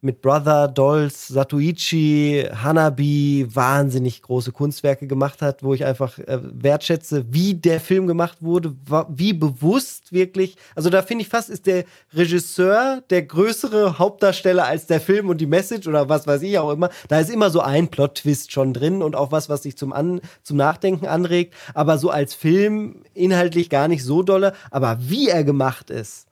mit 0.02 0.20
Brother, 0.20 0.66
Dolls, 0.66 1.28
Satuichi, 1.28 2.44
Hanabi 2.52 3.46
wahnsinnig 3.48 4.20
große 4.20 4.50
Kunstwerke 4.50 5.06
gemacht 5.06 5.40
hat, 5.42 5.62
wo 5.62 5.74
ich 5.74 5.84
einfach 5.84 6.18
äh, 6.18 6.40
wertschätze, 6.42 7.24
wie 7.30 7.54
der 7.54 7.80
Film 7.80 8.08
gemacht 8.08 8.38
wurde, 8.40 8.74
wie 9.08 9.32
bewusst 9.32 10.12
wirklich. 10.12 10.56
Also 10.74 10.90
da 10.90 11.02
finde 11.02 11.22
ich 11.22 11.28
fast, 11.28 11.50
ist 11.50 11.66
der 11.66 11.84
Regisseur 12.12 13.02
der 13.10 13.22
größere 13.22 14.00
Hauptdarsteller 14.00 14.66
als 14.66 14.86
der 14.86 15.00
Film 15.00 15.28
und 15.28 15.40
die 15.40 15.46
Message 15.46 15.86
oder 15.86 16.08
was 16.08 16.26
weiß 16.26 16.42
ich 16.42 16.58
auch 16.58 16.72
immer. 16.72 16.90
Da 17.06 17.20
ist 17.20 17.30
immer 17.30 17.50
so 17.50 17.60
ein 17.60 17.86
Plot-Twist 17.88 18.50
schon 18.50 18.74
drin 18.74 19.02
und 19.02 19.14
auch 19.14 19.30
was, 19.30 19.48
was 19.48 19.62
sich 19.62 19.76
zum, 19.76 19.92
An 19.92 20.20
zum 20.42 20.56
Nachdenken 20.56 21.06
anregt. 21.06 21.54
Aber 21.74 21.98
so 21.98 22.10
als 22.10 22.34
Film 22.34 23.04
inhaltlich 23.14 23.70
gar 23.70 23.86
nicht 23.86 24.02
so 24.02 24.24
dolle. 24.24 24.52
Aber 24.72 24.98
wie 25.00 25.28
er 25.28 25.44
gemacht 25.44 25.90
ist, 25.90 26.26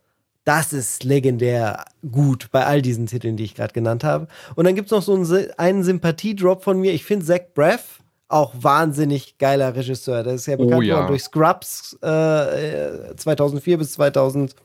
das 0.51 0.73
ist 0.73 1.05
legendär 1.05 1.85
gut 2.11 2.49
bei 2.51 2.67
all 2.67 2.83
diesen 2.83 3.07
Titeln, 3.07 3.37
die 3.37 3.45
ich 3.45 3.55
gerade 3.55 3.73
genannt 3.73 4.03
habe. 4.03 4.27
Und 4.57 4.65
dann 4.65 4.75
gibt 4.75 4.87
es 4.87 4.91
noch 4.91 5.03
so 5.03 5.15
einen, 5.15 5.53
einen 5.59 5.85
Sympathiedrop 5.85 6.65
von 6.65 6.81
mir. 6.81 6.93
Ich 6.93 7.05
finde 7.05 7.25
Zach 7.25 7.43
Braff 7.55 8.01
auch 8.27 8.53
wahnsinnig 8.59 9.39
geiler 9.39 9.77
Regisseur. 9.77 10.25
Der 10.25 10.35
ist 10.35 10.47
ja 10.47 10.57
bekannt 10.57 10.81
oh, 10.81 10.83
ja. 10.83 11.07
durch 11.07 11.23
Scrubs 11.23 11.97
äh, 12.03 13.15
2004 13.17 13.79
bis 13.79 13.93
2000 13.93 14.57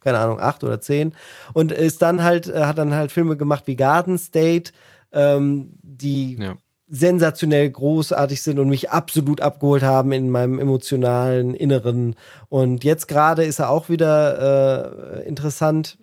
keine 0.00 0.18
Ahnung, 0.18 0.40
8 0.40 0.64
oder 0.64 0.80
10 0.80 1.14
und 1.52 1.72
ist 1.72 2.00
dann 2.00 2.22
halt, 2.22 2.46
äh, 2.46 2.64
hat 2.64 2.78
dann 2.78 2.94
halt 2.94 3.12
Filme 3.12 3.36
gemacht 3.36 3.64
wie 3.66 3.76
Garden 3.76 4.18
State, 4.18 4.72
ähm, 5.12 5.74
die 5.82 6.36
ja 6.36 6.56
sensationell 6.94 7.68
großartig 7.68 8.40
sind 8.40 8.60
und 8.60 8.68
mich 8.68 8.90
absolut 8.90 9.40
abgeholt 9.40 9.82
haben 9.82 10.12
in 10.12 10.30
meinem 10.30 10.60
emotionalen 10.60 11.54
Inneren. 11.54 12.14
Und 12.48 12.84
jetzt 12.84 13.08
gerade 13.08 13.44
ist 13.44 13.58
er 13.58 13.68
auch 13.68 13.88
wieder 13.88 15.18
äh, 15.18 15.28
interessant. 15.28 15.98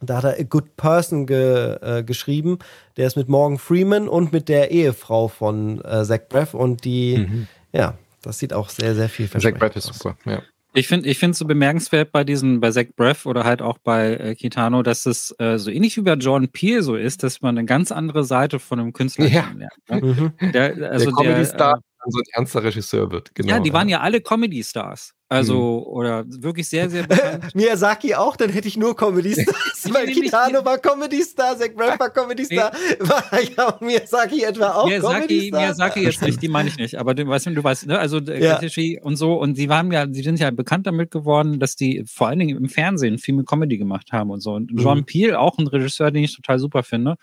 Da 0.00 0.18
hat 0.18 0.24
er 0.24 0.38
A 0.38 0.42
Good 0.44 0.76
Person 0.76 1.26
ge, 1.26 1.76
äh, 1.80 2.04
geschrieben. 2.04 2.60
Der 2.96 3.08
ist 3.08 3.16
mit 3.16 3.28
Morgan 3.28 3.58
Freeman 3.58 4.08
und 4.08 4.32
mit 4.32 4.48
der 4.48 4.70
Ehefrau 4.70 5.26
von 5.26 5.84
äh, 5.84 6.04
Zach 6.04 6.20
Braff. 6.28 6.54
Und 6.54 6.84
die, 6.84 7.18
mhm. 7.18 7.48
ja, 7.72 7.94
das 8.22 8.38
sieht 8.38 8.52
auch 8.52 8.68
sehr, 8.68 8.94
sehr 8.94 9.08
viel 9.08 9.28
Zach 9.28 9.54
Braff 9.54 9.74
ist 9.74 9.92
super, 9.92 10.16
ja. 10.24 10.42
Ich 10.74 10.88
finde 10.88 11.08
ich 11.08 11.18
finde 11.18 11.36
so 11.36 11.44
bemerkenswert 11.44 12.12
bei 12.12 12.24
diesen, 12.24 12.60
bei 12.60 12.70
Zach 12.70 12.86
Breath 12.96 13.26
oder 13.26 13.44
halt 13.44 13.60
auch 13.60 13.78
bei 13.78 14.14
äh, 14.14 14.34
Kitano, 14.34 14.82
dass 14.82 15.04
es 15.06 15.34
äh, 15.38 15.58
so 15.58 15.70
ähnlich 15.70 15.96
wie 15.96 16.02
bei 16.02 16.14
Jordan 16.14 16.48
Peele 16.48 16.82
so 16.82 16.96
ist, 16.96 17.22
dass 17.22 17.42
man 17.42 17.58
eine 17.58 17.66
ganz 17.66 17.92
andere 17.92 18.24
Seite 18.24 18.58
von 18.58 18.80
einem 18.80 18.92
Künstler 18.92 19.26
ja. 19.26 19.42
kennenlernt. 19.42 19.72
Ne? 19.90 20.00
Mhm. 20.40 20.52
Der, 20.52 20.90
also 20.90 21.06
der 21.06 21.14
Comedy-Star 21.14 21.80
äh, 22.04 22.10
so 22.10 22.18
ein 22.18 22.24
ernster 22.32 22.62
Regisseur 22.62 23.10
wird. 23.10 23.34
Genau, 23.34 23.54
ja, 23.54 23.60
die 23.60 23.72
waren 23.72 23.88
ja 23.88 24.00
alle 24.00 24.20
Comedy-Stars. 24.20 25.14
Also, 25.28 25.54
mhm. 25.54 25.86
oder 25.86 26.24
wirklich 26.26 26.68
sehr, 26.68 26.90
sehr 26.90 27.02
bekannt. 27.08 27.54
Miyazaki 27.54 28.14
auch, 28.14 28.36
dann 28.36 28.50
hätte 28.50 28.68
ich 28.68 28.76
nur 28.76 28.94
Comedy-Stars. 28.94 29.88
Weil 29.92 30.06
Kitano 30.08 30.62
war 30.64 30.76
Comedy-Star, 30.78 31.56
Zack 31.56 31.74
Braff 31.74 31.98
war 31.98 32.10
Comedy-Star. 32.10 32.70
Nee. 32.72 33.08
War 33.08 33.40
ja 33.40 33.78
Miyazaki 33.80 34.44
etwa 34.44 34.72
auch 34.72 34.86
Miyazaki, 34.86 35.50
Miyazaki 35.50 36.00
jetzt 36.00 36.20
nicht, 36.20 36.42
die 36.42 36.48
meine 36.48 36.68
ich 36.68 36.76
nicht. 36.76 36.98
Aber 36.98 37.14
du 37.14 37.26
weißt, 37.26 37.46
du 37.46 37.64
weißt, 37.64 37.86
ne? 37.86 37.98
Also, 37.98 38.18
ja. 38.18 38.60
und 39.00 39.16
so. 39.16 39.34
Und 39.40 39.56
sie 39.56 39.70
waren 39.70 39.90
ja, 39.90 40.06
sie 40.10 40.22
sind 40.22 40.38
ja 40.38 40.50
bekannt 40.50 40.86
damit 40.86 41.10
geworden, 41.10 41.58
dass 41.58 41.76
die 41.76 42.04
vor 42.06 42.28
allen 42.28 42.38
Dingen 42.38 42.58
im 42.58 42.68
Fernsehen 42.68 43.18
viel 43.18 43.34
mit 43.34 43.46
Comedy 43.46 43.78
gemacht 43.78 44.12
haben 44.12 44.30
und 44.30 44.40
so. 44.40 44.52
Und 44.52 44.70
John 44.74 44.98
mhm. 44.98 45.06
Peel, 45.06 45.34
auch 45.34 45.56
ein 45.56 45.66
Regisseur, 45.66 46.10
den 46.10 46.24
ich 46.24 46.36
total 46.36 46.58
super 46.58 46.82
finde. 46.82 47.16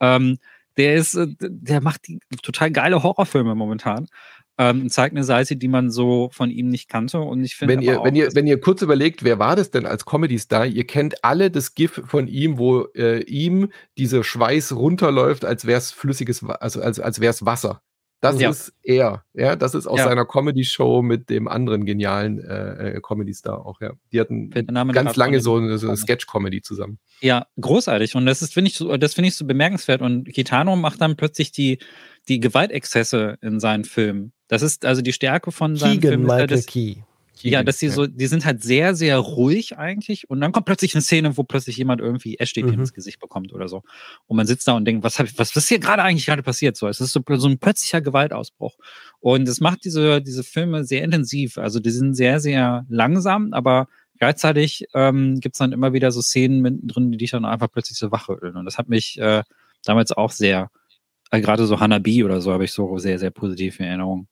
Ähm, 0.00 0.38
der 0.76 0.94
ist, 0.94 1.14
äh, 1.14 1.28
der 1.40 1.80
macht 1.80 2.08
die 2.08 2.18
total 2.42 2.70
geile 2.70 3.02
Horrorfilme 3.02 3.54
momentan 3.54 4.08
ähm, 4.60 4.90
zeigt 4.90 5.16
eine 5.16 5.24
Seite, 5.24 5.56
die 5.56 5.68
man 5.68 5.90
so 5.90 6.28
von 6.32 6.50
ihm 6.50 6.68
nicht 6.68 6.90
kannte. 6.90 7.18
Und 7.20 7.42
ich 7.42 7.56
finde, 7.56 7.76
wenn 7.76 7.82
ihr, 7.82 8.04
wenn 8.04 8.14
ihr, 8.14 8.28
wenn 8.34 8.46
ihr 8.46 8.60
kurz 8.60 8.82
überlegt, 8.82 9.24
wer 9.24 9.38
war 9.38 9.56
das 9.56 9.70
denn 9.70 9.86
als 9.86 10.04
Comedy-Star? 10.04 10.66
Ihr 10.66 10.86
kennt 10.86 11.24
alle 11.24 11.50
das 11.50 11.74
GIF 11.74 12.02
von 12.04 12.28
ihm, 12.28 12.58
wo 12.58 12.82
äh, 12.94 13.22
ihm 13.22 13.72
dieser 13.96 14.22
Schweiß 14.22 14.76
runterläuft, 14.76 15.46
als 15.46 15.66
wäre 15.66 15.78
es 15.78 15.92
flüssiges, 15.92 16.44
also 16.44 16.82
als, 16.82 17.00
als 17.00 17.20
wäre 17.20 17.30
es 17.30 17.46
Wasser. 17.46 17.80
Das 18.20 18.40
ja. 18.40 18.50
ist 18.50 18.72
er, 18.82 19.24
ja. 19.32 19.56
Das 19.56 19.74
ist 19.74 19.86
aus 19.86 19.98
ja. 19.98 20.04
seiner 20.04 20.26
Comedy-Show 20.26 21.02
mit 21.02 21.30
dem 21.30 21.48
anderen 21.48 21.86
genialen 21.86 22.38
äh, 22.38 22.96
äh 22.96 23.00
Comedy-Star 23.00 23.64
auch, 23.64 23.80
ja. 23.80 23.92
Die 24.12 24.20
hatten 24.20 24.50
ganz 24.50 25.16
lange 25.16 25.40
so 25.40 25.56
eine, 25.56 25.78
so 25.78 25.88
eine 25.88 25.96
Sketch-Comedy 25.96 26.62
zusammen. 26.62 26.98
Ja, 27.20 27.46
großartig. 27.60 28.14
Und 28.16 28.26
das 28.26 28.42
ist, 28.42 28.54
finde 28.54 28.70
ich, 28.70 28.76
so, 28.76 28.96
das 28.96 29.14
finde 29.14 29.28
ich 29.28 29.36
so 29.36 29.46
bemerkenswert. 29.46 30.02
Und 30.02 30.24
Kitano 30.32 30.76
macht 30.76 31.00
dann 31.00 31.16
plötzlich 31.16 31.52
die, 31.52 31.78
die 32.28 32.40
Gewaltexzesse 32.40 33.38
in 33.40 33.60
seinen 33.60 33.84
Filmen 33.84 34.32
das 34.50 34.62
ist 34.62 34.84
also 34.84 35.00
die 35.00 35.12
Stärke 35.12 35.52
von 35.52 35.76
seinem 35.76 35.92
Keegan 35.92 36.10
Film. 36.10 36.22
Michael 36.22 36.46
das, 36.48 36.66
Key. 36.66 36.96
Ja, 37.42 37.62
dass 37.62 37.78
sie 37.78 37.88
so, 37.88 38.06
die 38.06 38.26
sind 38.26 38.44
halt 38.44 38.62
sehr, 38.62 38.94
sehr 38.94 39.18
ruhig 39.18 39.78
eigentlich. 39.78 40.28
Und 40.28 40.40
dann 40.40 40.52
kommt 40.52 40.66
plötzlich 40.66 40.94
eine 40.94 41.02
Szene, 41.02 41.36
wo 41.36 41.42
plötzlich 41.42 41.76
jemand 41.76 42.00
irgendwie 42.00 42.38
Essstäbchen 42.38 42.74
mhm. 42.74 42.80
ins 42.80 42.92
Gesicht 42.92 43.20
bekommt 43.20 43.52
oder 43.52 43.68
so. 43.68 43.82
Und 44.26 44.36
man 44.36 44.46
sitzt 44.46 44.68
da 44.68 44.72
und 44.72 44.84
denkt, 44.84 45.02
was, 45.02 45.18
hab 45.18 45.26
ich, 45.26 45.38
was, 45.38 45.54
was 45.56 45.64
ist 45.64 45.68
hier 45.68 45.78
gerade 45.78 46.02
eigentlich 46.02 46.26
gerade 46.26 46.42
passiert? 46.42 46.76
So, 46.76 46.88
es 46.88 47.00
ist 47.00 47.12
so, 47.12 47.20
so 47.28 47.48
ein 47.48 47.58
plötzlicher 47.58 48.00
Gewaltausbruch. 48.00 48.76
Und 49.20 49.48
es 49.48 49.60
macht 49.60 49.84
diese, 49.84 50.20
diese 50.20 50.44
Filme 50.44 50.84
sehr 50.84 51.02
intensiv. 51.04 51.58
Also 51.58 51.80
die 51.80 51.90
sind 51.90 52.14
sehr, 52.14 52.40
sehr 52.40 52.84
langsam, 52.88 53.52
aber 53.52 53.88
gleichzeitig 54.18 54.86
ähm, 54.94 55.40
gibt 55.40 55.54
es 55.54 55.58
dann 55.58 55.72
immer 55.72 55.92
wieder 55.92 56.12
so 56.12 56.20
Szenen 56.20 56.60
mittendrin, 56.60 57.10
die 57.10 57.18
dich 57.18 57.30
dann 57.30 57.44
einfach 57.44 57.70
plötzlich 57.72 57.98
so 57.98 58.12
wachrütteln. 58.12 58.56
Und 58.56 58.64
das 58.64 58.78
hat 58.78 58.88
mich 58.88 59.18
äh, 59.18 59.42
damals 59.84 60.12
auch 60.12 60.30
sehr, 60.30 60.70
äh, 61.30 61.40
gerade 61.40 61.66
so 61.66 61.80
Hanabi 61.80 62.24
oder 62.24 62.40
so, 62.40 62.52
habe 62.52 62.64
ich 62.64 62.72
so 62.72 62.98
sehr, 62.98 63.18
sehr 63.18 63.30
positiv 63.30 63.80
in 63.80 63.86
Erinnerung. 63.86 64.28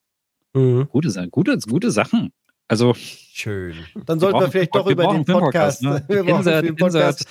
Mhm. 0.54 0.88
Gute, 0.90 1.28
gute, 1.30 1.58
gute 1.58 1.90
Sachen. 1.90 2.32
Also 2.68 2.94
schön. 2.94 3.76
Dann 4.04 4.20
sollten 4.20 4.40
wir, 4.40 4.42
wir 4.42 4.50
vielleicht 4.50 4.74
doch 4.74 4.84
wir 4.84 4.92
über 4.92 5.06
den 5.12 5.24
Podcast. 5.24 5.82
Ne? 5.82 6.04
Wir, 6.06 6.26
Insert, 6.26 6.66
den 6.66 6.76
Podcast. 6.76 7.26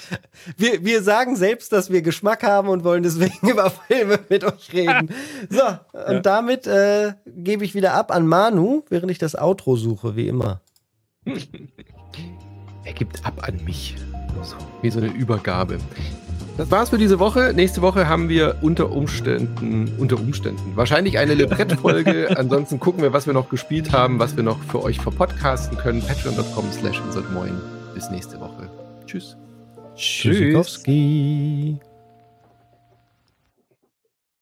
Wir, 0.58 0.84
wir, 0.84 1.04
sagen 1.04 1.36
selbst, 1.36 1.72
dass 1.72 1.92
wir 1.92 2.02
Geschmack 2.02 2.42
haben 2.42 2.70
und 2.70 2.84
wollen 2.84 3.04
deswegen 3.04 3.48
über 3.50 3.70
Filme 3.70 4.20
mit 4.30 4.44
euch 4.44 4.74
reden. 4.74 5.10
so, 5.50 5.62
und 5.94 6.14
ja. 6.14 6.20
damit 6.22 6.66
äh, 6.66 7.14
gebe 7.28 7.64
ich 7.64 7.76
wieder 7.76 7.94
ab 7.94 8.12
an 8.12 8.26
Manu, 8.26 8.84
während 8.90 9.12
ich 9.12 9.20
das 9.20 9.36
Outro 9.36 9.76
suche, 9.76 10.16
wie 10.16 10.28
immer. 10.28 10.62
er 12.84 12.94
gibt 12.94 13.24
ab 13.24 13.48
an 13.48 13.64
mich. 13.64 13.96
So, 14.42 14.56
wie 14.82 14.90
so 14.90 15.00
eine 15.00 15.08
Übergabe. 15.08 15.78
Das 16.58 16.72
war's 16.72 16.90
für 16.90 16.98
diese 16.98 17.20
Woche. 17.20 17.54
Nächste 17.56 17.84
Woche 17.84 18.08
haben 18.08 18.30
wir 18.30 18.56
unter 18.62 18.92
Umständen, 18.92 19.92
unter 20.00 20.18
Umständen, 20.18 20.76
wahrscheinlich 20.76 21.20
eine 21.20 21.36
Librett-Folge. 21.36 22.30
Ansonsten 22.38 22.80
gucken 22.80 23.04
wir, 23.04 23.14
was 23.14 23.28
wir 23.28 23.34
noch 23.34 23.50
gespielt 23.50 23.92
haben, 23.92 24.18
was 24.18 24.36
wir 24.36 24.44
noch 24.44 24.60
für 24.64 24.82
euch 24.82 25.00
verpodcasten 25.00 25.78
können. 25.78 26.02
Patreon.com 26.02 26.66
slash 26.72 27.00
Bis 27.94 28.10
nächste 28.10 28.40
Woche. 28.40 28.70
Tschüss. 29.06 29.38
Tschüss. 29.96 30.84